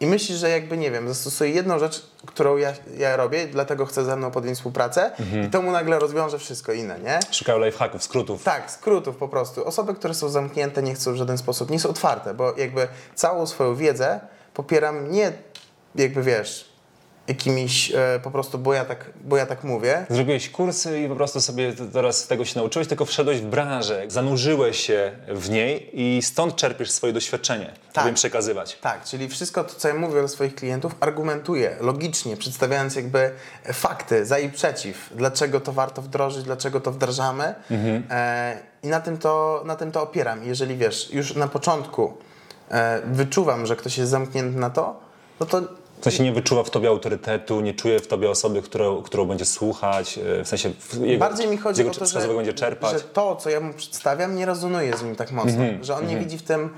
i 0.00 0.06
myśli, 0.06 0.36
że 0.36 0.50
jakby, 0.50 0.76
nie 0.76 0.90
wiem, 0.90 1.08
zastosuje 1.08 1.50
jedną 1.50 1.78
rzecz, 1.78 2.06
którą 2.26 2.56
ja, 2.56 2.72
ja 2.98 3.16
robię, 3.16 3.46
dlatego 3.46 3.86
chce 3.86 4.04
ze 4.04 4.16
mną 4.16 4.30
podjąć 4.30 4.58
współpracę 4.58 5.10
i 5.46 5.50
to 5.50 5.62
mu 5.62 5.70
nagle 5.70 5.98
rozwiąże 5.98 6.38
wszystko 6.38 6.72
inne, 6.72 6.98
nie? 6.98 7.20
Szukają 7.30 7.64
lifehacków, 7.64 8.02
skrótów. 8.02 8.44
Tak, 8.44 8.70
skrótów 8.70 9.16
po 9.16 9.28
prostu. 9.28 9.66
Osoby, 9.66 9.94
które 9.94 10.14
są 10.14 10.28
zamknięte, 10.28 10.82
nie 10.82 10.94
chcą 10.94 11.12
w 11.12 11.16
żaden 11.16 11.38
sposób, 11.38 11.70
nie 11.70 11.80
są 11.80 11.88
otwarte, 11.88 12.34
bo 12.34 12.54
jakby 12.56 12.88
całą 13.14 13.46
swoją 13.46 13.74
wiedzę 13.76 14.20
popieram 14.54 15.10
nie 15.10 15.32
jakby 15.94 16.22
wiesz, 16.22 16.71
jakimiś 17.32 17.92
e, 17.94 18.20
po 18.22 18.30
prostu, 18.30 18.58
bo 18.58 18.74
ja, 18.74 18.84
tak, 18.84 19.10
bo 19.24 19.36
ja 19.36 19.46
tak 19.46 19.64
mówię. 19.64 20.06
Zrobiłeś 20.10 20.50
kursy 20.50 21.00
i 21.00 21.08
po 21.08 21.16
prostu 21.16 21.40
sobie 21.40 21.72
teraz 21.92 22.26
tego 22.26 22.44
się 22.44 22.60
nauczyłeś, 22.60 22.88
tylko 22.88 23.04
wszedłeś 23.04 23.40
w 23.40 23.44
branżę, 23.44 24.04
zanurzyłeś 24.08 24.80
się 24.80 25.12
w 25.28 25.50
niej 25.50 25.90
i 25.92 26.22
stąd 26.22 26.56
czerpiesz 26.56 26.90
swoje 26.90 27.12
doświadczenie, 27.12 27.72
Tak. 27.92 28.04
żeby 28.04 28.14
przekazywać. 28.14 28.78
Tak, 28.80 29.04
czyli 29.04 29.28
wszystko 29.28 29.64
to, 29.64 29.74
co 29.74 29.88
ja 29.88 29.94
mówię 29.94 30.22
do 30.22 30.28
swoich 30.28 30.54
klientów, 30.54 30.94
argumentuję 31.00 31.76
logicznie, 31.80 32.36
przedstawiając 32.36 32.96
jakby 32.96 33.30
fakty 33.72 34.26
za 34.26 34.38
i 34.38 34.48
przeciw, 34.50 35.10
dlaczego 35.14 35.60
to 35.60 35.72
warto 35.72 36.02
wdrożyć, 36.02 36.42
dlaczego 36.44 36.80
to 36.80 36.92
wdrażamy 36.92 37.54
e, 38.10 38.58
i 38.82 38.88
na 38.88 39.00
tym, 39.00 39.18
to, 39.18 39.62
na 39.66 39.76
tym 39.76 39.92
to 39.92 40.02
opieram. 40.02 40.44
Jeżeli 40.44 40.76
wiesz, 40.76 41.10
już 41.12 41.34
na 41.34 41.48
początku 41.48 42.16
e, 42.70 43.00
wyczuwam, 43.04 43.66
że 43.66 43.76
ktoś 43.76 43.98
jest 43.98 44.10
zamknięty 44.10 44.58
na 44.58 44.70
to, 44.70 45.00
no 45.40 45.46
to 45.46 45.62
W 46.02 46.04
sensie 46.04 46.22
nie 46.22 46.32
wyczuwa 46.32 46.62
w 46.62 46.70
tobie 46.70 46.88
autorytetu, 46.88 47.60
nie 47.60 47.74
czuje 47.74 48.00
w 48.00 48.06
tobie 48.06 48.30
osoby, 48.30 48.62
którą, 48.62 49.02
którą 49.02 49.24
będzie 49.24 49.44
słuchać, 49.44 50.18
e, 50.18 50.44
w 50.44 50.48
sensie 50.48 50.72
jego, 51.00 51.20
Bardziej 51.20 51.48
mi 51.48 51.56
chodzi 51.56 51.80
jego 51.80 51.90
o 51.90 51.94
to, 51.94 52.06
że, 52.06 52.28
będzie 52.28 52.52
czerpać. 52.54 52.92
że 52.92 53.00
to, 53.00 53.36
co 53.36 53.50
ja 53.50 53.60
mu 53.60 53.74
przedstawiam, 53.74 54.36
nie 54.36 54.46
rezonuje 54.46 54.96
z 54.96 55.02
nim 55.02 55.16
tak 55.16 55.30
mocno. 55.30 55.64
Że 55.82 55.94
on 55.96 56.06
nie 56.06 56.16
widzi 56.18 56.38
w 56.38 56.42
tym, 56.42 56.70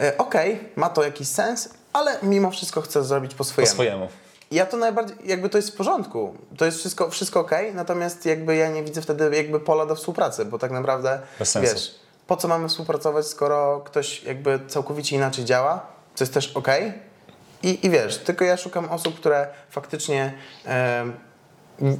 e, 0.00 0.18
okej, 0.18 0.60
ma 0.76 0.88
to 0.88 1.02
jakiś 1.04 1.28
sens, 1.28 1.68
ale 1.92 2.18
mimo 2.22 2.50
wszystko 2.50 2.80
chce 2.80 3.04
zrobić 3.04 3.32
po 3.32 3.38
po 3.38 3.44
swojemu. 3.44 3.72
swojemu. 3.72 4.08
Ja 4.50 4.66
to 4.66 4.76
najbardziej, 4.76 5.16
jakby 5.24 5.48
to 5.48 5.58
jest 5.58 5.70
w 5.70 5.76
porządku, 5.76 6.34
to 6.56 6.64
jest 6.64 6.78
wszystko, 6.78 7.10
wszystko 7.10 7.40
ok, 7.40 7.50
natomiast 7.74 8.26
jakby 8.26 8.56
ja 8.56 8.68
nie 8.68 8.82
widzę 8.82 9.02
wtedy 9.02 9.36
jakby 9.36 9.60
pola 9.60 9.86
do 9.86 9.94
współpracy, 9.94 10.44
bo 10.44 10.58
tak 10.58 10.70
naprawdę, 10.70 11.20
Bez 11.38 11.50
sensu. 11.50 11.74
wiesz, 11.74 11.94
po 12.26 12.36
co 12.36 12.48
mamy 12.48 12.68
współpracować, 12.68 13.26
skoro 13.26 13.80
ktoś 13.84 14.22
jakby 14.24 14.60
całkowicie 14.68 15.16
inaczej 15.16 15.44
działa, 15.44 15.86
co 16.14 16.24
jest 16.24 16.34
też 16.34 16.52
ok 16.56 16.68
i, 17.62 17.86
i 17.86 17.90
wiesz, 17.90 18.18
tylko 18.18 18.44
ja 18.44 18.56
szukam 18.56 18.84
osób, 18.90 19.16
które 19.16 19.46
faktycznie 19.70 20.32
em, 20.64 21.12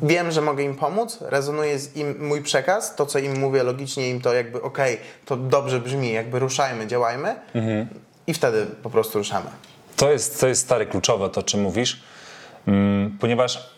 wiem, 0.02 0.30
że 0.30 0.40
mogę 0.40 0.62
im 0.62 0.76
pomóc, 0.76 1.18
rezonuje 1.20 1.78
z 1.78 1.96
im 1.96 2.26
mój 2.26 2.42
przekaz, 2.42 2.96
to 2.96 3.06
co 3.06 3.18
im 3.18 3.40
mówię 3.40 3.62
logicznie 3.62 4.10
im 4.10 4.20
to 4.20 4.32
jakby 4.32 4.62
ok, 4.62 4.78
to 5.24 5.36
dobrze 5.36 5.80
brzmi, 5.80 6.12
jakby 6.12 6.38
ruszajmy, 6.38 6.86
działajmy. 6.86 7.36
I 8.26 8.34
wtedy 8.34 8.66
po 8.82 8.90
prostu 8.90 9.18
ruszamy. 9.18 9.46
To 9.96 10.12
jest, 10.12 10.40
to 10.40 10.48
jest 10.48 10.62
stare 10.62 10.86
kluczowe, 10.86 11.30
to 11.30 11.40
o 11.40 11.42
czym 11.42 11.60
mówisz, 11.60 12.02
mm, 12.66 13.16
ponieważ 13.20 13.70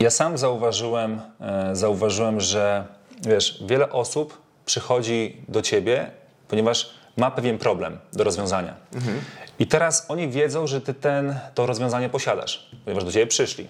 ja 0.00 0.10
sam 0.10 0.38
zauważyłem, 0.38 1.20
e, 1.40 1.76
zauważyłem, 1.76 2.40
że 2.40 2.84
wiesz, 3.22 3.64
wiele 3.66 3.90
osób 3.90 4.42
przychodzi 4.66 5.42
do 5.48 5.62
ciebie, 5.62 6.10
ponieważ 6.48 6.99
ma 7.16 7.30
pewien 7.30 7.58
problem 7.58 7.98
do 8.12 8.24
rozwiązania. 8.24 8.74
I 9.58 9.66
teraz 9.66 10.06
oni 10.08 10.28
wiedzą, 10.28 10.66
że 10.66 10.80
ty 10.80 10.94
ten, 10.94 11.38
to 11.54 11.66
rozwiązanie 11.66 12.08
posiadasz, 12.08 12.70
ponieważ 12.84 13.04
do 13.04 13.12
ciebie 13.12 13.26
przyszli. 13.26 13.68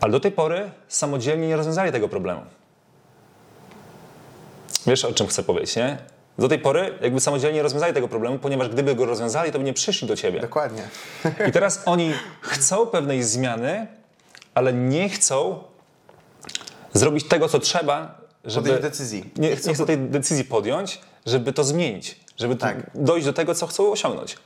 Ale 0.00 0.12
do 0.12 0.20
tej 0.20 0.32
pory 0.32 0.70
samodzielnie 0.88 1.48
nie 1.48 1.56
rozwiązali 1.56 1.92
tego 1.92 2.08
problemu. 2.08 2.42
Wiesz, 4.86 5.04
o 5.04 5.12
czym 5.12 5.26
chcę 5.26 5.42
powiedzieć, 5.42 5.76
nie? 5.76 5.98
Do 6.38 6.48
tej 6.48 6.58
pory 6.58 6.98
jakby 7.00 7.20
samodzielnie 7.20 7.56
nie 7.56 7.62
rozwiązali 7.62 7.94
tego 7.94 8.08
problemu, 8.08 8.38
ponieważ 8.38 8.68
gdyby 8.68 8.94
go 8.94 9.06
rozwiązali, 9.06 9.52
to 9.52 9.58
by 9.58 9.64
nie 9.64 9.72
przyszli 9.72 10.08
do 10.08 10.16
ciebie. 10.16 10.40
Dokładnie. 10.40 10.82
I 11.48 11.52
teraz 11.52 11.82
oni 11.84 12.12
chcą 12.40 12.86
pewnej 12.86 13.22
zmiany, 13.22 13.86
ale 14.54 14.72
nie 14.72 15.08
chcą 15.08 15.62
zrobić 16.92 17.28
tego, 17.28 17.48
co 17.48 17.58
trzeba, 17.58 18.20
żeby... 18.44 18.68
Podjąć 18.68 18.82
decyzji. 18.82 19.30
Nie, 19.36 19.48
nie 19.48 19.56
chcą 19.56 19.86
tej 19.86 19.98
decyzji 19.98 20.44
podjąć, 20.44 21.00
żeby 21.26 21.52
to 21.52 21.64
zmienić, 21.64 22.20
żeby 22.36 22.56
Tak. 22.56 22.90
dojść 22.94 23.26
do 23.26 23.32
tego, 23.32 23.54
co 23.54 23.66
chcą 23.66 23.92
osiągnąć. 23.92 24.36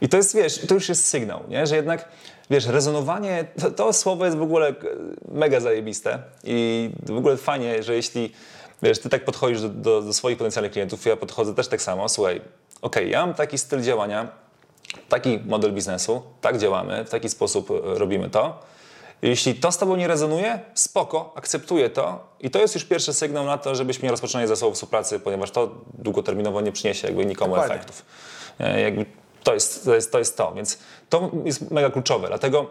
I 0.00 0.08
to 0.08 0.16
jest, 0.16 0.36
wiesz, 0.36 0.60
to 0.68 0.74
już 0.74 0.88
jest 0.88 1.04
sygnał, 1.06 1.40
nie? 1.48 1.66
że 1.66 1.76
jednak, 1.76 2.08
wiesz, 2.50 2.66
rezonowanie, 2.66 3.44
to, 3.60 3.70
to 3.70 3.92
słowo 3.92 4.24
jest 4.24 4.36
w 4.36 4.42
ogóle 4.42 4.74
mega 5.32 5.60
zajebiste 5.60 6.18
i 6.44 6.90
w 7.06 7.16
ogóle 7.16 7.36
fajnie, 7.36 7.82
że 7.82 7.94
jeśli, 7.94 8.32
wiesz, 8.82 8.98
ty 8.98 9.08
tak 9.08 9.24
podchodzisz 9.24 9.60
do, 9.60 9.68
do, 9.68 10.02
do 10.02 10.12
swoich 10.12 10.38
potencjalnych 10.38 10.72
klientów, 10.72 11.06
ja 11.06 11.16
podchodzę 11.16 11.54
też 11.54 11.68
tak 11.68 11.82
samo, 11.82 12.08
słuchaj, 12.08 12.40
okej, 12.82 13.10
ja 13.10 13.26
mam 13.26 13.34
taki 13.34 13.58
styl 13.58 13.82
działania, 13.82 14.28
taki 15.08 15.38
model 15.46 15.72
biznesu, 15.72 16.22
tak 16.40 16.58
działamy, 16.58 17.04
w 17.04 17.10
taki 17.10 17.28
sposób 17.28 17.70
e, 17.70 17.74
robimy 17.98 18.30
to. 18.30 18.62
Jeśli 19.22 19.54
to 19.54 19.72
z 19.72 19.78
Tobą 19.78 19.96
nie 19.96 20.08
rezonuje, 20.08 20.60
spoko, 20.74 21.32
akceptuję 21.36 21.90
to 21.90 22.28
i 22.40 22.50
to 22.50 22.58
jest 22.58 22.74
już 22.74 22.84
pierwszy 22.84 23.12
sygnał 23.12 23.44
na 23.44 23.58
to, 23.58 23.74
żebyśmy 23.74 24.04
nie 24.04 24.10
rozpoczynali 24.10 24.48
ze 24.48 24.56
sobą 24.56 24.74
współpracy, 24.74 25.20
ponieważ 25.20 25.50
to 25.50 25.70
długoterminowo 25.94 26.60
nie 26.60 26.72
przyniesie 26.72 27.06
jakby 27.06 27.26
nikomu 27.26 27.54
Dokładnie. 27.54 27.74
efektów. 27.74 28.04
E, 28.60 28.80
Jakby 28.80 29.06
to, 29.42 29.54
jest, 29.54 29.84
to, 29.84 29.94
jest, 29.94 30.12
to 30.12 30.18
jest 30.18 30.36
to, 30.36 30.52
więc 30.52 30.78
to 31.08 31.30
jest 31.44 31.70
mega 31.70 31.90
kluczowe, 31.90 32.28
dlatego 32.28 32.70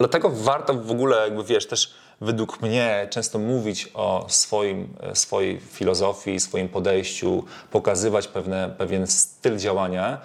Dlatego 0.00 0.30
warto 0.30 0.74
w 0.74 0.90
ogóle, 0.90 1.16
jakby 1.16 1.44
wiesz, 1.44 1.66
też 1.66 1.94
według 2.20 2.62
mnie 2.62 3.06
często 3.10 3.38
mówić 3.38 3.88
o 3.94 4.26
swoim, 4.28 4.88
e, 5.00 5.16
swojej 5.16 5.60
filozofii, 5.60 6.40
swoim 6.40 6.68
podejściu, 6.68 7.44
pokazywać 7.70 8.28
pewne, 8.28 8.74
pewien 8.78 9.06
styl 9.06 9.56
działania, 9.56 10.20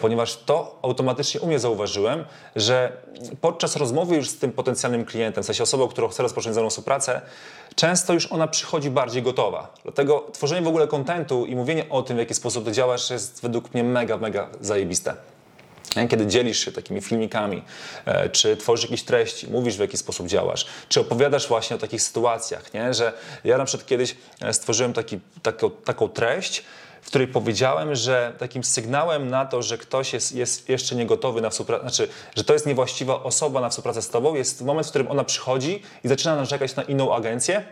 ponieważ 0.00 0.36
to 0.36 0.78
automatycznie 0.82 1.40
u 1.40 1.46
mnie 1.46 1.58
zauważyłem, 1.58 2.24
że 2.56 2.92
podczas 3.40 3.76
rozmowy 3.76 4.16
już 4.16 4.28
z 4.28 4.38
tym 4.38 4.52
potencjalnym 4.52 5.04
klientem, 5.04 5.42
w 5.42 5.46
sensie 5.46 5.62
osobą, 5.62 5.88
którą 5.88 6.08
chce 6.08 6.22
rozpocząć 6.22 6.54
ze 6.54 6.60
mną 6.60 6.70
współpracę, 6.70 7.20
często 7.74 8.12
już 8.12 8.32
ona 8.32 8.48
przychodzi 8.48 8.90
bardziej 8.90 9.22
gotowa. 9.22 9.74
Dlatego 9.82 10.26
tworzenie 10.32 10.62
w 10.62 10.68
ogóle 10.68 10.88
kontentu 10.88 11.46
i 11.46 11.56
mówienie 11.56 11.88
o 11.88 12.02
tym, 12.02 12.16
w 12.16 12.18
jaki 12.18 12.34
sposób 12.34 12.64
ty 12.64 12.72
działasz, 12.72 13.10
jest 13.10 13.42
według 13.42 13.74
mnie 13.74 13.84
mega, 13.84 14.16
mega 14.16 14.48
zajebiste. 14.60 15.14
Kiedy 16.10 16.26
dzielisz 16.26 16.64
się 16.64 16.72
takimi 16.72 17.00
filmikami, 17.00 17.62
e, 18.04 18.28
czy 18.28 18.56
tworzysz 18.56 18.84
jakieś 18.84 19.02
treści, 19.02 19.48
mówisz 19.50 19.76
w 19.76 19.80
jaki 19.80 19.96
sposób 19.96 20.26
działasz, 20.26 20.66
czy 20.88 21.00
opowiadasz 21.00 21.48
właśnie 21.48 21.76
o 21.76 21.78
takich 21.78 22.02
sytuacjach, 22.02 22.74
nie? 22.74 22.94
że 22.94 23.12
ja 23.44 23.58
na 23.58 23.64
przykład 23.64 23.88
kiedyś 23.88 24.16
e, 24.40 24.52
stworzyłem 24.52 24.92
taki, 24.92 25.20
taką, 25.42 25.70
taką 25.70 26.08
treść, 26.08 26.64
w 27.02 27.06
której 27.06 27.28
powiedziałem, 27.28 27.94
że 27.94 28.32
takim 28.38 28.64
sygnałem 28.64 29.28
na 29.30 29.46
to, 29.46 29.62
że 29.62 29.78
ktoś 29.78 30.12
jest, 30.12 30.34
jest 30.34 30.68
jeszcze 30.68 30.94
nie 30.94 31.06
gotowy 31.06 31.40
na 31.40 31.50
współpracę, 31.50 31.82
znaczy, 31.82 32.08
że 32.36 32.44
to 32.44 32.52
jest 32.52 32.66
niewłaściwa 32.66 33.22
osoba 33.22 33.60
na 33.60 33.68
współpracę 33.68 34.02
z 34.02 34.08
tobą, 34.08 34.34
jest 34.34 34.62
moment, 34.62 34.86
w 34.86 34.90
którym 34.90 35.10
ona 35.10 35.24
przychodzi 35.24 35.82
i 36.04 36.08
zaczyna 36.08 36.36
narzekać 36.36 36.76
na 36.76 36.82
inną 36.82 37.14
agencję, 37.14 37.64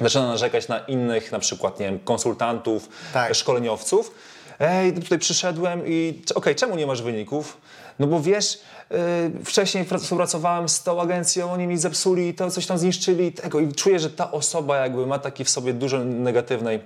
zaczyna 0.00 0.26
narzekać 0.26 0.68
na 0.68 0.78
innych, 0.78 1.32
na 1.32 1.38
przykład, 1.38 1.80
nie 1.80 1.86
wiem, 1.86 1.98
konsultantów, 1.98 2.88
Tak. 3.12 3.34
szkoleniowców. 3.34 4.14
Ej, 4.60 4.92
tutaj 4.92 5.18
przyszedłem 5.18 5.82
i 5.86 6.22
okej, 6.34 6.54
czemu 6.54 6.76
nie 6.76 6.86
masz 6.86 7.02
wyników? 7.02 7.56
No 7.98 8.06
bo 8.06 8.20
wiesz, 8.20 8.58
yy, 8.90 8.98
wcześniej 9.44 9.84
pra- 9.84 9.98
współpracowałem 9.98 10.68
z 10.68 10.82
tą 10.82 11.00
agencją, 11.00 11.52
oni 11.52 11.66
mi 11.66 11.78
zepsuli 11.78 12.34
to, 12.34 12.50
coś 12.50 12.66
tam 12.66 12.78
zniszczyli 12.78 13.32
tego 13.32 13.60
i 13.60 13.72
czuję, 13.72 13.98
że 13.98 14.10
ta 14.10 14.32
osoba 14.32 14.76
jakby 14.76 15.06
ma 15.06 15.18
taki 15.18 15.44
w 15.44 15.50
sobie 15.50 15.72
dużo 15.74 15.98
negatywnej 16.04 16.80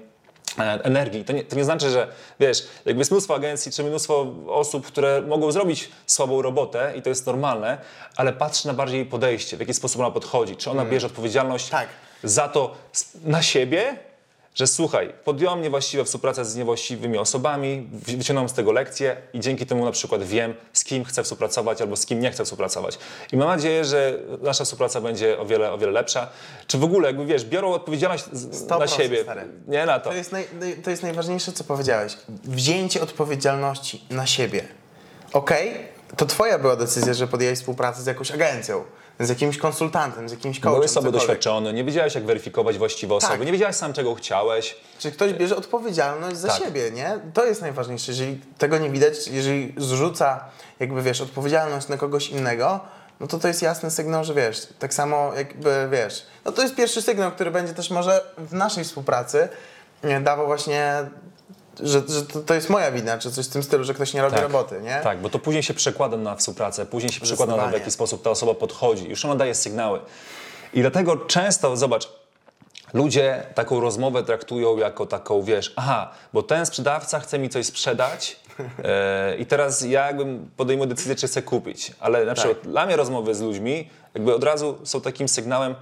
energii. 0.64 1.24
To 1.24 1.32
nie, 1.32 1.44
to 1.44 1.56
nie 1.56 1.64
znaczy, 1.64 1.90
że 1.90 2.08
wiesz, 2.40 2.66
jakby 2.84 3.00
jest 3.00 3.10
mnóstwo 3.10 3.34
agencji 3.34 3.72
czy 3.72 3.84
mnóstwo 3.84 4.26
osób, 4.46 4.86
które 4.86 5.22
mogą 5.22 5.52
zrobić 5.52 5.90
słabą 6.06 6.42
robotę 6.42 6.92
i 6.96 7.02
to 7.02 7.08
jest 7.08 7.26
normalne, 7.26 7.78
ale 8.16 8.32
patrz 8.32 8.64
na 8.64 8.74
bardziej 8.74 9.06
podejście, 9.06 9.56
w 9.56 9.60
jaki 9.60 9.74
sposób 9.74 10.00
ona 10.00 10.10
podchodzi, 10.10 10.56
czy 10.56 10.70
ona 10.70 10.84
bierze 10.84 11.06
odpowiedzialność 11.06 11.68
Tak. 11.68 11.88
za 12.24 12.48
to 12.48 12.74
na 13.24 13.42
siebie, 13.42 13.96
że 14.54 14.66
słuchaj, 14.66 15.12
podjąłem 15.24 15.62
niewłaściwą 15.62 16.04
współpracę 16.04 16.44
z 16.44 16.56
niewłaściwymi 16.56 17.18
osobami, 17.18 17.88
wy- 17.92 18.16
wyciągnąłem 18.16 18.48
z 18.48 18.52
tego 18.52 18.72
lekcję 18.72 19.16
i 19.32 19.40
dzięki 19.40 19.66
temu 19.66 19.84
na 19.84 19.90
przykład 19.92 20.22
wiem, 20.22 20.54
z 20.72 20.84
kim 20.84 21.04
chcę 21.04 21.22
współpracować 21.22 21.80
albo 21.80 21.96
z 21.96 22.06
kim 22.06 22.20
nie 22.20 22.30
chcę 22.30 22.44
współpracować. 22.44 22.98
I 23.32 23.36
mam 23.36 23.48
nadzieję, 23.48 23.84
że 23.84 24.18
nasza 24.42 24.64
współpraca 24.64 25.00
będzie 25.00 25.38
o 25.38 25.46
wiele, 25.46 25.72
o 25.72 25.78
wiele 25.78 25.92
lepsza. 25.92 26.28
Czy 26.66 26.78
w 26.78 26.84
ogóle, 26.84 27.06
jakby 27.08 27.26
wiesz, 27.26 27.44
biorą 27.44 27.72
odpowiedzialność 27.72 28.24
na 28.68 28.76
100% 28.76 28.96
siebie. 28.96 29.22
stary. 29.22 29.44
Nie 29.68 29.86
na 29.86 30.00
to. 30.00 30.10
To 30.10 30.16
jest, 30.16 30.32
naj, 30.32 30.44
to 30.84 30.90
jest 30.90 31.02
najważniejsze, 31.02 31.52
co 31.52 31.64
powiedziałeś. 31.64 32.16
Wzięcie 32.44 33.02
odpowiedzialności 33.02 34.04
na 34.10 34.26
siebie. 34.26 34.64
Okej, 35.32 35.74
to 36.16 36.26
twoja 36.26 36.58
była 36.58 36.76
decyzja, 36.76 37.14
że 37.14 37.26
podjęłeś 37.28 37.58
współpracę 37.58 38.02
z 38.02 38.06
jakąś 38.06 38.30
agencją, 38.30 38.84
z 39.20 39.28
jakimś 39.28 39.58
konsultantem, 39.58 40.28
z 40.28 40.32
jakimś 40.32 40.60
coachem, 40.60 40.78
Byłeś 40.80 40.90
sobie 40.90 41.12
doświadczony, 41.12 41.72
nie 41.72 41.84
wiedziałeś 41.84 42.14
jak 42.14 42.24
weryfikować 42.24 42.78
właściwe 42.78 43.14
osoby, 43.14 43.32
Tak. 43.38 43.46
nie 43.46 43.52
wiedziałeś 43.52 43.76
sam 43.76 43.92
czego 43.92 44.14
chciałeś. 44.14 44.76
Czy 44.98 45.12
ktoś 45.12 45.32
bierze 45.32 45.56
odpowiedzialność 45.56 46.36
za 46.36 46.48
Tak. 46.48 46.58
siebie, 46.58 46.90
nie? 46.90 47.18
To 47.34 47.46
jest 47.46 47.60
najważniejsze. 47.60 48.12
Jeżeli 48.12 48.40
tego 48.58 48.78
nie 48.78 48.90
widać, 48.90 49.28
jeżeli 49.28 49.74
zrzuca, 49.76 50.44
jakby 50.80 51.02
wiesz, 51.02 51.20
odpowiedzialność 51.20 51.88
na 51.88 51.96
kogoś 51.96 52.28
innego, 52.28 52.80
no 53.20 53.26
to 53.26 53.38
to 53.38 53.48
jest 53.48 53.62
jasny 53.62 53.90
sygnał, 53.90 54.24
że 54.24 54.34
wiesz, 54.34 54.68
tak 54.78 54.94
samo 54.94 55.32
jakby 55.36 55.88
wiesz, 55.92 56.26
no 56.44 56.52
to 56.52 56.62
jest 56.62 56.74
pierwszy 56.74 57.02
sygnał, 57.02 57.32
który 57.32 57.50
będzie 57.50 57.74
też 57.74 57.90
może 57.90 58.24
w 58.38 58.52
naszej 58.52 58.84
współpracy 58.84 59.48
dawał 60.22 60.46
właśnie, 60.46 60.92
że, 61.82 62.02
że 62.08 62.22
to, 62.22 62.40
to 62.40 62.54
jest 62.54 62.70
moja 62.70 62.92
wina, 62.92 63.18
czy 63.18 63.30
coś 63.30 63.46
w 63.46 63.50
tym 63.50 63.62
stylu, 63.62 63.84
że 63.84 63.94
ktoś 63.94 64.14
nie 64.14 64.22
robi 64.22 64.40
roboty, 64.40 64.80
nie? 64.82 65.00
Tak, 65.02 65.20
bo 65.20 65.30
to 65.30 65.38
później 65.38 65.62
się 65.62 65.74
przekłada 65.74 66.16
na 66.16 66.36
współpracę, 66.36 66.86
później 66.86 67.12
się 67.12 67.20
przekłada 67.20 67.56
na 67.56 67.62
to, 67.62 67.70
w 67.70 67.72
jaki 67.72 67.90
sposób 67.90 68.22
ta 68.22 68.30
osoba 68.30 68.54
podchodzi. 68.54 69.08
Już 69.08 69.24
ona 69.24 69.36
daje 69.36 69.54
sygnały. 69.54 70.00
I 70.74 70.80
dlatego 70.80 71.16
często, 71.16 71.76
zobacz, 71.76 72.08
ludzie 72.92 73.46
taką 73.54 73.80
rozmowę 73.80 74.22
traktują 74.22 74.76
jako 74.76 75.06
taką, 75.06 75.42
wiesz, 75.42 75.72
aha, 75.76 76.10
bo 76.32 76.42
ten 76.42 76.66
sprzedawca 76.66 77.20
chce 77.20 77.38
mi 77.38 77.48
coś 77.48 77.66
sprzedać, 77.66 78.40
E, 78.84 79.36
I 79.38 79.46
teraz 79.46 79.82
ja 79.82 80.06
jakbym 80.06 80.50
podejmuję 80.56 80.88
decyzję, 80.88 81.16
czy 81.16 81.26
chcę 81.26 81.42
kupić, 81.42 81.92
ale 82.00 82.24
na 82.24 82.34
przykład 82.34 82.58
dla 82.62 82.86
mnie 82.86 82.96
rozmowy 82.96 83.34
z 83.34 83.40
ludźmi 83.40 83.88
jakby 84.14 84.34
od 84.34 84.44
razu 84.44 84.78
są 84.84 85.00
takim 85.00 85.28
sygnałem, 85.28 85.74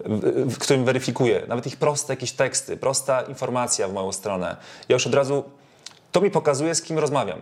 w, 0.00 0.54
w 0.54 0.58
którym 0.58 0.84
weryfikuję 0.84 1.42
nawet 1.48 1.66
ich 1.66 1.76
proste 1.76 2.12
jakieś 2.12 2.32
teksty, 2.32 2.76
prosta 2.76 3.22
informacja 3.22 3.88
w 3.88 3.92
moją 3.92 4.12
stronę. 4.12 4.56
Ja 4.88 4.94
już 4.94 5.06
od 5.06 5.14
razu, 5.14 5.44
to 6.12 6.20
mi 6.20 6.30
pokazuje, 6.30 6.74
z 6.74 6.82
kim 6.82 6.98
rozmawiam. 6.98 7.40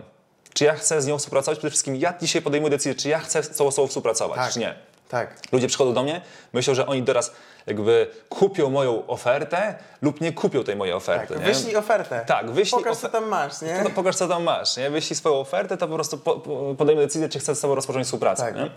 Czy 0.55 0.65
ja 0.65 0.75
chcę 0.75 1.03
z 1.03 1.07
nią 1.07 1.19
współpracować? 1.19 1.59
Przede 1.59 1.71
wszystkim 1.71 1.97
ja 1.97 2.15
dzisiaj 2.21 2.43
podejmuję 2.43 2.71
decyzję, 2.71 2.95
czy 2.95 3.09
ja 3.09 3.19
chcę 3.19 3.43
z 3.43 3.57
tą 3.57 3.67
osobą 3.67 3.89
współpracować, 3.89 4.53
czy 4.53 4.59
nie. 4.59 4.75
Tak. 5.09 5.35
Ludzie 5.53 5.67
przychodzą 5.67 5.95
do 5.95 6.03
mnie, 6.03 6.21
myślą, 6.53 6.75
że 6.75 6.87
oni 6.87 7.03
teraz 7.03 7.33
jakby 7.67 8.11
kupią 8.29 8.71
moją 8.71 9.07
ofertę 9.07 9.75
lub 10.03 10.21
nie 10.21 10.33
kupią 10.33 10.65
tej 10.65 10.77
mojej 10.77 10.95
oferty. 10.95 11.35
tak. 11.35 11.47
nie? 11.47 11.53
Wyślij 11.53 11.77
ofertę. 11.77 12.25
Tak, 12.27 12.51
wyślij 12.51 12.83
Pokaż, 12.83 12.97
ofe- 12.97 13.01
co 13.01 13.09
tam 13.09 13.29
masz, 13.29 13.61
nie? 13.63 13.81
No, 13.85 13.91
pokaż, 14.01 14.17
co 14.17 14.29
tam 14.29 14.43
masz. 14.43 14.77
Nie? 14.77 14.91
Wyślij 14.91 15.17
swoją 15.17 15.35
ofertę, 15.35 15.77
to 15.77 15.89
po 15.89 15.95
prostu 15.95 16.19
po, 16.19 16.35
po, 16.35 16.75
podejmę 16.79 17.03
decyzję, 17.03 17.29
czy 17.29 17.39
chcę 17.39 17.55
z 17.55 17.61
tobą 17.61 17.75
rozpocząć 17.75 18.07
współpracę. 18.07 18.43
Tak. 18.43 18.57
Nie? 18.57 18.71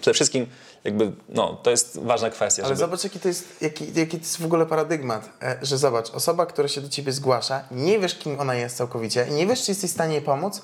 Przede 0.00 0.14
wszystkim 0.14 0.46
jakby, 0.84 1.12
no, 1.28 1.60
to 1.62 1.70
jest 1.70 1.98
ważna 1.98 2.30
kwestia. 2.30 2.62
Ale 2.62 2.68
żeby... 2.68 2.80
zobacz, 2.80 3.04
jaki 3.04 3.20
to, 3.20 3.28
jest, 3.28 3.62
jaki, 3.62 3.92
jaki 3.94 4.16
to 4.16 4.24
jest 4.24 4.40
w 4.40 4.44
ogóle 4.44 4.66
paradygmat, 4.66 5.30
e, 5.42 5.58
że 5.62 5.78
zobacz, 5.78 6.10
osoba, 6.10 6.46
która 6.46 6.68
się 6.68 6.80
do 6.80 6.88
ciebie 6.88 7.12
zgłasza, 7.12 7.64
nie 7.70 7.98
wiesz, 7.98 8.14
kim 8.14 8.40
ona 8.40 8.54
jest 8.54 8.76
całkowicie, 8.76 9.26
nie 9.30 9.46
wiesz, 9.46 9.62
czy 9.62 9.70
jesteś 9.70 9.90
w 9.90 9.94
stanie 9.94 10.14
jej 10.14 10.22
pomóc. 10.22 10.62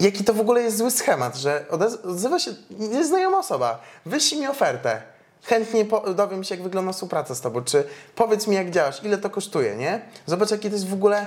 Jaki 0.00 0.24
to 0.24 0.34
w 0.34 0.40
ogóle 0.40 0.62
jest 0.62 0.76
zły 0.76 0.90
schemat, 0.90 1.36
że 1.36 1.66
odzywa 2.04 2.38
się 2.38 2.54
nieznajoma 2.70 3.38
osoba, 3.38 3.80
wyślij 4.06 4.40
mi 4.40 4.46
ofertę, 4.46 5.02
chętnie 5.42 5.86
dowiem 6.14 6.44
się, 6.44 6.54
jak 6.54 6.64
wygląda 6.64 6.92
współpraca 6.92 7.34
z 7.34 7.40
tobą, 7.40 7.64
czy 7.64 7.84
powiedz 8.14 8.46
mi, 8.46 8.56
jak 8.56 8.70
działasz, 8.70 9.04
ile 9.04 9.18
to 9.18 9.30
kosztuje, 9.30 9.76
nie? 9.76 10.00
Zobacz, 10.26 10.50
jaki 10.50 10.68
to 10.68 10.74
jest 10.74 10.88
w 10.88 10.94
ogóle... 10.94 11.26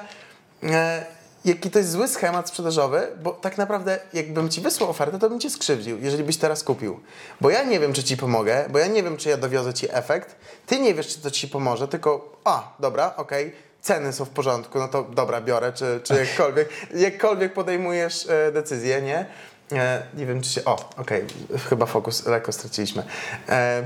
E, 0.63 1.16
Jaki 1.47 1.71
to 1.71 1.79
jest 1.79 1.91
zły 1.91 2.07
schemat 2.07 2.49
sprzedażowy, 2.49 3.07
bo 3.23 3.31
tak 3.31 3.57
naprawdę 3.57 3.99
jakbym 4.13 4.49
ci 4.49 4.61
wysłał 4.61 4.89
ofertę, 4.89 5.19
to 5.19 5.29
bym 5.29 5.39
cię 5.39 5.49
skrzywdził, 5.49 5.99
jeżeli 5.99 6.23
byś 6.23 6.37
teraz 6.37 6.63
kupił. 6.63 6.99
Bo 7.41 7.49
ja 7.49 7.63
nie 7.63 7.79
wiem, 7.79 7.93
czy 7.93 8.03
ci 8.03 8.17
pomogę, 8.17 8.65
bo 8.69 8.79
ja 8.79 8.87
nie 8.87 9.03
wiem, 9.03 9.17
czy 9.17 9.29
ja 9.29 9.37
dowiozę 9.37 9.73
ci 9.73 9.87
efekt, 9.91 10.35
ty 10.65 10.79
nie 10.79 10.93
wiesz, 10.93 11.07
czy 11.07 11.19
to 11.21 11.31
ci 11.31 11.47
pomoże, 11.47 11.87
tylko 11.87 12.39
a, 12.43 12.75
dobra, 12.79 13.13
okej, 13.17 13.55
ceny 13.81 14.13
są 14.13 14.25
w 14.25 14.29
porządku, 14.29 14.79
no 14.79 14.87
to 14.87 15.03
dobra, 15.03 15.41
biorę, 15.41 15.73
czy, 15.73 16.01
czy 16.03 16.15
jakkolwiek, 16.15 16.69
jakkolwiek 16.95 17.53
podejmujesz 17.53 18.29
e, 18.29 18.51
decyzję, 18.51 19.01
nie? 19.01 19.25
E, 19.71 20.03
nie 20.13 20.25
wiem, 20.25 20.41
czy 20.41 20.49
się... 20.49 20.65
O, 20.65 20.89
okej, 20.97 21.25
chyba 21.69 21.85
fokus 21.85 22.25
lekko 22.25 22.51
straciliśmy. 22.51 23.03
E, 23.49 23.83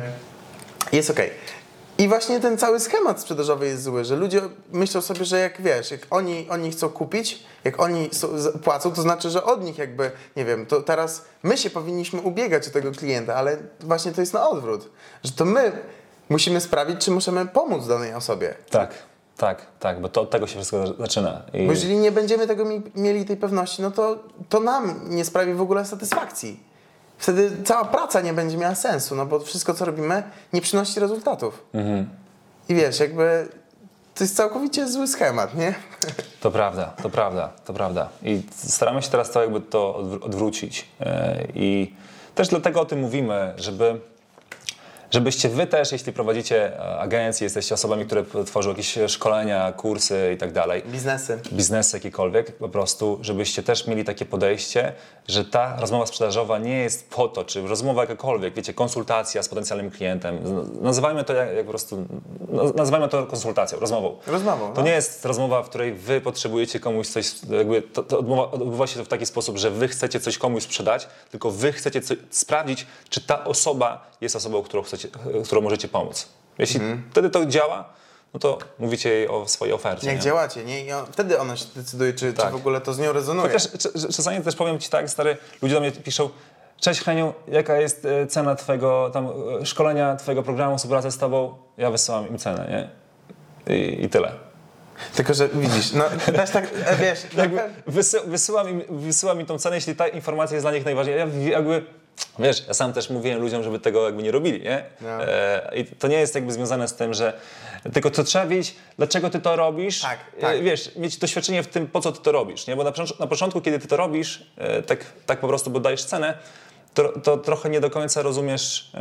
jest 0.91 1.09
okej. 1.09 1.31
I 1.97 2.07
właśnie 2.07 2.39
ten 2.39 2.57
cały 2.57 2.79
schemat 2.79 3.21
sprzedażowy 3.21 3.67
jest 3.67 3.83
zły, 3.83 4.05
że 4.05 4.15
ludzie 4.15 4.41
myślą 4.71 5.01
sobie, 5.01 5.25
że 5.25 5.39
jak 5.39 5.61
wiesz, 5.61 5.91
jak 5.91 6.01
oni, 6.09 6.47
oni 6.49 6.71
chcą 6.71 6.89
kupić, 6.89 7.43
jak 7.63 7.79
oni 7.81 8.09
płacą, 8.63 8.91
to 8.91 9.01
znaczy, 9.01 9.29
że 9.29 9.43
od 9.43 9.63
nich 9.63 9.77
jakby, 9.77 10.11
nie 10.35 10.45
wiem, 10.45 10.65
to 10.65 10.81
teraz 10.81 11.25
my 11.43 11.57
się 11.57 11.69
powinniśmy 11.69 12.21
ubiegać 12.21 12.67
o 12.67 12.71
tego 12.71 12.91
klienta, 12.91 13.35
ale 13.35 13.57
właśnie 13.79 14.11
to 14.11 14.21
jest 14.21 14.33
na 14.33 14.49
odwrót, 14.49 14.89
że 15.23 15.31
to 15.31 15.45
my 15.45 15.71
musimy 16.29 16.61
sprawić, 16.61 17.05
czy 17.05 17.11
możemy 17.11 17.45
pomóc 17.45 17.87
danej 17.87 18.13
osobie. 18.13 18.55
Tak, 18.69 18.91
tak, 19.37 19.65
tak, 19.79 20.01
bo 20.01 20.09
to 20.09 20.21
od 20.21 20.29
tego 20.29 20.47
się 20.47 20.55
wszystko 20.55 20.87
za- 20.87 20.93
zaczyna. 20.93 21.41
I 21.53 21.65
Bo 21.65 21.71
jeżeli 21.71 21.97
nie 21.97 22.11
będziemy 22.11 22.47
tego 22.47 22.65
mi, 22.65 22.81
mieli 22.95 23.25
tej 23.25 23.37
pewności, 23.37 23.81
no 23.81 23.91
to, 23.91 24.19
to 24.49 24.59
nam 24.59 24.99
nie 25.09 25.25
sprawi 25.25 25.53
w 25.53 25.61
ogóle 25.61 25.85
satysfakcji. 25.85 26.70
Wtedy 27.21 27.51
cała 27.65 27.85
praca 27.85 28.21
nie 28.21 28.33
będzie 28.33 28.57
miała 28.57 28.75
sensu, 28.75 29.15
no 29.15 29.25
bo 29.25 29.39
wszystko, 29.39 29.73
co 29.73 29.85
robimy, 29.85 30.23
nie 30.53 30.61
przynosi 30.61 30.99
rezultatów. 30.99 31.65
I 32.69 32.75
wiesz, 32.75 32.99
jakby 32.99 33.47
to 34.15 34.23
jest 34.23 34.35
całkowicie 34.35 34.87
zły 34.87 35.07
schemat, 35.07 35.55
nie? 35.55 35.75
To 36.41 36.51
prawda, 36.51 36.93
to 37.03 37.09
prawda, 37.09 37.49
to 37.65 37.73
prawda. 37.73 38.09
I 38.23 38.41
staramy 38.55 39.01
się 39.01 39.09
teraz 39.09 39.31
to 39.31 39.41
jakby 39.41 39.61
to 39.61 39.99
odwr- 40.03 40.25
odwrócić. 40.25 40.87
E, 40.99 41.43
I 41.55 41.93
też 42.35 42.47
dlatego 42.47 42.81
o 42.81 42.85
tym 42.85 42.99
mówimy, 42.99 43.53
żeby 43.57 43.99
żebyście 45.11 45.49
wy 45.49 45.67
też, 45.67 45.91
jeśli 45.91 46.13
prowadzicie 46.13 46.79
e, 46.79 46.99
agencje, 46.99 47.45
jesteście 47.45 47.75
osobami, 47.75 48.05
które 48.05 48.23
tworzą 48.45 48.69
jakieś 48.69 48.97
szkolenia, 49.07 49.71
kursy 49.71 50.31
i 50.35 50.37
tak 50.37 50.51
dalej, 50.51 50.83
Biznesy. 50.87 51.39
biznesy 51.53 51.97
jakiekolwiek, 51.97 52.57
po 52.57 52.69
prostu, 52.69 53.19
żebyście 53.21 53.63
też 53.63 53.87
mieli 53.87 54.03
takie 54.03 54.25
podejście, 54.25 54.93
że 55.27 55.45
ta 55.45 55.77
rozmowa 55.79 56.05
sprzedażowa 56.05 56.57
nie 56.57 56.77
jest 56.77 57.09
po 57.09 57.27
to, 57.27 57.43
czy 57.43 57.61
rozmowa 57.67 58.01
jakakolwiek, 58.01 58.53
wiecie, 58.53 58.73
konsultacja 58.73 59.43
z 59.43 59.49
potencjalnym 59.49 59.91
klientem, 59.91 60.39
nazywajmy 60.81 61.23
to 61.23 61.33
jak, 61.33 61.55
jak 61.55 61.65
po 61.65 61.69
prostu, 61.71 62.05
naz- 62.51 62.75
nazywajmy 62.75 63.07
to 63.07 63.25
konsultacją, 63.25 63.79
rozmową. 63.79 64.17
Rozmową, 64.27 64.67
To 64.73 64.81
no. 64.81 64.87
nie 64.87 64.91
jest 64.91 65.25
rozmowa, 65.25 65.63
w 65.63 65.69
której 65.69 65.93
wy 65.93 66.21
potrzebujecie 66.21 66.79
komuś 66.79 67.07
coś, 67.07 67.31
jakby 67.49 67.81
to, 67.81 68.03
to 68.03 68.19
odmowa, 68.19 68.51
odbywa 68.51 68.87
się 68.87 68.99
to 68.99 69.05
w 69.05 69.07
taki 69.07 69.25
sposób, 69.25 69.57
że 69.57 69.69
wy 69.71 69.87
chcecie 69.87 70.19
coś 70.19 70.37
komuś 70.37 70.63
sprzedać, 70.63 71.07
tylko 71.31 71.51
wy 71.51 71.71
chcecie 71.73 72.01
coś, 72.01 72.17
sprawdzić, 72.29 72.87
czy 73.09 73.21
ta 73.21 73.43
osoba 73.43 74.10
jest 74.21 74.35
osobą, 74.35 74.63
którą, 74.63 74.83
chcecie, 74.83 75.07
którą 75.45 75.61
możecie 75.61 75.87
pomóc. 75.87 76.27
Jeśli 76.57 76.79
Mhm. 76.79 77.03
wtedy 77.11 77.29
to 77.29 77.45
działa, 77.45 77.89
no 78.33 78.39
to 78.39 78.57
mówicie 78.79 79.09
jej 79.09 79.27
o 79.27 79.47
swojej 79.47 79.73
ofercie. 79.73 80.07
Jak 80.07 80.15
nie? 80.15 80.21
działacie, 80.21 80.63
nie? 80.63 80.81
I 80.85 80.89
wtedy 81.11 81.39
ona 81.39 81.57
się 81.57 81.65
decyduje, 81.75 82.13
czy, 82.13 82.33
Tak. 82.33 82.45
czy 82.45 82.51
w 82.51 82.55
ogóle 82.55 82.81
to 82.81 82.93
z 82.93 82.99
nią 82.99 83.13
rezonuje. 83.13 83.47
Chociaż 83.47 83.63
cz- 83.67 84.15
czasami 84.15 84.41
też 84.41 84.55
powiem 84.55 84.79
ci 84.79 84.89
tak, 84.89 85.09
stary, 85.09 85.37
ludzie 85.61 85.75
do 85.75 85.81
mnie 85.81 85.91
piszą, 85.91 86.29
cześć 86.79 87.01
Heniu, 87.01 87.33
jaka 87.47 87.77
jest 87.77 88.05
e, 88.05 88.27
cena 88.27 88.55
twojego 88.55 89.09
tam 89.13 89.29
e, 89.61 89.65
szkolenia, 89.65 90.15
twojego 90.15 90.43
programu, 90.43 90.77
współpracy 90.77 91.11
z 91.11 91.17
tobą? 91.17 91.57
Ja 91.77 91.91
wysyłam 91.91 92.27
im 92.29 92.37
cenę, 92.37 92.67
nie? 93.67 93.75
I, 93.75 94.03
i 94.05 94.09
tyle. 94.09 94.31
Tylko, 95.15 95.33
że 95.33 95.49
widzisz, 95.49 95.91
no 95.93 96.03
też 96.33 96.49
tak, 96.49 96.67
e, 96.85 96.95
wiesz, 96.95 97.19
jakby 97.37 97.57
tak, 97.57 97.71
wysy, 97.87 98.19
wysyłam, 98.25 98.69
im, 98.69 98.83
wysyłam 98.89 99.39
im 99.39 99.45
tą 99.45 99.59
cenę, 99.59 99.75
jeśli 99.75 99.95
ta 99.95 100.07
informacja 100.07 100.55
jest 100.55 100.63
dla 100.63 100.71
nich 100.71 100.85
najważniejsza. 100.85 101.25
Ja 101.25 101.49
jakby, 101.49 101.85
wiesz, 102.39 102.63
ja 102.67 102.73
sam 102.73 102.93
też 102.93 103.09
mówiłem 103.09 103.41
ludziom, 103.41 103.63
żeby 103.63 103.79
tego 103.79 104.05
jakby 104.05 104.23
nie 104.23 104.31
robili, 104.31 104.61
nie? 104.63 104.83
No. 105.01 105.23
E, 105.23 105.71
I 105.75 105.85
to 105.85 106.07
nie 106.07 106.19
jest 106.19 106.35
jakby 106.35 106.51
związane 106.53 106.87
z 106.87 106.93
tym, 106.95 107.13
że 107.13 107.33
tylko 107.93 108.09
to 108.11 108.23
trzeba 108.23 108.45
wiedzieć, 108.45 108.75
dlaczego 108.97 109.29
ty 109.29 109.39
to 109.39 109.55
robisz. 109.55 110.01
Tak, 110.01 110.19
E, 110.37 110.41
tak. 110.41 110.63
Wiesz, 110.63 110.95
mieć 110.95 111.17
doświadczenie 111.17 111.63
w 111.63 111.67
tym, 111.67 111.87
po 111.87 112.01
co 112.01 112.11
ty 112.11 112.21
to 112.21 112.31
robisz, 112.31 112.67
nie? 112.67 112.75
Bo 112.75 112.83
na, 112.83 112.91
początku- 112.91 113.19
na 113.19 113.27
początku, 113.27 113.61
kiedy 113.61 113.79
ty 113.79 113.87
to 113.87 113.97
robisz, 113.97 114.51
e, 114.57 114.81
tak, 114.81 114.99
tak 115.25 115.39
po 115.39 115.47
prostu, 115.47 115.69
bo 115.69 115.79
dajesz 115.79 116.03
cenę, 116.03 116.37
to, 116.93 117.19
to 117.19 117.37
trochę 117.37 117.69
nie 117.69 117.79
do 117.81 117.89
końca 117.89 118.21
rozumiesz... 118.21 118.91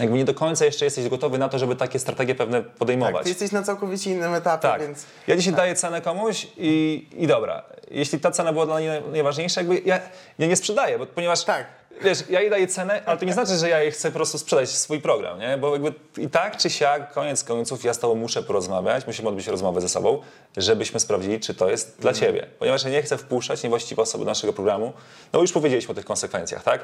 jakby 0.00 0.16
nie 0.18 0.24
do 0.24 0.34
końca 0.34 0.64
jeszcze 0.64 0.84
jesteś 0.84 1.08
gotowy 1.08 1.38
na 1.38 1.48
to, 1.48 1.58
żeby 1.58 1.76
takie 1.76 1.98
strategie 1.98 2.34
pewne 2.34 2.62
podejmować. 2.62 3.14
tak, 3.14 3.22
ty 3.22 3.28
jesteś 3.28 3.52
na 3.52 3.62
całkowicie 3.62 4.10
innym 4.10 4.34
etapie, 4.34 4.62
Tak. 4.68 4.80
więc... 4.80 5.06
Ja 5.26 5.36
dzisiaj 5.36 5.52
daję 5.52 5.74
cenę 5.74 6.00
komuś 6.00 6.46
i, 6.56 7.06
i 7.16 7.26
dobra. 7.26 7.62
Jeśli 7.90 8.20
ta 8.20 8.30
cena 8.30 8.52
była 8.52 8.66
dla 8.66 8.76
mnie 8.76 9.02
najważniejsza, 9.12 9.60
jakby 9.60 9.80
ja, 9.84 10.00
ja 10.38 10.46
nie 10.46 10.56
sprzedaję, 10.56 10.98
bo, 10.98 11.06
ponieważ 11.06 11.44
Tak. 11.44 11.66
Wiesz, 12.00 12.24
ja 12.30 12.40
jej 12.40 12.50
daję 12.50 12.66
cenę, 12.66 13.02
ale 13.06 13.18
to 13.18 13.24
nie 13.24 13.32
znaczy, 13.32 13.56
że 13.56 13.68
ja 13.68 13.82
jej 13.82 13.92
chcę 13.92 14.08
po 14.10 14.14
prostu 14.14 14.38
sprzedać 14.38 14.68
swój 14.70 15.00
program, 15.00 15.38
nie? 15.38 15.58
Bo 15.58 15.72
jakby 15.72 15.92
i 16.18 16.28
tak 16.28 16.56
czy 16.56 16.70
siak, 16.70 17.12
koniec 17.12 17.44
końców, 17.44 17.84
ja 17.84 17.94
z 17.94 17.98
tobą 17.98 18.14
muszę 18.14 18.42
porozmawiać, 18.42 19.06
musimy 19.06 19.28
odbyć 19.28 19.46
rozmowę 19.46 19.80
ze 19.80 19.88
sobą, 19.88 20.20
żebyśmy 20.56 21.00
sprawdzili, 21.00 21.40
czy 21.40 21.54
to 21.54 21.70
jest 21.70 22.00
dla 22.00 22.10
Mhm. 22.10 22.26
ciebie. 22.26 22.46
Ponieważ 22.58 22.84
ja 22.84 22.90
nie 22.90 23.02
chcę 23.02 23.18
wpuszczać 23.18 23.62
niewłaściwe 23.62 24.02
osoby 24.02 24.24
do 24.24 24.30
naszego 24.30 24.52
programu, 24.52 24.86
no 25.32 25.38
bo 25.38 25.40
już 25.40 25.52
powiedzieliśmy 25.52 25.92
o 25.92 25.94
tych 25.94 26.04
konsekwencjach, 26.04 26.62
tak? 26.62 26.80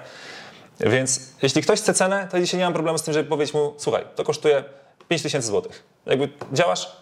Więc 0.80 1.20
jeśli 1.42 1.62
ktoś 1.62 1.80
chce 1.80 1.94
cenę, 1.94 2.28
to 2.30 2.40
dzisiaj 2.40 2.59
nie 2.59 2.64
mam 2.64 2.72
problemu 2.72 2.98
z 2.98 3.02
tym, 3.02 3.14
żeby 3.14 3.28
powiedzieć 3.28 3.54
mu, 3.54 3.74
słuchaj, 3.78 4.04
to 4.16 4.24
kosztuje 4.24 4.64
5000 5.09 5.48
zł. 5.48 5.72
Jakby 6.06 6.28
działasz, 6.52 6.96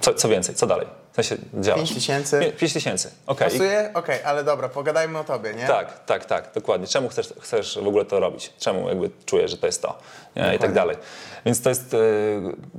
co, 0.00 0.14
co 0.14 0.28
więcej, 0.28 0.54
co 0.54 0.66
dalej? 0.66 0.86
W 1.12 1.14
sensie 1.14 1.36
działasz. 1.54 1.80
5 1.80 1.94
tysięcy. 1.94 2.52
5 2.58 2.72
tysięcy, 2.72 3.10
okej. 3.26 3.50
Pasuje? 3.50 3.90
Okej, 3.94 4.22
ale 4.22 4.44
dobra, 4.44 4.68
pogadajmy 4.68 5.18
o 5.18 5.24
tobie, 5.24 5.54
nie? 5.54 5.66
Tak, 5.66 6.04
tak, 6.04 6.24
tak, 6.24 6.50
dokładnie. 6.54 6.86
Czemu 6.86 7.08
chcesz, 7.08 7.34
chcesz 7.40 7.78
w 7.78 7.86
ogóle 7.86 8.04
to 8.04 8.20
robić? 8.20 8.52
Czemu 8.58 8.88
jakby 8.88 9.10
czujesz, 9.26 9.50
że 9.50 9.56
to 9.56 9.66
jest 9.66 9.82
to? 9.82 9.98
Nie? 10.36 10.54
I 10.54 10.58
tak 10.58 10.72
dalej. 10.72 10.96
Więc 11.44 11.62
to 11.62 11.68
jest 11.68 11.94
e, 11.94 11.98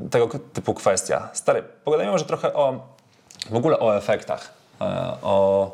tego 0.10 0.30
typu 0.54 0.74
kwestia. 0.74 1.30
Stary, 1.34 1.64
pogadajmy 1.84 2.12
może 2.12 2.26
trochę 2.26 2.54
o 2.54 2.80
w 3.50 3.56
ogóle 3.56 3.80
o 3.80 3.98
efektach, 3.98 4.54
e, 4.82 4.86
o 5.22 5.72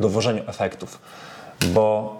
dowożeniu 0.00 0.42
efektów, 0.46 0.98
bo, 1.66 2.16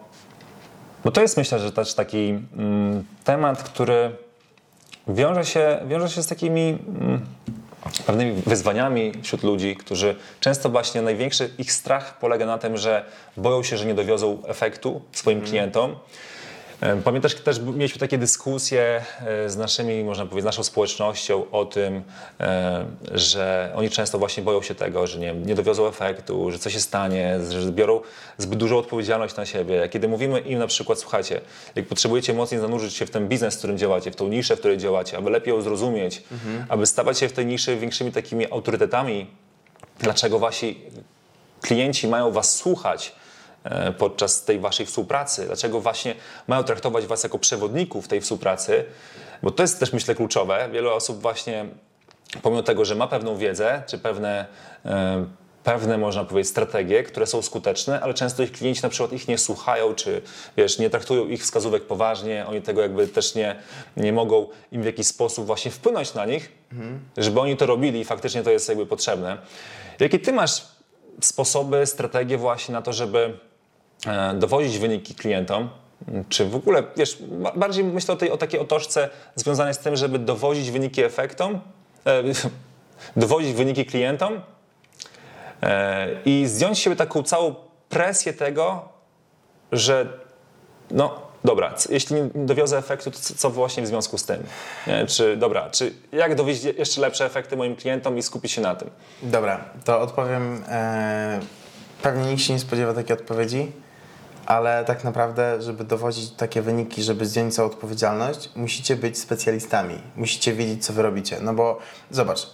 bo 1.05 1.11
to 1.11 1.21
jest 1.21 1.37
myślę, 1.37 1.59
że 1.59 1.73
też 1.73 1.95
taki 1.95 2.39
mm, 2.57 3.05
temat, 3.25 3.63
który 3.63 4.17
wiąże 5.09 5.45
się, 5.45 5.81
wiąże 5.87 6.09
się 6.09 6.23
z 6.23 6.27
takimi 6.27 6.79
mm, 6.89 7.27
pewnymi 8.07 8.43
wyzwaniami 8.47 9.13
wśród 9.23 9.43
ludzi, 9.43 9.77
którzy 9.77 10.17
często 10.41 10.69
właśnie 10.69 11.03
największy 11.03 11.51
ich 11.59 11.73
strach 11.73 12.19
polega 12.19 12.47
na 12.47 12.59
tym, 12.59 12.77
że 12.77 13.05
boją 13.37 13.63
się, 13.63 13.77
że 13.77 13.87
nie 13.87 13.95
dowiozą 13.95 14.43
efektu 14.47 15.03
swoim 15.13 15.41
klientom. 15.41 15.97
Pamiętasz, 17.05 17.35
też 17.35 17.61
mieliśmy 17.61 17.99
takie 17.99 18.19
dyskusje 18.19 19.03
e, 19.27 19.51
z 19.51 19.57
naszymi, 19.57 20.05
można 20.05 20.27
powiedzieć, 20.27 20.45
naszą 20.45 20.65
społecznością 20.65 21.51
o 21.51 21.65
tym, 21.65 22.03
e, 22.41 22.85
że 23.13 23.73
oni 23.77 23.91
często 23.91 24.19
właśnie 24.19 24.43
boją 24.43 24.63
się 24.63 24.75
tego, 24.75 25.07
że 25.07 25.19
nie, 25.19 25.35
nie 25.35 25.55
dowiozą 25.55 25.87
efektu, 25.87 26.51
że 26.51 26.59
coś 26.59 26.73
się 26.73 26.81
stanie, 26.81 27.39
że 27.61 27.73
biorą 27.73 28.01
zbyt 28.39 28.59
dużą 28.59 28.79
odpowiedzialność 28.79 29.37
na 29.37 29.47
siebie. 29.47 29.89
Kiedy 29.89 30.09
mówimy 30.09 30.41
im 30.41 30.59
na 30.59 30.67
przykład, 30.67 30.99
słuchajcie, 30.99 31.41
jak 31.75 31.87
potrzebujecie 31.87 32.35
mocniej 32.35 32.61
zanurzyć 32.61 32.95
się 32.95 33.07
w 33.07 33.11
ten 33.11 33.29
biznes, 33.29 33.55
w 33.55 33.59
którym 33.59 33.79
działacie, 33.79 34.11
w 34.11 34.17
tą 34.17 34.29
niszę, 34.29 34.57
w 34.57 34.59
której 34.59 34.79
działacie, 34.79 35.19
aby 35.19 35.31
lepiej 35.31 35.55
ją 35.55 35.63
zrozumieć, 35.63 36.23
aby 36.69 36.87
stawać 36.87 37.19
się 37.19 37.29
w 37.29 37.33
tej 37.33 37.47
niszy 37.47 37.77
większymi 37.77 38.13
takimi 38.13 38.53
autorytetami, 38.53 39.27
dlaczego 39.99 40.39
wasi 40.39 40.81
klienci 41.61 42.09
mają 42.09 42.33
was 42.33 42.57
słuchać 42.57 43.20
podczas 43.99 44.45
tej 44.45 44.59
waszej 44.59 44.87
współpracy, 44.87 45.47
dlaczego 45.47 45.81
właśnie 45.81 46.15
mają 46.49 46.65
traktować 46.65 47.07
was 47.07 47.23
jako 47.23 47.39
przewodników 47.39 48.09
tej 48.09 48.21
współpracy, 48.21 48.85
bo 49.43 49.51
to 49.51 49.63
jest 49.63 49.81
też 49.81 49.93
myślę 49.93 50.15
kluczowe. 50.15 50.69
Wiele 50.73 50.93
osób 50.93 51.21
właśnie 51.21 51.67
pomimo 52.43 52.63
tego, 52.63 52.85
że 52.85 52.95
ma 52.95 53.07
pewną 53.07 53.37
wiedzę, 53.37 53.83
czy 53.87 53.99
pewne, 53.99 54.47
e, 54.85 55.25
pewne 55.65 55.99
można 55.99 56.25
powiedzieć, 56.25 56.51
strategie, 56.51 57.03
które 57.03 57.27
są 57.27 57.43
skuteczne, 57.43 58.01
ale 58.01 58.15
często 58.15 58.43
ich 58.43 58.53
klienci 58.53 58.83
na 58.83 58.89
przykład 58.89 59.13
ich 59.13 59.29
nie 59.29 59.39
słuchają, 59.39 59.95
czy 59.95 60.23
wiesz, 60.57 60.79
nie 60.79 60.91
traktują 60.91 61.29
ich 61.29 61.43
wskazówek 61.43 61.87
poważnie, 61.87 62.47
oni 62.49 62.63
tego 62.63 62.83
jakby 62.83 63.09
też 63.09 63.35
nie, 63.35 63.57
nie 63.97 64.13
mogą 64.13 64.49
im 64.73 64.83
w 64.83 64.87
jakiś 64.87 65.07
sposób 65.07 65.47
właśnie 65.47 65.71
wpłynąć 65.71 66.15
na 66.15 66.27
nich, 66.27 66.53
żeby 67.17 67.41
oni 67.41 67.57
to 67.57 67.67
robili 67.67 68.01
i 68.01 68.05
faktycznie 68.05 68.43
to 68.43 68.51
jest 68.51 68.69
jakby 68.69 68.87
potrzebne. 68.87 69.39
Jakie 70.01 70.19
ty 70.19 70.33
masz 70.33 70.67
sposoby, 71.21 71.87
strategie 71.87 72.39
właśnie 72.39 72.73
na 72.73 72.83
to, 72.83 72.93
żeby 72.93 73.39
e, 74.07 74.35
dowodzić 74.35 74.79
wyniki 74.79 75.15
klientom, 75.15 75.71
czy 76.29 76.45
w 76.45 76.55
ogóle, 76.57 76.83
wiesz, 76.97 77.19
ba- 77.23 77.53
bardziej 77.57 77.85
myślę 77.85 78.15
o 78.15 78.17
tej 78.17 78.31
o 78.31 78.37
takiej 78.37 78.61
otoczce 78.61 79.09
związanej 79.35 79.75
z 79.75 79.79
tym, 79.79 79.97
żeby 79.97 80.19
dowozić 80.19 80.71
wyniki 80.71 81.03
efektom, 81.03 81.61
e, 82.07 82.23
dowozić 83.17 83.53
wyniki 83.53 83.87
klientom 83.87 84.41
e, 85.63 86.09
i 86.25 86.47
zdjąć 86.47 86.77
z 86.79 86.81
siebie 86.81 86.97
taką 86.97 87.23
całą 87.23 87.55
presję 87.89 88.33
tego, 88.33 88.89
że 89.73 90.07
no 90.91 91.21
dobra, 91.45 91.75
jeśli 91.91 92.17
nie 92.17 92.29
dowiozę 92.35 92.79
efektu, 92.79 93.11
to 93.11 93.19
co- 93.37 93.51
właśnie 93.51 93.83
w 93.83 93.87
związku 93.87 94.19
z 94.19 94.25
tym? 94.25 94.43
Nie? 94.87 95.07
Czy 95.07 95.37
dobra, 95.37 95.71
czy 95.71 95.93
jak 96.13 96.35
dowieść 96.35 96.65
je- 96.65 96.73
jeszcze 96.73 97.01
lepsze 97.01 97.25
efekty 97.27 97.57
moim 97.57 97.77
klientom 97.77 98.19
i 98.19 98.23
skupić 98.23 98.53
się 98.53 98.61
na 98.61 98.75
tym? 98.75 98.91
Dobra, 99.23 99.65
to 99.85 100.01
odpowiem. 100.01 100.65
E, 100.69 101.41
pewnie 102.03 102.31
nikt 102.31 102.43
się 102.43 102.53
nie 102.53 102.59
spodziewa 102.59 102.95
takiej 102.95 103.17
odpowiedzi, 103.17 103.73
ale 104.51 104.85
tak 104.85 105.05
naprawdę, 105.05 105.63
żeby 105.63 105.85
dowodzić 105.85 106.31
takie 106.31 106.63
wyniki, 106.63 107.03
żeby 107.03 107.27
zdjąć 107.27 107.55
całą 107.55 107.69
odpowiedzialność, 107.69 108.51
musicie 108.57 108.97
być 108.97 109.19
specjalistami. 109.19 110.03
Musicie 110.17 110.53
wiedzieć, 110.53 110.87
co 110.87 110.93
wy 110.93 111.03
robicie. 111.03 111.37
No 111.41 111.55
bo 111.55 111.79
zobacz, 112.11 112.47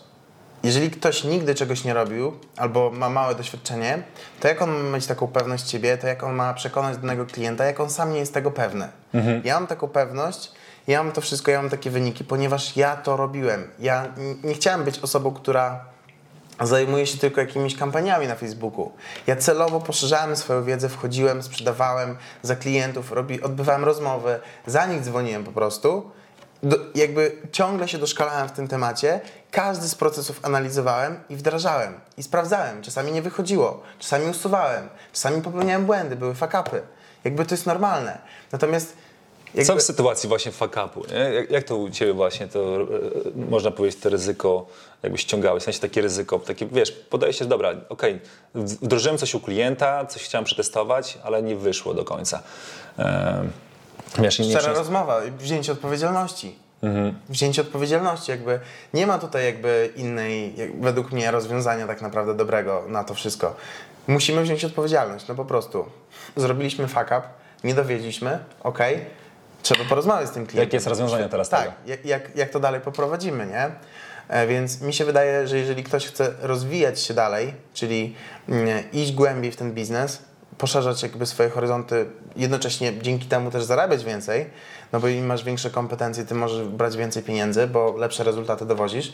jeżeli 0.62 0.90
ktoś 0.90 1.24
nigdy 1.24 1.54
czegoś 1.54 1.84
nie 1.84 1.94
robił 1.94 2.32
albo 2.56 2.90
ma 2.90 3.08
małe 3.08 3.34
doświadczenie, 3.34 4.02
to 4.40 4.48
jak 4.48 4.62
on 4.62 4.70
ma 4.70 4.96
mieć 4.96 5.06
taką 5.06 5.26
pewność 5.26 5.70
siebie, 5.70 5.98
to 5.98 6.06
jak 6.06 6.24
on 6.24 6.34
ma 6.34 6.54
przekonać 6.54 6.98
danego 6.98 7.26
klienta, 7.26 7.64
jak 7.64 7.80
on 7.80 7.90
sam 7.90 8.12
nie 8.12 8.18
jest 8.18 8.34
tego 8.34 8.50
pewny. 8.50 8.88
Ja 9.44 9.54
mam 9.54 9.66
taką 9.66 9.88
pewność, 9.88 10.52
ja 10.86 11.02
mam 11.02 11.12
to 11.12 11.20
wszystko, 11.20 11.50
ja 11.50 11.62
mam 11.62 11.70
takie 11.70 11.90
wyniki, 11.90 12.24
ponieważ 12.24 12.76
ja 12.76 12.96
to 12.96 13.16
robiłem. 13.16 13.70
Ja 13.78 14.06
nie 14.44 14.54
chciałem 14.54 14.84
być 14.84 14.98
osobą, 14.98 15.34
która 15.34 15.84
zajmuje 16.60 17.06
się 17.06 17.18
tylko 17.18 17.40
jakimiś 17.40 17.76
kampaniami 17.76 18.26
na 18.26 18.34
Facebooku. 18.34 18.92
Ja 19.26 19.36
celowo 19.36 19.80
poszerzałem 19.80 20.36
swoją 20.36 20.64
wiedzę, 20.64 20.88
wchodziłem, 20.88 21.42
sprzedawałem 21.42 22.16
za 22.42 22.56
klientów, 22.56 23.12
robi, 23.12 23.42
odbywałem 23.42 23.84
rozmowy, 23.84 24.40
za 24.66 24.86
nich 24.86 25.00
dzwoniłem 25.00 25.44
po 25.44 25.52
prostu. 25.52 26.10
Do, 26.62 26.76
jakby 26.94 27.36
ciągle 27.52 27.88
się 27.88 27.98
doszkalałem 27.98 28.48
w 28.48 28.52
tym 28.52 28.68
temacie, 28.68 29.20
każdy 29.50 29.88
z 29.88 29.94
procesów 29.94 30.40
analizowałem 30.42 31.20
i 31.28 31.36
wdrażałem 31.36 32.00
i 32.16 32.22
sprawdzałem. 32.22 32.82
Czasami 32.82 33.12
nie 33.12 33.22
wychodziło, 33.22 33.82
czasami 33.98 34.26
usuwałem, 34.26 34.88
czasami 35.12 35.42
popełniałem 35.42 35.86
błędy, 35.86 36.16
były 36.16 36.34
fakapy. 36.34 36.82
Jakby 37.24 37.44
to 37.44 37.54
jest 37.54 37.66
normalne. 37.66 38.18
Natomiast 38.52 38.96
jakby... 39.54 39.72
Co 39.72 39.76
w 39.76 39.82
sytuacji 39.82 40.28
właśnie 40.28 40.52
fuck-upu? 40.52 41.12
nie? 41.12 41.18
Jak, 41.18 41.50
jak 41.50 41.64
to 41.64 41.76
u 41.76 41.90
Ciebie 41.90 42.12
właśnie 42.12 42.48
to, 42.48 42.60
e, 42.60 42.86
można 43.50 43.70
powiedzieć, 43.70 44.00
to 44.00 44.08
ryzyko 44.08 44.66
jakby 45.06 45.18
ściągałeś? 45.18 45.62
W 45.62 45.64
sensie 45.64 45.80
takie 45.80 46.00
ryzyko, 46.00 46.38
takie, 46.38 46.66
wiesz, 46.66 46.92
podejście, 46.92 47.44
że 47.44 47.48
dobra, 47.48 47.70
okej, 47.88 48.20
w- 48.54 48.64
wdrożyłem 48.84 49.18
coś 49.18 49.34
u 49.34 49.40
klienta, 49.40 50.06
coś 50.06 50.22
chciałem 50.24 50.44
przetestować, 50.44 51.18
ale 51.24 51.42
nie 51.42 51.56
wyszło 51.56 51.94
do 51.94 52.04
końca. 52.04 52.42
Wiesz, 54.18 54.34
Szczera 54.34 54.50
często- 54.52 54.72
rozmowa, 54.74 55.20
wzięcie 55.38 55.72
odpowiedzialności. 55.72 56.58
Wzięcie 57.28 57.62
odpowiedzialności, 57.62 58.30
jakby 58.30 58.60
nie 58.94 59.06
ma 59.06 59.18
tutaj 59.18 59.44
jakby 59.44 59.90
innej, 59.96 60.56
jak, 60.56 60.80
według 60.80 61.12
mnie, 61.12 61.30
rozwiązania 61.30 61.86
tak 61.86 62.02
naprawdę 62.02 62.34
dobrego 62.34 62.84
na 62.88 63.04
to 63.04 63.14
wszystko. 63.14 63.56
Musimy 64.06 64.42
wziąć 64.42 64.64
odpowiedzialność, 64.64 65.28
no 65.28 65.34
po 65.34 65.44
prostu. 65.44 65.84
Zrobiliśmy 66.36 66.88
fuck 66.88 67.04
up, 67.06 67.22
nie 67.64 67.74
dowiedzieliśmy, 67.74 68.38
ok, 68.62 68.78
trzeba 69.62 69.84
porozmawiać 69.84 70.28
z 70.28 70.32
tym 70.32 70.46
klientem. 70.46 70.64
Jakie 70.66 70.76
jest 70.76 70.86
rozwiązanie 70.86 71.28
teraz 71.28 71.48
Tak, 71.48 71.60
tego? 71.62 71.72
jak, 71.86 72.04
jak, 72.04 72.36
jak 72.36 72.50
to 72.50 72.60
dalej 72.60 72.80
poprowadzimy, 72.80 73.46
nie? 73.46 73.70
E, 74.28 74.46
Więc 74.46 74.80
mi 74.80 74.92
się 74.92 75.04
wydaje, 75.04 75.48
że 75.48 75.58
jeżeli 75.58 75.84
ktoś 75.84 76.06
chce 76.06 76.32
rozwijać 76.40 77.00
się 77.00 77.14
dalej, 77.14 77.54
czyli 77.74 78.14
mm, 78.48 78.90
iść 78.92 79.12
głębiej 79.12 79.52
w 79.52 79.56
ten 79.56 79.72
biznes, 79.72 80.22
poszerzać 80.58 81.02
jakby 81.02 81.26
swoje 81.26 81.50
horyzonty, 81.50 82.06
jednocześnie 82.36 82.92
dzięki 83.02 83.26
temu 83.26 83.50
też 83.50 83.64
zarabiać 83.64 84.04
więcej, 84.04 84.46
no 84.92 85.00
bo 85.00 85.08
im 85.08 85.26
masz 85.26 85.44
większe 85.44 85.70
kompetencje, 85.70 86.24
ty 86.24 86.34
możesz 86.34 86.68
brać 86.68 86.96
więcej 86.96 87.22
pieniędzy, 87.22 87.66
bo 87.66 87.96
lepsze 87.96 88.24
rezultaty 88.24 88.66
dowozisz, 88.66 89.12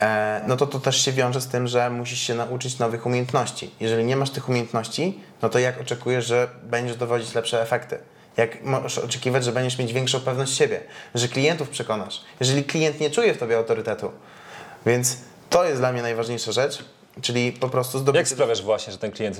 e, 0.00 0.40
no 0.46 0.56
to 0.56 0.66
to 0.66 0.80
też 0.80 1.04
się 1.04 1.12
wiąże 1.12 1.40
z 1.40 1.46
tym, 1.48 1.66
że 1.66 1.90
musisz 1.90 2.20
się 2.20 2.34
nauczyć 2.34 2.78
nowych 2.78 3.06
umiejętności. 3.06 3.70
Jeżeli 3.80 4.04
nie 4.04 4.16
masz 4.16 4.30
tych 4.30 4.48
umiejętności, 4.48 5.20
no 5.42 5.48
to 5.48 5.58
jak 5.58 5.80
oczekujesz, 5.80 6.26
że 6.26 6.48
będziesz 6.62 6.96
dowodzić 6.96 7.34
lepsze 7.34 7.62
efekty? 7.62 7.98
Jak 8.36 8.64
możesz 8.64 8.98
oczekiwać, 8.98 9.44
że 9.44 9.52
będziesz 9.52 9.78
mieć 9.78 9.92
większą 9.92 10.20
pewność 10.20 10.56
siebie, 10.56 10.80
że 11.14 11.28
klientów 11.28 11.68
przekonasz, 11.68 12.20
jeżeli 12.40 12.64
klient 12.64 13.00
nie 13.00 13.10
czuje 13.10 13.34
w 13.34 13.38
tobie 13.38 13.56
autorytetu. 13.56 14.12
Więc 14.86 15.16
to 15.50 15.64
jest 15.64 15.80
dla 15.80 15.92
mnie 15.92 16.02
najważniejsza 16.02 16.52
rzecz, 16.52 16.84
czyli 17.22 17.52
po 17.52 17.68
prostu 17.68 17.98
zdobycie... 17.98 18.18
Jak 18.18 18.28
sprawiasz 18.28 18.62
właśnie, 18.62 18.92
że 18.92 18.98
ten 18.98 19.10
klient 19.12 19.38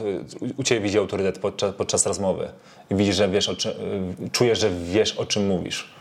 u- 0.59 0.63
Ciebie 0.63 0.81
widzi 0.81 0.99
autorytet 0.99 1.39
podczas, 1.39 1.75
podczas 1.75 2.07
rozmowy 2.07 2.49
i 2.91 2.95
widzi, 2.95 3.13
że 3.13 3.29
wiesz, 3.29 3.51
czym, 3.59 3.71
y, 4.27 4.31
czuje, 4.31 4.57
że 4.57 4.71
wiesz, 4.71 5.13
o 5.17 5.27
czym 5.27 5.47
mówisz? 5.47 5.95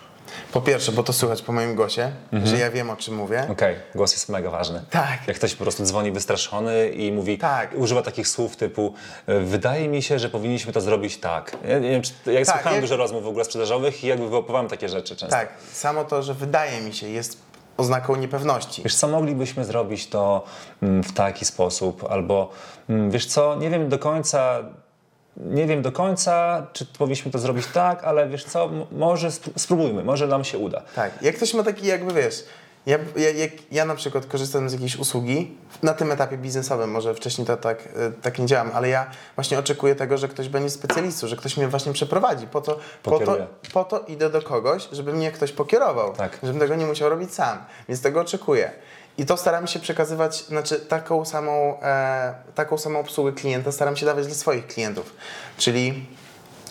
Po 0.52 0.61
pierwsze, 0.61 0.91
bo 0.91 1.03
to 1.03 1.14
słychać 1.14 1.41
po 1.41 1.52
moim 1.52 1.76
głosie, 1.76 2.11
że 2.44 2.57
ja 2.57 2.72
wiem 2.72 2.90
o 2.90 2.95
czym 2.95 3.15
mówię. 3.15 3.48
Okej, 3.52 3.76
głos 3.95 4.11
jest 4.14 4.30
mega 4.30 4.49
ważny. 4.49 4.82
Tak. 4.90 5.20
Jak 5.28 5.38
ktoś 5.38 5.56
po 5.56 5.64
prostu 5.64 5.84
dzwoni 5.86 6.11
wystraszony 6.11 6.90
i 6.90 7.11
mówi, 7.11 7.38
Tak. 7.38 7.74
używa 7.76 8.02
takich 8.02 8.28
słów 8.28 8.56
typu 8.56 8.94
y, 9.30 9.40
wydaje 9.40 9.88
mi 9.88 10.02
się, 10.03 10.20
że 10.20 10.30
powinniśmy 10.30 10.74
to 10.74 10.82
zrobić 10.82 11.18
tak. 11.18 11.57
Ja, 11.68 11.80
nie 11.80 11.90
wiem, 11.90 12.02
czy, 12.02 12.11
Tak, 12.26 12.45
słuchałem 12.45 12.72
jak- 12.74 12.82
dużo 12.82 12.98
rozmów 12.98 13.24
w 13.24 13.28
ogóle 13.28 13.45
sprzedażowych 13.45 14.03
i 14.03 14.07
jakby 14.07 14.30
wyłapowałem 14.30 14.68
takie 14.68 14.90
rzeczy 14.90 15.15
często. 15.15 15.36
Tak, 15.36 15.49
samo 15.74 16.06
to, 16.06 16.24
że 16.24 16.34
wydaje 16.34 16.82
mi 16.82 16.94
się, 16.94 17.07
jest 17.10 17.38
oznaką 17.77 18.15
niepewności. 18.15 18.83
Wiesz 18.83 18.95
co, 18.95 19.07
moglibyśmy 19.07 19.65
zrobić 19.65 20.07
to 20.07 20.43
mm, 20.81 21.03
w 21.03 21.13
taki 21.13 21.45
sposób, 21.45 22.03
albo 22.09 22.49
mm, 22.89 23.11
wiesz 23.11 23.25
co, 23.25 23.55
nie 23.55 23.69
wiem 23.69 23.89
do 23.89 23.99
końca, 23.99 24.59
nie 25.37 25.65
wiem 25.65 25.81
do 25.81 25.91
końca, 25.91 26.67
czy 26.73 26.85
powinniśmy 26.85 27.31
to 27.31 27.39
zrobić 27.39 27.67
tak, 27.67 28.03
ale 28.03 28.27
wiesz 28.29 28.43
co, 28.45 28.69
może 28.91 29.27
spró- 29.29 29.51
spróbujmy, 29.57 30.03
może 30.03 30.27
nam 30.27 30.43
się 30.43 30.57
uda. 30.57 30.81
Tak, 30.95 31.21
jak 31.21 31.35
ktoś 31.35 31.53
ma 31.53 31.63
taki 31.63 31.87
jakby, 31.87 32.13
wiesz, 32.13 32.43
ja, 32.85 32.97
ja, 33.15 33.30
jak 33.30 33.51
ja 33.72 33.85
na 33.85 33.95
przykład 33.95 34.26
korzystam 34.26 34.69
z 34.69 34.73
jakiejś 34.73 34.95
usługi, 34.95 35.57
na 35.84 35.93
tym 35.93 36.11
etapie 36.11 36.38
biznesowym, 36.38 36.91
może 36.91 37.15
wcześniej 37.15 37.47
to 37.47 37.57
tak, 37.57 37.77
e, 37.95 38.11
tak 38.22 38.39
nie 38.39 38.45
działam, 38.45 38.72
ale 38.73 38.89
ja 38.89 39.05
właśnie 39.35 39.60
oczekuję 39.60 39.95
tego, 39.95 40.18
że 40.18 40.27
ktoś 40.27 40.49
będzie 40.49 40.69
specjalistą, 40.69 41.27
że 41.27 41.35
ktoś 41.35 41.57
mnie 41.57 41.68
właśnie 41.68 41.93
przeprowadzi. 41.93 42.47
Po 42.47 42.61
to, 42.61 42.80
po 43.03 43.19
to, 43.19 43.38
po 43.73 43.84
to 43.84 43.99
idę 43.99 44.30
do 44.30 44.41
kogoś, 44.41 44.88
żeby 44.91 45.14
mnie 45.14 45.31
ktoś 45.31 45.51
pokierował, 45.51 46.14
Tak. 46.14 46.38
żebym 46.43 46.60
tego 46.60 46.76
nie 46.76 46.85
musiał 46.85 47.10
robić 47.10 47.34
sam, 47.34 47.57
więc 47.89 48.01
tego 48.01 48.22
oczekuję. 48.22 48.72
I 49.18 49.26
to 49.26 49.38
staram 49.38 49.68
się 49.68 49.80
przekazywać, 49.80 50.45
znaczy 50.45 50.80
taką 50.80 51.26
samą, 51.26 51.80
e, 51.81 52.34
taką 52.55 52.77
samą 52.77 52.99
obsługę 52.99 53.31
klienta 53.31 53.72
staram 53.72 53.95
się 53.97 54.05
dawać 54.05 54.26
dla 54.26 54.35
swoich 54.35 54.68
klientów. 54.68 55.14
Czyli 55.57 56.05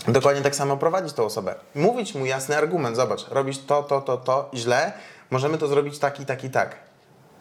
Dokładnie 0.09 0.43
tak 0.43 0.56
samo 0.56 0.76
prowadzić 0.76 1.12
tą 1.12 1.24
osobę. 1.24 1.55
Mówić 1.74 2.14
mu 2.14 2.26
jasny 2.26 2.56
argument, 2.56 2.97
zobacz, 2.97 3.28
robisz 3.28 3.59
to, 3.59 3.82
to, 3.82 4.01
to, 4.01 4.16
to 4.16 4.51
źle, 4.55 4.93
możemy 5.32 5.59
to 5.59 5.66
zrobić 5.68 5.98
tak 5.98 6.20
i 6.20 6.26
tak 6.26 6.44
i 6.44 6.50
tak. 6.50 6.76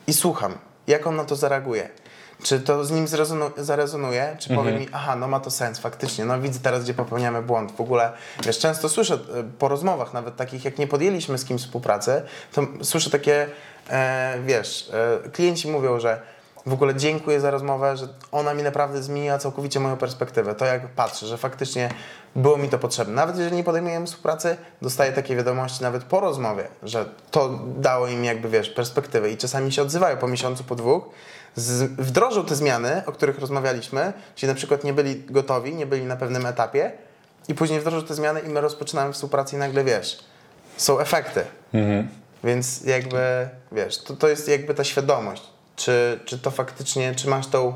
I 0.07 0.13
słucham, 0.13 0.53
jak 0.87 1.07
on 1.07 1.15
na 1.15 1.25
to 1.25 1.35
zareaguje. 1.35 1.89
Czy 2.43 2.59
to 2.59 2.85
z 2.85 2.91
nim 2.91 3.05
zrezonu- 3.05 3.51
zarezonuje, 3.57 4.35
czy 4.39 4.55
powie 4.55 4.71
mi, 4.79 4.87
aha, 4.91 5.15
no 5.15 5.27
ma 5.27 5.39
to 5.39 5.51
sens, 5.51 5.79
faktycznie, 5.79 6.25
no 6.25 6.39
widzę 6.41 6.59
teraz, 6.59 6.83
gdzie 6.83 6.93
popełniamy 6.93 7.41
błąd. 7.41 7.71
W 7.71 7.81
ogóle, 7.81 8.11
wiesz, 8.43 8.59
często 8.59 8.89
słyszę 8.89 9.13
e, 9.13 9.17
po 9.59 9.67
rozmowach, 9.67 10.13
nawet 10.13 10.35
takich, 10.35 10.65
jak 10.65 10.77
nie 10.77 10.87
podjęliśmy 10.87 11.37
z 11.37 11.45
kimś 11.45 11.61
współpracy, 11.61 12.21
to 12.53 12.61
słyszę 12.83 13.09
takie, 13.09 13.47
e, 13.89 14.37
wiesz, 14.45 14.89
e, 15.25 15.29
klienci 15.29 15.67
mówią, 15.71 15.99
że 15.99 16.21
w 16.65 16.73
ogóle 16.73 16.95
dziękuję 16.95 17.39
za 17.39 17.51
rozmowę, 17.51 17.97
że 17.97 18.07
ona 18.31 18.53
mi 18.53 18.63
naprawdę 18.63 19.03
zmieniła 19.03 19.37
całkowicie 19.37 19.79
moją 19.79 19.97
perspektywę. 19.97 20.55
To 20.55 20.65
jak 20.65 20.87
patrzę, 20.87 21.27
że 21.27 21.37
faktycznie 21.37 21.89
było 22.35 22.57
mi 22.57 22.69
to 22.69 22.79
potrzebne. 22.79 23.13
Nawet 23.13 23.37
jeżeli 23.37 23.55
nie 23.55 23.63
podejmujemy 23.63 24.05
współpracy, 24.05 24.57
dostaję 24.81 25.11
takie 25.11 25.35
wiadomości 25.35 25.83
nawet 25.83 26.03
po 26.03 26.19
rozmowie, 26.19 26.67
że 26.83 27.05
to 27.31 27.59
dało 27.77 28.07
im 28.07 28.25
jakby, 28.25 28.49
wiesz, 28.49 28.69
perspektywę 28.69 29.31
i 29.31 29.37
czasami 29.37 29.71
się 29.71 29.81
odzywają 29.81 30.17
po 30.17 30.27
miesiącu, 30.27 30.63
po 30.63 30.75
dwóch, 30.75 31.03
z, 31.55 31.91
wdrożą 31.91 32.45
te 32.45 32.55
zmiany, 32.55 33.03
o 33.05 33.11
których 33.11 33.39
rozmawialiśmy, 33.39 34.13
czyli 34.35 34.47
na 34.49 34.55
przykład 34.55 34.83
nie 34.83 34.93
byli 34.93 35.23
gotowi, 35.23 35.75
nie 35.75 35.85
byli 35.85 36.05
na 36.05 36.15
pewnym 36.15 36.45
etapie 36.45 36.91
i 37.47 37.55
później 37.55 37.79
wdrożą 37.79 38.07
te 38.07 38.13
zmiany 38.13 38.39
i 38.39 38.49
my 38.49 38.61
rozpoczynamy 38.61 39.13
współpracę 39.13 39.55
i 39.55 39.59
nagle, 39.59 39.83
wiesz, 39.83 40.19
są 40.77 40.99
efekty. 40.99 41.43
Więc 42.43 42.81
jakby, 42.81 43.49
wiesz, 43.71 43.97
to, 43.97 44.15
to 44.15 44.27
jest 44.27 44.47
jakby 44.47 44.73
ta 44.73 44.83
świadomość, 44.83 45.43
czy, 45.81 46.19
czy 46.25 46.39
to 46.39 46.51
faktycznie, 46.51 47.15
czy 47.15 47.27
masz 47.27 47.47
tą, 47.47 47.73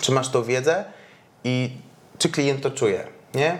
czy 0.00 0.12
masz 0.12 0.28
tą 0.28 0.42
wiedzę 0.42 0.84
i 1.44 1.70
czy 2.18 2.28
klient 2.28 2.62
to 2.62 2.70
czuje, 2.70 3.04
nie? 3.34 3.58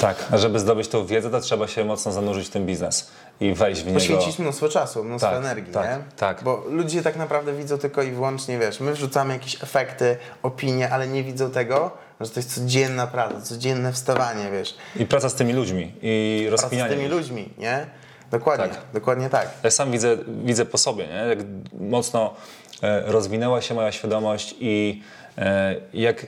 Tak, 0.00 0.16
a 0.30 0.38
żeby 0.38 0.58
zdobyć 0.60 0.88
tą 0.88 1.06
wiedzę, 1.06 1.30
to 1.30 1.40
trzeba 1.40 1.68
się 1.68 1.84
mocno 1.84 2.12
zanurzyć 2.12 2.46
w 2.46 2.50
ten 2.50 2.66
biznes 2.66 3.10
i 3.40 3.54
wejść 3.54 3.82
w 3.82 3.86
niego. 3.86 3.98
Poświęcić 3.98 4.38
mnóstwo 4.38 4.68
czasu, 4.68 5.04
mnóstwo 5.04 5.30
Tak, 5.30 5.38
energii, 5.38 5.72
tak, 5.72 5.86
nie? 5.90 5.98
tak. 6.16 6.42
Bo 6.42 6.64
ludzie 6.68 7.02
tak 7.02 7.16
naprawdę 7.16 7.52
widzą 7.52 7.78
tylko 7.78 8.02
i 8.02 8.10
wyłącznie, 8.10 8.58
wiesz, 8.58 8.80
my 8.80 8.92
wrzucamy 8.92 9.32
jakieś 9.34 9.62
efekty, 9.62 10.16
opinie, 10.42 10.90
ale 10.90 11.08
nie 11.08 11.22
widzą 11.24 11.50
tego, 11.50 11.90
że 12.20 12.30
to 12.30 12.40
jest 12.40 12.54
codzienna 12.54 13.06
praca, 13.06 13.40
codzienne 13.40 13.92
wstawanie, 13.92 14.50
wiesz, 14.50 14.76
I 14.96 15.06
praca 15.06 15.28
z 15.28 15.34
tymi 15.34 15.52
ludźmi 15.52 15.92
i 16.02 16.46
praca 16.48 16.68
z 16.68 16.88
tymi 16.88 17.08
ludźmi, 17.08 17.50
nie? 17.58 17.86
Dokładnie, 18.30 18.68
Tak. 18.68 18.78
dokładnie 18.92 19.30
tak. 19.30 19.48
Ja 19.62 19.70
sam 19.70 19.92
widzę, 19.92 20.16
widzę 20.44 20.64
po 20.64 20.78
sobie, 20.78 21.06
nie? 21.06 21.12
jak 21.28 21.38
mocno 21.80 22.34
rozwinęła 23.04 23.60
się 23.62 23.74
moja 23.74 23.92
świadomość 23.92 24.54
i 24.60 25.02
e, 25.38 25.74
jak, 25.94 26.26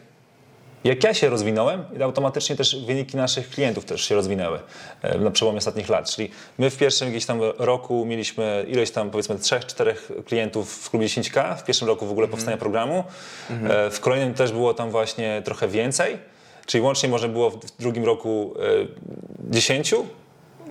jak 0.84 1.04
ja 1.04 1.14
się 1.14 1.28
rozwinąłem, 1.28 1.84
automatycznie 2.02 2.56
też 2.56 2.84
wyniki 2.84 3.16
naszych 3.16 3.50
klientów 3.50 3.84
też 3.84 4.04
się 4.04 4.14
rozwinęły 4.14 4.58
e, 5.02 5.18
na 5.18 5.30
przełomie 5.30 5.58
ostatnich 5.58 5.88
lat. 5.88 6.10
Czyli 6.10 6.30
my 6.58 6.70
w 6.70 6.76
pierwszym 6.76 7.10
gdzieś 7.10 7.26
tam 7.26 7.40
roku 7.58 8.04
mieliśmy 8.06 8.64
ileś 8.68 8.90
tam 8.90 9.10
powiedzmy 9.10 9.38
trzech, 9.38 9.66
czterech 9.66 10.10
klientów 10.26 10.72
w 10.72 10.90
klubie 10.90 11.06
10K, 11.06 11.56
w 11.58 11.64
pierwszym 11.64 11.88
roku 11.88 12.06
w 12.06 12.10
ogóle 12.10 12.28
powstania 12.28 12.56
programu. 12.56 13.04
E, 13.50 13.90
W 13.90 14.00
kolejnym 14.00 14.34
też 14.34 14.52
było 14.52 14.74
tam 14.74 14.90
właśnie 14.90 15.42
trochę 15.44 15.68
więcej, 15.68 16.18
czyli 16.66 16.82
łącznie 16.82 17.08
może 17.08 17.28
było 17.28 17.50
w 17.50 17.56
drugim 17.78 18.04
roku 18.04 18.54
e, 18.58 19.50
10 19.50 19.94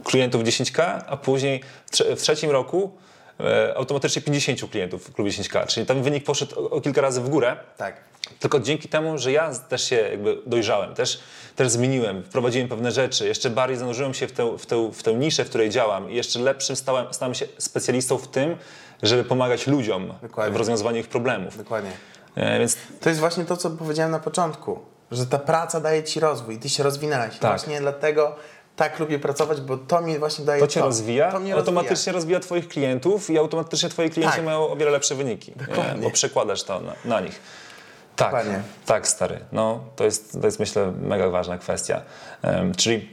klientów 0.03 0.43
10K, 0.43 1.01
a 1.07 1.17
później 1.17 1.63
w, 1.85 1.91
trze- 1.91 2.15
w 2.15 2.21
trzecim 2.21 2.51
roku 2.51 2.91
e, 3.01 3.04
automatycznie 3.75 4.21
50 4.21 4.71
klientów 4.71 5.07
w 5.09 5.13
klubie 5.13 5.31
10K. 5.31 5.67
Czyli 5.67 5.85
ten 5.85 6.03
wynik 6.03 6.23
poszedł 6.23 6.59
o, 6.59 6.69
o 6.69 6.81
kilka 6.81 7.01
razy 7.01 7.21
w 7.21 7.29
górę. 7.29 7.57
Tak. 7.77 7.95
Tylko 8.39 8.59
dzięki 8.59 8.89
temu, 8.89 9.17
że 9.17 9.31
ja 9.31 9.55
też 9.55 9.83
się 9.83 9.95
jakby 9.95 10.37
dojrzałem, 10.45 10.93
też, 10.95 11.19
też 11.55 11.69
zmieniłem, 11.69 12.23
wprowadziłem 12.23 12.67
pewne 12.67 12.91
rzeczy, 12.91 13.27
jeszcze 13.27 13.49
bardziej 13.49 13.77
zanurzyłem 13.77 14.13
się 14.13 14.27
w 14.27 14.31
tę, 14.31 14.57
w, 14.57 14.65
tę, 14.65 14.91
w 14.93 15.03
tę 15.03 15.13
niszę, 15.13 15.45
w 15.45 15.49
której 15.49 15.69
działam 15.69 16.11
i 16.11 16.15
jeszcze 16.15 16.39
lepszym 16.39 16.75
stałem, 16.75 17.13
stałem 17.13 17.35
się 17.35 17.47
specjalistą 17.57 18.17
w 18.17 18.27
tym, 18.27 18.57
żeby 19.03 19.23
pomagać 19.23 19.67
ludziom 19.67 20.13
Dokładnie. 20.21 20.53
w 20.53 20.55
rozwiązywaniu 20.55 20.99
ich 20.99 21.07
problemów. 21.07 21.57
Dokładnie. 21.57 21.91
E, 22.35 22.59
więc 22.59 22.77
To 23.01 23.09
jest 23.09 23.19
właśnie 23.19 23.45
to, 23.45 23.57
co 23.57 23.69
powiedziałem 23.69 24.11
na 24.11 24.19
początku, 24.19 24.79
że 25.11 25.25
ta 25.25 25.39
praca 25.39 25.79
daje 25.81 26.03
ci 26.03 26.19
rozwój, 26.19 26.59
ty 26.59 26.69
się 26.69 26.83
rozwinęłeś. 26.83 27.35
I 27.35 27.39
Tak. 27.39 27.51
Właśnie 27.51 27.79
dlatego 27.79 28.35
tak 28.75 28.99
lubię 28.99 29.19
pracować, 29.19 29.61
bo 29.61 29.77
to 29.77 30.01
mi 30.01 30.19
właśnie 30.19 30.45
daje 30.45 30.61
to 30.61 30.67
cię 30.67 30.79
rozwija, 30.81 31.31
To 31.31 31.53
automatycznie 31.53 32.13
rozwija. 32.13 32.39
twoich 32.39 32.67
klientów 32.67 33.29
i 33.29 33.37
automatycznie 33.37 33.89
twoi 33.89 34.09
klienci 34.09 34.35
Tak. 34.35 34.45
mają 34.45 34.67
o 34.67 34.75
wiele 34.75 34.91
lepsze 34.91 35.15
wyniki, 35.15 35.51
Dokładnie. 35.55 35.95
nie? 35.95 36.01
bo 36.01 36.11
przekładasz 36.11 36.63
to 36.63 36.79
na, 36.79 36.93
na 37.05 37.19
nich. 37.21 37.39
Tak, 38.15 38.27
Dokładnie. 38.27 38.61
tak 38.85 39.07
stary. 39.07 39.39
No, 39.51 39.83
to, 39.95 40.03
jest, 40.03 40.41
to 40.41 40.47
jest 40.47 40.59
myślę 40.59 40.91
mega 41.01 41.29
ważna 41.29 41.57
kwestia. 41.57 42.01
Em, 42.41 42.75
czyli 42.75 43.09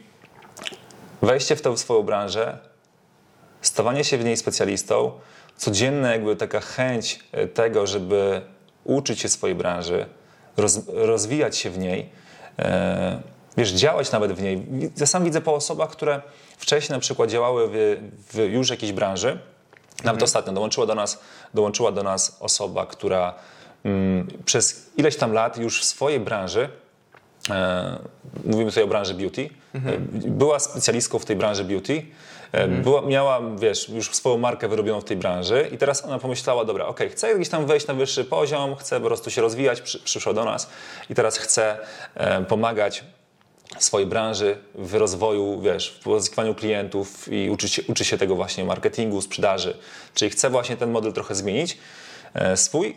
wejście 1.22 1.56
w 1.56 1.62
tę 1.62 1.76
swoją 1.76 2.02
branżę, 2.02 2.58
stawanie 3.60 4.04
się 4.04 4.18
w 4.18 4.24
niej 4.24 4.36
specjalistą, 4.36 5.12
codzienna 5.56 6.12
jakby 6.12 6.36
taka 6.36 6.60
chęć 6.60 7.20
e, 7.32 7.46
tego, 7.46 7.86
żeby 7.86 8.40
uczyć 8.84 9.20
się 9.20 9.28
swojej 9.28 9.56
branży, 9.56 10.06
roz, 10.56 10.80
rozwijać 10.88 11.56
się 11.56 11.70
w 11.70 11.78
niej, 11.78 12.10
e, 12.58 13.20
wiesz, 13.56 13.70
działać 13.70 14.12
nawet 14.12 14.32
w 14.32 14.42
niej. 14.42 14.66
Ja 14.96 15.06
sam 15.06 15.24
widzę 15.24 15.40
po 15.40 15.54
osobach, 15.54 15.90
które 15.90 16.22
wcześniej 16.58 16.96
na 16.96 17.00
przykład 17.00 17.30
działały 17.30 17.68
w, 17.72 17.96
w 18.32 18.38
już 18.38 18.70
jakiejś 18.70 18.92
branży, 18.92 19.38
nawet 20.04 20.22
ostatnio 20.22 20.52
dołączyła 20.52 20.86
do 20.86 20.94
nas, 20.94 21.20
dołączyła 21.54 21.92
do 21.92 22.02
nas 22.02 22.36
osoba, 22.40 22.86
która 22.86 23.34
mm, 23.84 24.28
przez 24.44 24.90
ileś 24.96 25.16
tam 25.16 25.32
lat 25.32 25.58
już 25.58 25.80
w 25.80 25.84
swojej 25.84 26.20
branży 26.20 26.68
e, 27.50 27.98
mówimy 28.44 28.70
tutaj 28.70 28.84
o 28.84 28.86
branży 28.86 29.14
beauty, 29.14 29.50
e, 29.74 29.78
była 30.12 30.58
specjalistką 30.58 31.18
w 31.18 31.24
tej 31.24 31.36
branży 31.36 31.64
beauty, 31.64 32.06
e, 32.52 32.68
była, 32.68 33.02
miała, 33.02 33.40
wiesz, 33.56 33.88
już 33.88 34.14
swoją 34.14 34.38
markę 34.38 34.68
wyrobioną 34.68 35.00
w 35.00 35.04
tej 35.04 35.16
branży 35.16 35.68
i 35.72 35.78
teraz 35.78 36.04
ona 36.04 36.18
pomyślała, 36.18 36.64
dobra, 36.64 36.86
okej, 36.86 37.08
chcę 37.10 37.34
gdzieś 37.34 37.48
tam 37.48 37.66
wejść 37.66 37.86
na 37.86 37.94
wyższy 37.94 38.24
poziom, 38.24 38.76
chcę 38.76 39.00
po 39.00 39.06
prostu 39.06 39.30
się 39.30 39.42
rozwijać, 39.42 39.80
przy, 39.80 39.98
przyszła 39.98 40.32
do 40.32 40.44
nas 40.44 40.70
i 41.10 41.14
teraz 41.14 41.38
chcę 41.38 41.78
e, 42.14 42.44
swojej 43.78 44.06
branży 44.08 44.58
w 44.74 44.94
rozwoju, 44.94 45.60
wiesz, 45.60 45.96
w 46.00 46.04
pozyskiwaniu 46.04 46.54
klientów 46.54 47.32
i 47.32 47.50
uczy 47.50 47.68
się, 47.68 47.82
uczy 47.88 48.04
się 48.04 48.18
tego 48.18 48.34
właśnie 48.36 48.64
marketingu, 48.64 49.20
sprzedaży. 49.22 49.76
Czyli 50.14 50.30
chcę 50.30 50.50
właśnie 50.50 50.76
ten 50.76 50.90
model 50.90 51.12
trochę 51.12 51.34
zmienić 51.34 51.78
e, 52.34 52.56
swój 52.56 52.96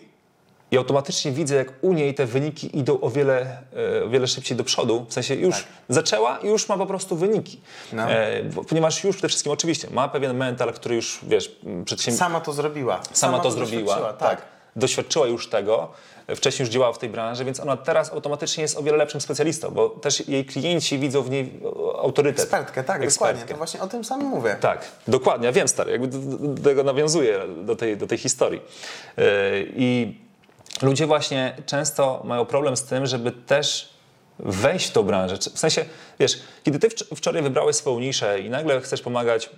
i 0.71 0.77
automatycznie 0.77 1.31
widzę, 1.31 1.55
jak 1.55 1.73
u 1.81 1.93
niej 1.93 2.13
te 2.13 2.25
wyniki 2.25 2.77
idą 2.79 3.01
o 3.01 3.09
wiele, 3.09 3.57
e, 3.99 4.03
o 4.05 4.09
wiele 4.09 4.27
szybciej 4.27 4.57
do 4.57 4.63
przodu. 4.63 5.05
W 5.09 5.13
sensie 5.13 5.35
już 5.35 5.63
zaczęła 5.89 6.37
i 6.37 6.47
już 6.47 6.69
ma 6.69 6.77
po 6.77 6.85
prostu 6.85 7.15
wyniki. 7.15 7.59
No. 7.93 8.11
E, 8.11 8.43
ponieważ 8.69 9.03
już 9.03 9.15
przede 9.15 9.27
wszystkim 9.29 9.51
oczywiście 9.51 9.87
ma 9.91 10.07
pewien 10.07 10.37
mental, 10.37 10.73
który 10.73 10.95
już, 10.95 11.19
wiesz, 11.23 11.55
przedsiębiorca 11.85 12.25
Sama 12.25 12.41
to 12.41 12.53
zrobiła. 12.53 13.01
sama, 13.13 13.39
to 13.39 13.51
zrobiła. 13.51 13.81
doświadczyła, 13.95 14.13
Tak. 14.13 14.41
Doświadczyła 14.75 15.27
już 15.27 15.49
tego. 15.49 15.91
Wcześniej 16.35 16.65
już 16.65 16.73
działała 16.73 16.93
w 16.93 16.97
tej 16.97 17.09
branży, 17.09 17.45
więc 17.45 17.59
ona 17.59 17.77
teraz 17.77 18.13
automatycznie 18.13 18.61
jest 18.61 18.77
o 18.77 18.83
wiele 18.83 18.97
lepszym 18.97 19.21
specjalistą, 19.21 19.71
bo 19.71 19.89
też 19.89 20.27
jej 20.27 20.45
klienci 20.45 20.99
widzą 20.99 21.21
w 21.21 21.29
niej 21.29 21.59
autorytet. 22.01 22.39
Ekspertkę, 22.39 22.83
tak, 22.83 23.03
Ekspertkę. 23.03 23.33
dokładnie. 23.33 23.53
To 23.53 23.57
właśnie 23.57 23.81
o 23.81 23.87
tym 23.87 24.03
samym 24.03 24.27
mówię. 24.27 24.57
Tak, 24.59 24.91
dokładnie, 25.07 25.45
ja 25.45 25.51
wiem 25.51 25.67
stary, 25.67 25.91
jakby 25.91 26.07
do, 26.07 26.63
tego 26.63 26.83
nawiązuję, 26.83 27.41
do 27.63 27.75
tej, 27.75 27.97
do 27.97 28.07
tej 28.07 28.17
historii. 28.17 28.61
Yy, 29.17 29.23
I 29.75 30.17
ludzie 30.81 31.05
właśnie 31.07 31.55
często 31.65 32.21
mają 32.23 32.45
problem 32.45 32.77
z 32.77 32.83
tym, 32.83 33.05
żeby 33.05 33.31
też 33.31 33.89
wejść 34.39 34.87
w 34.87 34.91
tą 34.91 35.03
branżę. 35.03 35.37
W 35.37 35.59
sensie, 35.59 35.85
wiesz, 36.19 36.39
kiedy 36.63 36.79
ty 36.79 36.89
wcz- 36.89 37.15
wczoraj 37.15 37.41
wybrałeś 37.43 37.75
swoją 37.75 37.99
niszę 37.99 38.39
i 38.39 38.49
nagle 38.49 38.81
chcesz 38.81 39.01
pomagać 39.01 39.49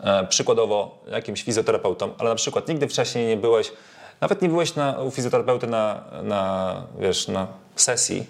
e, 0.00 0.26
przykładowo 0.26 0.98
jakimś 1.10 1.42
fizjoterapeutom, 1.42 2.12
ale 2.18 2.30
na 2.30 2.36
przykład 2.36 2.68
nigdy 2.68 2.88
wcześniej 2.88 3.26
nie 3.26 3.36
byłeś, 3.36 3.72
nawet 4.20 4.42
nie 4.42 4.48
byłeś 4.48 4.74
na, 4.74 4.98
u 4.98 5.10
fizjoterapeuty 5.10 5.66
na, 5.66 6.04
na, 6.22 6.82
wiesz, 6.98 7.28
na 7.28 7.46
sesji, 7.76 8.26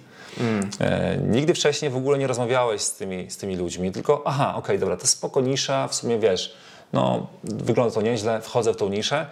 e, 0.80 1.16
nigdy 1.16 1.54
wcześniej 1.54 1.90
w 1.90 1.96
ogóle 1.96 2.18
nie 2.18 2.26
rozmawiałeś 2.26 2.82
z 2.82 2.92
tymi, 2.92 3.30
z 3.30 3.36
tymi 3.36 3.56
ludźmi, 3.56 3.92
tylko 3.92 4.22
aha, 4.24 4.54
okej, 4.56 4.78
dobra, 4.78 4.96
to 4.96 5.02
jest 5.02 5.12
spoko 5.12 5.40
nisza, 5.40 5.88
w 5.88 5.94
sumie 5.94 6.18
wiesz, 6.18 6.56
no 6.92 7.26
wygląda 7.44 7.94
to 7.94 8.02
nieźle, 8.02 8.40
wchodzę 8.40 8.72
w 8.72 8.76
tą 8.76 8.88
niszę, 8.88 9.26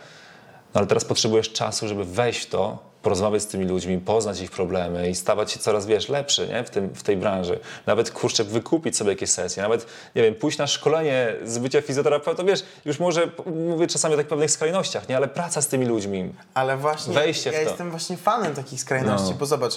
no 0.74 0.78
ale 0.78 0.86
teraz 0.86 1.04
potrzebujesz 1.04 1.52
czasu, 1.52 1.88
żeby 1.88 2.04
wejść 2.04 2.40
w 2.40 2.50
to, 2.50 2.93
porozmawiać 3.04 3.42
z 3.42 3.46
tymi 3.46 3.64
ludźmi, 3.64 3.98
poznać 3.98 4.40
ich 4.40 4.50
problemy 4.50 5.10
i 5.10 5.14
stawać 5.14 5.52
się 5.52 5.58
coraz, 5.58 5.86
wiesz, 5.86 6.08
lepszy 6.08 6.48
nie? 6.48 6.64
W, 6.64 6.70
tym, 6.70 6.88
w 6.94 7.02
tej 7.02 7.16
branży. 7.16 7.60
Nawet, 7.86 8.10
kurczę, 8.10 8.44
wykupić 8.44 8.96
sobie 8.96 9.10
jakieś 9.10 9.30
sesje, 9.30 9.62
nawet, 9.62 9.86
nie 10.14 10.22
wiem, 10.22 10.34
pójść 10.34 10.58
na 10.58 10.66
szkolenie 10.66 11.32
z 11.44 11.58
bycia 11.58 11.82
fizjoterapeutą, 11.82 12.46
wiesz, 12.46 12.64
już 12.84 12.98
może 12.98 13.30
mówię 13.68 13.86
czasami 13.86 14.14
o 14.14 14.16
tak 14.16 14.26
pewnych 14.26 14.50
skrajnościach, 14.50 15.08
nie? 15.08 15.16
Ale 15.16 15.28
praca 15.28 15.62
z 15.62 15.68
tymi 15.68 15.86
ludźmi. 15.86 16.32
Ale 16.54 16.76
właśnie 16.76 17.14
Wejście 17.14 17.50
ja 17.52 17.58
w 17.60 17.62
to. 17.62 17.68
jestem 17.68 17.90
właśnie 17.90 18.16
fanem 18.16 18.54
takich 18.54 18.80
skrajności, 18.80 19.30
No. 19.30 19.36
bo 19.38 19.46
zobacz, 19.46 19.74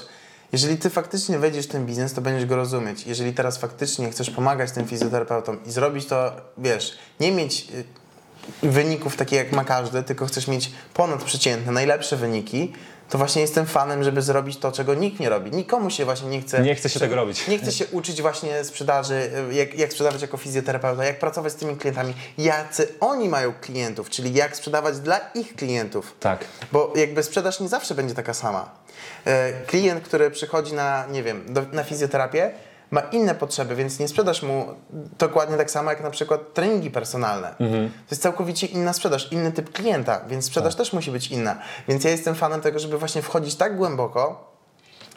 jeżeli 0.54 0.78
ty 0.78 0.90
faktycznie 0.90 1.40
wejdziesz 1.40 1.66
w 1.66 1.70
ten 1.70 1.86
biznes, 1.86 2.14
to 2.14 2.22
będziesz 2.22 2.46
go 2.46 2.56
rozumieć. 2.56 3.08
Jeżeli 3.08 3.34
teraz 3.34 3.58
faktycznie 3.58 4.10
chcesz 4.12 4.30
pomagać 4.30 4.72
tym 4.72 4.88
fizjoterapeutom 4.88 5.64
i 5.66 5.72
zrobić 5.72 6.06
to, 6.06 6.32
wiesz, 6.58 6.98
nie 7.20 7.32
mieć 7.32 7.68
y, 8.64 8.68
wyników 8.68 9.16
takich 9.16 9.38
jak 9.38 9.52
ma 9.52 9.64
każdy, 9.64 10.04
tylko 10.04 10.26
chcesz 10.26 10.48
mieć 10.48 10.72
ponadprzeciętne, 10.94 11.72
najlepsze 11.72 12.16
wyniki, 12.18 12.74
to 13.10 13.18
właśnie 13.18 13.42
jestem 13.42 13.66
fanem, 13.66 14.04
żeby 14.04 14.22
zrobić 14.22 14.58
to, 14.58 14.72
czego 14.72 14.94
nikt 14.94 15.20
nie 15.20 15.30
robi. 15.30 15.52
Nikomu 15.52 15.90
się 15.90 16.06
właśnie 16.06 16.30
nie 16.30 16.42
chce... 16.42 16.62
Nie 16.62 16.76
chce 16.76 16.90
się 16.90 17.00
tego 17.00 17.16
robić. 17.16 17.48
Nie 17.48 17.58
chce 17.58 17.72
się 17.72 17.86
uczyć 17.88 18.22
właśnie 18.22 18.64
sprzedaży, 18.64 19.32
jak, 19.52 19.80
jak 19.80 19.92
sprzedawać 19.92 20.22
jako 20.22 20.38
fizjoterapeuta, 20.38 21.06
jak 21.06 21.20
pracować 21.20 21.54
z 21.54 21.56
tymi 21.56 21.76
klientami, 21.76 22.14
jacy 22.38 22.88
oni 23.00 23.30
mają 23.30 23.54
klientów, 23.62 24.10
czyli 24.10 24.34
jak 24.34 24.56
sprzedawać 24.56 25.00
dla 25.00 25.20
ich 25.36 25.56
klientów. 25.56 26.16
Tak. 26.20 26.46
Bo 26.72 26.94
jakby 26.96 27.24
sprzedaż 27.24 27.60
nie 27.60 27.68
zawsze 27.68 27.96
będzie 27.96 28.16
taka 28.16 28.34
sama. 28.34 28.70
E, 29.26 29.54
Klient, 29.68 30.04
który 30.04 30.32
przychodzi 30.32 30.74
na, 30.74 31.06
nie 31.12 31.24
wiem, 31.24 31.44
do, 31.48 31.62
na 31.72 31.84
fizjoterapię, 31.84 32.52
ma 32.92 33.02
inne 33.02 33.36
potrzeby, 33.36 33.76
więc 33.76 34.00
nie 34.00 34.08
sprzedasz 34.08 34.44
mu 34.44 34.66
dokładnie 35.20 35.58
tak 35.58 35.72
samo 35.72 35.90
jak 35.90 36.04
na 36.04 36.10
przykład 36.12 36.54
treningi 36.54 36.92
personalne. 36.92 37.56
To 37.58 37.66
jest 38.12 38.22
całkowicie 38.24 38.68
inna 38.68 38.94
sprzedaż, 38.94 39.32
inny 39.32 39.52
typ 39.52 39.72
klienta, 39.72 40.22
więc 40.28 40.46
sprzedaż 40.46 40.76
też 40.76 40.94
musi 40.94 41.12
być 41.12 41.28
inna. 41.28 41.58
Więc 41.88 42.04
ja 42.04 42.10
jestem 42.12 42.36
fanem 42.36 42.62
tego, 42.62 42.80
żeby 42.80 42.98
właśnie 42.98 43.22
wchodzić 43.22 43.56
tak 43.56 43.78
głęboko, 43.78 44.52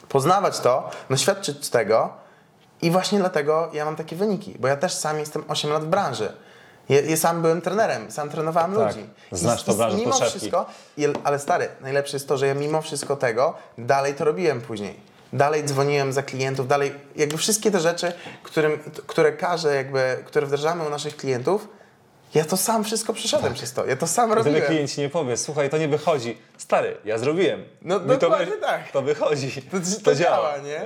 poznawać 0.09 0.59
to, 0.59 0.89
doświadczyć 1.09 1.69
tego 1.69 2.09
i 2.81 2.91
właśnie 2.91 3.19
dlatego 3.19 3.69
ja 3.73 3.85
mam 3.85 3.95
takie 3.95 4.15
wyniki, 4.15 4.55
bo 4.59 4.67
ja 4.67 4.77
też 4.77 4.93
sam 4.93 5.19
jestem 5.19 5.43
8 5.47 5.71
lat 5.71 5.83
w 5.83 5.87
branży. 5.87 6.31
Ja, 6.89 7.01
ja 7.01 7.17
sam 7.17 7.41
byłem 7.41 7.61
trenerem, 7.61 8.11
sam 8.11 8.29
trenowałem 8.29 8.75
Tak. 8.75 8.87
ludzi. 8.95 9.09
Znasz 9.31 9.67
I- 9.67 9.71
i 9.71 9.75
branżę 9.75 9.97
Mimo 9.97 10.11
po 10.11 10.17
szewki. 10.17 10.31
wszystko, 10.39 10.65
ale 11.23 11.39
stary, 11.39 11.67
najlepsze 11.81 12.15
jest 12.15 12.27
to, 12.27 12.37
że 12.37 12.47
ja 12.47 12.53
mimo 12.53 12.81
wszystko 12.81 13.15
tego 13.15 13.53
dalej 13.77 14.13
to 14.13 14.25
robiłem 14.25 14.61
później. 14.61 15.10
Dalej 15.33 15.63
dzwoniłem 15.63 16.13
za 16.13 16.23
klientów, 16.23 16.67
dalej 16.67 16.91
jakby 17.15 17.37
wszystkie 17.37 17.71
te 17.71 17.79
rzeczy, 17.79 18.13
którym, 18.43 18.79
które 19.07 19.31
każę, 19.31 19.75
jakby, 19.75 20.17
które 20.25 20.45
wdrażamy 20.47 20.83
u 20.87 20.89
naszych 20.89 21.17
klientów, 21.17 21.67
Ja 22.33 22.45
to 22.45 22.57
sam 22.57 22.83
wszystko 22.83 23.13
przeszedłem 23.13 23.53
przez 23.53 23.73
to. 23.73 23.85
Ja 23.85 23.95
to 23.95 24.07
sam 24.07 24.31
Wtedy 24.31 24.43
robiłem. 24.49 24.67
klient 24.67 24.91
ci 24.91 25.01
nie 25.01 25.09
powie, 25.09 25.37
słuchaj, 25.37 25.69
to 25.69 25.77
nie 25.77 25.87
wychodzi. 25.87 26.37
Stary, 26.57 26.97
ja 27.05 27.17
zrobiłem. 27.17 27.63
No 27.81 27.99
Mi 27.99 28.07
to, 28.07 28.17
dokładnie 28.17 28.45
wy- 28.45 28.57
tak. 28.61 28.91
To 28.91 29.01
wychodzi. 29.01 29.51
To, 29.61 29.77
to, 30.03 30.15
działa, 30.15 30.57
nie? 30.57 30.81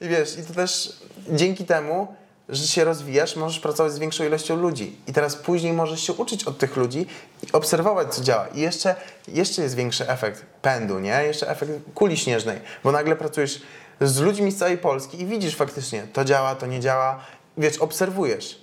I 0.00 0.08
wiesz, 0.08 0.38
i 0.38 0.42
to 0.42 0.54
też 0.54 0.92
dzięki 1.28 1.64
temu, 1.64 2.14
że 2.48 2.66
się 2.66 2.84
rozwijasz, 2.84 3.36
możesz 3.36 3.60
pracować 3.60 3.92
z 3.92 3.98
większą 3.98 4.24
ilością 4.24 4.56
ludzi. 4.56 4.96
I 5.06 5.12
teraz 5.12 5.36
później 5.36 5.72
możesz 5.72 6.00
się 6.00 6.12
uczyć 6.12 6.44
od 6.44 6.58
tych 6.58 6.76
ludzi 6.76 7.06
i 7.42 7.52
obserwować, 7.52 8.14
co 8.14 8.22
działa. 8.22 8.46
I 8.48 8.60
jeszcze, 8.60 8.94
jeszcze 9.28 9.62
jest 9.62 9.74
większy 9.74 10.08
efekt 10.08 10.42
pędu, 10.62 10.98
nie? 10.98 11.22
Jeszcze 11.24 11.50
efekt 11.50 11.72
kuli 11.94 12.16
śnieżnej, 12.16 12.60
bo 12.84 12.92
nagle 12.92 13.16
pracujesz 13.16 13.62
z 14.00 14.20
ludźmi 14.20 14.52
z 14.52 14.58
całej 14.58 14.78
Polski 14.78 15.20
i 15.20 15.26
widzisz 15.26 15.56
faktycznie, 15.56 16.02
to 16.12 16.24
działa, 16.24 16.54
to 16.54 16.66
nie 16.66 16.80
działa. 16.80 17.20
Wiesz, 17.58 17.78
obserwujesz. 17.78 18.60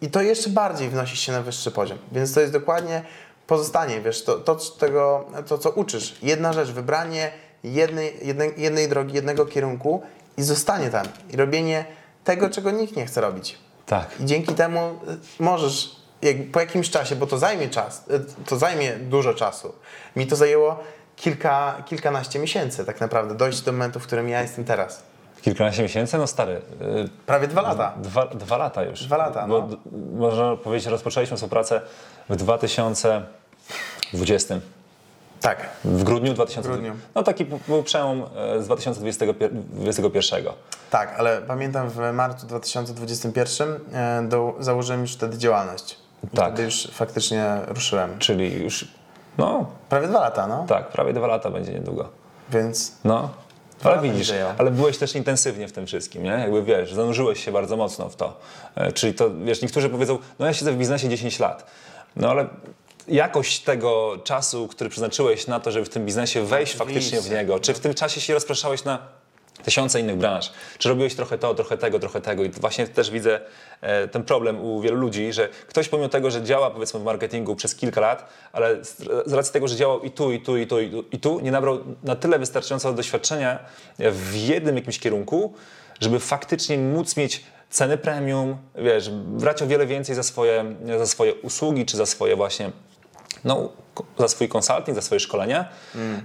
I 0.00 0.10
to 0.10 0.22
jeszcze 0.22 0.50
bardziej 0.50 0.88
wnosi 0.88 1.16
się 1.16 1.32
na 1.32 1.42
wyższy 1.42 1.70
poziom. 1.70 1.98
Więc 2.12 2.34
to 2.34 2.40
jest 2.40 2.52
dokładnie 2.52 3.02
pozostanie, 3.46 4.00
wiesz, 4.00 4.24
to, 4.24 4.38
to, 4.38 4.54
tego, 4.54 5.24
to 5.46 5.58
co 5.58 5.70
uczysz. 5.70 6.16
Jedna 6.22 6.52
rzecz, 6.52 6.68
wybranie 6.68 7.30
jednej, 7.64 8.12
jednej, 8.22 8.52
jednej 8.56 8.88
drogi, 8.88 9.14
jednego 9.14 9.46
kierunku 9.46 10.02
i 10.36 10.42
zostanie 10.42 10.90
tam. 10.90 11.06
I 11.30 11.36
robienie 11.36 11.84
tego, 12.24 12.50
czego 12.50 12.70
nikt 12.70 12.96
nie 12.96 13.06
chce 13.06 13.20
robić. 13.20 13.58
Tak. 13.86 14.20
I 14.20 14.24
dzięki 14.24 14.54
temu 14.54 14.80
y, 14.80 15.42
możesz 15.42 15.96
jak, 16.22 16.36
po 16.52 16.60
jakimś 16.60 16.90
czasie, 16.90 17.16
bo 17.16 17.26
to 17.26 17.38
zajmie 17.38 17.68
czas, 17.68 18.04
y, 18.10 18.44
to 18.46 18.56
zajmie 18.56 18.92
dużo 18.92 19.34
czasu. 19.34 19.72
Mi 20.16 20.26
to 20.26 20.36
zajęło 20.36 20.78
kilka, 21.20 21.74
kilkanaście 21.86 22.38
miesięcy 22.38 22.84
tak 22.84 23.00
naprawdę, 23.00 23.34
dojść 23.34 23.60
do 23.60 23.72
momentu, 23.72 24.00
w 24.00 24.06
którym 24.06 24.28
ja 24.28 24.42
jestem 24.42 24.64
teraz. 24.64 25.02
Kilkanaście 25.42 25.82
miesięcy? 25.82 26.18
No 26.18 26.26
stary, 26.26 26.60
y, 26.82 27.08
Prawie 27.26 27.48
dwa 27.48 27.62
lata. 27.62 27.92
Dwa, 27.96 28.26
dwa 28.26 28.56
lata 28.56 28.82
już. 28.82 29.04
Dwa 29.04 29.16
lata, 29.16 29.46
Bo, 29.46 29.58
no. 29.60 29.66
d- 29.68 29.76
Można 30.18 30.56
powiedzieć, 30.56 30.84
że 30.84 30.90
rozpoczęliśmy 30.90 31.36
współpracę 31.36 31.80
w 32.28 32.36
2020. 32.36 34.54
Tak. 35.40 35.58
W 35.84 36.02
grudniu 36.04 36.32
2020. 36.34 36.60
W 36.60 36.64
grudniu. 36.66 36.94
No 37.14 37.22
taki 37.22 37.44
był 37.68 37.82
przełom 37.82 38.22
e, 38.36 38.62
z 38.62 38.66
2021. 38.66 40.44
Tak, 40.90 41.14
ale 41.18 41.42
pamiętam 41.42 41.88
w 41.90 42.12
marcu 42.12 42.46
2021 42.46 43.68
e, 43.92 44.22
do, 44.28 44.54
założyłem 44.60 45.00
już 45.00 45.12
wtedy 45.12 45.38
działalność. 45.38 45.96
I 46.24 46.28
Tak. 46.36 46.46
Wtedy 46.46 46.62
już 46.62 46.88
faktycznie 46.92 47.56
ruszyłem. 47.66 48.18
Czyli 48.18 48.62
już, 48.62 48.88
no 49.40 49.66
Prawie 49.88 50.08
dwa 50.08 50.20
lata, 50.20 50.46
no. 50.46 50.64
tak, 50.68 50.88
prawie 50.88 51.12
dwa 51.12 51.26
lata 51.26 51.50
będzie 51.50 51.72
niedługo. 51.72 52.08
Więc 52.50 52.92
No. 53.04 53.28
Ale 53.84 54.00
widzisz, 54.00 54.32
ale 54.58 54.70
byłeś 54.70 54.98
też 54.98 55.14
intensywnie 55.14 55.68
w 55.68 55.72
tym 55.72 55.86
wszystkim, 55.86 56.22
nie? 56.22 56.30
Jakby 56.30 56.62
wiesz, 56.62 56.94
zanurzyłeś 56.94 57.44
się 57.44 57.52
bardzo 57.52 57.76
mocno 57.76 58.08
w 58.08 58.16
to. 58.16 58.36
E, 58.74 58.92
Czyli 58.92 59.14
to, 59.14 59.30
wiesz, 59.44 59.62
niektórzy 59.62 59.88
powiedzą, 59.88 60.18
no 60.38 60.46
ja 60.46 60.52
siedzę 60.52 60.72
w 60.72 60.76
biznesie 60.76 61.08
10 61.08 61.38
lat. 61.38 61.66
No 62.16 62.30
ale 62.30 62.46
jakość 63.08 63.62
tego 63.62 64.18
czasu, 64.24 64.68
który 64.68 64.90
przeznaczyłeś 64.90 65.46
na 65.46 65.60
to, 65.60 65.70
żeby 65.70 65.86
w 65.86 65.88
tym 65.88 66.06
biznesie 66.06 66.44
wejść 66.44 66.76
faktycznie 66.76 67.20
w 67.20 67.30
niego, 67.30 67.60
czy 67.60 67.74
w 67.74 67.80
tym 67.80 67.94
czasie 67.94 68.20
się 68.20 68.34
rozpraszałeś 68.34 68.84
na 68.84 68.98
tysiące 69.62 70.00
innych 70.00 70.16
branż, 70.16 70.52
czy 70.78 70.88
robiłeś 70.88 71.14
trochę 71.14 71.38
to, 71.38 71.54
trochę 71.54 71.78
tego, 71.78 71.98
trochę 71.98 72.20
tego? 72.20 72.44
I 72.44 72.50
właśnie 72.50 72.88
też 72.88 73.10
widzę 73.10 73.40
e, 73.80 74.08
ten 74.08 74.22
problem 74.22 74.60
u 74.60 74.80
wielu 74.80 74.96
ludzi, 74.96 75.32
że 75.32 75.48
ktoś 75.68 75.88
pomimo 75.88 76.08
tego, 76.08 76.30
że 76.30 76.42
działa 76.42 76.70
powiedzmy 76.70 77.00
w 77.00 77.04
marketingu 77.04 77.56
przez 77.56 77.74
kilka 77.74 78.00
lat, 78.00 78.28
ale 78.52 78.84
z, 79.26 79.32
racji 79.32 79.52
tego, 79.52 79.68
że 79.68 79.76
działał 79.76 80.02
i 80.02 80.10
tu, 80.10 80.32
i 80.32 80.40
tu, 80.40 80.56
i 80.56 80.66
tu, 80.66 80.80
i 80.80 80.90
tu, 80.90 81.04
i 81.12 81.18
tu, 81.18 81.40
nie 81.40 81.50
nabrał 81.50 81.78
na 82.04 82.16
tyle 82.16 82.38
wystarczającego 82.38 82.94
doświadczenia 82.94 83.58
w 83.98 84.36
jednym 84.36 84.76
jakimś 84.76 84.98
kierunku, 84.98 85.54
żeby 86.00 86.20
faktycznie 86.20 86.78
móc 86.78 87.16
mieć 87.16 87.44
ceny 87.70 87.98
premium, 87.98 88.56
wiesz, 88.74 89.10
brać 89.10 89.62
o 89.62 89.66
wiele 89.66 89.86
więcej 89.86 90.14
za 90.14 90.22
swoje, 90.22 90.74
za 90.98 91.06
swoje 91.06 91.34
usługi, 91.34 91.86
czy 91.86 91.96
za 91.96 92.06
swoje 92.06 92.36
właśnie 92.36 92.70
no, 93.44 93.72
za 94.18 94.28
swój 94.28 94.48
konsulting, 94.48 94.94
za 94.94 95.02
swoje 95.02 95.20
szkolenia, 95.20 95.68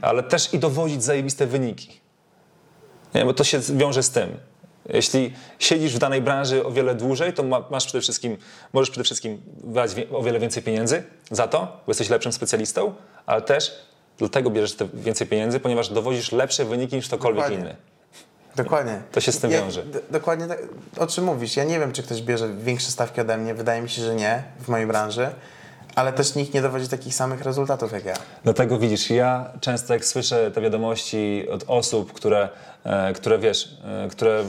ale 0.01 0.23
też 0.23 0.53
i 0.53 0.59
dowodzić 0.59 1.03
zajebiste 1.03 1.47
wyniki. 1.47 2.04
Nie, 3.15 3.25
bo 3.25 3.33
to 3.33 3.43
się 3.43 3.59
wiąże 3.59 4.03
z 4.03 4.09
tym. 4.09 4.37
Jeśli 4.89 5.33
siedzisz 5.59 5.95
w 5.95 5.99
danej 5.99 6.21
branży 6.21 6.65
o 6.65 6.71
wiele 6.71 6.95
dłużej, 6.95 7.33
to 7.33 7.43
ma, 7.43 7.63
masz 7.71 7.85
przede 7.85 8.01
wszystkim, 8.01 8.37
możesz 8.73 8.89
przede 8.89 9.03
wszystkim 9.03 9.41
brać 9.63 9.91
o 10.11 10.23
wiele 10.23 10.39
więcej 10.39 10.63
pieniędzy 10.63 11.03
za 11.31 11.47
to, 11.47 11.59
bo 11.59 11.89
jesteś 11.91 12.09
lepszym 12.09 12.31
specjalistą, 12.33 12.93
ale 13.25 13.41
też 13.41 13.85
dlatego 14.17 14.49
bierzesz 14.49 14.75
te 14.75 14.87
więcej 14.93 15.27
pieniędzy, 15.27 15.59
ponieważ 15.59 15.89
dowodzisz 15.89 16.31
lepsze 16.31 16.65
wyniki 16.65 16.95
niż 16.95 17.07
ktokolwiek 17.07 17.43
Dokładnie. 17.43 17.65
inny. 17.65 17.75
dokładnie. 18.55 19.01
To 19.11 19.21
się 19.21 19.31
z 19.31 19.39
tym 19.39 19.51
ja, 19.51 19.61
wiąże. 19.61 19.83
dokładnie 20.11 20.47
tak, 20.47 20.59
o 20.97 21.07
czym 21.07 21.23
mówisz. 21.23 21.55
Ja 21.55 21.63
nie 21.63 21.79
wiem, 21.79 21.91
czy 21.91 22.03
ktoś 22.03 22.21
bierze 22.21 22.53
większe 22.53 22.91
stawki 22.91 23.21
ode 23.21 23.37
mnie. 23.37 23.53
Wydaje 23.53 23.81
mi 23.81 23.89
się, 23.89 24.01
że 24.01 24.15
nie 24.15 24.43
w 24.59 24.67
mojej 24.67 24.87
branży. 24.87 25.29
Ale 25.95 26.13
też 26.13 26.35
nikt 26.35 26.53
nie 26.53 26.61
dowodzi 26.61 26.87
takich 26.87 27.15
samych 27.15 27.41
rezultatów 27.41 27.91
jak 27.91 28.05
ja. 28.05 28.13
Dlatego 28.43 28.79
widzisz, 28.79 29.09
ja 29.09 29.51
często 29.61 29.93
jak 29.93 30.05
słyszę 30.05 30.51
te 30.51 30.61
wiadomości 30.61 31.45
od 31.51 31.63
osób, 31.67 32.13
które, 32.13 32.49
które 33.15 33.39
wiesz, 33.39 33.77
e, 34.05 34.07
które 34.09 34.43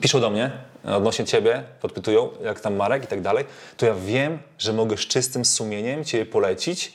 piszą 0.00 0.20
do 0.20 0.30
mnie 0.30 0.50
odnośnie 0.84 1.24
ciebie, 1.24 1.62
podpytują, 1.80 2.28
jak 2.44 2.60
tam 2.60 2.76
Marek 2.76 3.04
i 3.04 3.06
tak 3.06 3.20
dalej, 3.20 3.44
to 3.76 3.86
ja 3.86 3.94
wiem, 3.94 4.38
że 4.58 4.72
mogę 4.72 4.96
z 4.96 5.00
czystym 5.00 5.44
sumieniem 5.44 6.04
ciebie 6.04 6.26
polecić, 6.26 6.92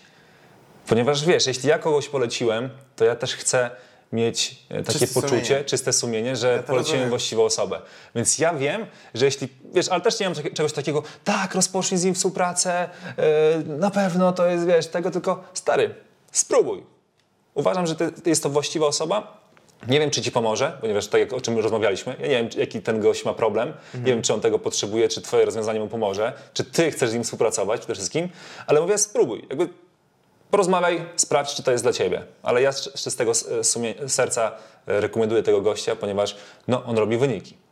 ponieważ 0.88 1.26
wiesz, 1.26 1.48
jeśli 1.48 1.70
ja 1.70 1.80
kogoś 1.80 2.10
poleciłem, 2.10 2.70
to 2.96 3.06
ja 3.06 3.16
też 3.16 3.36
chcę 3.36 3.70
mieć 4.14 4.66
e, 4.70 4.84
takie 4.84 5.00
Czyste 5.00 5.22
poczucie, 5.22 5.46
sumienie. 5.46 5.66
czyste 5.66 5.94
sumienie, 5.94 6.36
że 6.36 6.58
to 6.58 6.64
poleciłem 6.64 6.84
rozumiem. 6.86 7.10
właściwą 7.10 7.44
osobę. 7.44 7.82
Więc 8.16 8.40
ja 8.40 8.54
wiem, 8.54 8.86
że 9.14 9.26
jeśli, 9.26 9.48
wiesz, 9.74 9.90
ale 9.90 10.02
też 10.02 10.20
nie 10.20 10.30
mam 10.30 10.36
czegoś 10.54 10.74
takiego, 10.74 11.04
tak, 11.24 11.56
rozpocznij 11.56 12.00
z 12.00 12.04
nim 12.04 12.16
współpracę, 12.16 12.90
yy, 13.68 13.78
na 13.78 13.92
pewno 13.92 14.32
to 14.32 14.46
jest, 14.46 14.66
wiesz, 14.66 14.88
tego, 14.88 15.12
tylko 15.12 15.44
stary, 15.54 15.96
spróbuj. 16.32 16.84
Uważam, 17.54 17.88
że 17.88 17.96
ty, 17.96 18.12
ty 18.12 18.30
jest 18.30 18.44
to 18.44 18.50
właściwa 18.50 18.86
osoba. 18.86 19.43
Nie 19.88 20.00
wiem, 20.00 20.10
czy 20.10 20.22
ci 20.22 20.32
pomoże, 20.32 20.78
ponieważ 20.82 21.08
tak 21.08 21.22
jak 21.22 21.34
o 21.34 21.42
czym 21.42 21.60
rozmawialiśmy, 21.60 22.16
ja 22.20 22.28
nie 22.28 22.36
wiem, 22.36 22.50
jaki 22.58 22.82
ten 22.82 23.02
gość 23.02 23.26
ma 23.26 23.34
problem, 23.34 23.74
nie 23.94 24.12
wiem, 24.12 24.22
czy 24.22 24.34
on 24.34 24.42
tego 24.42 24.60
potrzebuje, 24.60 25.10
czy 25.10 25.22
twoje 25.22 25.46
rozwiązanie 25.46 25.80
mu 25.80 25.88
pomoże, 25.88 26.34
czy 26.54 26.64
ty 26.64 26.92
chcesz 26.92 27.10
z 27.10 27.14
nim 27.14 27.24
współpracować 27.24 27.80
przede 27.80 27.94
wszystkim, 27.94 28.30
ale 28.68 28.82
mówię, 28.82 28.98
spróbuj. 28.98 29.46
Jakby 29.50 29.70
porozmawiaj, 30.52 31.06
sprawdź, 31.16 31.56
czy 31.56 31.64
to 31.64 31.72
jest 31.72 31.84
dla 31.84 31.94
ciebie. 31.94 32.24
Ale 32.44 32.62
ja 32.62 32.72
z 32.72 33.04
czystego 33.04 33.32
sumie, 33.64 33.94
serca 34.08 34.52
e, 34.88 35.02
rekomenduję 35.02 35.44
tego 35.44 35.62
gościa, 35.62 35.96
ponieważ 35.96 36.36
no, 36.68 36.84
on 36.84 36.98
robi 36.98 37.18
wyniki. 37.18 37.63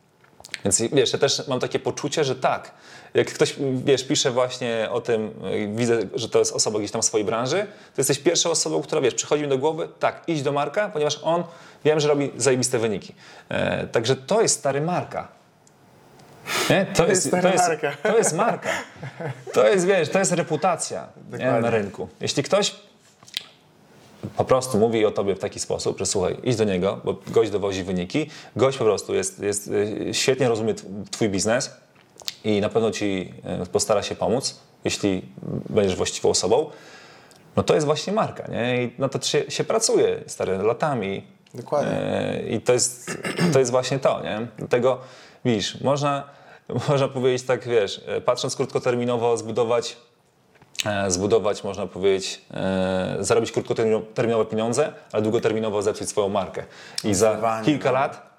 Więc 0.64 0.82
wiesz, 0.92 1.12
ja 1.12 1.18
też 1.18 1.48
mam 1.48 1.60
takie 1.60 1.78
poczucie, 1.78 2.24
że 2.24 2.36
tak, 2.36 2.70
jak 3.14 3.26
ktoś, 3.26 3.54
wiesz, 3.84 4.04
pisze 4.04 4.30
właśnie 4.30 4.88
o 4.90 5.00
tym, 5.00 5.34
widzę, 5.74 5.98
że 6.14 6.28
to 6.28 6.38
jest 6.38 6.52
osoba 6.52 6.78
gdzieś 6.78 6.90
tam 6.90 7.02
w 7.02 7.04
swojej 7.04 7.24
branży, 7.24 7.66
to 7.94 8.00
jesteś 8.00 8.18
pierwszą 8.18 8.50
osobą, 8.50 8.82
która, 8.82 9.00
wiesz, 9.00 9.14
przychodzi 9.14 9.42
mi 9.42 9.48
do 9.48 9.58
głowy, 9.58 9.88
tak, 9.98 10.22
idź 10.26 10.42
do 10.42 10.52
Marka, 10.52 10.88
ponieważ 10.88 11.20
on, 11.22 11.44
wiem, 11.84 12.00
że 12.00 12.08
robi 12.08 12.30
zajebiste 12.36 12.78
wyniki. 12.78 13.14
E, 13.48 13.86
także 13.86 14.16
to 14.16 14.42
jest 14.42 14.58
stary 14.58 14.80
Marka. 14.80 15.28
Nie? 16.70 16.86
To, 16.86 17.06
jest, 17.06 17.26
stary 17.26 17.42
to, 17.42 17.48
jest, 17.48 17.68
Marka. 17.68 17.92
to 18.02 18.18
jest 18.18 18.32
marka. 18.32 18.70
To 19.52 19.68
jest, 19.68 19.86
wiesz, 19.86 20.08
to 20.08 20.18
jest 20.18 20.32
reputacja 20.32 21.08
nie, 21.38 21.52
na 21.52 21.70
rynku. 21.70 22.08
Jeśli 22.20 22.42
ktoś 22.42 22.74
po 24.36 24.44
prostu 24.44 24.78
mówi 24.78 25.06
o 25.06 25.10
tobie 25.10 25.34
w 25.34 25.38
taki 25.38 25.60
sposób, 25.60 25.98
że 25.98 26.06
słuchaj, 26.06 26.36
idź 26.44 26.56
do 26.56 26.64
niego, 26.64 27.00
bo 27.04 27.16
gość 27.26 27.50
dowozi 27.50 27.84
wyniki, 27.84 28.30
gość 28.56 28.78
po 28.78 28.84
prostu 28.84 29.14
jest, 29.14 29.40
jest 29.40 29.68
y, 29.68 30.08
świetnie 30.12 30.48
rozumie 30.48 30.74
tw- 30.74 30.84
twój 31.10 31.28
biznes 31.28 31.70
i 32.44 32.60
na 32.60 32.68
pewno 32.68 32.90
ci 32.90 33.34
y, 33.62 33.66
postara 33.66 34.02
się 34.02 34.14
pomóc, 34.14 34.60
jeśli 34.84 35.22
będziesz 35.70 35.96
właściwą 35.96 36.28
osobą, 36.28 36.70
no 37.56 37.62
to 37.62 37.74
jest 37.74 37.86
właśnie 37.86 38.12
marka, 38.12 38.46
nie? 38.48 38.84
I 38.84 38.92
na 38.98 39.08
to 39.08 39.20
się, 39.20 39.50
się 39.50 39.64
pracuje 39.64 40.20
stary, 40.26 40.58
latami. 40.58 41.22
Dokładnie. 41.54 41.92
E, 41.92 42.42
I 42.42 42.60
to 42.60 42.72
jest, 42.72 43.18
to 43.52 43.58
jest 43.58 43.70
właśnie 43.70 43.98
to, 43.98 44.22
nie? 44.22 44.46
Dlatego, 44.58 44.98
widzisz, 45.44 45.80
można, 45.80 46.24
można 46.88 47.08
powiedzieć 47.08 47.42
tak, 47.42 47.68
wiesz, 47.68 48.00
patrząc 48.24 48.56
krótkoterminowo, 48.56 49.36
zbudować 49.36 49.96
zbudować, 51.08 51.64
można 51.64 51.86
powiedzieć, 51.86 52.40
e, 52.54 53.16
zarobić 53.20 53.52
krótkoterminowe 53.52 54.44
pieniądze, 54.44 54.92
ale 55.12 55.22
długoterminowo 55.22 55.82
zepsuć 55.82 56.08
swoją 56.08 56.28
markę. 56.28 56.64
I 57.04 57.14
za 57.14 57.60
kilka 57.64 57.88
no. 57.88 57.94
lat 57.94 58.32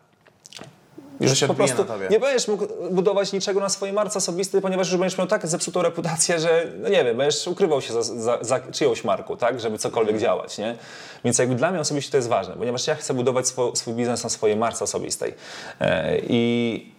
Że 1.22 1.36
się 1.36 1.48
po 1.48 1.54
prostu 1.54 1.78
na 1.78 1.84
tobie. 1.84 2.08
nie 2.10 2.20
będziesz 2.20 2.48
mógł 2.48 2.68
budować 2.92 3.34
niczego 3.34 3.60
na 3.60 3.70
swojej 3.70 3.96
marce 3.96 4.18
osobistej, 4.18 4.62
ponieważ 4.62 4.92
już 4.92 5.00
będziesz 5.00 5.18
miał 5.18 5.28
tak 5.28 5.48
zepsutą 5.48 5.82
reputację, 5.82 6.40
że 6.40 6.66
no 6.80 6.90
nie 6.90 7.04
wiem, 7.04 7.18
będziesz 7.18 7.48
ukrywał 7.48 7.82
się 7.82 7.94
za, 7.94 8.04
za, 8.04 8.38
za 8.42 8.60
czyjąś 8.60 9.04
marką, 9.04 9.38
tak, 9.38 9.60
żeby 9.60 9.78
cokolwiek 9.78 10.18
działać, 10.20 10.58
nie? 10.58 10.76
Więc 11.26 11.38
jakby 11.38 11.56
dla 11.56 11.72
mnie 11.72 11.80
osobiście 11.80 12.12
to 12.12 12.18
jest 12.18 12.30
ważne, 12.30 12.54
ponieważ 12.54 12.88
ja 12.88 12.96
chcę 12.96 13.14
budować 13.14 13.48
swo, 13.48 13.76
swój 13.76 13.94
biznes 13.94 14.24
na 14.24 14.30
swojej 14.30 14.58
marce 14.58 14.84
osobistej. 14.84 15.34
E, 15.80 16.18
I 16.20 16.94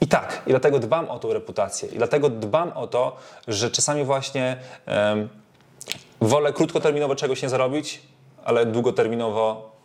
i 0.00 0.06
tak, 0.08 0.42
i 0.46 0.50
dlatego 0.50 0.78
dbam 0.78 1.10
o 1.10 1.18
tą 1.18 1.32
reputację. 1.32 1.88
I 1.88 1.96
dlatego 1.96 2.30
dbam 2.30 2.72
o 2.74 2.86
to, 2.86 3.16
że 3.48 3.70
czasami 3.70 4.04
właśnie 4.04 4.56
em, 4.86 5.28
wolę 6.20 6.52
krótkoterminowo 6.52 7.16
czegoś 7.16 7.42
nie 7.42 7.48
zarobić, 7.48 8.02
ale 8.44 8.66
długoterminowo 8.66 9.76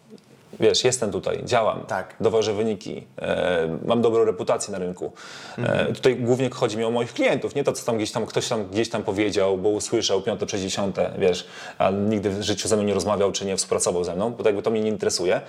wiesz, 0.60 0.84
jestem 0.84 1.12
tutaj, 1.12 1.42
działam, 1.46 1.84
Tak. 1.88 2.16
dowożę 2.20 2.54
wyniki, 2.54 3.08
e, 3.22 3.78
mam 3.86 4.02
dobrą 4.02 4.26
reputację 4.26 4.72
na 4.72 4.80
rynku. 4.80 5.12
E, 5.58 5.94
tutaj 5.94 6.16
głównie 6.16 6.50
chodzi 6.50 6.78
mi 6.78 6.84
o 6.84 6.92
moich 6.92 7.14
klientów, 7.14 7.56
nie 7.56 7.64
to, 7.64 7.72
co 7.74 7.86
tam 7.86 7.98
gdzieś 7.98 8.12
tam 8.12 8.26
ktoś 8.26 8.48
tam 8.48 8.68
gdzieś 8.68 8.90
tam 8.90 9.04
powiedział, 9.04 9.58
bo 9.58 9.70
usłyszał 9.70 10.22
piąte 10.22 10.46
przez 10.46 10.62
dziesiąte, 10.62 11.12
wiesz, 11.18 11.48
a 11.78 11.92
nigdy 11.92 12.30
w 12.30 12.42
życiu 12.42 12.68
ze 12.68 12.76
mną 12.76 12.86
nie 12.86 12.94
rozmawiał, 12.94 13.32
czy 13.32 13.46
nie 13.46 13.58
współpracował 13.58 14.04
ze 14.04 14.16
mną, 14.16 14.32
bo 14.32 14.44
jakby 14.46 14.62
to 14.62 14.72
mnie 14.72 14.82
nie 14.82 14.90
interesuje. 14.90 15.42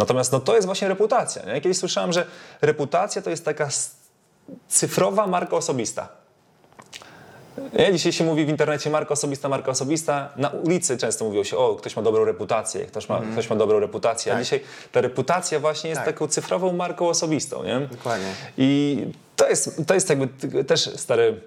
Natomiast 0.00 0.32
no, 0.32 0.40
to 0.40 0.54
jest 0.54 0.66
właśnie 0.66 0.88
reputacja. 0.88 1.42
Nie? 1.54 1.60
Kiedyś 1.60 1.78
słyszałem, 1.78 2.12
że 2.12 2.26
reputacja 2.62 3.22
to 3.22 3.30
jest 3.30 3.44
taka 3.44 3.68
cyfrowa 4.68 5.26
marka 5.26 5.56
osobista. 5.56 6.08
Nie? 7.72 7.92
Dzisiaj 7.92 8.12
się 8.12 8.24
mówi 8.24 8.44
w 8.44 8.48
internecie 8.48 8.90
marka 8.90 9.12
osobista, 9.12 9.48
marka 9.48 9.70
osobista. 9.70 10.28
Na 10.36 10.48
ulicy 10.48 10.98
często 10.98 11.24
mówiło 11.24 11.44
się, 11.44 11.56
o, 11.56 11.74
ktoś 11.74 11.96
ma 11.96 12.02
dobrą 12.02 12.24
reputację, 12.24 12.84
ktoś 12.86 13.08
ma, 13.08 13.20
ktoś 13.32 13.50
ma 13.50 13.56
dobrą 13.56 13.80
reputację. 13.80 14.32
A 14.32 14.34
Tak. 14.34 14.44
dzisiaj 14.44 14.60
ta 14.92 15.00
reputacja 15.00 15.60
właśnie 15.60 15.90
jest 15.90 15.98
Tak. 16.00 16.14
taką 16.14 16.28
cyfrową 16.28 16.72
marką 16.72 17.08
osobistą. 17.08 17.64
Nie? 17.64 17.80
Dokładnie. 17.80 18.32
I 18.58 18.98
to 19.36 19.48
jest, 19.48 19.82
to 19.86 19.94
jest 19.94 20.08
jakby 20.08 20.28
też 20.64 20.90
stary 20.96 21.40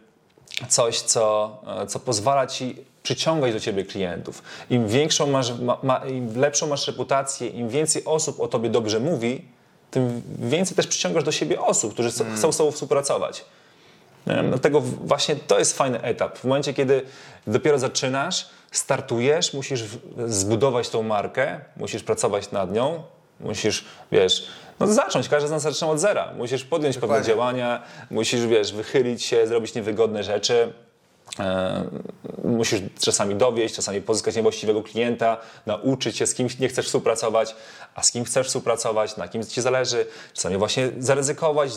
coś, 0.69 1.01
co, 1.01 1.57
e, 1.83 1.87
co 1.87 1.99
pozwala 1.99 2.47
ci 2.47 2.85
przyciągać 3.03 3.53
do 3.53 3.59
ciebie 3.59 3.85
klientów. 3.85 4.43
Im 4.69 4.87
większą 4.87 5.27
masz, 5.27 5.59
ma, 5.59 5.77
ma, 5.83 5.97
im 5.97 6.39
lepszą 6.39 6.67
masz 6.67 6.87
reputację, 6.87 7.47
im 7.47 7.69
więcej 7.69 8.05
osób 8.05 8.39
o 8.39 8.47
tobie 8.47 8.69
dobrze 8.69 8.99
mówi, 8.99 9.45
tym 9.91 10.21
więcej 10.39 10.75
też 10.77 10.87
przyciągasz 10.87 11.23
do 11.23 11.31
siebie 11.31 11.61
osób, 11.61 11.93
którzy 11.93 12.09
Mm. 12.09 12.13
chcą- 12.33 12.37
chcą 12.37 12.51
z 12.51 12.57
tobą 12.57 12.71
współpracować. 12.71 13.45
Dlatego 14.49 14.81
właśnie 14.81 15.35
to 15.35 15.59
jest 15.59 15.77
fajny 15.77 16.01
etap. 16.01 16.37
W 16.37 16.43
momencie, 16.43 16.73
kiedy 16.73 17.01
dopiero 17.47 17.79
zaczynasz, 17.79 18.49
startujesz, 18.71 19.53
musisz 19.53 19.83
zbudować 20.27 20.89
tą 20.89 21.03
markę, 21.03 21.59
musisz 21.77 22.03
pracować 22.03 22.51
nad 22.51 22.71
nią, 22.73 23.03
musisz, 23.39 23.85
wiesz, 24.11 24.47
no 24.79 24.87
zacząć, 24.87 25.29
każdy 25.29 25.47
z 25.47 25.51
nas 25.51 25.61
zaczyna 25.61 25.91
od 25.91 25.99
zera. 25.99 26.33
Musisz 26.37 26.63
podjąć 26.63 26.95
pewne 26.95 27.07
Dokładnie. 27.07 27.27
działania, 27.27 27.83
musisz, 28.11 28.45
wiesz, 28.47 28.73
wychylić 28.73 29.23
się, 29.23 29.47
zrobić 29.47 29.75
niewygodne 29.75 30.23
rzeczy. 30.23 30.73
E, 31.39 31.83
musisz 32.43 32.81
czasami 32.99 33.35
dowieść, 33.35 33.75
czasami 33.75 34.01
pozyskać 34.01 34.35
niewłaściwego 34.35 34.83
klienta, 34.83 35.37
nauczyć 35.65 36.17
się, 36.17 36.27
z 36.27 36.33
kim 36.33 36.47
nie 36.59 36.67
chcesz 36.69 36.85
współpracować, 36.85 37.55
a 37.95 38.03
z 38.03 38.11
kim 38.11 38.23
chcesz 38.25 38.47
współpracować, 38.47 39.17
na 39.17 39.27
kim 39.27 39.45
ci 39.45 39.61
zależy. 39.61 40.05
Czasami 40.33 40.57
właśnie 40.57 40.89
zaryzykować, 40.99 41.71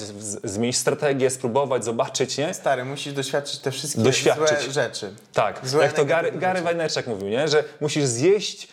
zmienić 0.44 0.76
strategię, 0.76 1.30
spróbować, 1.30 1.84
zobaczyć, 1.84 2.38
nie? 2.38 2.54
Stary, 2.54 2.84
musisz 2.84 3.12
doświadczyć 3.12 3.58
te 3.60 3.70
wszystkie 3.70 4.00
Doświadczyć. 4.02 4.60
złe 4.60 4.72
rzeczy. 4.72 5.10
Tak, 5.32 5.60
Złe, 5.68 5.82
jak 5.84 5.92
to 5.92 6.04
Gary, 6.04 6.32
Gary. 6.32 6.62
Vaynerchuk 6.62 7.06
mówił, 7.06 7.28
nie? 7.28 7.48
że 7.48 7.64
musisz 7.80 8.04
zjeść 8.04 8.68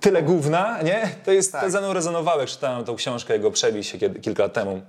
tyle 0.00 0.22
gówna, 0.22 0.82
nie? 0.82 1.08
To 1.24 1.32
jest, 1.32 1.52
Tak. 1.52 1.64
to 1.64 1.70
ze 1.70 1.78
mną 1.80 1.92
rezonowało, 1.92 2.40
jak 2.40 2.48
czytałem 2.48 2.84
tą 2.84 2.96
książkę 2.96 3.34
jego 3.34 3.50
Przebij 3.50 3.84
się 3.84 3.98
kilka 3.98 4.42
lat 4.42 4.52
temu, 4.52 4.80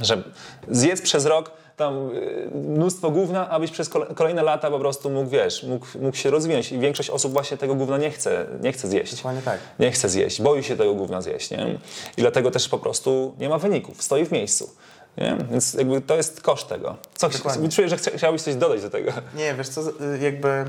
że 0.00 0.22
zjedz 0.68 1.02
przez 1.02 1.26
rok 1.26 1.50
tam 1.78 2.10
y, 2.10 2.48
mnóstwo 2.54 3.10
gówna, 3.10 3.48
abyś 3.50 3.70
przez 3.70 3.90
kole- 3.90 4.14
kolejne 4.14 4.42
lata 4.42 4.70
po 4.70 4.78
prostu 4.78 5.10
mógł, 5.10 5.30
wiesz, 5.30 5.62
mógł, 5.62 5.86
mógł 6.00 6.16
się 6.16 6.30
rozwinąć 6.30 6.72
i 6.72 6.78
większość 6.78 7.10
osób 7.10 7.32
właśnie 7.32 7.56
tego 7.56 7.74
gówna 7.74 7.98
nie 7.98 8.10
chce, 8.10 8.46
nie 8.60 8.72
chce 8.72 8.88
zjeść. 8.88 9.16
Dokładnie 9.16 9.42
tak. 9.42 9.58
Nie 9.78 9.90
chce 9.92 10.08
zjeść, 10.08 10.42
boi 10.42 10.62
się 10.62 10.76
tego 10.76 10.94
gówna 10.94 11.20
zjeść, 11.22 11.50
nie? 11.50 11.78
I 12.16 12.20
dlatego 12.20 12.50
też 12.50 12.68
po 12.68 12.78
prostu 12.78 13.34
nie 13.38 13.48
ma 13.48 13.58
wyników, 13.58 14.02
stoi 14.02 14.24
w 14.26 14.32
miejscu. 14.32 14.70
Nie? 15.16 15.36
Więc 15.50 15.74
jakby 15.74 16.00
to 16.00 16.16
jest 16.16 16.40
koszt 16.40 16.68
tego. 16.68 16.96
Co, 17.14 17.28
Dokładnie. 17.28 17.68
czuję, 17.68 17.88
że 17.88 17.96
chcia- 17.96 18.16
chciałbyś 18.16 18.42
coś 18.42 18.54
dodać 18.54 18.82
do 18.82 18.90
tego. 18.90 19.12
Nie, 19.34 19.54
wiesz 19.54 19.68
co, 19.68 19.80
y, 19.80 20.18
jakby 20.20 20.64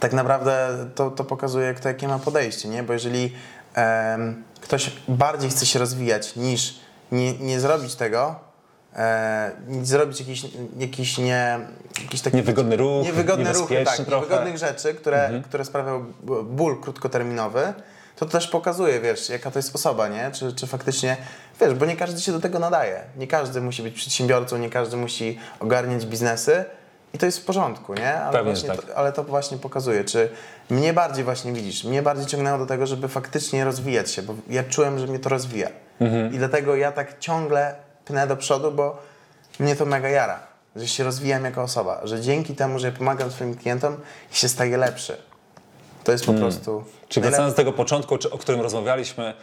tak 0.00 0.12
naprawdę 0.12 0.86
to, 0.94 1.10
to 1.10 1.24
pokazuje, 1.24 1.74
kto 1.74 1.88
jakie 1.88 2.08
ma 2.08 2.18
podejście, 2.18 2.68
nie? 2.68 2.82
Bo 2.82 2.92
jeżeli 2.92 3.32
em, 3.74 4.44
ktoś 4.60 4.90
bardziej 5.08 5.50
chce 5.50 5.66
się 5.66 5.78
rozwijać 5.78 6.36
niż 6.36 6.74
nie, 7.12 7.32
nie 7.38 7.60
zrobić 7.60 7.94
tego, 7.94 8.34
e, 8.96 9.50
zrobić 9.82 10.20
jakiś, 10.20 10.46
jakiś 10.78 11.18
nie... 11.18 11.58
Jakiś 12.02 12.20
taki 12.20 12.36
Niewygodny 12.36 12.76
ruch, 12.76 13.04
niewygodny 13.04 13.52
ruch, 13.52 13.68
tak, 13.84 13.96
trochę. 13.96 14.26
niewygodnych 14.26 14.58
rzeczy, 14.58 14.94
które, 14.94 15.42
które 15.44 15.64
sprawiają 15.64 16.12
ból 16.44 16.80
krótkoterminowy, 16.80 17.72
to 18.16 18.26
też 18.26 18.48
pokazuje, 18.48 19.00
wiesz, 19.00 19.28
jaka 19.28 19.50
to 19.50 19.58
jest 19.58 19.74
osoba, 19.74 20.08
nie? 20.08 20.30
Czy, 20.32 20.52
czy 20.52 20.66
faktycznie, 20.66 21.16
wiesz, 21.60 21.74
bo 21.74 21.86
nie 21.86 21.96
każdy 21.96 22.20
się 22.20 22.32
do 22.32 22.40
tego 22.40 22.58
nadaje. 22.58 23.02
Nie 23.16 23.26
każdy 23.26 23.60
musi 23.60 23.82
być 23.82 23.94
przedsiębiorcą, 23.94 24.58
nie 24.58 24.70
każdy 24.70 24.96
musi 24.96 25.38
ogarniać 25.60 26.06
biznesy 26.06 26.64
i 27.14 27.18
to 27.18 27.26
jest 27.26 27.38
w 27.38 27.44
porządku, 27.44 27.94
nie? 27.94 28.14
Ale, 28.14 28.32
Pewnie, 28.32 28.52
właśnie 28.52 28.68
tak. 28.68 28.82
to, 28.82 28.96
ale 28.96 29.12
to 29.12 29.24
właśnie 29.24 29.58
pokazuje, 29.58 30.04
czy 30.04 30.28
mnie 30.70 30.92
bardziej 30.92 31.24
właśnie 31.24 31.52
widzisz, 31.52 31.84
mnie 31.84 32.02
bardziej 32.02 32.26
ciągnęło 32.26 32.58
do 32.58 32.66
tego, 32.66 32.86
żeby 32.86 33.08
faktycznie 33.08 33.64
rozwijać 33.64 34.10
się, 34.10 34.22
bo 34.22 34.34
ja 34.48 34.64
czułem, 34.64 34.98
że 34.98 35.06
mnie 35.06 35.18
to 35.18 35.28
rozwija. 35.28 35.68
Mhm. 36.00 36.34
I 36.34 36.38
dlatego 36.38 36.76
ja 36.76 36.92
tak 36.92 37.18
ciągle 37.18 37.74
pnę 38.04 38.26
do 38.26 38.36
przodu, 38.36 38.72
bo 38.72 38.96
mnie 39.58 39.76
to 39.76 39.86
mega 39.86 40.08
jara, 40.08 40.40
że 40.76 40.88
się 40.88 41.04
rozwijam 41.04 41.44
jako 41.44 41.62
osoba, 41.62 42.00
że 42.04 42.20
dzięki 42.20 42.54
temu, 42.54 42.78
że 42.78 42.92
pomagam 42.92 43.30
swoim 43.30 43.54
klientom, 43.56 43.96
się 44.30 44.48
staję 44.48 44.76
lepszy. 44.76 45.16
To 46.04 46.12
jest 46.12 46.26
po 46.26 46.32
prostu... 46.32 46.70
Hmm. 46.70 46.92
Czy 47.08 47.20
najlep- 47.20 47.22
wracając 47.22 47.52
do 47.52 47.56
tego 47.56 47.72
początku, 47.72 48.14
o 48.30 48.38
którym 48.38 48.60
rozmawialiśmy, 48.60 49.34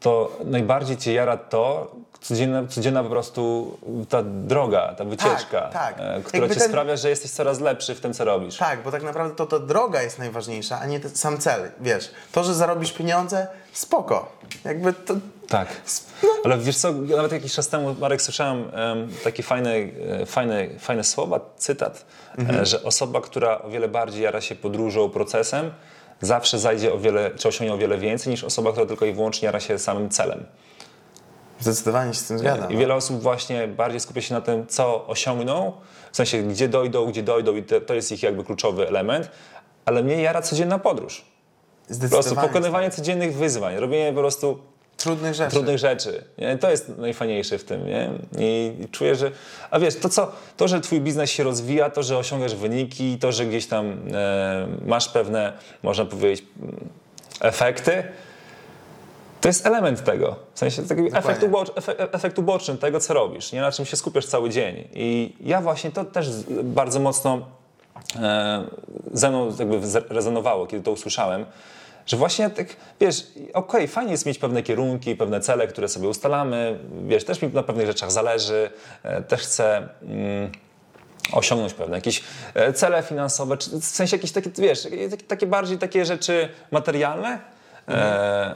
to 0.00 0.32
najbardziej 0.44 0.96
cię 0.96 1.12
jara 1.12 1.36
to, 1.36 1.90
codzienna, 2.20 2.62
codzienna 2.68 3.02
po 3.02 3.08
prostu 3.10 3.72
ta 4.08 4.22
droga, 4.22 4.94
ta 4.98 5.04
wycieczka, 5.04 5.68
tak. 5.72 5.94
e, 5.98 6.20
która 6.24 6.40
Jakby 6.40 6.54
ci 6.54 6.60
ten- 6.60 6.68
sprawia, 6.68 6.96
że 6.96 7.08
jesteś 7.10 7.30
coraz 7.30 7.60
lepszy 7.60 7.94
w 7.94 8.00
tym, 8.00 8.14
co 8.14 8.24
robisz. 8.24 8.56
Tak, 8.56 8.82
bo 8.82 8.90
tak 8.90 9.02
naprawdę 9.02 9.34
to 9.34 9.46
ta 9.46 9.58
droga 9.58 10.02
jest 10.02 10.18
najważniejsza, 10.18 10.80
a 10.80 10.86
nie 10.86 11.00
ten 11.00 11.10
sam 11.10 11.38
cel, 11.38 11.70
wiesz. 11.80 12.10
To, 12.32 12.44
że 12.44 12.54
zarobisz 12.54 12.92
pieniądze, 12.92 13.46
spoko. 13.72 14.32
Jakby 14.64 14.92
to... 14.92 15.14
Tak. 15.48 15.68
No. 16.22 16.28
Ale 16.44 16.58
wiesz 16.58 16.76
co, 16.76 16.92
nawet 16.92 17.32
jakiś 17.32 17.52
czas 17.52 17.68
temu, 17.68 17.94
Marek, 18.00 18.22
słyszałem 18.22 18.58
um, 18.62 19.08
takie 19.24 19.42
fajne, 19.42 19.74
e, 19.74 20.26
fajne, 20.26 20.68
fajne 20.78 21.04
słowa, 21.04 21.40
cytat, 21.56 22.06
Mhm. 22.38 22.60
e, 22.60 22.66
że 22.66 22.82
osoba, 22.82 23.20
która 23.20 23.62
o 23.62 23.70
wiele 23.70 23.88
bardziej 23.88 24.22
jara 24.22 24.40
się 24.40 24.54
podróżą, 24.54 25.10
procesem, 25.10 25.70
zawsze 26.20 26.58
zajdzie 26.58 26.92
o 26.92 26.98
wiele, 26.98 27.30
czy 27.30 27.48
osiągnie 27.48 27.74
o 27.74 27.78
wiele 27.78 27.98
więcej 27.98 28.30
niż 28.30 28.44
osoba, 28.44 28.70
która 28.72 28.86
tylko 28.86 29.04
i 29.06 29.12
wyłącznie 29.12 29.46
jara 29.46 29.60
się 29.60 29.78
samym 29.78 30.08
celem. 30.10 30.44
Zdecydowanie 31.60 32.14
się 32.14 32.20
z 32.20 32.26
tym 32.26 32.38
zgadzam. 32.38 32.72
I 32.72 32.76
wiele 32.76 32.94
osób 32.94 33.22
właśnie 33.22 33.68
bardziej 33.68 34.00
skupia 34.00 34.20
się 34.20 34.34
na 34.34 34.40
tym, 34.40 34.66
co 34.66 35.06
osiągną, 35.06 35.72
w 36.12 36.16
sensie 36.16 36.42
gdzie 36.42 36.68
dojdą, 36.68 37.06
gdzie 37.06 37.22
dojdą 37.22 37.56
i 37.56 37.62
to 37.62 37.94
jest 37.94 38.12
ich 38.12 38.22
jakby 38.22 38.44
kluczowy 38.44 38.88
element, 38.88 39.30
ale 39.84 40.02
mnie 40.02 40.22
jara 40.22 40.42
codzienna 40.42 40.78
podróż. 40.78 41.24
Po 42.02 42.08
prostu 42.08 42.36
pokonywanie 42.36 42.90
codziennych 42.90 43.34
wyzwań, 43.34 43.76
robienie 43.76 44.12
po 44.12 44.20
prostu 44.20 44.58
Trudnych 45.00 45.34
rzeczy. 45.34 45.50
trudnych 45.50 45.78
rzeczy. 45.78 46.24
Nie? 46.38 46.58
To 46.58 46.70
jest 46.70 46.98
najfajniejsze 46.98 47.58
w 47.58 47.64
tym. 47.64 47.86
Nie? 47.86 48.10
I 48.38 48.72
czuję, 48.90 49.14
że. 49.14 49.30
A 49.70 49.78
wiesz, 49.78 49.96
to 49.96 50.08
co, 50.08 50.32
to, 50.56 50.68
że 50.68 50.80
twój 50.80 51.00
biznes 51.00 51.30
się 51.30 51.42
rozwija, 51.42 51.90
to, 51.90 52.02
że 52.02 52.18
osiągasz 52.18 52.54
wyniki, 52.54 53.18
to, 53.18 53.32
że 53.32 53.46
gdzieś 53.46 53.66
tam 53.66 53.98
e, 54.12 54.66
masz 54.86 55.08
pewne, 55.08 55.52
można 55.82 56.04
powiedzieć, 56.04 56.46
efekty. 57.40 58.02
To 59.40 59.48
jest 59.48 59.66
element 59.66 60.04
tego. 60.04 60.36
W 60.54 60.58
sensie 60.58 60.82
taki 60.82 61.02
efekt, 61.16 61.42
ubocz, 61.42 61.68
efekt, 62.12 62.38
uboczny 62.38 62.76
tego, 62.76 63.00
co 63.00 63.14
robisz, 63.14 63.52
nie 63.52 63.60
na 63.60 63.72
czym 63.72 63.84
się 63.84 63.96
skupiasz 63.96 64.26
cały 64.26 64.50
dzień. 64.50 64.88
I 64.94 65.36
ja 65.40 65.60
właśnie 65.60 65.90
to 65.90 66.04
też 66.04 66.30
bardzo 66.64 67.00
mocno 67.00 67.46
e, 68.16 68.64
ze 69.12 69.28
mną 69.28 69.52
jakby 69.58 69.80
rezonowało, 70.08 70.66
kiedy 70.66 70.82
to 70.82 70.92
usłyszałem, 70.92 71.46
że 72.06 72.16
właśnie 72.16 72.50
tak, 72.50 72.66
wiesz, 73.00 73.26
okej, 73.54 73.88
fajnie 73.88 74.12
jest 74.12 74.26
mieć 74.26 74.38
pewne 74.38 74.62
kierunki, 74.62 75.16
pewne 75.16 75.40
cele, 75.40 75.66
które 75.66 75.88
sobie 75.88 76.08
ustalamy, 76.08 76.78
wiesz, 77.06 77.24
też 77.24 77.42
mi 77.42 77.48
na 77.48 77.62
pewnych 77.62 77.86
rzeczach 77.86 78.12
zależy, 78.12 78.70
e, 79.02 79.22
też 79.22 79.40
chcę 79.40 79.88
mm, 80.02 80.52
osiągnąć 81.32 81.74
pewne 81.74 81.96
jakieś 81.96 82.22
e, 82.54 82.72
cele 82.72 83.02
finansowe, 83.02 83.56
czy 83.56 83.70
w 83.80 83.84
sensie 83.84 84.16
jakieś 84.16 84.32
takie, 84.32 84.50
wiesz, 84.58 84.88
takie- 85.28 85.46
bardziej 85.46 85.78
takie 85.78 86.04
rzeczy 86.04 86.48
materialne. 86.70 87.38
E, 87.88 88.54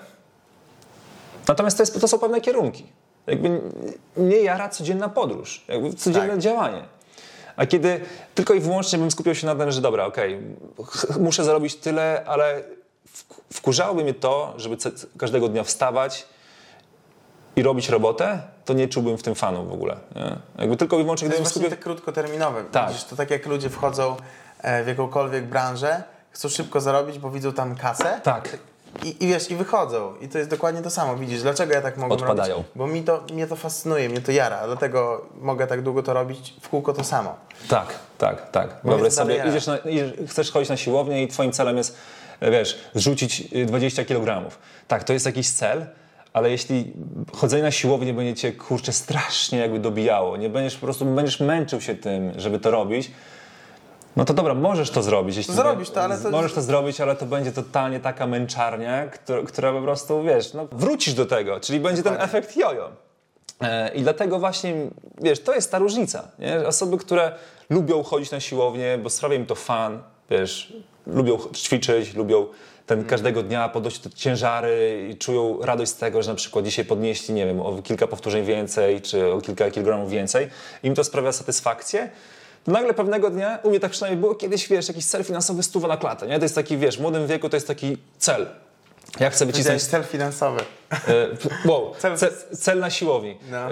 natomiast 1.48 1.76
to, 1.76 1.82
jest, 1.82 2.00
to 2.00 2.08
są 2.08 2.18
pewne 2.18 2.40
kierunki. 2.40 2.86
Jakby 3.26 3.60
nie 4.16 4.36
jara 4.36 4.68
codzienna 4.68 5.08
podróż, 5.08 5.64
jakby 5.68 5.94
codzienne 5.94 6.28
Tak. 6.28 6.38
działanie. 6.38 6.82
A 7.56 7.66
kiedy 7.66 8.00
tylko 8.34 8.54
i 8.54 8.60
wyłącznie 8.60 8.98
bym 8.98 9.10
skupiał 9.10 9.34
się 9.34 9.46
na 9.46 9.54
tym, 9.54 9.70
że 9.70 9.80
dobra, 9.80 10.04
okej, 10.06 10.40
ch- 10.86 11.18
muszę 11.18 11.44
zarobić 11.44 11.74
tyle, 11.76 12.22
ale 12.26 12.62
wkurzałoby 13.52 14.02
mnie 14.02 14.14
to, 14.14 14.54
żeby 14.56 14.76
każdego 15.18 15.48
dnia 15.48 15.64
wstawać 15.64 16.26
i 17.56 17.62
robić 17.62 17.88
robotę, 17.88 18.42
to 18.64 18.72
nie 18.72 18.88
czułbym 18.88 19.18
w 19.18 19.22
tym 19.22 19.34
fanu 19.34 19.64
w 19.64 19.72
ogóle. 19.72 19.96
Nie? 20.16 20.36
Jakby 20.58 20.76
tylko 20.76 20.98
i 20.98 21.02
wyłącznie, 21.02 21.28
To 21.28 21.34
gdybym 21.34 21.50
skupiał... 21.50 21.70
te 21.70 21.76
krótkoterminowe. 21.76 22.64
Tak. 22.64 22.88
Widzisz, 22.88 23.04
to 23.04 23.16
tak 23.16 23.30
jak 23.30 23.46
ludzie 23.46 23.70
wchodzą 23.70 24.16
e, 24.58 24.84
w 24.84 24.88
jakąkolwiek 24.88 25.44
branżę, 25.44 26.02
chcą 26.30 26.48
szybko 26.48 26.80
zarobić, 26.80 27.18
bo 27.18 27.30
widzą 27.30 27.52
tam 27.52 27.76
kasę. 27.76 28.20
Tak. 28.22 28.58
I, 29.02 29.24
I 29.24 29.28
wiesz, 29.28 29.50
i 29.50 29.56
wychodzą. 29.56 30.14
I 30.20 30.28
to 30.28 30.38
jest 30.38 30.50
dokładnie 30.50 30.82
to 30.82 30.90
samo. 30.90 31.16
Widzisz, 31.16 31.42
dlaczego 31.42 31.72
ja 31.74 31.82
tak 31.82 31.96
mogę 31.96 32.14
Odpadają. 32.14 32.54
robić? 32.56 32.70
Bo 32.76 32.86
mi 32.86 33.02
to, 33.02 33.24
mnie 33.32 33.46
to 33.46 33.56
fascynuje, 33.56 34.08
mnie 34.08 34.20
to 34.20 34.32
jara. 34.32 34.66
Dlatego 34.66 35.26
mogę 35.40 35.66
tak 35.66 35.82
długo 35.82 36.02
to 36.02 36.12
robić 36.14 36.54
w 36.60 36.68
kółko 36.68 36.92
to 36.92 37.04
samo. 37.04 37.34
Tak, 37.68 37.86
tak, 38.18 38.50
tak. 38.50 38.76
Wyobraź 38.84 39.12
sobie, 39.12 39.44
idziesz 39.48 39.66
na, 39.66 39.76
idziesz, 39.78 40.12
chcesz 40.28 40.50
chodzić 40.52 40.68
na 40.70 40.76
siłownię 40.76 41.22
i 41.22 41.28
twoim 41.28 41.52
celem 41.52 41.76
jest 41.76 41.96
wiesz, 42.42 42.78
zrzucić 42.94 43.44
y, 43.56 43.66
20 43.66 44.04
kg. 44.04 44.50
Tak, 44.88 45.04
to 45.04 45.12
jest 45.12 45.26
jakiś 45.26 45.50
cel, 45.50 45.86
ale 46.32 46.50
jeśli 46.50 46.92
chodzenie 47.32 47.62
na 47.62 47.70
siłownię 47.70 48.14
będzie 48.14 48.34
cię, 48.34 48.52
kurczę, 48.52 48.92
strasznie 48.92 49.58
jakby 49.58 49.78
dobijało, 49.78 50.36
nie 50.36 50.48
będziesz 50.48 50.74
po 50.74 50.86
prostu, 50.86 51.04
będziesz 51.04 51.40
męczył 51.40 51.80
się 51.80 51.94
tym, 51.94 52.32
żeby 52.36 52.58
to 52.58 52.70
robić, 52.70 53.10
no 54.16 54.24
to 54.24 54.34
dobra, 54.34 54.54
możesz 54.54 54.90
to 54.90 55.02
zrobić. 55.02 55.36
Jeśli 55.36 55.54
Zrobisz 55.54 55.90
to, 55.90 56.02
ale 56.02 56.18
to- 56.18 56.30
Możesz 56.30 56.52
to 56.52 56.62
zrobić, 56.62 57.00
ale 57.00 57.16
to 57.16 57.26
będzie 57.26 57.52
totalnie 57.52 58.00
taka 58.00 58.26
męczarnia, 58.26 59.06
która, 59.06 59.42
która 59.42 59.72
po 59.72 59.82
prostu, 59.82 60.22
wiesz, 60.22 60.54
no, 60.54 60.68
wrócisz 60.72 61.14
do 61.14 61.26
tego, 61.26 61.60
czyli 61.60 61.80
będzie 61.80 62.02
ten 62.02 62.20
efekt 62.20 62.56
jojo. 62.56 62.90
E, 63.60 63.94
I 63.94 64.02
dlatego 64.02 64.38
właśnie, 64.38 64.74
wiesz, 65.20 65.40
to 65.40 65.54
jest 65.54 65.70
ta 65.70 65.78
różnica. 65.78 66.28
Nie? 66.38 66.66
Osoby, 66.66 66.98
które 66.98 67.32
lubią 67.70 68.02
chodzić 68.02 68.30
na 68.30 68.40
siłownię, 68.40 68.98
bo 69.02 69.10
sprawia 69.10 69.36
im 69.36 69.46
to 69.46 69.54
fan, 69.54 70.02
wiesz, 70.30 70.72
lubią 71.06 71.38
ćwiczyć, 71.54 72.14
lubią 72.14 72.46
ten 72.86 73.04
każdego 73.04 73.42
dnia 73.42 73.68
podnosić 73.68 74.00
te 74.00 74.10
ciężary 74.10 75.08
i 75.10 75.16
czują 75.16 75.58
radość 75.62 75.90
z 75.90 75.96
tego, 75.96 76.22
że 76.22 76.30
na 76.30 76.36
przykład 76.36 76.64
dzisiaj 76.64 76.84
podnieśli, 76.84 77.34
nie 77.34 77.46
wiem, 77.46 77.60
o 77.60 77.82
kilka 77.82 78.06
powtórzeń 78.06 78.44
więcej, 78.44 79.00
czy 79.00 79.32
o 79.32 79.40
kilka 79.40 79.70
kilogramów 79.70 80.10
więcej, 80.10 80.48
im 80.82 80.94
to 80.94 81.04
sprawia 81.04 81.32
satysfakcję, 81.32 82.10
to 82.64 82.72
nagle 82.72 82.94
pewnego 82.94 83.30
dnia, 83.30 83.58
u 83.62 83.70
mnie 83.70 83.80
tak 83.80 83.90
przynajmniej 83.90 84.20
było 84.20 84.34
kiedyś, 84.34 84.68
wiesz, 84.68 84.88
jakiś 84.88 85.06
cel 85.06 85.24
finansowy 85.24 85.62
stuwa 85.62 85.88
na 85.88 85.96
klatę, 85.96 86.26
nie? 86.26 86.38
To 86.38 86.44
jest 86.44 86.54
taki, 86.54 86.76
wiesz, 86.76 86.98
w 86.98 87.00
młodym 87.00 87.26
wieku 87.26 87.48
to 87.48 87.56
jest 87.56 87.66
taki 87.66 87.98
cel. 88.18 88.46
Jak 89.20 89.32
chcę 89.32 89.46
wycisnąć 89.46 89.82
cel 89.82 90.04
finansowy. 90.04 90.60
E, 90.92 90.98
wow, 91.64 91.92
Cel- 92.00 92.56
cel, 92.58 92.78
na 92.78 92.90
siłowni. 92.90 93.38
No. 93.50 93.58
E, 93.58 93.70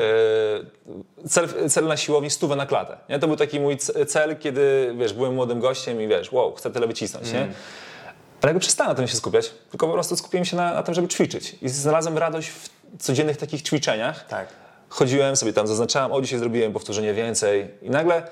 Cel, 1.29 1.71
cel 1.71 1.87
na 1.87 1.97
siłowni, 1.97 2.31
stówę 2.31 2.57
na 2.57 2.67
klatę. 2.67 2.99
Nie? 3.09 3.19
To 3.19 3.27
był 3.27 3.37
taki 3.37 3.61
mój 3.61 3.77
cel, 4.07 4.37
kiedy 4.39 4.95
wiesz, 4.99 5.13
byłem 5.13 5.35
młodym 5.35 5.61
gościem 5.61 6.01
i 6.03 6.09
wiesz, 6.09 6.33
wow, 6.33 6.55
chcę 6.55 6.71
tyle 6.71 6.87
wycisnąć. 6.87 7.33
Nie? 7.33 7.41
Ale 7.41 8.51
jakby 8.51 8.61
przestałem 8.61 8.91
na 8.91 8.95
tym 8.95 9.09
się 9.09 9.17
skupiać, 9.17 9.51
tylko 9.71 9.87
po 9.87 9.93
prostu 9.93 10.17
skupiłem 10.17 10.45
się 10.45 10.57
na, 10.57 10.75
na 10.75 10.83
tym, 10.83 10.95
żeby 10.95 11.09
ćwiczyć. 11.09 11.57
I 11.63 11.69
znalazłem 11.69 12.19
radość 12.19 12.49
w 12.49 12.69
codziennych 12.99 13.37
takich 13.37 13.63
ćwiczeniach. 13.63 14.27
Tak. 14.27 14.49
Chodziłem 14.89 15.37
sobie 15.37 15.53
tam, 15.53 15.67
zaznaczałem, 15.67 16.13
o 16.13 16.21
dzisiaj 16.23 16.39
zrobiłem 16.39 16.73
powtórzenie 16.73 17.15
więcej. 17.15 17.69
I 17.83 17.91
nagle 17.91 18.23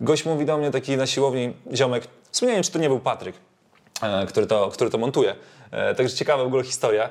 gość 0.00 0.24
mówi 0.24 0.44
do 0.46 0.58
mnie 0.58 0.70
taki 0.70 0.96
na 0.96 1.06
siłowni, 1.06 1.52
ziomek, 1.74 2.04
w 2.30 2.36
sumie 2.36 2.48
nie 2.50 2.56
wiem, 2.56 2.64
czy 2.64 2.72
to 2.72 2.78
nie 2.78 2.88
był 2.88 3.00
Patryk, 3.00 3.36
e, 4.02 4.26
który 4.26 4.46
to, 4.46 4.68
który 4.68 4.90
to 4.90 4.98
montuje. 4.98 5.34
E, 5.70 5.94
Także 5.94 6.16
ciekawa 6.16 6.44
w 6.44 6.46
ogóle 6.46 6.64
historia. 6.64 7.10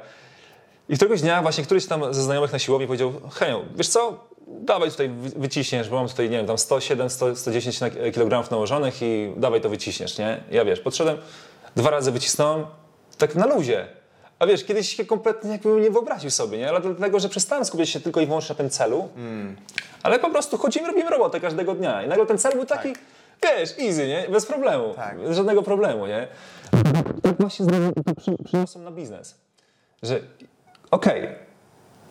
I 0.90 0.96
któregoś 0.96 1.22
dnia 1.22 1.42
właśnie 1.42 1.64
któryś 1.64 1.86
tam 1.86 2.14
ze 2.14 2.24
znajomych 2.24 2.54
na 2.54 2.60
siłowni 2.60 2.88
powiedział, 2.88 3.14
Heniu, 3.34 3.66
wiesz 3.76 3.88
co, 3.88 4.20
dawaj 4.48 4.92
tutaj 4.92 5.10
wy- 5.10 5.30
wyciśniesz, 5.40 5.90
bo 5.90 5.96
mam 5.96 6.08
tutaj, 6.10 6.30
nie 6.30 6.38
wiem, 6.38 6.48
tam 6.48 6.58
107, 6.58 7.10
100, 7.10 7.36
110 7.36 7.80
na- 7.82 7.90
kilogramów 7.90 8.52
nałożonych 8.52 9.02
i 9.02 9.34
dawaj 9.38 9.62
to 9.62 9.70
wyciśniesz, 9.70 10.18
nie? 10.18 10.44
Ja 10.52 10.66
wiesz, 10.66 10.80
podszedłem, 10.80 11.18
dwa 11.76 11.90
razy 11.90 12.12
wycisnąłem, 12.12 12.66
tak 13.18 13.36
na 13.36 13.46
luzie. 13.46 13.88
A 14.40 14.46
wiesz, 14.46 14.64
kiedyś 14.64 14.96
się 14.96 15.06
kompletnie 15.06 15.52
jakby 15.52 15.70
nie 15.82 15.92
wyobraził 15.92 16.32
sobie, 16.32 16.58
nie? 16.58 16.70
Ale 16.70 16.82
dlatego, 16.82 17.20
że 17.20 17.30
przestałem 17.30 17.66
skupiać 17.66 17.90
się 17.90 18.00
tylko 18.00 18.22
i 18.22 18.26
wyłącznie 18.26 18.54
na 18.54 18.58
tym 18.58 18.70
celu, 18.70 19.10
ale 20.04 20.20
po 20.20 20.30
prostu 20.30 20.58
chodzimy, 20.58 20.88
robimy 20.88 21.10
robotę 21.10 21.40
każdego 21.40 21.74
dnia. 21.76 22.04
I 22.04 22.08
nagle 22.08 22.26
ten 22.26 22.38
cel 22.38 22.52
był 22.54 22.66
taki, 22.66 22.94
wiesz, 23.44 23.76
easy, 23.80 24.08
nie? 24.08 24.26
Bez 24.30 24.46
problemu. 24.46 24.94
Tak. 24.94 25.20
Bez 25.20 25.36
żadnego 25.36 25.64
problemu, 25.64 26.08
nie? 26.08 26.28
Tak 27.22 27.38
właśnie 27.40 27.66
przyniosłem 28.46 28.84
na 28.84 28.92
biznes. 28.92 29.36
Że 30.04 30.20
okej, 30.92 31.28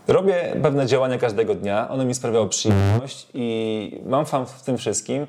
robię 0.08 0.56
pewne 0.62 0.86
działania 0.86 1.18
każdego 1.18 1.54
dnia, 1.54 1.88
one 1.90 2.04
mi 2.04 2.14
sprawiają 2.14 2.48
przyjemność 2.48 3.26
i 3.34 4.00
mam 4.06 4.26
fan 4.26 4.46
w 4.46 4.62
tym 4.62 4.78
wszystkim, 4.78 5.26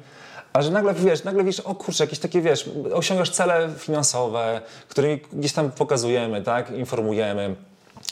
a 0.54 0.62
że 0.62 0.72
nagle 0.72 0.94
wiesz, 0.94 1.24
nagle 1.24 1.44
wiesz, 1.44 1.60
o 1.60 1.76
kurczę, 1.76 2.04
jakieś 2.04 2.20
takie 2.20 2.42
wiesz, 2.42 2.70
osiągasz 2.94 3.30
cele 3.30 3.70
finansowe, 3.78 4.62
które 4.90 5.18
gdzieś 5.18 5.54
tam 5.54 5.72
pokazujemy, 5.72 6.42
tak, 6.42 6.72
informujemy, 6.72 7.56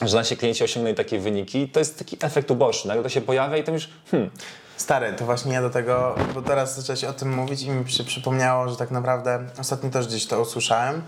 że 0.01 0.17
nasi 0.17 0.37
klienci 0.37 0.63
osiągnęli 0.63 0.95
takie 0.95 1.19
wyniki, 1.19 1.69
to 1.69 1.79
jest 1.79 1.97
taki 1.99 2.17
efekt 2.21 2.51
uboczny, 2.51 2.87
nagle 2.87 3.03
to 3.03 3.09
się 3.09 3.21
pojawia 3.21 3.57
i 3.57 3.63
to 3.63 3.71
już, 3.71 3.89
hmm, 4.11 4.29
Stary, 4.77 5.13
to 5.13 5.25
właśnie 5.25 5.53
ja 5.53 5.61
do 5.61 5.69
tego, 5.69 6.15
bo 6.33 6.41
teraz 6.41 6.75
zacząłeś 6.75 7.03
o 7.03 7.13
tym 7.13 7.35
mówić 7.35 7.61
i 7.61 7.69
mi 7.69 7.91
się 7.91 8.03
przypomniało, 8.03 8.69
że 8.69 8.75
tak 8.75 8.91
naprawdę 8.91 9.39
ostatnio 9.59 9.89
też 9.89 10.07
gdzieś 10.07 10.25
to 10.27 10.41
usłyszałem, 10.41 11.01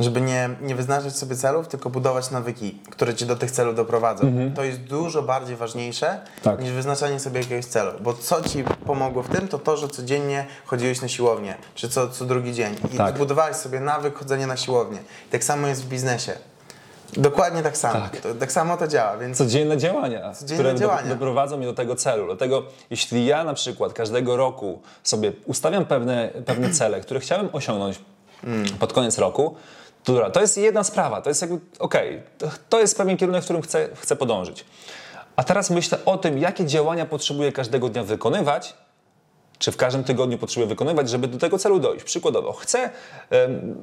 żeby 0.00 0.20
nie, 0.20 0.50
nie 0.60 0.74
wyznaczać 0.74 1.16
sobie 1.16 1.36
celów, 1.36 1.68
tylko 1.68 1.90
budować 1.90 2.30
nawyki, 2.30 2.78
które 2.90 3.14
cię 3.14 3.26
do 3.26 3.36
tych 3.36 3.50
celów 3.50 3.76
doprowadzą. 3.76 4.32
To 4.54 4.64
jest 4.64 4.80
dużo 4.80 5.22
bardziej 5.22 5.56
ważniejsze 5.56 6.20
Tak. 6.42 6.62
niż 6.62 6.72
wyznaczanie 6.72 7.20
sobie 7.20 7.40
jakiegoś 7.40 7.64
celu, 7.64 7.92
bo 8.00 8.14
co 8.14 8.42
ci 8.42 8.64
pomogło 8.86 9.22
w 9.22 9.28
tym, 9.28 9.48
to 9.48 9.58
to, 9.58 9.76
że 9.76 9.88
codziennie 9.88 10.46
chodziłeś 10.66 11.00
na 11.02 11.08
siłownię, 11.08 11.54
czy 11.74 11.88
co, 11.88 12.08
co 12.08 12.24
drugi 12.24 12.54
dzień 12.54 12.76
i 12.94 12.96
Tak. 12.96 13.18
budowałeś 13.18 13.56
sobie 13.56 13.80
nawyk 13.80 14.18
chodzenia 14.18 14.46
na 14.46 14.56
siłownię. 14.56 14.98
I 15.28 15.30
tak 15.30 15.44
samo 15.44 15.66
jest 15.66 15.84
w 15.84 15.88
biznesie. 15.88 16.32
Dokładnie 17.16 17.62
tak 17.62 17.76
samo. 17.76 18.00
Tak. 18.00 18.20
To, 18.20 18.34
tak 18.34 18.52
samo 18.52 18.76
to 18.76 18.88
działa, 18.88 19.16
więc 19.18 19.38
codzienne 19.38 19.76
działania, 19.76 20.32
Codzienne 20.32 20.54
które 20.54 20.72
do- 20.72 20.78
działania. 20.80 21.08
doprowadzą 21.08 21.56
mnie 21.56 21.66
do 21.66 21.74
tego 21.74 21.96
celu. 21.96 22.26
Dlatego 22.26 22.62
jeśli 22.90 23.26
ja 23.26 23.44
na 23.44 23.54
przykład 23.54 23.92
każdego 23.92 24.36
roku 24.36 24.80
sobie 25.02 25.32
ustawiam 25.46 25.84
pewne, 25.84 26.28
pewne 26.46 26.70
cele, 26.78 27.00
które 27.00 27.20
chciałem 27.20 27.48
osiągnąć 27.52 27.98
pod 28.78 28.92
koniec 28.92 29.18
roku, 29.18 29.54
to, 30.04 30.12
dobra, 30.12 30.30
to 30.30 30.40
jest 30.40 30.56
jedna 30.58 30.84
sprawa, 30.84 31.22
to 31.22 31.30
jest 31.30 31.42
jakby, 31.42 31.58
okej, 31.78 32.22
to, 32.38 32.46
to 32.68 32.80
jest 32.80 32.96
pewien 32.96 33.16
kierunek, 33.16 33.42
w 33.42 33.44
którym 33.44 33.62
chcę, 33.62 33.88
chcę 33.94 34.16
podążyć. 34.16 34.64
A 35.36 35.44
teraz 35.44 35.70
myślę 35.70 35.98
o 36.04 36.18
tym, 36.18 36.38
jakie 36.38 36.66
działania 36.66 37.06
potrzebuję 37.06 37.52
każdego 37.52 37.88
dnia 37.88 38.02
wykonywać, 38.04 38.74
czy 39.60 39.72
w 39.72 39.76
każdym 39.76 40.04
tygodniu 40.04 40.38
potrzebuję 40.38 40.68
wykonywać, 40.68 41.10
żeby 41.10 41.28
do 41.28 41.38
tego 41.38 41.58
celu 41.58 41.80
dojść. 41.80 42.04
Przykładowo, 42.04 42.52
chcę 42.52 42.90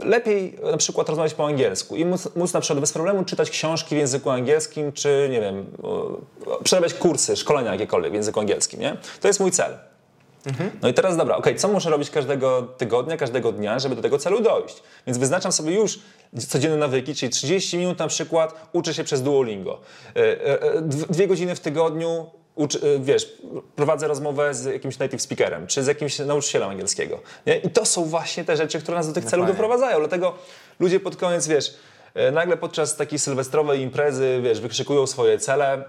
lepiej 0.03 0.57
na 0.71 0.77
przykład 0.77 1.09
rozmawiać 1.09 1.33
po 1.33 1.45
angielsku 1.45 1.95
i 1.95 2.05
móc, 2.05 2.35
móc 2.35 2.53
na 2.53 2.61
przykład 2.61 2.79
bez 2.79 2.93
problemu 2.93 3.23
czytać 3.23 3.49
książki 3.49 3.95
w 3.95 3.97
języku 3.97 4.29
angielskim, 4.29 4.91
czy 4.91 5.27
nie 5.31 5.41
wiem, 5.41 5.65
przerabiać 6.63 6.93
kursy, 6.93 7.35
szkolenia 7.35 7.71
jakiekolwiek 7.71 8.11
w 8.11 8.15
języku 8.15 8.39
angielskim, 8.39 8.79
nie? 8.79 8.97
To 9.21 9.27
jest 9.27 9.39
mój 9.39 9.51
cel. 9.51 9.77
No 10.81 10.89
i 10.89 10.93
teraz 10.93 11.17
dobra, 11.17 11.35
okej, 11.37 11.55
co 11.55 11.67
muszę 11.67 11.89
robić 11.89 12.09
każdego 12.09 12.61
tygodnia, 12.61 13.17
każdego 13.17 13.51
dnia, 13.51 13.79
żeby 13.79 13.95
do 13.95 14.01
tego 14.01 14.17
celu 14.17 14.41
dojść? 14.41 14.83
Więc 15.07 15.17
wyznaczam 15.17 15.51
sobie 15.51 15.75
już 15.75 15.99
codzienne 16.47 16.77
nawyki, 16.77 17.15
czyli 17.15 17.29
30 17.29 17.77
minut 17.77 17.99
na 17.99 18.07
przykład 18.07 18.69
uczę 18.73 18.93
się 18.93 19.03
przez 19.03 19.23
Duolingo. 19.23 19.79
E, 20.15 20.19
e, 20.19 20.61
e, 20.61 20.81
dw- 20.81 21.11
Dwie 21.11 21.27
godziny 21.27 21.55
w 21.55 21.59
tygodniu 21.59 22.25
uczy, 22.57 22.79
e, 22.95 22.99
wiesz, 22.99 23.37
prowadzę 23.75 24.07
rozmowę 24.07 24.53
z 24.53 24.65
jakimś 24.65 24.99
native 24.99 25.21
speakerem, 25.21 25.67
czy 25.67 25.83
z 25.83 25.87
jakimś 25.87 26.19
nauczycielem 26.19 26.69
angielskiego. 26.69 27.19
Nie? 27.45 27.57
I 27.57 27.69
to 27.69 27.85
są 27.85 28.05
właśnie 28.05 28.45
te 28.45 28.57
rzeczy, 28.57 28.79
które 28.79 28.97
nas 28.97 29.07
do 29.07 29.13
tych 29.13 29.23
celów 29.23 29.45
Dokładnie. 29.45 29.53
doprowadzają. 29.53 29.99
Dlatego 29.99 30.35
ludzie 30.79 30.99
pod 30.99 31.15
koniec, 31.15 31.47
wiesz, 31.47 31.75
e, 32.13 32.31
nagle 32.31 32.57
podczas 32.57 32.95
takiej 32.95 33.19
sylwestrowej 33.19 33.81
imprezy, 33.81 34.39
wiesz, 34.43 34.59
wykrzykują 34.59 35.07
swoje 35.07 35.39
cele, 35.39 35.83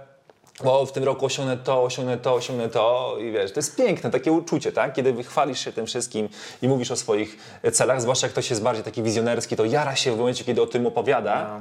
o, 0.65 0.87
w 0.87 0.93
tym 0.93 1.05
roku 1.05 1.27
osiągnę 1.27 1.57
to, 1.57 1.83
osiągnę 1.83 2.19
to, 2.19 2.35
osiągnę 2.35 2.69
to 2.69 3.17
i 3.21 3.33
wiesz, 3.33 3.53
to 3.53 3.59
jest 3.59 3.77
piękne 3.77 4.11
takie 4.11 4.33
uczucie, 4.33 4.73
tak? 4.73 4.93
Kiedy 4.93 5.13
wychwalisz 5.13 5.65
się 5.65 5.73
tym 5.73 5.87
wszystkim 5.87 6.29
i 6.63 6.69
mówisz 6.69 6.91
o 6.91 6.97
swoich 6.97 7.37
celach, 7.73 8.03
zwłaszcza 8.03 8.27
jak 8.27 8.33
ktoś 8.33 8.51
jest 8.51 8.63
bardziej 8.63 8.85
taki 8.85 9.03
wizjonerski, 9.03 9.57
to 9.57 9.65
jara 9.65 9.97
się 9.97 10.13
w 10.13 10.19
momencie, 10.19 10.45
kiedy 10.45 10.63
o 10.63 10.67
tym 10.67 10.87
opowiada. 10.87 11.61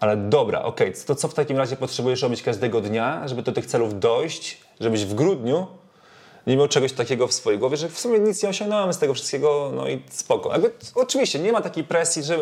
Ale 0.00 0.16
dobra, 0.16 0.62
okej, 0.62 0.92
to 1.06 1.14
co 1.14 1.28
w 1.28 1.34
takim 1.34 1.56
razie 1.56 1.76
potrzebujesz 1.76 2.22
robić 2.22 2.42
każdego 2.42 2.80
dnia, 2.80 3.28
żeby 3.28 3.42
do 3.42 3.52
tych 3.52 3.66
celów 3.66 4.00
dojść, 4.00 4.58
żebyś 4.80 5.04
w 5.04 5.14
grudniu 5.14 5.66
nie 6.46 6.56
miał 6.56 6.68
czegoś 6.68 6.92
takiego 6.92 7.26
w 7.26 7.32
swojej 7.32 7.58
głowie, 7.58 7.76
że 7.76 7.88
w 7.88 7.98
sumie 7.98 8.18
nic 8.18 8.42
nie 8.42 8.48
osiągnąłem 8.48 8.92
z 8.92 8.98
tego 8.98 9.14
wszystkiego, 9.14 9.72
no 9.74 9.88
i 9.88 10.02
spoko. 10.10 10.52
Jakby, 10.52 10.72
oczywiście, 10.94 11.38
nie 11.38 11.52
ma 11.52 11.60
takiej 11.60 11.84
presji, 11.84 12.22
że 12.22 12.38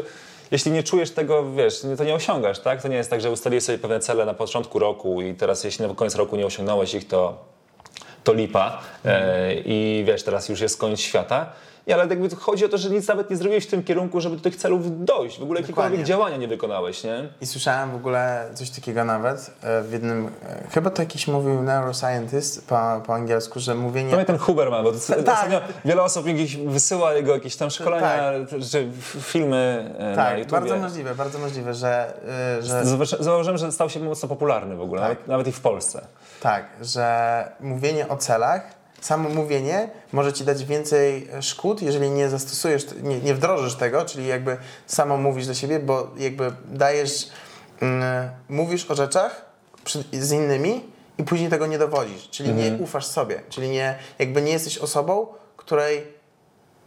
jeśli 0.51 0.73
nie 0.73 0.83
czujesz 0.83 1.11
tego, 1.11 1.53
wiesz, 1.53 1.83
to 1.99 2.05
nie 2.05 2.15
osiągasz, 2.15 2.59
tak? 2.59 2.83
To 2.83 2.89
nie 2.89 2.97
jest 2.97 3.11
tak, 3.11 3.21
że 3.21 3.31
ustaliłeś 3.31 3.65
sobie 3.65 3.79
pewne 3.79 4.01
cele 4.01 4.27
na 4.27 4.35
początku 4.35 4.79
roku 4.79 5.23
i 5.23 5.35
teraz 5.35 5.65
jeśli 5.65 5.87
na 5.87 5.95
koniec 5.95 6.15
roku 6.15 6.37
nie 6.37 6.47
osiągnąłeś 6.47 6.95
ich, 6.95 7.09
to, 7.09 7.39
to 8.25 8.33
lipa 8.33 8.83
e, 9.05 9.55
i 9.55 10.05
wiesz, 10.07 10.23
teraz 10.23 10.49
już 10.49 10.61
jest 10.61 10.79
koniec 10.79 11.01
świata. 11.01 11.53
Ale 11.93 12.07
jakby 12.07 12.37
chodzi 12.37 12.65
o 12.65 12.69
to, 12.69 12.79
że 12.79 12.91
nic 12.91 13.09
nawet 13.09 13.31
nie 13.31 13.37
zrobiłeś 13.37 13.65
w 13.67 13.71
tym 13.71 13.83
kierunku, 13.85 14.21
żeby 14.21 14.37
do 14.37 14.43
tych 14.43 14.57
celów 14.57 15.05
dojść. 15.05 15.39
W 15.39 15.43
ogóle 15.43 15.61
jakiekolwiek 15.61 16.03
działania 16.03 16.37
nie 16.37 16.49
wykonałeś, 16.49 17.05
nie? 17.05 17.29
I 17.41 17.47
słyszałem 17.47 17.91
w 17.91 17.95
ogóle 17.95 18.49
coś 18.55 18.71
takiego 18.71 19.05
nawet 19.05 19.51
e, 19.63 19.83
w 19.83 19.93
jednym, 19.93 20.27
e, 20.27 20.69
chyba 20.71 20.91
to 20.91 21.03
jakiś 21.03 21.29
mówił 21.29 21.63
neuroscientist 21.63 22.69
po, 22.69 23.03
po 23.07 23.15
angielsku, 23.15 23.61
że 23.61 23.75
mówienie... 23.75 24.13
No 24.17 24.21
i 24.23 24.25
ten 24.25 24.39
Huberman, 24.39 24.85
bo 24.85 24.93
to, 24.93 24.99
Tak. 25.25 25.51
wiele 25.85 26.03
osób 26.03 26.27
gdzieś 26.27 26.57
wysyła 26.57 27.13
jego 27.13 27.35
jakieś 27.35 27.57
tam 27.57 27.71
szkolenia, 27.71 28.33
czy 28.71 28.79
f- 28.99 29.17
filmy 29.27 29.95
e, 29.99 30.11
na 30.11 30.17
tak, 30.17 30.39
YouTube. 30.39 30.53
bardzo 30.53 30.77
możliwe, 30.77 31.15
bardzo 31.15 31.39
możliwe, 31.39 31.75
że, 31.75 32.13
że 32.61 32.85
Zauważyłem, 33.21 33.59
że 33.59 33.73
stał 33.73 33.91
się 33.91 34.01
mocno 34.01 34.29
popularny 34.29 34.77
w 34.77 34.81
ogóle, 34.81 35.01
Tak. 35.01 35.09
nawet, 35.11 35.27
nawet 35.29 35.47
i 35.47 35.53
w 35.53 35.61
Polsce. 35.61 36.07
tak, 36.41 36.65
że 36.83 37.49
mówienie 37.61 38.09
o 38.09 38.17
celach, 38.17 38.84
samo 39.05 39.29
mówienie 39.29 39.89
może 40.13 40.33
ci 40.33 40.45
dać 40.45 40.65
więcej 40.65 41.29
szkód, 41.41 41.83
jeżeli 41.83 42.11
nie 42.11 42.29
zastosujesz, 42.29 42.87
nie, 43.03 43.21
nie 43.21 43.35
wdrożysz 43.35 43.75
tego, 43.75 44.05
czyli 44.05 44.27
jakby 44.27 44.57
samo 44.87 45.17
mówisz 45.17 45.47
do 45.47 45.55
siebie, 45.55 45.81
bo 45.81 46.11
jakby 46.17 46.53
dajesz, 46.69 47.29
mm, 47.81 48.31
mówisz 48.49 48.91
o 48.91 48.95
rzeczach 48.95 49.45
przy, 49.85 50.05
z 50.13 50.33
innymi 50.33 50.83
i 51.19 51.25
później 51.25 51.51
tego 51.51 51.67
nie 51.67 51.79
dowodzisz, 51.79 52.29
czyli 52.31 52.55
nie 52.55 52.77
ufasz 52.81 53.07
sobie, 53.07 53.43
czyli 53.49 53.69
nie, 53.69 53.99
jakby 54.19 54.43
nie 54.43 54.53
jesteś 54.53 54.79
osobą, 54.79 55.27
której 55.57 56.07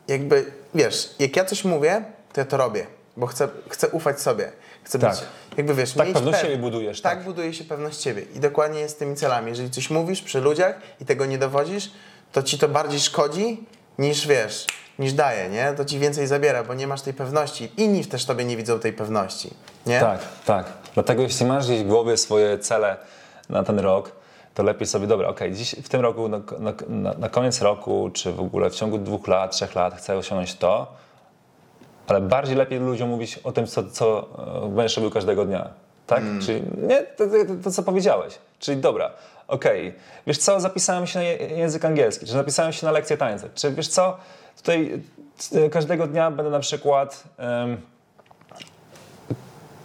jakby, 0.07 0.51
wiesz, 0.75 1.15
jak 1.19 1.35
ja 1.35 1.45
coś 1.45 1.65
mówię, 1.65 2.05
to 2.33 2.41
ja 2.41 2.45
to 2.45 2.57
robię. 2.57 2.87
bo 3.17 3.27
chcę, 3.27 3.47
chcę 3.69 3.89
ufać 3.89 4.21
sobie. 4.21 4.51
Chcę 4.87 4.99
Tak. 4.99 5.11
być, 5.11 5.23
jakby 5.57 5.73
wiesz, 5.75 5.93
Tak, 5.93 6.13
pewność 6.13 6.37
pew- 6.37 6.41
siebie 6.41 6.57
budujesz, 6.57 7.01
Tak, 7.01 7.15
tak. 7.15 7.23
buduje 7.25 7.53
się 7.53 7.63
pewność 7.63 8.01
siebie. 8.01 8.21
I 8.35 8.39
dokładnie 8.39 8.79
jest 8.79 8.95
z 8.95 8.97
tymi 8.97 9.15
celami. 9.15 9.49
Jeżeli 9.49 9.69
coś 9.71 9.89
mówisz 9.89 10.21
przy 10.21 10.41
ludziach 10.41 10.75
i 11.01 11.05
tego 11.05 11.25
nie 11.25 11.37
dowodzisz, 11.37 11.91
to 12.31 12.43
ci 12.43 12.57
to 12.59 12.69
bardziej 12.69 12.99
szkodzi 12.99 13.63
niż 13.99 14.27
wiesz, 14.27 14.65
niż 14.99 15.13
daje, 15.13 15.49
nie? 15.49 15.73
To 15.77 15.85
ci 15.85 15.99
więcej 15.99 16.27
zabiera, 16.27 16.63
bo 16.63 16.73
nie 16.73 16.87
masz 16.87 17.01
tej 17.01 17.13
pewności. 17.13 17.71
Inni 17.77 18.05
też 18.05 18.25
tobie 18.25 18.45
nie 18.45 18.57
widzą 18.57 18.79
tej 18.79 18.93
pewności, 18.93 19.53
nie? 19.85 19.99
Tak, 19.99 20.19
tak. 20.45 20.65
Dlatego 20.93 21.21
jeśli 21.21 21.45
masz 21.45 21.65
gdzieś 21.65 21.83
w 21.83 21.87
głowie 21.87 22.17
swoje 22.17 22.59
cele 22.59 22.97
na 23.49 23.63
ten 23.63 23.79
rok, 23.79 24.11
to 24.53 24.63
lepiej 24.63 24.87
sobie, 24.87 25.07
dobra, 25.07 25.27
okej, 25.27 25.53
dziś 25.53 25.75
w 25.83 25.89
tym 25.89 26.01
roku, 26.01 26.27
na, 26.29 26.41
na, 26.89 27.13
na 27.17 27.29
koniec 27.29 27.61
roku, 27.61 28.09
czy 28.13 28.31
w 28.33 28.39
ogóle 28.39 28.69
w 28.69 28.75
ciągu 28.75 28.97
dwóch 28.97 29.27
lat, 29.27 29.51
trzech 29.51 29.75
lat 29.75 29.95
chcę 29.97 30.17
osiągnąć 30.17 30.55
to, 30.55 30.87
ale 32.07 32.21
bardziej 32.21 32.55
lepiej 32.55 32.79
ludziom 32.79 33.09
mówić 33.09 33.37
o 33.37 33.51
tym, 33.51 33.67
co, 33.67 33.83
co 33.83 34.27
e, 34.65 34.69
będziesz 34.69 34.97
robił 34.97 35.11
każdego 35.11 35.45
dnia. 35.45 35.69
Tak? 36.07 36.23
Czyli 36.41 36.61
nie, 36.87 37.03
to, 37.03 37.27
to, 37.27 37.33
to, 37.63 37.71
co 37.71 37.83
powiedziałeś. 37.83 38.33
Czyli 38.59 38.81
dobra, 38.81 39.11
okej, 39.47 39.93
wiesz 40.27 40.37
co, 40.37 40.59
zapisałem 40.59 41.07
się 41.07 41.19
na 41.19 41.25
język 41.25 41.85
angielski, 41.85 42.25
czy 42.25 42.31
zapisałem 42.31 42.73
się 42.73 42.85
na 42.85 42.91
lekcję 42.91 43.17
tańca, 43.17 43.47
czy 43.55 43.71
wiesz 43.71 43.87
co, 43.87 44.17
tutaj 44.57 45.01
e, 45.55 45.69
każdego 45.69 46.07
dnia 46.07 46.31
będę 46.31 46.51
na 46.51 46.59
przykład... 46.59 47.23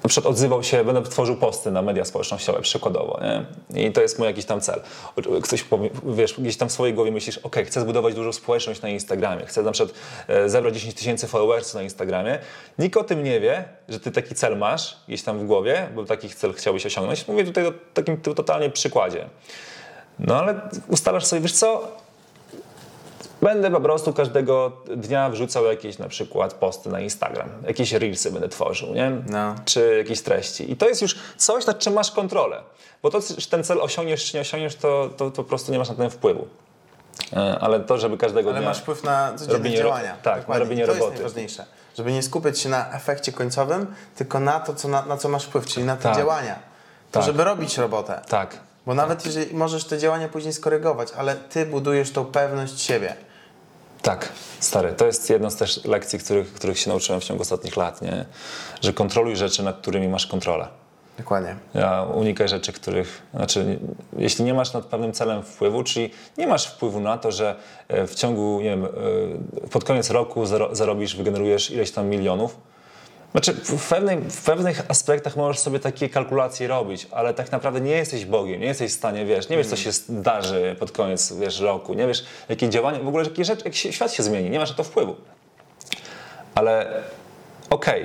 na 0.05 0.09
przykład 0.09 0.31
odzywał 0.33 0.63
się, 0.63 0.85
będę 0.85 1.03
tworzył 1.03 1.37
posty 1.37 1.71
na 1.71 1.83
media 1.83 2.05
społecznościowe, 2.05 2.61
przykładowo, 2.61 3.21
nie? 3.71 3.87
I 3.87 3.93
to 3.93 4.01
jest 4.01 4.19
mój 4.19 4.29
jakiś 4.29 4.45
tam 4.45 4.61
cel. 4.61 4.81
Ktoś 5.43 5.65
wiesz, 6.07 6.41
gdzieś 6.41 6.57
tam 6.57 6.69
w 6.69 6.73
swojej 6.73 6.95
głowie 6.95 7.13
myślisz, 7.13 7.39
ok, 7.39 7.57
chcę 7.67 7.81
zbudować 7.81 8.15
dużą 8.15 8.33
społeczność 8.33 8.83
na 8.83 8.89
Instagramie, 8.89 9.47
chcę 9.47 9.63
na 9.63 9.73
przykład 9.73 9.99
e, 10.29 10.49
zebrać 10.49 10.75
10 10.75 10.95
tysięcy 10.95 11.27
followersów 11.27 11.75
na 11.75 11.83
Instagramie. 11.83 12.39
Nikt 12.79 12.97
o 12.97 13.05
tym 13.05 13.25
nie 13.25 13.41
wie, 13.41 13.65
że 13.89 14.01
ty 14.01 14.11
taki 14.11 14.35
cel 14.35 14.59
masz 14.59 14.97
gdzieś 15.09 15.23
tam 15.23 15.39
w 15.39 15.45
głowie, 15.47 15.89
bo 15.95 16.05
taki 16.05 16.29
cel 16.29 16.53
chciałbyś 16.53 16.87
osiągnąć. 16.87 17.29
Mówię 17.29 17.45
tutaj 17.45 17.67
o 17.67 17.73
takim 17.95 18.17
totalnie 18.21 18.71
przykładzie. 18.71 19.27
No 20.19 20.37
ale 20.37 20.61
ustalasz 20.89 21.25
sobie, 21.25 21.43
wiesz 21.43 21.53
co, 21.53 21.97
Będę 23.43 23.71
po 23.71 23.81
prostu 23.81 24.13
każdego 24.13 24.73
dnia 24.97 25.31
wrzucał 25.31 25.65
jakieś 25.65 25.99
na 25.99 26.09
przykład 26.09 26.55
posty 26.55 26.89
na 26.91 27.01
Instagram, 27.01 27.49
jakieś 27.67 27.93
reelsy 27.93 28.31
będę 28.33 28.49
tworzył, 28.49 28.95
nie? 28.95 29.11
No. 29.29 29.55
Czy 29.65 29.95
jakieś 29.99 30.21
treści. 30.23 30.73
I 30.73 30.77
to 30.77 30.89
jest 30.89 31.03
już 31.03 31.17
coś, 31.37 31.67
nad 31.67 31.79
czym 31.79 31.93
masz 31.93 32.11
kontrolę. 32.11 32.63
Bo 33.03 33.11
to, 33.11 33.21
czy 33.39 33.51
ten 33.51 33.65
cel 33.65 33.81
osiągniesz, 33.81 34.25
czy 34.31 34.37
nie 34.37 34.41
osiągniesz, 34.41 34.77
to, 34.77 35.09
to, 35.17 35.31
to 35.31 35.43
po 35.43 35.45
prostu 35.45 35.73
nie 35.73 35.79
masz 35.79 35.89
na 35.89 35.95
ten 35.95 36.11
wpływu. 36.11 36.47
E, 37.33 37.59
Ale 37.61 37.81
to, 37.81 37.99
żeby 37.99 38.19
każdego 38.19 38.51
Ale 38.51 38.59
dnia... 38.59 38.69
masz 38.69 38.79
wpływ 38.79 39.03
na 39.05 39.33
codzienne 39.37 39.71
działania. 39.71 40.17
tak, 40.23 40.49
na 40.49 40.59
robienie 40.59 40.87
to 40.87 40.93
roboty. 40.93 41.05
jest 41.11 41.15
najważniejsze. 41.23 41.65
Żeby 41.97 42.13
nie 42.13 42.23
skupiać 42.23 42.59
się 42.59 42.69
na 42.69 42.93
efekcie 42.93 43.33
końcowym, 43.33 43.95
tylko 44.17 44.41
na 44.41 44.61
to, 44.61 44.75
co, 44.75 44.89
na, 44.89 45.03
na 45.07 45.17
co 45.17 45.29
masz 45.29 45.45
wpływ, 45.45 45.67
czyli 45.67 45.87
na 45.87 45.97
te 45.97 46.03
Tak. 46.03 46.17
działania. 46.17 46.55
To, 46.55 47.19
Tak. 47.19 47.23
żeby 47.23 47.45
robić 47.45 47.79
robotę. 47.79 48.21
Tak, 48.29 48.57
Bo 48.87 48.95
nawet 48.95 49.27
jeżeli 49.27 49.55
możesz 49.57 49.85
te 49.85 49.99
działania 49.99 50.29
później 50.29 50.53
skorygować, 50.53 51.09
ale 51.17 51.37
ty 51.37 51.67
budujesz 51.67 52.11
tą 52.13 52.25
pewność 52.25 52.81
siebie. 52.81 53.15
Tak, 54.03 54.33
stary. 54.61 54.93
To 54.93 55.07
jest 55.07 55.31
jedna 55.31 55.51
z 55.51 55.57
też 55.57 55.85
lekcji, 55.85 56.19
których, 56.19 56.53
których 56.53 56.79
się 56.79 56.91
nauczyłem 56.91 57.21
w 57.21 57.25
ciągu 57.25 57.43
ostatnich 57.43 57.77
lat, 57.77 58.03
nie? 58.03 58.25
Że 58.81 58.93
kontroluj 58.93 59.37
rzeczy, 59.37 59.63
nad 59.63 59.79
którymi 59.79 60.09
masz 60.09 60.27
kontrolę. 60.27 60.69
Dokładnie. 61.19 61.57
Ja 61.75 62.03
unikaj 62.03 62.49
rzeczy, 62.49 62.73
których, 62.73 63.23
znaczy, 63.35 63.79
jeśli 64.19 64.45
nie 64.45 64.55
masz 64.55 64.73
nad 64.73 64.85
pewnym 64.85 65.13
celem 65.13 65.43
wpływu, 65.43 65.83
czyli 65.83 66.11
nie 66.39 66.47
masz 66.47 66.67
wpływu 66.67 67.01
na 67.01 67.19
to, 67.19 67.33
że 67.33 67.57
e, 67.89 68.07
w 68.07 68.15
ciągu, 68.15 68.61
nie 68.61 68.71
wiem, 68.71 68.85
e, 68.85 69.69
pod 69.69 69.85
koniec 69.85 70.11
roku 70.11 70.47
zaro, 70.47 70.75
zarobisz, 70.75 71.17
wygenerujesz 71.17 71.71
ileś 71.71 71.91
tam 71.91 72.07
milionów. 72.07 72.57
Znaczy, 73.33 73.53
w, 73.53 73.89
pewnej, 73.89 74.19
w 74.19 74.43
pewnych 74.45 74.83
aspektach 74.89 75.37
możesz 75.37 75.59
sobie 75.59 75.79
takie 75.79 76.09
kalkulacje 76.09 76.69
robić, 76.69 77.07
ale 77.11 77.35
tak 77.35 77.53
naprawdę 77.53 77.81
nie 77.81 77.91
jesteś 77.91 78.25
Bogiem, 78.25 78.61
nie 78.61 78.67
jesteś 78.67 78.93
w 78.93 78.95
stanie, 78.95 79.27
wiesz, 79.27 79.49
nie 79.49 79.57
wiesz, 79.57 79.67
co 79.67 79.77
się 79.77 79.93
zdarzy 79.93 80.77
pod 80.79 80.93
koniec, 80.93 81.33
wiesz, 81.33 81.61
roku, 81.61 81.95
nie 81.95 82.07
wiesz, 82.07 82.25
jakie 82.49 82.69
działania, 82.69 82.99
w 82.99 83.09
ogóle 83.09 83.25
jakie 83.25 83.45
rzeczy, 83.45 83.63
jak 83.65 83.75
się, 83.75 83.93
świat 83.93 84.13
się 84.13 84.23
zmieni, 84.23 84.51
nie 84.51 84.59
masz 84.59 84.71
na 84.71 84.77
to 84.77 84.85
wpływu. 84.85 85.17
Ale 86.55 87.03
okej, 87.71 88.05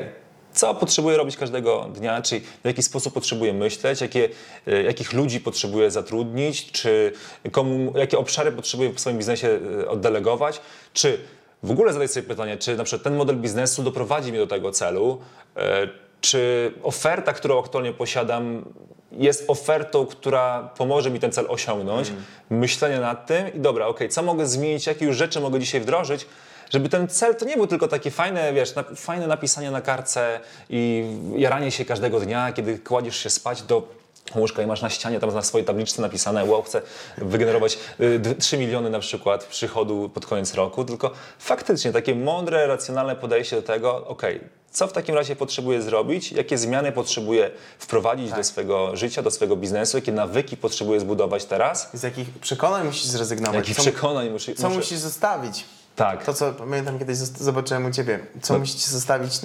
co 0.54 0.76
potrzebuję 0.76 1.18
robić 1.18 1.38
każdego 1.38 1.90
dnia, 1.96 2.22
czyli 2.22 2.42
w 2.42 2.66
jaki 2.66 2.84
sposób 2.84 3.14
potrzebuję 3.14 3.54
myśleć, 3.54 4.02
jakie, 4.02 4.30
e, 4.68 4.84
jakich 4.84 5.14
ludzi 5.14 5.40
potrzebuję 5.40 5.92
zatrudnić, 5.92 6.72
czy 6.72 7.12
komu, 7.52 7.94
jakie 7.98 8.18
obszary 8.18 8.52
potrzebuję 8.52 8.94
w 8.94 9.00
swoim 9.00 9.18
biznesie 9.18 9.60
e, 9.82 9.90
oddelegować, 9.90 10.62
czy 10.94 11.20
w 11.64 11.72
ogóle 11.72 11.94
zadać 11.94 12.12
sobie 12.12 12.28
pytanie, 12.28 12.58
czy 12.58 12.78
na 12.78 12.84
przykład 12.84 13.04
ten 13.04 13.16
model 13.16 13.36
biznesu 13.36 13.84
doprowadzi 13.84 14.32
mnie 14.32 14.40
do 14.40 14.48
tego 14.48 14.72
celu, 14.72 15.22
e, 15.56 15.88
czy 16.22 16.74
oferta, 16.84 17.34
którą 17.34 17.60
aktualnie 17.60 17.94
posiadam, 17.94 18.66
jest 19.12 19.44
ofertą, 19.48 20.06
która 20.06 20.70
pomoże 20.78 21.12
mi 21.12 21.20
ten 21.20 21.32
cel 21.32 21.46
osiągnąć, 21.50 22.12
myślenie 22.50 23.00
nad 23.00 23.28
tym 23.28 23.54
i 23.54 23.60
dobra, 23.60 23.88
okej, 23.88 24.10
co 24.10 24.24
mogę 24.24 24.48
zmienić, 24.48 24.88
jakie 24.88 25.06
już 25.06 25.18
rzeczy 25.18 25.40
mogę 25.40 25.60
dzisiaj 25.60 25.82
wdrożyć, 25.82 26.28
żeby 26.70 26.90
ten 26.90 27.08
cel 27.08 27.36
to 27.36 27.46
nie 27.46 27.56
był 27.58 27.68
tylko 27.68 27.88
takie 27.88 28.12
fajne, 28.12 28.54
wiesz, 28.54 28.76
na, 28.76 28.84
fajne 28.84 29.28
napisanie 29.28 29.72
na 29.72 29.82
kartce 29.82 30.40
i 30.70 31.06
jaranie 31.36 31.72
się 31.72 31.86
każdego 31.86 32.20
dnia, 32.20 32.52
kiedy 32.52 32.80
kładziesz 32.80 33.18
się 33.18 33.30
spać 33.30 33.62
do 33.62 33.88
łóżka 34.36 34.62
i 34.64 34.66
masz 34.68 34.82
na 34.82 34.90
ścianie 34.90 35.20
tam 35.20 35.34
na 35.34 35.42
swojej 35.42 35.66
tabliczce 35.68 36.02
napisane, 36.02 36.46
wow, 36.46 36.64
chcę 36.64 36.82
wygenerować 37.18 37.78
y, 38.00 38.20
d- 38.20 38.36
3 38.36 38.58
miliony 38.58 38.90
na 38.90 39.00
przykład 39.00 39.44
przychodu 39.46 40.10
pod 40.10 40.26
koniec 40.26 40.54
roku, 40.54 40.86
tylko 40.86 41.12
faktycznie 41.40 41.92
takie 41.92 42.16
mądre, 42.16 42.68
racjonalne 42.68 43.16
podejście 43.16 43.56
do 43.56 43.62
tego, 43.62 44.08
okej, 44.08 44.40
co 44.72 44.88
w 44.88 44.94
takim 44.94 45.16
razie 45.16 45.36
potrzebuję 45.36 45.82
zrobić, 45.82 46.32
jakie 46.32 46.58
zmiany 46.58 46.92
potrzebuję 46.92 47.52
wprowadzić 47.80 48.32
do 48.34 48.44
swojego 48.44 48.96
życia, 48.96 49.22
do 49.22 49.32
swojego 49.32 49.56
biznesu, 49.56 49.98
jakie 49.98 50.12
nawyki 50.12 50.58
potrzebuję 50.58 51.00
zbudować 51.00 51.46
teraz, 51.46 51.90
Z 51.94 52.04
jakich 52.04 52.30
przekonań 52.40 52.86
musisz 52.86 53.06
zrezygnować? 53.06 53.56
jakich 53.56 53.76
Co- 53.76 53.82
przekonań 53.82 54.30
muszę, 54.30 54.56
Co 54.56 54.68
muszę... 54.68 54.80
musisz 54.80 54.98
zostawić? 54.98 55.66
Tak. 55.98 56.24
To, 56.26 56.34
co 56.34 56.54
pamiętam 56.54 57.00
kiedyś 57.00 57.18
zobaczyłem 57.18 57.86
u 57.86 57.92
ciebie. 57.92 58.20
Co 58.42 58.54
No. 58.54 58.60
musicie 58.60 58.90
zostawić? 58.90 59.40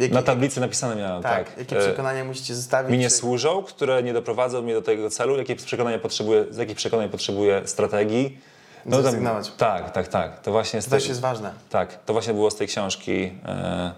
Jakie, 0.00 0.14
Na 0.14 0.22
tablicy 0.22 0.60
napisane 0.60 0.96
miałem, 0.96 1.22
tak, 1.22 1.48
tak. 1.48 1.58
jakie 1.58 1.76
E, 1.76 1.80
przekonania 1.80 2.24
musicie 2.24 2.54
zostawić? 2.54 2.92
mi 2.92 2.98
nie 2.98 3.08
czy- 3.10 3.16
służą, 3.16 3.62
które 3.62 4.02
nie 4.02 4.12
doprowadzą 4.12 4.62
mnie 4.62 4.74
do 4.74 4.82
tego 4.82 5.10
celu, 5.10 5.36
jakie 5.36 5.56
przekonania 5.56 5.98
potrzebuję, 5.98 6.44
z 6.50 6.56
jakich 6.56 6.76
przekonań 6.76 7.08
potrzebuję 7.08 7.62
strategii. 7.68 8.38
Zrezygnować. 8.86 9.52
tak, 9.56 9.90
tak, 9.90 10.08
tak. 10.08 10.40
To 10.40 10.50
właśnie 10.52 10.82
To 10.82 10.90
tej, 10.90 10.98
też 10.98 11.08
jest 11.08 11.20
ważne. 11.20 11.52
tak, 11.70 12.04
to 12.04 12.12
właśnie 12.12 12.34
było 12.34 12.50
z 12.50 12.56
tej 12.56 12.66
książki, 12.68 13.32
e, 13.46 13.92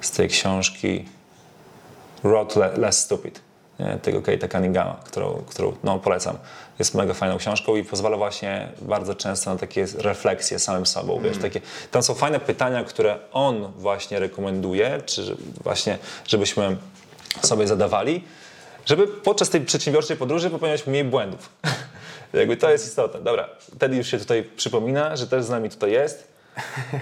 z 0.00 0.10
tej 0.10 0.28
książki 0.28 1.08
Road 2.24 2.56
Le- 2.56 2.76
Less 2.76 2.98
Stupid, 2.98 3.40
tego 4.02 4.20
Kate'a 4.20 4.52
Cunninghama, 4.52 4.96
którą, 5.04 5.42
którą 5.48 5.72
no, 5.84 5.98
polecam. 5.98 6.38
Jest 6.78 6.94
mega 6.94 7.14
fajną 7.14 7.38
książką 7.38 7.76
i 7.76 7.84
pozwala 7.84 8.16
właśnie 8.16 8.68
bardzo 8.82 9.14
często 9.14 9.50
na 9.50 9.56
takie 9.56 9.86
refleksje 9.98 10.58
samym 10.58 10.86
sobą, 10.86 11.20
wiesz, 11.20 11.38
takie, 11.38 11.60
tam 11.90 12.02
są 12.02 12.14
fajne 12.14 12.40
pytania, 12.40 12.84
które 12.84 13.18
on 13.32 13.72
właśnie 13.76 14.18
rekomenduje, 14.18 15.00
czy 15.06 15.36
właśnie, 15.62 15.98
żebyśmy 16.26 16.76
sobie 17.42 17.66
zadawali, 17.66 18.24
żeby 18.86 19.06
podczas 19.06 19.50
tej 19.50 19.60
przedsiębiorczej 19.60 20.16
podróży 20.16 20.50
popełniać 20.50 20.86
mniej 20.86 21.04
błędów. 21.04 21.48
Jakby 22.32 22.56
to 22.56 22.70
jest 22.70 22.86
istotne. 22.86 23.20
Dobra, 23.20 23.48
Teddy 23.78 23.96
już 23.96 24.06
się 24.06 24.18
tutaj 24.18 24.42
przypomina, 24.56 25.16
że 25.16 25.26
też 25.26 25.44
z 25.44 25.50
nami 25.50 25.70
tutaj 25.70 25.92
jest. 25.92 26.32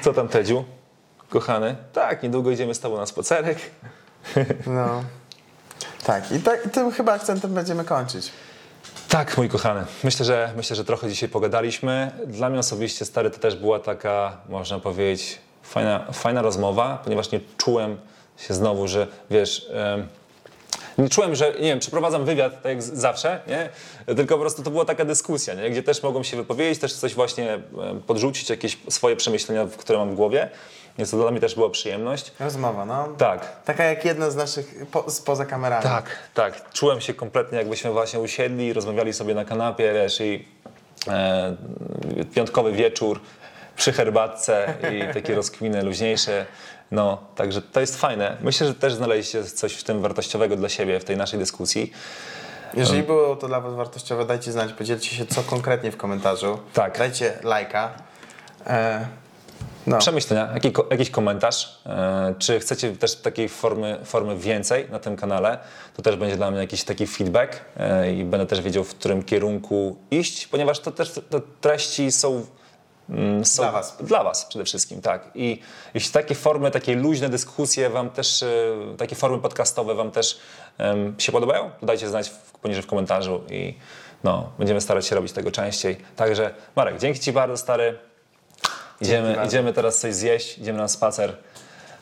Co 0.02 0.12
tam, 0.12 0.28
Tedziu? 0.28 0.64
Kochany? 1.28 1.76
Tak, 1.92 2.22
niedługo 2.22 2.50
idziemy 2.50 2.74
z 2.74 2.80
tobą 2.80 2.96
na 2.96 3.06
spacerek. 3.06 3.58
No. 4.66 5.04
Tak, 6.04 6.32
i, 6.32 6.40
tym 6.70 6.92
chyba 6.92 7.12
akcentem 7.12 7.54
będziemy 7.54 7.84
kończyć. 7.84 8.32
Tak, 9.08 9.38
mój 9.38 9.48
kochany. 9.48 9.84
Myślę, 10.04 10.26
że 10.26 10.52
myślę, 10.56 10.76
że 10.76 10.84
trochę 10.84 11.08
dzisiaj 11.08 11.28
pogadaliśmy. 11.28 12.12
Dla 12.26 12.50
mnie 12.50 12.58
osobiście, 12.58 13.04
stary, 13.04 13.30
to 13.30 13.38
też 13.38 13.56
była 13.56 13.78
taka, 13.78 14.36
można 14.48 14.78
powiedzieć, 14.78 15.38
fajna, 15.62 16.06
fajna 16.12 16.42
rozmowa, 16.42 16.98
ponieważ 17.04 17.30
nie 17.30 17.40
czułem 17.56 17.96
się 18.38 18.54
znowu, 18.54 18.88
że 18.88 19.06
wiesz. 19.30 19.66
nie 20.98 21.08
czułem, 21.08 21.34
że, 21.34 21.52
nie 21.52 21.68
wiem, 21.68 21.78
przeprowadzam 21.78 22.24
wywiad 22.24 22.62
tak 22.62 22.64
jak 22.64 22.82
zawsze, 22.82 23.40
nie? 23.46 23.68
Tylko 24.14 24.34
po 24.34 24.40
prostu 24.40 24.62
to 24.62 24.70
była 24.70 24.84
taka 24.84 25.04
dyskusja, 25.04 25.54
nie? 25.54 25.70
Gdzie 25.70 25.82
też 25.82 26.02
mogłem 26.02 26.24
się 26.24 26.36
wypowiedzieć, 26.36 26.80
też 26.80 26.92
coś 26.92 27.14
właśnie 27.14 27.58
podrzucić, 28.06 28.50
jakieś 28.50 28.78
swoje 28.88 29.16
przemyślenia, 29.16 29.66
które 29.78 29.98
mam 29.98 30.10
w 30.10 30.14
głowie. 30.14 30.48
Więc 31.00 31.10
to 31.10 31.16
dla 31.16 31.30
mnie 31.30 31.40
też 31.40 31.54
była 31.54 31.70
przyjemność. 31.70 32.32
Rozmowa, 32.40 32.84
no. 32.84 33.08
Tak, 33.18 33.62
Taka 33.64 33.84
jak 33.84 34.04
jedna 34.04 34.30
z 34.30 34.36
naszych 34.36 34.74
po, 34.92 35.10
spoza 35.10 35.46
kamerami. 35.46 35.82
tak, 35.82 36.04
tak. 36.34 36.70
Czułem 36.72 37.00
się 37.00 37.14
kompletnie, 37.14 37.58
jakbyśmy 37.58 37.90
właśnie 37.90 38.20
usiedli, 38.20 38.72
rozmawiali 38.72 39.12
sobie 39.12 39.34
na 39.34 39.44
kanapie, 39.44 39.92
wiesz, 39.92 40.20
i 40.20 40.48
e, 41.08 41.56
piątkowy 42.34 42.72
wieczór 42.72 43.20
przy 43.76 43.92
herbatce 43.92 44.74
i 44.92 45.02
takie 45.14 45.34
rozkminy 45.34 45.82
luźniejsze. 45.82 46.46
No, 46.90 47.18
także 47.36 47.62
to 47.62 47.80
jest 47.80 48.00
fajne. 48.00 48.36
Myślę, 48.40 48.66
że 48.66 48.74
też 48.74 48.94
znaleźliście 48.94 49.44
coś 49.44 49.74
w 49.74 49.84
tym 49.84 50.02
wartościowego 50.02 50.56
dla 50.56 50.68
siebie 50.68 51.00
w 51.00 51.04
tej 51.04 51.16
naszej 51.16 51.38
dyskusji. 51.38 51.92
Jeżeli 52.74 53.02
było 53.02 53.36
to 53.36 53.48
dla 53.48 53.60
Was 53.60 53.74
wartościowe, 53.74 54.24
dajcie 54.24 54.52
znać, 54.52 54.72
podzielcie 54.72 55.16
się 55.16 55.26
co 55.26 55.42
konkretnie 55.42 55.92
w 55.92 55.96
komentarzu. 55.96 56.58
Tak. 56.72 56.98
Dajcie 56.98 57.32
lajka. 57.42 57.90
E, 58.66 59.06
No. 59.90 59.98
przemyślenia, 59.98 60.50
jaki, 60.54 60.72
jakiś 60.90 61.10
komentarz. 61.10 61.80
E, 61.86 62.34
czy 62.38 62.60
chcecie 62.60 62.92
też 62.92 63.16
takiej 63.16 63.48
formy, 63.48 63.98
formy 64.04 64.36
więcej 64.36 64.88
na 64.90 64.98
tym 64.98 65.16
kanale, 65.16 65.58
to 65.96 66.02
też 66.02 66.16
będzie 66.16 66.36
dla 66.36 66.50
mnie 66.50 66.60
jakiś 66.60 66.84
taki 66.84 67.06
feedback 67.06 67.60
e, 67.76 68.12
i 68.12 68.24
będę 68.24 68.46
też 68.46 68.60
wiedział, 68.60 68.84
w 68.84 68.94
którym 68.94 69.22
kierunku 69.22 69.96
iść, 70.10 70.46
ponieważ 70.46 70.80
to 70.80 70.90
też 70.90 71.12
te 71.30 71.40
treści 71.60 72.12
są 72.12 72.46
mm, 73.10 73.44
są 73.44 73.62
Dla 73.62 73.72
was. 73.72 73.96
Dla 74.00 74.24
was 74.24 74.44
przede 74.44 74.64
wszystkim, 74.64 75.00
tak. 75.00 75.30
I 75.34 75.60
jeśli 75.94 76.12
takie 76.12 76.34
formy, 76.34 76.70
takie 76.70 76.96
luźne 76.96 77.28
dyskusje 77.28 77.90
wam 77.90 78.10
też, 78.10 78.42
e, 78.42 78.46
takie 78.98 79.16
formy 79.16 79.38
podcastowe 79.38 79.94
wam 79.94 80.10
też 80.10 80.38
em, 80.78 81.14
się 81.18 81.32
podobają, 81.32 81.70
to 81.80 81.86
dajcie 81.86 82.08
znać 82.08 82.28
w, 82.28 82.52
poniżej 82.52 82.82
w 82.82 82.86
komentarzu 82.86 83.40
i 83.50 83.74
no, 84.24 84.52
będziemy 84.58 84.80
starać 84.80 85.06
się 85.06 85.16
robić 85.16 85.32
tego 85.32 85.50
częściej. 85.50 85.96
Także 86.16 86.54
Marek, 86.76 86.98
dzięki 86.98 87.20
ci 87.20 87.32
bardzo 87.32 87.56
stary. 87.56 88.09
Idziemy, 89.00 89.36
idziemy 89.46 89.72
teraz 89.72 89.98
coś 89.98 90.14
zjeść, 90.14 90.58
idziemy 90.58 90.78
na 90.78 90.88
spacer 90.88 91.36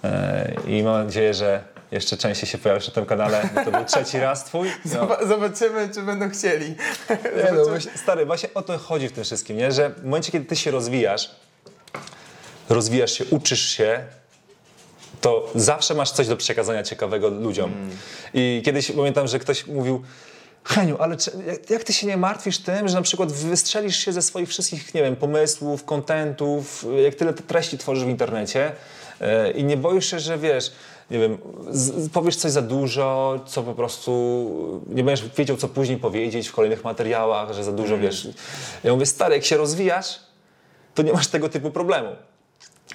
e, 0.04 0.52
i 0.66 0.82
mam 0.82 1.04
nadzieję, 1.04 1.34
że 1.34 1.62
jeszcze 1.90 2.16
częściej 2.16 2.48
się 2.48 2.58
pojawisz 2.58 2.88
na 2.88 2.94
tym 2.94 3.06
kanale, 3.06 3.48
bo 3.54 3.64
to 3.64 3.70
był 3.70 3.84
trzeci 3.84 4.18
raz 4.28 4.44
twój. 4.44 4.68
No. 4.84 4.90
Zoba- 4.90 5.26
Zobaczymy, 5.28 5.88
czy 5.94 6.02
będą 6.02 6.30
chcieli. 6.30 6.68
Nie, 7.44 7.52
no, 7.52 7.64
właśnie, 7.64 7.92
stary, 7.96 8.26
właśnie 8.26 8.48
o 8.54 8.62
to 8.62 8.78
chodzi 8.78 9.08
w 9.08 9.12
tym 9.12 9.24
wszystkim, 9.24 9.56
nie? 9.56 9.72
że 9.72 9.90
w 9.90 10.04
momencie, 10.04 10.32
kiedy 10.32 10.44
ty 10.44 10.56
się 10.56 10.70
rozwijasz, 10.70 11.30
rozwijasz 12.68 13.12
się, 13.12 13.24
uczysz 13.30 13.68
się, 13.68 14.04
to 15.20 15.50
zawsze 15.54 15.94
masz 15.94 16.10
coś 16.10 16.28
do 16.28 16.36
przekazania 16.36 16.82
ciekawego 16.82 17.28
ludziom. 17.28 17.72
I 18.34 18.62
kiedyś 18.64 18.92
pamiętam, 18.92 19.26
że 19.26 19.38
ktoś 19.38 19.66
mówił, 19.66 20.02
Heniu, 20.68 20.96
ale 20.98 21.16
czy, 21.16 21.30
jak, 21.46 21.70
jak 21.70 21.84
ty 21.84 21.92
się 21.92 22.06
nie 22.06 22.16
martwisz 22.16 22.58
tym, 22.58 22.88
że 22.88 22.94
na 22.94 23.02
przykład 23.02 23.32
wystrzelisz 23.32 23.96
się 23.96 24.12
ze 24.12 24.22
swoich 24.22 24.48
wszystkich, 24.48 24.94
nie 24.94 25.02
wiem, 25.02 25.16
pomysłów, 25.16 25.84
kontentów, 25.84 26.86
jak 27.04 27.14
tyle 27.14 27.34
te 27.34 27.42
treści 27.42 27.78
tworzysz 27.78 28.04
w 28.04 28.08
internecie 28.08 28.72
e, 29.20 29.50
i 29.50 29.64
nie 29.64 29.76
boisz 29.76 30.10
się, 30.10 30.18
że 30.18 30.38
wiesz, 30.38 30.72
nie 31.10 31.18
wiem, 31.18 31.38
z, 31.70 32.10
powiesz 32.10 32.36
coś 32.36 32.52
za 32.52 32.62
dużo, 32.62 33.40
co 33.46 33.62
po 33.62 33.74
prostu 33.74 34.82
nie 34.88 35.04
będziesz 35.04 35.28
wiedział, 35.28 35.56
co 35.56 35.68
później 35.68 35.98
powiedzieć 35.98 36.48
w 36.48 36.52
kolejnych 36.52 36.84
materiałach, 36.84 37.52
że 37.52 37.64
za 37.64 37.72
dużo 37.72 37.98
wiesz. 37.98 38.28
Ja 38.84 38.92
mówię, 38.92 39.06
stary, 39.06 39.34
jak 39.34 39.44
się 39.44 39.56
rozwijasz, 39.56 40.20
to 40.94 41.02
nie 41.02 41.12
masz 41.12 41.26
tego 41.28 41.48
typu 41.48 41.70
problemu. 41.70 42.08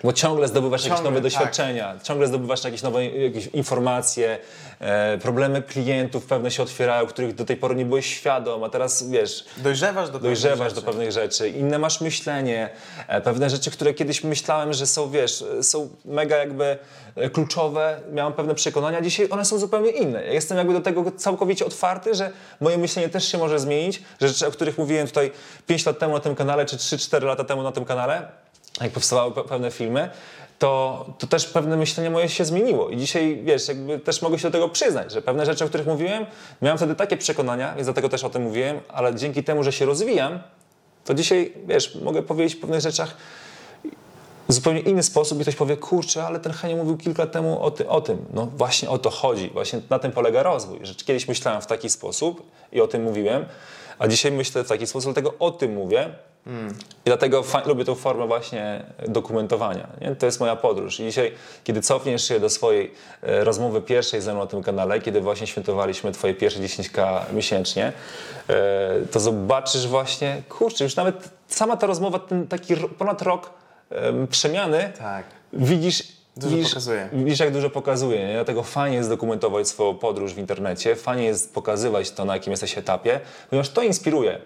Bo 0.03 0.13
ciągle 0.13 0.47
zdobywasz 0.47 0.83
jakieś 0.83 0.97
Ciągle, 0.97 1.11
nowe 1.11 1.21
tak. 1.21 1.31
doświadczenia, 1.31 1.95
ciągle 2.03 2.27
zdobywasz 2.27 2.63
jakieś 2.63 2.81
nowe 2.81 3.05
jakieś 3.05 3.47
informacje, 3.47 4.37
e, 4.79 5.17
problemy 5.17 5.61
klientów 5.61 6.25
pewne 6.25 6.51
się 6.51 6.63
otwierają, 6.63 7.07
których 7.07 7.35
do 7.35 7.45
tej 7.45 7.57
pory 7.57 7.75
nie 7.75 7.85
byłeś 7.85 8.05
świadom, 8.05 8.63
a 8.63 8.69
teraz 8.69 9.09
wiesz, 9.09 9.45
Dojrzewasz 9.57 10.07
do 10.07 10.13
pewnych 10.13 10.31
dojrzewasz 10.31 10.73
do 10.73 10.79
rzeczy. 10.79 10.85
pewnych 10.85 11.11
rzeczy, 11.11 11.49
inne 11.49 11.79
masz 11.79 12.01
myślenie, 12.01 12.69
e, 13.07 13.21
pewne 13.21 13.49
rzeczy, 13.49 13.71
które 13.71 13.93
kiedyś 13.93 14.23
myślałem, 14.23 14.73
że 14.73 14.87
są, 14.87 15.09
wiesz, 15.09 15.41
e, 15.59 15.63
są 15.63 15.89
mega 16.05 16.37
jakby 16.37 16.77
e, 17.15 17.29
kluczowe, 17.29 17.99
miałem 18.11 18.33
pewne 18.33 18.55
przekonania, 18.55 19.01
dzisiaj 19.01 19.27
one 19.29 19.45
są 19.45 19.57
zupełnie 19.57 19.91
inne. 19.91 20.25
Ja 20.25 20.33
jestem 20.33 20.57
jakby 20.57 20.73
do 20.73 20.81
tego 20.81 21.11
całkowicie 21.17 21.65
otwarty, 21.65 22.15
że 22.15 22.31
moje 22.61 22.77
myślenie 22.77 23.09
też 23.09 23.27
się 23.31 23.37
może 23.37 23.59
zmienić, 23.59 24.03
rzeczy, 24.21 24.47
o 24.47 24.51
których 24.51 24.77
mówiłem 24.77 25.07
tutaj 25.07 25.31
5 25.67 25.85
lat 25.85 25.99
temu 25.99 26.13
na 26.13 26.19
tym 26.19 26.35
kanale, 26.35 26.65
czy 26.65 26.77
3-4 26.77 27.23
lata 27.23 27.43
temu 27.43 27.63
na 27.63 27.71
tym 27.71 27.85
kanale, 27.85 28.42
jak 28.81 28.91
powstawały 28.91 29.31
pe- 29.31 29.43
pewne 29.43 29.71
filmy, 29.71 30.09
to, 30.59 31.05
to 31.19 31.27
też 31.27 31.45
pewne 31.45 31.77
myślenie 31.77 32.09
moje 32.09 32.29
się 32.29 32.45
zmieniło. 32.45 32.89
I 32.89 32.97
dzisiaj, 32.97 33.41
wiesz, 33.43 33.67
jakby 33.67 33.99
też 33.99 34.21
mogę 34.21 34.39
się 34.39 34.47
do 34.47 34.51
tego 34.51 34.69
przyznać, 34.69 35.11
że 35.11 35.21
pewne 35.21 35.45
rzeczy, 35.45 35.65
o 35.65 35.67
których 35.67 35.87
mówiłem, 35.87 36.25
miałem 36.61 36.77
wtedy 36.77 36.95
takie 36.95 37.17
przekonania, 37.17 37.73
więc 37.75 37.85
dlatego 37.85 38.09
też 38.09 38.23
o 38.23 38.29
tym 38.29 38.41
mówiłem, 38.41 38.79
ale 38.89 39.15
dzięki 39.15 39.43
temu, 39.43 39.63
że 39.63 39.71
się 39.71 39.85
rozwijam, 39.85 40.39
to 41.05 41.13
dzisiaj, 41.13 41.53
wiesz, 41.67 41.95
mogę 41.95 42.21
powiedzieć 42.21 42.57
o 42.57 42.61
pewnych 42.61 42.81
rzeczach 42.81 43.17
w 44.49 44.53
zupełnie 44.53 44.79
inny 44.79 45.03
sposób 45.03 45.39
i 45.39 45.41
ktoś 45.41 45.55
powie, 45.55 45.77
kurczę, 45.77 46.23
ale 46.23 46.39
ten 46.39 46.53
Henio 46.53 46.75
mówił 46.75 46.97
kilka 46.97 47.27
temu 47.27 47.61
o, 47.61 47.71
ty, 47.71 47.89
o 47.89 48.01
tym. 48.01 48.25
No 48.33 48.45
właśnie 48.45 48.89
o 48.89 48.97
to 48.97 49.09
chodzi, 49.09 49.49
właśnie 49.49 49.81
na 49.89 49.99
tym 49.99 50.11
polega 50.11 50.43
rozwój, 50.43 50.79
że 50.81 50.95
kiedyś 50.95 51.27
myślałem 51.27 51.61
w 51.61 51.67
taki 51.67 51.89
sposób 51.89 52.51
i 52.71 52.81
o 52.81 52.87
tym 52.87 53.03
mówiłem, 53.03 53.45
a 53.99 54.07
dzisiaj 54.07 54.31
myślę 54.31 54.63
w 54.63 54.67
taki 54.67 54.87
sposób, 54.87 55.13
dlatego 55.13 55.33
o 55.39 55.51
tym 55.51 55.73
mówię 55.73 56.09
i 56.45 57.05
dlatego 57.05 57.43
lubię 57.65 57.85
tą 57.85 57.95
formę 57.95 58.27
właśnie 58.27 58.83
dokumentowania. 59.07 59.87
Nie? 60.01 60.15
To 60.15 60.25
jest 60.25 60.39
moja 60.39 60.55
podróż. 60.55 60.99
I 60.99 61.03
dzisiaj, 61.03 61.31
kiedy 61.63 61.81
cofniesz 61.81 62.27
się 62.27 62.39
do 62.39 62.49
swojej 62.49 62.91
e, 63.21 63.43
rozmowy 63.43 63.81
pierwszej 63.81 64.21
ze 64.21 64.31
mną 64.33 64.41
na 64.41 64.47
tym 64.47 64.63
kanale, 64.63 64.99
kiedy 65.01 65.21
właśnie 65.21 65.47
świętowaliśmy 65.47 66.11
twoje 66.11 66.33
pierwsze 66.33 66.59
10k 66.59 67.19
miesięcznie, 67.33 67.93
e, 68.49 69.05
to 69.11 69.19
zobaczysz 69.19 69.87
właśnie, 69.87 70.41
kurczę, 70.49 70.83
już 70.83 70.95
nawet 70.95 71.29
sama 71.47 71.77
ta 71.77 71.87
rozmowa, 71.87 72.19
ten 72.19 72.47
taki 72.47 72.75
ponad 72.77 73.21
rok 73.21 73.49
em, 73.89 74.27
przemiany, 74.27 74.91
Tak. 74.97 75.25
widzisz, 75.53 76.03
Dużo 76.37 76.55
widzisz, 76.55 76.69
pokazuje. 76.69 77.09
widzisz, 77.13 77.39
jak 77.39 77.51
dużo 77.53 77.69
pokazuje. 77.69 78.27
Nie? 78.27 78.33
Dlatego 78.33 78.63
fajnie 78.63 78.97
jest 78.97 79.09
dokumentować 79.09 79.67
swoją 79.67 79.95
podróż 79.97 80.33
w 80.33 80.37
internecie, 80.37 80.95
fajnie 80.95 81.23
jest 81.23 81.53
pokazywać 81.53 82.11
to, 82.11 82.25
na 82.25 82.33
jakim 82.33 82.51
jesteś 82.51 82.77
etapie, 82.77 83.19
ponieważ 83.49 83.69
to 83.69 83.81
inspiruje. 83.81 84.39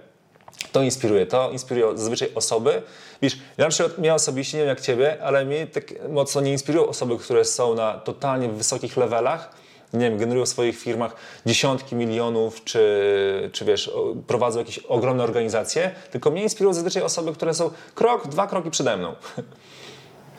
To 0.72 0.82
inspiruje, 0.82 1.26
to 1.26 1.52
inspiruje 1.52 1.98
zazwyczaj 1.98 2.30
osoby. 2.36 2.82
Widzisz, 3.22 3.40
ja 3.58 3.64
na 3.64 3.70
przykład 3.70 3.98
mnie 3.98 4.14
osobiście, 4.14 4.58
nie 4.58 4.64
wiem 4.64 4.70
jak 4.70 4.82
ciebie, 4.82 5.18
ale 5.24 5.46
mnie 5.46 5.68
tak 5.68 5.94
mocno 6.10 6.42
nie 6.42 6.52
inspirują 6.52 6.88
osoby, 6.88 7.18
które 7.18 7.46
są 7.46 7.76
na 7.76 7.94
totalnie 7.94 8.50
wysokich 8.50 8.98
levelach, 8.98 9.50
nie 9.94 10.00
wiem, 10.10 10.18
generują 10.18 10.46
w 10.46 10.50
swoich 10.50 10.78
firmach 10.80 11.16
dziesiątki 11.46 11.96
milionów, 11.96 12.64
czy, 12.64 13.50
czy 13.54 13.66
wiesz, 13.66 13.92
prowadzą 14.28 14.60
jakieś 14.60 14.78
ogromne 14.78 15.24
organizacje, 15.24 15.92
tylko 16.12 16.32
mnie 16.32 16.44
inspirują 16.44 16.74
zazwyczaj 16.74 17.04
osoby, 17.04 17.34
które 17.34 17.54
są 17.54 17.72
krok, 17.96 18.28
dwa 18.28 18.48
kroki 18.48 18.72
przede 18.72 18.98
mną. 18.98 19.16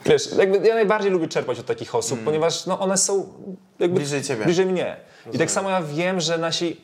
Wiesz, 0.05 0.29
jakby 0.37 0.67
ja 0.67 0.75
najbardziej 0.75 1.11
lubię 1.11 1.27
czerpać 1.27 1.59
od 1.59 1.65
takich 1.65 1.95
osób, 1.95 2.19
ponieważ 2.25 2.65
no, 2.65 2.79
one 2.79 2.97
są 2.97 3.33
jakby 3.79 3.99
Bliżej 3.99 4.23
ciebie. 4.23 4.45
bliżej 4.45 4.65
mnie. 4.65 4.95
I 5.33 5.37
tak 5.37 5.51
samo 5.51 5.69
ja 5.69 5.81
wiem, 5.81 6.19
że 6.21 6.37
nasi 6.37 6.81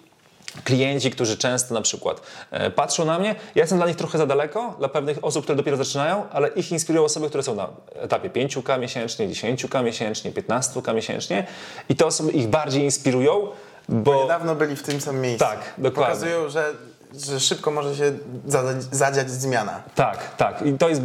klienci, 0.63 1.11
którzy 1.11 1.37
często 1.37 1.73
na 1.73 1.81
przykład 1.81 2.21
e, 2.51 2.71
patrzą 2.71 3.05
na 3.05 3.19
mnie, 3.19 3.35
ja 3.55 3.63
jestem 3.63 3.77
dla 3.77 3.87
nich 3.87 3.95
trochę 3.95 4.17
za 4.17 4.25
daleko, 4.25 4.75
dla 4.79 4.89
pewnych 4.89 5.17
osób, 5.21 5.43
które 5.43 5.55
dopiero 5.55 5.77
zaczynają, 5.77 6.29
ale 6.31 6.47
ich 6.47 6.71
inspirują 6.71 7.05
osoby, 7.05 7.27
które 7.29 7.43
są 7.43 7.55
na 7.55 7.67
etapie 7.93 8.29
5K 8.29 8.79
miesięcznie, 8.79 9.29
10K 9.29 9.83
miesięcznie, 9.83 10.31
15K 10.31 10.95
miesięcznie 10.95 11.47
i 11.89 11.95
te 11.95 12.05
osoby 12.05 12.31
ich 12.31 12.47
bardziej 12.47 12.83
inspirują, 12.83 13.47
bo... 13.89 14.21
Niedawno 14.21 14.55
byli 14.55 14.75
w 14.75 14.83
tym 14.83 15.01
samym 15.01 15.21
miejscu. 15.21 15.45
Tak, 15.45 15.59
dokładnie. 15.77 16.15
Pokazują, 16.15 16.49
że, 16.49 16.73
że 17.23 17.39
szybko 17.39 17.71
może 17.71 17.95
się 17.95 18.13
zadać, 18.47 18.83
zadziać 18.83 19.31
zmiana. 19.31 19.83
Tak, 19.95 20.35
tak. 20.35 20.61
I 20.65 20.73
to 20.73 20.89
jest 20.89 21.01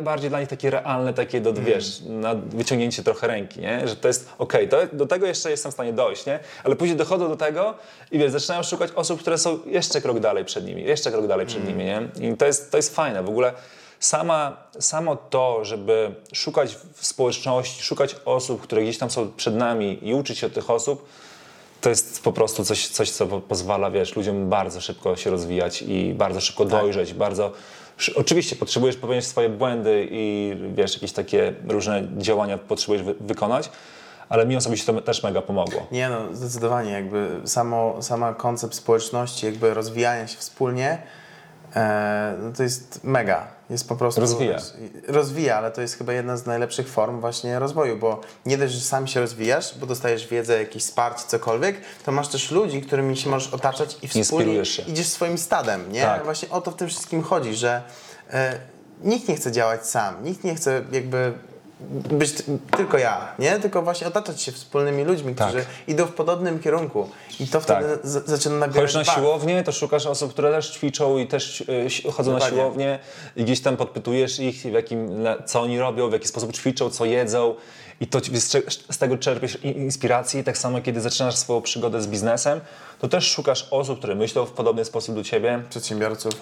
bardziej 0.00 0.30
dla 0.30 0.40
nich 0.40 0.48
takie 0.48 0.70
realne, 0.70 1.14
takie 1.14 1.40
do, 1.40 1.52
wiesz, 1.52 2.02
na 2.06 2.34
wyciągnięcie 2.34 3.02
trochę 3.02 3.26
ręki, 3.26 3.60
nie? 3.60 3.88
Że 3.88 3.96
to 3.96 4.08
jest 4.08 4.28
okej, 4.38 4.68
to 4.68 4.76
do 4.92 5.06
tego 5.06 5.26
jeszcze 5.26 5.50
jestem 5.50 5.72
w 5.72 5.74
stanie 5.74 5.92
dojść, 5.92 6.26
nie? 6.26 6.38
Ale 6.64 6.76
później 6.76 6.96
dochodzą 6.96 7.28
do 7.28 7.36
tego 7.36 7.74
i 8.10 8.18
wiesz, 8.18 8.32
zaczynają 8.32 8.62
szukać 8.62 8.90
osób, 8.94 9.20
które 9.20 9.38
są 9.38 9.58
jeszcze 9.66 10.00
krok 10.00 10.20
dalej 10.20 10.44
przed 10.44 10.66
nimi, 10.66 10.82
jeszcze 10.82 11.10
krok 11.10 11.26
dalej 11.26 11.46
przed 11.46 11.66
nimi, 11.68 11.84
nie? 11.84 12.08
I 12.20 12.36
to 12.36 12.46
jest, 12.46 12.70
to 12.70 12.76
jest 12.76 12.94
fajne. 12.94 13.22
W 13.22 13.28
ogóle 13.28 13.52
sama, 14.00 14.56
samo 14.78 15.16
to, 15.16 15.64
żeby 15.64 16.14
szukać 16.32 16.76
w 16.94 17.06
społeczności, 17.06 17.82
szukać 17.82 18.16
osób, 18.24 18.62
które 18.62 18.82
gdzieś 18.82 18.98
tam 18.98 19.10
są 19.10 19.32
przed 19.36 19.54
nami 19.54 20.08
i 20.08 20.14
uczyć 20.14 20.38
się 20.38 20.46
od 20.46 20.54
tych 20.54 20.70
osób, 20.70 21.08
to 21.80 21.88
jest 21.88 22.22
po 22.22 22.32
prostu 22.32 22.64
coś, 22.64 22.88
coś 22.88 23.10
co 23.10 23.26
po- 23.26 23.40
pozwala, 23.40 23.90
wiesz, 23.90 24.16
ludziom 24.16 24.48
bardzo 24.48 24.80
szybko 24.80 25.16
się 25.16 25.30
rozwijać 25.30 25.82
i 25.82 26.14
bardzo 26.14 26.40
szybko 26.40 26.64
dojrzeć, 26.64 27.14
bardzo... 27.14 27.52
Oczywiście 28.16 28.56
potrzebujesz 28.56 28.96
popełniać 28.96 29.26
swoje 29.26 29.48
błędy 29.48 30.08
i 30.10 30.56
wiesz, 30.74 30.94
jakieś 30.94 31.12
takie 31.12 31.54
różne 31.68 32.02
działania 32.18 32.58
potrzebujesz 32.58 33.02
wy- 33.02 33.14
wykonać, 33.20 33.70
ale 34.28 34.46
mi 34.46 34.56
osobiście 34.56 34.92
to 34.92 35.00
też 35.00 35.22
mega 35.22 35.42
pomogło. 35.42 35.86
Nie 35.92 36.08
no, 36.08 36.18
zdecydowanie 36.32 36.90
jakby 36.90 37.40
samo, 37.44 38.02
sama 38.02 38.34
koncept 38.34 38.74
społeczności, 38.74 39.46
jakby 39.46 39.74
rozwijania 39.74 40.26
się 40.28 40.36
wspólnie, 40.38 41.02
no 42.42 42.52
to 42.56 42.62
jest 42.62 43.00
mega. 43.04 43.46
Jest 43.70 43.88
po 43.88 43.96
prostu... 43.96 44.20
Rozwija. 44.20 44.58
Rozwija, 45.08 45.58
ale 45.58 45.70
to 45.70 45.80
jest 45.80 45.98
chyba 45.98 46.12
jedna 46.12 46.36
z 46.36 46.46
najlepszych 46.46 46.88
form 46.88 47.20
właśnie 47.20 47.58
rozwoju, 47.58 47.96
bo 47.96 48.20
nie 48.46 48.58
dość, 48.58 48.74
że 48.74 48.80
sam 48.80 49.06
się 49.06 49.20
rozwijasz, 49.20 49.78
bo 49.78 49.86
dostajesz 49.86 50.28
wiedzę, 50.28 50.58
jakieś 50.58 50.82
wsparcie, 50.82 51.22
cokolwiek, 51.26 51.76
to 52.04 52.12
masz 52.12 52.28
też 52.28 52.50
ludzi, 52.50 52.82
którymi 52.82 53.16
się 53.16 53.30
możesz 53.30 53.54
otaczać 53.54 53.98
i 54.02 54.08
wspólnie 54.08 54.62
idziesz 54.88 55.08
swoim 55.08 55.38
stadem, 55.38 55.92
nie? 55.92 56.02
Tak. 56.02 56.24
Właśnie 56.24 56.50
o 56.50 56.60
to 56.60 56.70
w 56.70 56.76
tym 56.76 56.88
wszystkim 56.88 57.22
chodzi, 57.22 57.54
że 57.54 57.82
e, 58.30 58.58
nikt 59.02 59.28
nie 59.28 59.36
chce 59.36 59.52
działać 59.52 59.86
sam, 59.86 60.24
nikt 60.24 60.44
nie 60.44 60.54
chce 60.54 60.82
jakby 60.92 61.32
być 62.10 62.32
tylko 62.76 62.98
ja, 62.98 63.32
nie? 63.38 63.58
Tylko 63.58 63.82
właśnie 63.82 64.06
otaczać 64.06 64.42
się 64.42 64.52
wspólnymi 64.52 65.04
ludźmi, 65.04 65.34
Tak. 65.34 65.48
którzy 65.48 65.64
idą 65.86 66.06
w 66.06 66.12
podobnym 66.12 66.58
kierunku 66.58 67.08
i 67.40 67.46
to 67.46 67.60
wtedy 67.60 67.98
z- 68.04 68.26
zaczyna 68.28 68.56
nabierać 68.56 68.92
Chodzisz 68.92 69.08
na 69.08 69.14
siłownię, 69.14 69.62
to 69.64 69.72
szukasz 69.72 70.06
osób, 70.06 70.32
które 70.32 70.50
też 70.52 70.70
ćwiczą 70.70 71.18
i 71.18 71.26
też 71.26 71.64
si- 71.88 72.10
chodzą 72.12 72.32
na 72.32 72.38
Dokładnie. 72.38 72.58
siłownię 72.58 72.98
i 73.36 73.44
gdzieś 73.44 73.60
tam 73.60 73.76
podpytujesz 73.76 74.38
ich, 74.40 74.60
w 74.62 74.72
jakim, 74.72 75.22
na, 75.22 75.42
co 75.42 75.60
oni 75.60 75.78
robią, 75.78 76.08
w 76.10 76.12
jaki 76.12 76.28
sposób 76.28 76.52
ćwiczą, 76.52 76.90
co 76.90 77.04
jedzą 77.04 77.54
i 78.00 78.06
to 78.06 78.18
z, 78.34 78.48
cze- 78.48 78.62
z 78.90 78.98
tego 78.98 79.18
czerpiesz 79.18 79.64
i- 79.64 79.68
inspiracji. 79.78 80.44
Tak 80.44 80.58
samo, 80.58 80.80
kiedy 80.80 81.00
zaczynasz 81.00 81.36
swoją 81.36 81.60
przygodę 81.62 82.02
z 82.02 82.06
biznesem, 82.06 82.60
to 83.00 83.08
też 83.08 83.30
szukasz 83.30 83.68
osób, 83.70 83.98
które 83.98 84.14
myślą 84.14 84.46
w 84.46 84.52
podobny 84.52 84.84
sposób 84.84 85.14
do 85.14 85.24
ciebie. 85.24 85.62
Przedsiębiorców. 85.70 86.32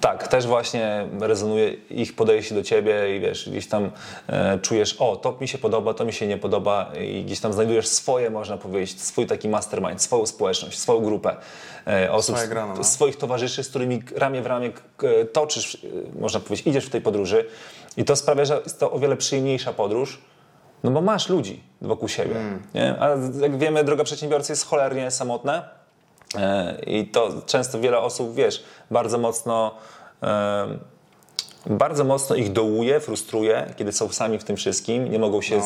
Tak, 0.00 0.28
też 0.28 0.46
właśnie 0.46 1.08
rezonuje 1.20 1.72
ich 1.90 2.16
podejście 2.16 2.54
do 2.54 2.62
ciebie 2.62 3.16
i 3.16 3.20
wiesz, 3.20 3.48
gdzieś 3.50 3.68
tam 3.68 3.90
e, 4.28 4.58
czujesz, 4.58 4.96
o, 4.98 5.16
to 5.16 5.36
mi 5.40 5.48
się 5.48 5.58
podoba, 5.58 5.94
to 5.94 6.04
mi 6.04 6.12
się 6.12 6.26
nie 6.26 6.38
podoba 6.38 6.92
i 7.00 7.24
gdzieś 7.24 7.40
tam 7.40 7.52
znajdujesz 7.52 7.88
swoje, 7.88 8.30
można 8.30 8.56
powiedzieć, 8.56 9.00
swój 9.00 9.26
taki 9.26 9.48
mastermind, 9.48 10.02
swoją 10.02 10.26
społeczność, 10.26 10.78
swoją 10.78 11.00
grupę 11.00 11.36
e, 11.86 12.12
osób, 12.12 12.36
no. 12.76 12.84
swoich 12.84 13.16
towarzyszy, 13.16 13.64
z 13.64 13.68
którymi 13.68 14.02
ramię 14.16 14.42
w 14.42 14.46
ramię 14.46 14.70
toczysz, 15.32 15.74
e, 15.74 16.20
można 16.20 16.40
powiedzieć, 16.40 16.66
idziesz 16.66 16.86
w 16.86 16.90
tej 16.90 17.00
podróży 17.00 17.44
i 17.96 18.04
to 18.04 18.16
sprawia, 18.16 18.44
że 18.44 18.60
jest 18.64 18.80
to 18.80 18.92
o 18.92 18.98
wiele 18.98 19.16
przyjemniejsza 19.16 19.72
podróż, 19.72 20.18
no 20.84 20.90
bo 20.90 21.00
masz 21.00 21.28
ludzi 21.28 21.62
wokół 21.82 22.08
siebie. 22.08 22.34
Nie? 22.74 22.96
A 23.00 23.08
jak 23.40 23.58
wiemy, 23.58 23.84
droga 23.84 24.04
przedsiębiorcy 24.04 24.52
jest 24.52 24.66
cholernie 24.66 25.10
samotna. 25.10 25.79
E, 26.38 26.78
I 26.86 27.06
to 27.06 27.30
często 27.46 27.80
wiele 27.80 27.98
osób, 27.98 28.34
wiesz, 28.34 28.64
bardzo 28.90 29.18
mocno, 29.18 29.74
e, 30.22 30.66
bardzo 31.66 32.04
mocno 32.04 32.36
ich 32.36 32.52
dołuje, 32.52 33.00
frustruje, 33.00 33.74
kiedy 33.76 33.92
są 33.92 34.08
sami 34.08 34.38
w 34.38 34.44
tym 34.44 34.56
wszystkim, 34.56 35.10
nie 35.10 35.18
mogą 35.18 35.42
się, 35.42 35.60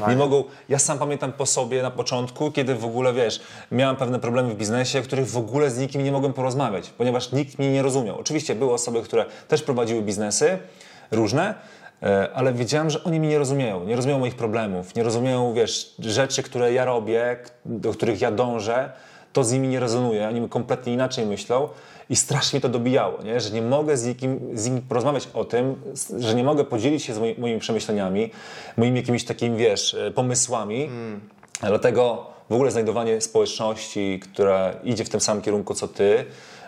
No, 0.00 0.08
nie 0.08 0.16
mogą, 0.16 0.44
ja 0.68 0.78
sam 0.78 0.98
pamiętam 0.98 1.32
po 1.32 1.46
sobie 1.46 1.82
na 1.82 1.90
początku, 1.90 2.50
kiedy 2.52 2.74
w 2.74 2.84
ogóle, 2.84 3.12
wiesz, 3.12 3.40
miałem 3.72 3.96
pewne 3.96 4.20
problemy 4.20 4.54
w 4.54 4.56
biznesie, 4.56 4.98
o 5.00 5.02
których 5.02 5.30
w 5.30 5.36
ogóle 5.36 5.70
z 5.70 5.78
nikim 5.78 6.04
nie 6.04 6.12
mogłem 6.12 6.32
porozmawiać, 6.32 6.90
ponieważ 6.90 7.32
nikt 7.32 7.58
mnie 7.58 7.72
nie 7.72 7.82
rozumiał. 7.82 8.18
Oczywiście 8.18 8.54
były 8.54 8.72
osoby, 8.72 9.02
które 9.02 9.24
też 9.48 9.62
prowadziły 9.62 10.02
biznesy, 10.02 10.58
różne, 11.10 11.54
e, 12.02 12.28
ale 12.34 12.52
wiedziałem, 12.52 12.90
że 12.90 13.04
oni 13.04 13.20
mnie 13.20 13.28
nie 13.28 13.38
rozumieją, 13.38 13.84
nie 13.84 13.96
rozumieją 13.96 14.18
moich 14.18 14.36
problemów, 14.36 14.94
nie 14.94 15.02
rozumieją, 15.02 15.52
wiesz, 15.52 15.94
rzeczy, 15.98 16.42
które 16.42 16.72
ja 16.72 16.84
robię, 16.84 17.36
do 17.64 17.92
których 17.92 18.20
ja 18.20 18.30
dążę, 18.30 18.92
to 19.34 19.44
z 19.44 19.52
nimi 19.52 19.68
nie 19.68 19.80
rezonuje, 19.80 20.28
oni 20.28 20.48
kompletnie 20.48 20.92
inaczej 20.92 21.26
myślą 21.26 21.68
i 22.10 22.16
strasznie 22.16 22.60
to 22.60 22.68
dobijało, 22.68 23.22
nie? 23.22 23.40
że 23.40 23.50
nie 23.50 23.62
mogę 23.62 23.96
z 23.96 24.06
nikim, 24.06 24.40
z 24.54 24.66
nimi 24.66 24.80
porozmawiać 24.80 25.28
o 25.34 25.44
tym, 25.44 25.74
że 26.18 26.34
nie 26.34 26.44
mogę 26.44 26.64
podzielić 26.64 27.04
się 27.04 27.14
z 27.14 27.18
moi, 27.18 27.34
moimi 27.38 27.60
przemyśleniami, 27.60 28.30
moimi 28.76 28.96
jakimiś 28.96 29.24
takimi, 29.24 29.56
wiesz, 29.56 29.94
e, 29.94 30.10
pomysłami. 30.10 30.90
Dlatego 31.60 32.26
w 32.50 32.52
ogóle 32.52 32.70
znajdowanie 32.70 33.20
społeczności, 33.20 34.20
która 34.22 34.72
idzie 34.84 35.04
w 35.04 35.08
tym 35.08 35.20
samym 35.20 35.42
kierunku 35.42 35.74
co 35.74 35.88
ty, 35.88 36.24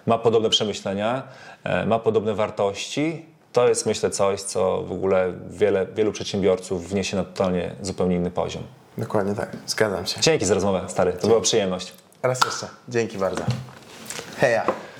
ma 0.06 0.18
podobne 0.18 0.50
przemyślenia, 0.50 1.22
e, 1.64 1.86
ma 1.86 1.98
podobne 1.98 2.34
wartości, 2.34 3.26
to 3.52 3.68
jest 3.68 3.86
myślę 3.86 4.10
coś, 4.10 4.42
co 4.42 4.82
w 4.82 4.92
ogóle 4.92 5.32
wiele, 5.50 5.86
wielu 5.86 6.12
przedsiębiorców 6.12 6.88
wniesie 6.88 7.16
na 7.16 7.24
totalnie 7.24 7.74
zupełnie 7.82 8.16
inny 8.16 8.30
poziom. 8.30 8.62
Dokładnie 8.98 9.34
tak, 9.34 9.56
zgadzam 9.66 10.06
się. 10.06 10.20
Dzięki 10.20 10.46
za 10.46 10.54
rozmowę, 10.54 10.84
stary, 10.88 11.12
to 11.12 11.28
była 11.28 11.40
przyjemność. 11.40 11.92
Raz 12.22 12.44
jeszcze, 12.44 12.68
dzięki 12.88 13.18
bardzo. 13.18 13.44
Heja. 14.40 14.85